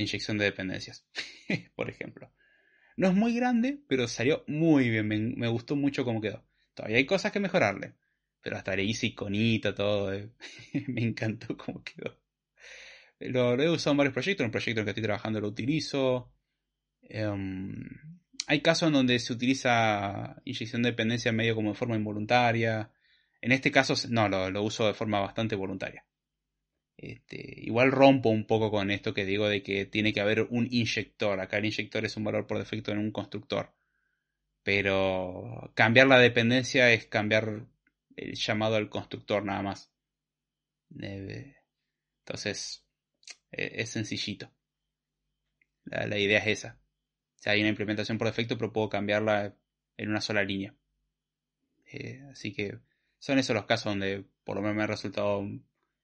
inyección 0.00 0.38
de 0.38 0.46
dependencias, 0.46 1.06
por 1.74 1.90
ejemplo. 1.90 2.32
No 2.96 3.08
es 3.08 3.14
muy 3.14 3.34
grande, 3.34 3.78
pero 3.88 4.08
salió 4.08 4.44
muy 4.46 4.88
bien. 4.88 5.06
Me, 5.36 5.48
gustó 5.48 5.76
mucho 5.76 6.04
cómo 6.04 6.20
quedó. 6.20 6.44
Todavía 6.74 6.96
hay 6.96 7.06
cosas 7.06 7.30
que 7.30 7.40
mejorarle. 7.40 7.94
Pero 8.40 8.56
hasta 8.56 8.74
le 8.74 8.84
hice 8.84 9.08
iconita, 9.08 9.74
todo. 9.74 10.14
Eh. 10.14 10.30
me 10.88 11.02
encantó 11.02 11.56
cómo 11.56 11.82
quedó. 11.84 12.18
Lo, 13.18 13.60
he 13.60 13.70
usado 13.70 13.92
en 13.92 13.98
varios 13.98 14.14
proyectos. 14.14 14.44
En 14.44 14.46
un 14.46 14.52
proyecto 14.52 14.80
en 14.80 14.82
el 14.82 14.84
que 14.86 14.90
estoy 14.90 15.02
trabajando 15.02 15.40
lo 15.40 15.48
utilizo. 15.48 16.32
Em, 17.02 17.84
hay 18.46 18.60
casos 18.62 18.88
en 18.88 18.94
donde 18.94 19.18
se 19.18 19.32
utiliza 19.32 20.40
inyección 20.44 20.82
de 20.82 20.90
dependencia 20.90 21.32
medio 21.32 21.54
como 21.54 21.70
de 21.70 21.78
forma 21.78 21.96
involuntaria. 21.96 22.90
En 23.42 23.52
este 23.52 23.70
caso, 23.70 23.94
no, 24.08 24.28
lo 24.28 24.62
uso 24.62 24.86
de 24.86 24.94
forma 24.94 25.20
bastante 25.20 25.54
voluntaria. 25.54 26.06
Este, 26.98 27.60
igual 27.60 27.92
rompo 27.92 28.30
un 28.30 28.46
poco 28.46 28.70
con 28.70 28.90
esto 28.90 29.12
que 29.12 29.26
digo 29.26 29.48
de 29.48 29.62
que 29.62 29.84
tiene 29.84 30.12
que 30.12 30.20
haber 30.20 30.42
un 30.42 30.66
inyector. 30.70 31.40
Acá 31.40 31.58
el 31.58 31.66
inyector 31.66 32.04
es 32.04 32.16
un 32.16 32.24
valor 32.24 32.46
por 32.46 32.58
defecto 32.58 32.92
en 32.92 32.98
un 32.98 33.12
constructor. 33.12 33.74
Pero 34.62 35.72
cambiar 35.74 36.06
la 36.08 36.18
dependencia 36.18 36.92
es 36.92 37.06
cambiar 37.06 37.66
el 38.16 38.34
llamado 38.34 38.76
al 38.76 38.88
constructor 38.88 39.44
nada 39.44 39.62
más. 39.62 39.92
Entonces, 42.26 42.84
e, 43.52 43.82
es 43.82 43.90
sencillito. 43.90 44.50
La, 45.84 46.18
idea 46.18 46.38
es 46.40 46.46
esa. 46.58 46.80
O 47.46 47.50
hay 47.50 47.60
una 47.60 47.68
implementación 47.68 48.18
por 48.18 48.26
defecto, 48.26 48.58
pero 48.58 48.72
puedo 48.72 48.88
cambiarla 48.88 49.54
en 49.96 50.08
una 50.10 50.20
sola 50.20 50.42
línea. 50.42 50.74
Eh, 51.92 52.22
así 52.30 52.52
que 52.52 52.78
son 53.18 53.38
esos 53.38 53.54
los 53.54 53.66
casos 53.66 53.92
donde 53.92 54.24
por 54.44 54.56
lo 54.56 54.62
menos 54.62 54.76
me 54.76 54.82
ha 54.82 54.88
resultado 54.88 55.46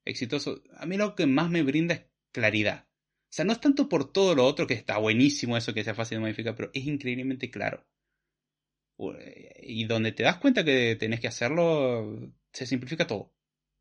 exitoso. 0.04 0.62
A 0.76 0.86
mí 0.86 0.96
lo 0.96 1.14
que 1.14 1.26
más 1.26 1.50
me 1.50 1.62
brinda 1.62 1.94
es 1.94 2.06
claridad. 2.32 2.86
O 3.32 3.34
sea, 3.34 3.44
no 3.44 3.52
es 3.52 3.60
tanto 3.60 3.88
por 3.88 4.12
todo 4.12 4.34
lo 4.34 4.44
otro 4.44 4.66
que 4.66 4.74
está 4.74 4.98
buenísimo 4.98 5.56
eso 5.56 5.72
que 5.72 5.84
sea 5.84 5.94
fácil 5.94 6.16
de 6.16 6.22
modificar, 6.22 6.54
pero 6.54 6.70
es 6.74 6.84
increíblemente 6.86 7.50
claro. 7.50 7.86
Y 9.62 9.84
donde 9.84 10.12
te 10.12 10.22
das 10.22 10.36
cuenta 10.36 10.64
que 10.64 10.96
tenés 10.96 11.20
que 11.20 11.28
hacerlo, 11.28 12.32
se 12.52 12.66
simplifica 12.66 13.06
todo. 13.06 13.34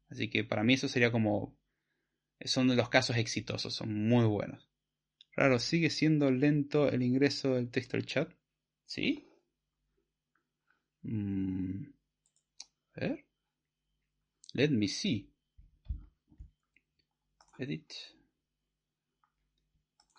Así 0.10 0.30
que 0.30 0.44
para 0.44 0.64
mí 0.64 0.74
eso 0.74 0.88
sería 0.88 1.12
como... 1.12 1.58
Son 2.44 2.76
los 2.76 2.90
casos 2.90 3.18
exitosos, 3.18 3.76
son 3.76 3.94
muy 3.94 4.26
buenos. 4.26 4.70
Raro, 5.34 5.60
¿sigue 5.60 5.90
siendo 5.90 6.32
lento 6.32 6.90
el 6.90 7.04
ingreso 7.04 7.56
del 7.56 7.70
texto 7.70 7.98
al 7.98 8.06
chat? 8.06 8.34
¿Sí? 8.86 9.28
Mm, 11.04 11.84
a 12.96 13.00
ver. 13.00 13.26
Let 14.54 14.70
me 14.70 14.88
see 14.88 15.31
edit. 17.62 17.94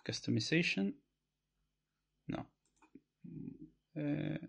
Customization. 0.03 0.95
No. 2.27 2.47
Uh, 3.95 4.39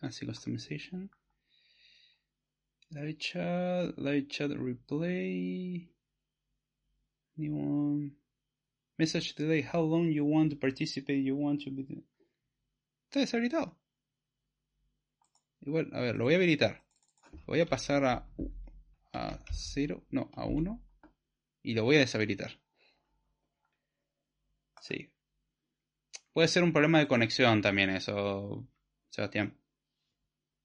así 0.00 0.26
customization. 0.26 1.10
Live 2.90 3.18
chat 3.18 3.98
live 3.98 4.28
chat 4.28 4.50
replay. 4.50 5.88
New 7.36 7.54
one. 7.54 8.16
Message 8.98 9.34
delay 9.34 9.62
how 9.62 9.82
long 9.82 10.10
you 10.10 10.24
want 10.24 10.50
to 10.50 10.56
participate 10.56 11.22
you 11.22 11.36
want 11.36 11.62
to 11.62 11.70
be 11.70 11.86
está 13.08 13.20
deshabilitado. 13.20 13.78
Igual 15.60 15.90
a 15.92 16.00
ver 16.00 16.16
lo 16.16 16.24
voy 16.24 16.34
a 16.34 16.36
habilitar. 16.36 16.82
Voy 17.46 17.60
a 17.60 17.66
pasar 17.66 18.04
a 18.04 18.26
a 19.12 19.38
0 19.52 20.04
no 20.10 20.30
a 20.34 20.44
1 20.44 20.87
y 21.62 21.74
lo 21.74 21.84
voy 21.84 21.96
a 21.96 22.00
deshabilitar. 22.00 22.58
Sí. 24.80 25.10
Puede 26.32 26.48
ser 26.48 26.62
un 26.62 26.72
problema 26.72 26.98
de 26.98 27.08
conexión 27.08 27.62
también 27.62 27.90
eso, 27.90 28.66
Sebastián. 29.10 29.56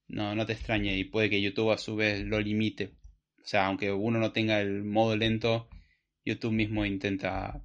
No, 0.07 0.35
no 0.35 0.45
te 0.45 0.53
extrañe 0.53 0.97
y 0.97 1.05
puede 1.05 1.29
que 1.29 1.41
YouTube 1.41 1.71
a 1.71 1.77
su 1.77 1.95
vez 1.95 2.23
lo 2.25 2.39
limite. 2.39 2.93
O 3.43 3.45
sea, 3.45 3.65
aunque 3.67 3.91
uno 3.91 4.19
no 4.19 4.31
tenga 4.31 4.61
el 4.61 4.83
modo 4.83 5.15
lento, 5.15 5.69
YouTube 6.25 6.53
mismo 6.53 6.85
intenta 6.85 7.61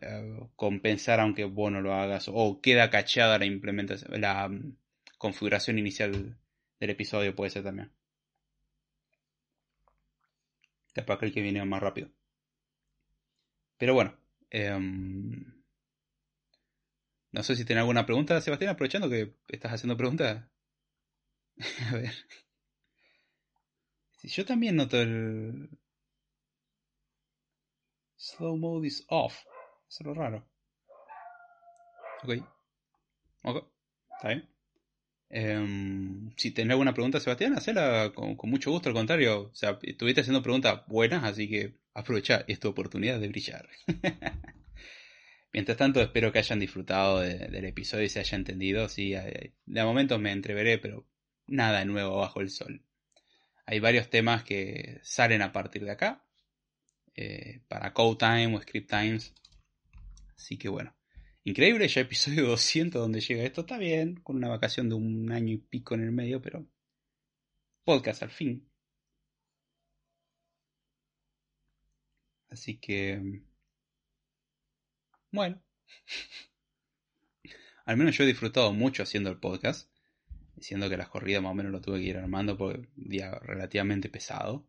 eh, 0.00 0.40
compensar 0.56 1.20
aunque 1.20 1.44
vos 1.44 1.70
no 1.72 1.80
lo 1.80 1.94
hagas 1.94 2.28
o 2.32 2.60
queda 2.60 2.90
cachada 2.90 3.38
la 3.38 3.46
implementación, 3.46 4.20
la 4.20 4.48
mm, 4.48 4.76
configuración 5.18 5.78
inicial 5.78 6.38
del 6.78 6.90
episodio 6.90 7.34
puede 7.34 7.50
ser 7.50 7.64
también. 7.64 7.92
Capaz 10.94 11.18
que 11.18 11.26
el 11.26 11.32
que 11.32 11.42
viene 11.42 11.64
más 11.64 11.82
rápido. 11.82 12.10
Pero 13.80 13.94
bueno. 13.94 14.14
Em, 14.50 15.54
no 17.32 17.42
sé 17.42 17.56
si 17.56 17.64
tiene 17.64 17.80
alguna 17.80 18.04
pregunta, 18.04 18.40
Sebastián, 18.40 18.72
aprovechando 18.72 19.08
que 19.08 19.34
estás 19.48 19.72
haciendo 19.72 19.96
preguntas. 19.96 20.44
A 21.90 21.94
ver. 21.94 22.12
Yo 24.22 24.44
también 24.44 24.76
noto 24.76 25.00
el... 25.00 25.70
Slow 28.16 28.58
mode 28.58 28.86
is 28.86 29.02
off. 29.08 29.34
Es 29.88 30.00
lo 30.02 30.12
raro. 30.12 30.46
Ok. 32.22 32.34
Ok. 33.44 33.64
Está 34.16 34.28
bien. 34.28 34.59
Em, 35.30 36.30
si 36.36 36.50
tenés 36.50 36.72
alguna 36.72 36.92
pregunta, 36.92 37.20
Sebastián, 37.20 37.54
hacela 37.54 38.12
con, 38.14 38.36
con, 38.36 38.50
mucho 38.50 38.70
gusto. 38.70 38.88
Al 38.88 38.94
contrario, 38.94 39.50
o 39.52 39.54
sea, 39.54 39.78
estuviste 39.82 40.22
haciendo 40.22 40.42
preguntas 40.42 40.82
buenas, 40.88 41.24
así 41.24 41.48
que 41.48 41.76
aprovecha 41.94 42.44
esta 42.48 42.68
oportunidad 42.68 43.20
de 43.20 43.28
brillar. 43.28 43.68
Mientras 45.52 45.78
tanto, 45.78 46.00
espero 46.00 46.32
que 46.32 46.38
hayan 46.38 46.60
disfrutado 46.60 47.20
del 47.20 47.64
episodio 47.64 48.04
y 48.04 48.08
se 48.08 48.20
haya 48.20 48.36
entendido. 48.36 48.88
Sí, 48.88 49.14
de 49.66 49.84
momento 49.84 50.18
me 50.18 50.32
entreveré, 50.32 50.78
pero 50.78 51.06
nada 51.48 51.84
nuevo 51.84 52.18
bajo 52.18 52.40
el 52.40 52.50
sol. 52.50 52.84
Hay 53.66 53.80
varios 53.80 54.10
temas 54.10 54.44
que 54.44 55.00
salen 55.02 55.42
a 55.42 55.52
partir 55.52 55.84
de 55.84 55.90
acá. 55.92 56.24
Eh, 57.16 57.62
para 57.68 57.92
Code 57.92 58.18
Time 58.18 58.56
o 58.56 58.60
Script 58.62 58.88
Times. 58.88 59.34
Así 60.36 60.56
que 60.56 60.68
bueno. 60.68 60.94
Increíble, 61.44 61.88
ya 61.88 62.00
episodio 62.02 62.46
200 62.48 63.00
donde 63.00 63.20
llega 63.20 63.44
esto. 63.44 63.62
Está 63.62 63.78
bien, 63.78 64.16
con 64.16 64.36
una 64.36 64.48
vacación 64.48 64.88
de 64.88 64.94
un 64.94 65.30
año 65.32 65.52
y 65.54 65.58
pico 65.58 65.94
en 65.94 66.02
el 66.02 66.12
medio, 66.12 66.40
pero... 66.42 66.66
Podcast 67.84 68.22
al 68.22 68.30
fin. 68.30 68.66
Así 72.50 72.78
que... 72.78 73.42
Bueno. 75.32 75.62
Al 77.84 77.96
menos 77.96 78.16
yo 78.16 78.24
he 78.24 78.26
disfrutado 78.26 78.72
mucho 78.72 79.02
haciendo 79.02 79.30
el 79.30 79.38
podcast. 79.38 79.90
Siendo 80.60 80.88
que 80.90 80.96
las 80.96 81.08
corridas 81.08 81.42
más 81.42 81.52
o 81.52 81.54
menos 81.54 81.72
lo 81.72 81.80
tuve 81.80 82.00
que 82.00 82.06
ir 82.06 82.18
armando 82.18 82.56
por 82.58 82.76
un 82.78 83.08
día 83.08 83.30
relativamente 83.40 84.08
pesado. 84.08 84.68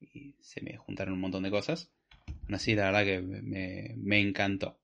Y 0.00 0.36
se 0.40 0.62
me 0.62 0.76
juntaron 0.76 1.14
un 1.14 1.20
montón 1.20 1.42
de 1.42 1.50
cosas. 1.50 1.92
Aún 2.44 2.54
así, 2.54 2.74
la 2.74 2.90
verdad 2.90 3.04
que 3.04 3.20
me 3.20 4.20
encantó. 4.20 4.81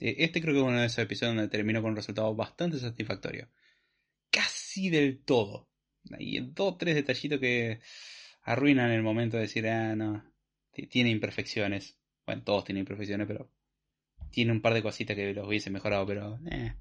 E, 0.00 0.24
este 0.24 0.40
creo 0.40 0.54
que 0.54 0.60
es 0.60 0.66
uno 0.66 0.80
de 0.80 0.86
esos 0.86 0.98
episodios 0.98 1.36
donde 1.36 1.50
termino 1.50 1.82
con 1.82 1.90
un 1.90 1.96
resultado 1.96 2.34
bastante 2.34 2.78
satisfactorio. 2.78 3.48
Casi 4.30 4.90
del 4.90 5.22
todo. 5.22 5.68
Hay 6.12 6.40
dos 6.40 6.74
o 6.74 6.76
tres 6.76 6.94
detallitos 6.94 7.38
que 7.40 7.80
arruinan 8.42 8.90
el 8.90 9.02
momento 9.02 9.36
de 9.36 9.44
decir, 9.44 9.68
ah, 9.68 9.94
no, 9.94 10.24
tiene 10.88 11.10
imperfecciones. 11.10 11.98
Bueno, 12.26 12.42
todos 12.42 12.64
tienen 12.64 12.80
imperfecciones, 12.80 13.26
pero 13.26 13.50
tiene 14.30 14.52
un 14.52 14.62
par 14.62 14.74
de 14.74 14.82
cositas 14.82 15.16
que 15.16 15.34
los 15.34 15.46
hubiese 15.46 15.70
mejorado, 15.70 16.06
pero 16.06 16.38
eh, 16.50 16.74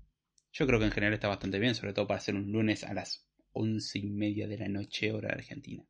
yo 0.51 0.67
creo 0.67 0.79
que 0.79 0.85
en 0.85 0.91
general 0.91 1.13
está 1.13 1.27
bastante 1.27 1.59
bien, 1.59 1.75
sobre 1.75 1.93
todo 1.93 2.07
para 2.07 2.19
hacer 2.19 2.35
un 2.35 2.51
lunes 2.51 2.83
a 2.83 2.93
las 2.93 3.27
once 3.51 3.99
y 3.99 4.09
media 4.09 4.47
de 4.47 4.57
la 4.57 4.67
noche, 4.67 5.11
hora 5.11 5.29
argentina. 5.29 5.83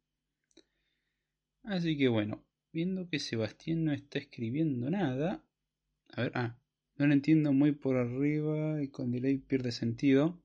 Así 1.64 1.98
que 1.98 2.08
bueno, 2.08 2.46
viendo 2.72 3.08
que 3.10 3.20
Sebastián 3.20 3.84
no 3.84 3.94
está 3.94 4.20
escribiendo 4.20 4.90
nada. 4.90 5.44
A 6.14 6.22
ver, 6.22 6.32
ah, 6.36 6.58
no 7.00 7.08
lo 7.08 7.14
entiendo 7.14 7.54
muy 7.54 7.72
por 7.72 7.98
arriba 7.98 8.84
y 8.84 8.90
con 8.90 9.12
delay 9.12 9.38
pierde 9.38 9.72
sentido. 9.72 10.40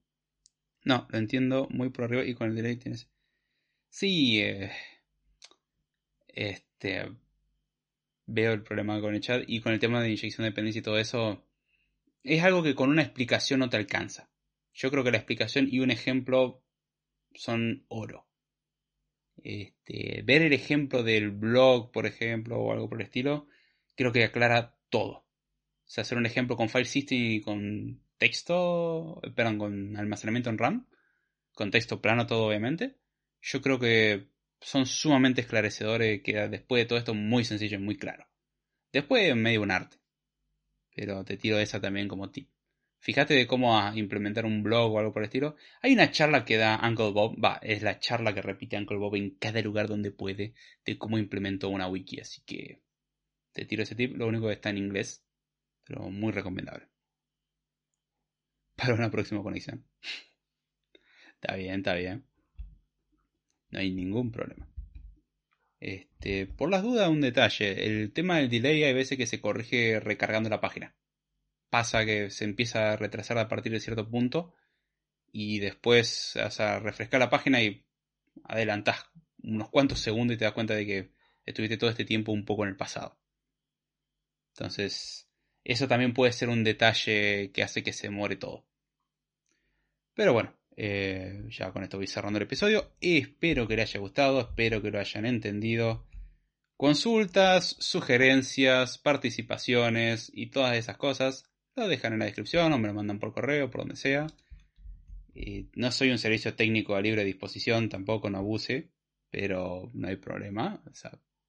No, 0.85 1.07
lo 1.11 1.19
entiendo 1.19 1.69
muy 1.71 1.91
por 1.91 2.05
arriba 2.05 2.25
y 2.25 2.35
con 2.35 2.49
el 2.49 2.57
delay 2.57 2.77
tienes. 2.77 3.11
Sí, 3.91 4.41
eh, 4.41 4.71
Este, 6.29 7.11
veo 8.27 8.53
el 8.53 8.63
problema 8.63 9.01
con 9.01 9.15
el 9.15 9.21
chat 9.21 9.45
y 9.47 9.61
con 9.61 9.73
el 9.73 9.81
tema 9.81 10.03
de 10.03 10.11
inyección 10.11 10.45
de 10.45 10.51
dependencia 10.51 10.81
y 10.81 10.83
todo 10.83 10.99
eso. 10.99 11.45
Es 12.23 12.43
algo 12.43 12.63
que 12.63 12.75
con 12.75 12.91
una 12.91 13.03
explicación 13.03 13.61
no 13.61 13.71
te 13.71 13.77
alcanza. 13.77 14.31
Yo 14.75 14.91
creo 14.91 15.05
que 15.05 15.11
la 15.13 15.19
explicación 15.19 15.69
y 15.71 15.81
un 15.81 15.91
ejemplo 15.91 16.63
son 17.35 17.85
oro. 17.89 18.27
Este, 19.43 20.23
ver 20.25 20.43
el 20.43 20.53
ejemplo 20.53 21.03
del 21.03 21.31
blog, 21.31 21.93
por 21.93 22.07
ejemplo, 22.07 22.59
o 22.59 22.73
algo 22.73 22.89
por 22.89 23.01
el 23.01 23.07
estilo, 23.07 23.47
creo 23.97 24.13
que 24.13 24.25
aclara 24.25 24.77
todo. 24.89 25.24
O 25.87 25.91
sea, 25.91 26.03
hacer 26.03 26.19
un 26.19 26.27
ejemplo 26.27 26.57
con 26.57 26.69
file 26.69 26.85
system 26.87 27.19
y 27.19 27.41
con 27.41 28.03
texto, 28.19 29.21
perdón, 29.35 29.59
con 29.59 29.97
almacenamiento 29.97 30.51
en 30.51 30.59
RAM, 30.59 30.89
con 31.53 31.71
texto 31.71 32.01
plano 32.01 32.27
todo 32.27 32.47
obviamente, 32.47 32.97
yo 33.43 33.61
creo 33.61 33.79
que 33.79 34.29
son 34.61 34.87
sumamente 34.87 35.43
esclarecedores, 35.43 36.23
queda 36.23 36.49
después 36.49 36.83
de 36.83 36.87
todo 36.87 36.99
esto 36.99 37.15
muy 37.15 37.45
sencillo 37.45 37.77
y 37.77 37.83
muy 37.83 37.97
claro. 37.97 38.27
Después 38.93 39.35
medio 39.37 39.63
un 39.63 39.71
arte, 39.71 39.99
pero 40.95 41.25
te 41.25 41.37
tiro 41.37 41.59
esa 41.59 41.81
también 41.81 42.09
como 42.09 42.31
tip. 42.31 42.49
Fíjate 42.99 43.35
de 43.35 43.47
cómo 43.47 43.79
implementar 43.95 44.47
un 44.47 44.63
blog 44.63 44.95
o 44.95 44.99
algo 44.99 45.13
por 45.13 45.23
el 45.23 45.27
estilo. 45.27 45.57
Hay 45.83 45.93
una 45.93 46.11
charla 46.11 46.47
que 46.47 46.57
da 46.57 46.81
Uncle 46.83 47.11
Bob, 47.11 47.37
va, 47.45 47.59
es 47.61 47.83
la 47.83 47.99
charla 47.99 48.33
que 48.33 48.41
repite 48.41 48.79
Uncle 48.79 48.97
Bob 48.97 49.17
en 49.17 49.37
cada 49.37 49.61
lugar 49.61 49.89
donde 49.89 50.11
puede 50.11 50.55
de 50.87 50.97
cómo 50.97 51.19
implementó 51.19 51.69
una 51.69 51.87
wiki, 51.87 52.21
así 52.21 52.43
que 52.47 52.81
te 53.53 53.67
tiro 53.67 53.83
ese 53.83 53.95
tip, 53.95 54.17
lo 54.17 54.27
único 54.27 54.47
que 54.47 54.55
está 54.55 54.71
en 54.71 54.79
inglés, 54.79 55.24
pero 55.85 56.11
muy 56.11 56.33
recomendable. 56.33 56.89
Para 58.77 58.95
una 58.95 59.11
próxima 59.11 59.43
conexión. 59.43 59.87
está 61.35 61.57
bien, 61.57 61.77
está 61.77 61.95
bien. 61.95 62.27
No 63.71 63.79
hay 63.79 63.93
ningún 63.93 64.31
problema. 64.33 64.69
Este, 65.81 66.47
por 66.47 66.71
las 66.71 66.83
dudas, 66.83 67.09
un 67.09 67.21
detalle. 67.21 67.87
El 67.87 68.13
tema 68.13 68.39
del 68.39 68.49
delay 68.49 68.85
hay 68.85 68.95
veces 68.95 69.19
que 69.19 69.27
se 69.27 69.41
corrige 69.41 70.01
recargando 70.01 70.49
la 70.49 70.61
página. 70.61 70.97
Pasa 71.69 72.05
que 72.05 72.31
se 72.31 72.45
empieza 72.45 72.93
a 72.93 72.97
retrasar 72.97 73.37
a 73.39 73.49
partir 73.49 73.73
de 73.73 73.81
cierto 73.81 74.09
punto 74.09 74.55
y 75.33 75.59
después 75.59 76.33
vas 76.37 76.61
a 76.61 76.79
refrescar 76.79 77.21
la 77.21 77.31
página 77.31 77.63
y 77.63 77.85
adelantás 78.45 79.05
unos 79.43 79.69
cuantos 79.71 79.99
segundos 80.01 80.37
y 80.37 80.39
te 80.39 80.45
das 80.45 80.55
cuenta 80.55 80.75
de 80.75 80.87
que 80.87 81.13
estuviste 81.45 81.77
todo 81.77 81.91
este 81.91 82.05
tiempo 82.05 82.33
un 82.33 82.45
poco 82.45 82.65
en 82.65 82.71
el 82.71 82.77
pasado. 82.77 83.19
Entonces, 84.55 85.29
eso 85.65 85.89
también 85.89 86.13
puede 86.13 86.33
ser 86.33 86.51
un 86.51 86.63
detalle 86.63 87.51
que 87.53 87.63
hace 87.63 87.83
que 87.83 87.93
se 87.93 88.11
muere 88.11 88.37
todo. 88.37 88.65
Pero 90.15 90.33
bueno, 90.33 90.55
eh, 90.77 91.45
ya 91.49 91.73
con 91.73 91.83
esto 91.83 91.97
voy 91.97 92.07
cerrando 92.07 92.39
el 92.39 92.45
episodio. 92.45 92.93
Espero 93.01 93.67
que 93.67 93.77
les 93.77 93.91
haya 93.91 94.01
gustado, 94.01 94.41
espero 94.41 94.83
que 94.83 94.91
lo 94.91 95.01
hayan 95.01 95.27
entendido. 95.27 96.07
Consultas, 96.77 97.77
sugerencias, 97.79 98.99
participaciones 98.99 100.31
y 100.35 100.47
todas 100.51 100.77
esas 100.77 100.97
cosas 100.97 101.51
lo 101.77 101.89
dejan 101.89 102.13
en 102.13 102.21
la 102.21 102.25
descripción 102.27 102.73
o 102.73 102.79
me 102.79 102.89
lo 102.89 102.95
mandan 102.95 103.19
por 103.19 103.33
correo, 103.33 103.71
por 103.71 103.83
donde 103.83 103.97
sea. 103.97 104.27
no 105.75 105.91
soy 105.93 106.11
un 106.11 106.19
servicio 106.19 106.55
técnico 106.55 106.95
a 106.95 107.01
libre 107.01 107.25
disposición, 107.25 107.89
tampoco 107.89 108.31
no 108.31 108.39
abuse, 108.39 108.91
pero 109.31 109.91
no 109.95 110.09
hay 110.09 110.17
problema. 110.17 110.83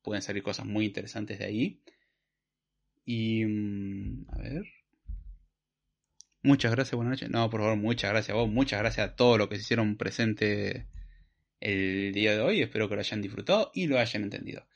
pueden 0.02 0.22
salir 0.22 0.44
cosas 0.44 0.66
muy 0.66 0.86
interesantes 0.86 1.40
de 1.40 1.46
ahí. 1.46 1.82
Y. 3.06 3.46
Mm, 3.46 4.26
a 4.30 4.38
ver. 4.40 4.64
Muchas 6.44 6.72
gracias, 6.72 6.96
buenas 6.96 7.14
noches. 7.14 7.30
No, 7.30 7.50
por 7.50 7.62
favor, 7.62 7.78
muchas 7.78 8.12
gracias 8.12 8.36
a 8.36 8.40
vos. 8.40 8.50
Muchas 8.50 8.80
gracias 8.80 9.10
a 9.10 9.16
todos 9.16 9.40
los 9.40 9.48
que 9.48 9.56
se 9.56 9.62
hicieron 9.62 9.98
presente 9.98 10.88
el 11.60 12.14
día 12.14 12.34
de 12.34 12.42
hoy. 12.42 12.62
Espero 12.62 12.88
que 12.88 12.96
lo 12.96 13.02
hayan 13.02 13.22
disfrutado 13.22 13.72
y 13.74 13.88
lo 13.88 14.00
hayan 14.00 14.24
entendido. 14.24 14.68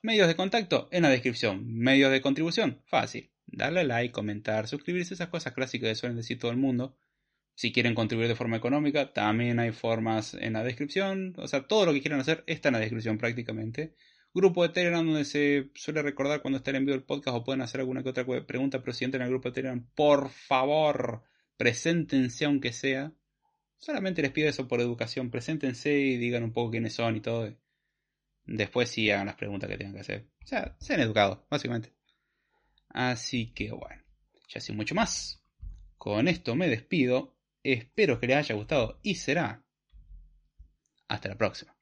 Medios 0.00 0.28
de 0.28 0.36
contacto 0.36 0.88
en 0.90 1.02
la 1.02 1.10
descripción. 1.10 1.66
Medios 1.66 2.10
de 2.12 2.22
contribución. 2.22 2.82
Fácil. 2.86 3.30
Darle 3.46 3.84
like, 3.84 4.12
comentar, 4.12 4.68
suscribirse, 4.68 5.14
esas 5.14 5.28
cosas 5.28 5.52
clásicas 5.52 5.90
que 5.90 5.94
suelen 5.96 6.16
decir 6.16 6.38
todo 6.38 6.50
el 6.50 6.56
mundo. 6.56 6.96
Si 7.54 7.72
quieren 7.72 7.94
contribuir 7.94 8.28
de 8.28 8.36
forma 8.36 8.56
económica, 8.56 9.12
también 9.12 9.58
hay 9.58 9.72
formas 9.72 10.34
en 10.34 10.54
la 10.54 10.64
descripción. 10.64 11.34
O 11.36 11.48
sea, 11.48 11.66
todo 11.66 11.86
lo 11.86 11.92
que 11.92 12.00
quieran 12.00 12.20
hacer 12.20 12.44
está 12.46 12.68
en 12.68 12.74
la 12.74 12.80
descripción 12.80 13.18
prácticamente 13.18 13.94
grupo 14.34 14.62
de 14.62 14.68
Telegram 14.70 15.04
donde 15.04 15.24
se 15.24 15.70
suele 15.74 16.02
recordar 16.02 16.42
cuando 16.42 16.58
está 16.58 16.70
en 16.70 16.76
envío 16.76 16.94
el 16.94 17.02
podcast 17.02 17.36
o 17.36 17.44
pueden 17.44 17.62
hacer 17.62 17.80
alguna 17.80 18.02
que 18.02 18.10
otra 18.10 18.24
pregunta, 18.46 18.80
pero 18.80 18.92
si 18.92 19.04
entran 19.04 19.28
grupo 19.28 19.48
de 19.48 19.54
Telegram, 19.54 19.86
por 19.94 20.28
favor, 20.30 21.22
preséntense 21.56 22.44
aunque 22.44 22.72
sea. 22.72 23.12
Solamente 23.78 24.22
les 24.22 24.32
pido 24.32 24.48
eso 24.48 24.68
por 24.68 24.80
educación, 24.80 25.30
preséntense 25.30 25.98
y 25.98 26.16
digan 26.16 26.42
un 26.42 26.52
poco 26.52 26.72
quiénes 26.72 26.94
son 26.94 27.16
y 27.16 27.20
todo. 27.20 27.56
Después 28.44 28.88
sí 28.88 29.10
hagan 29.10 29.26
las 29.26 29.36
preguntas 29.36 29.68
que 29.68 29.76
tengan 29.76 29.94
que 29.94 30.00
hacer. 30.00 30.28
O 30.42 30.46
sea, 30.46 30.76
sean 30.80 31.00
educados, 31.00 31.40
básicamente. 31.50 31.92
Así 32.88 33.52
que 33.52 33.70
bueno, 33.72 34.02
ya 34.48 34.60
sin 34.60 34.76
mucho 34.76 34.94
más. 34.94 35.44
Con 35.96 36.28
esto 36.28 36.54
me 36.54 36.68
despido. 36.68 37.36
Espero 37.62 38.18
que 38.18 38.26
les 38.26 38.36
haya 38.36 38.54
gustado 38.54 38.98
y 39.02 39.16
será. 39.16 39.64
Hasta 41.08 41.28
la 41.28 41.36
próxima. 41.36 41.77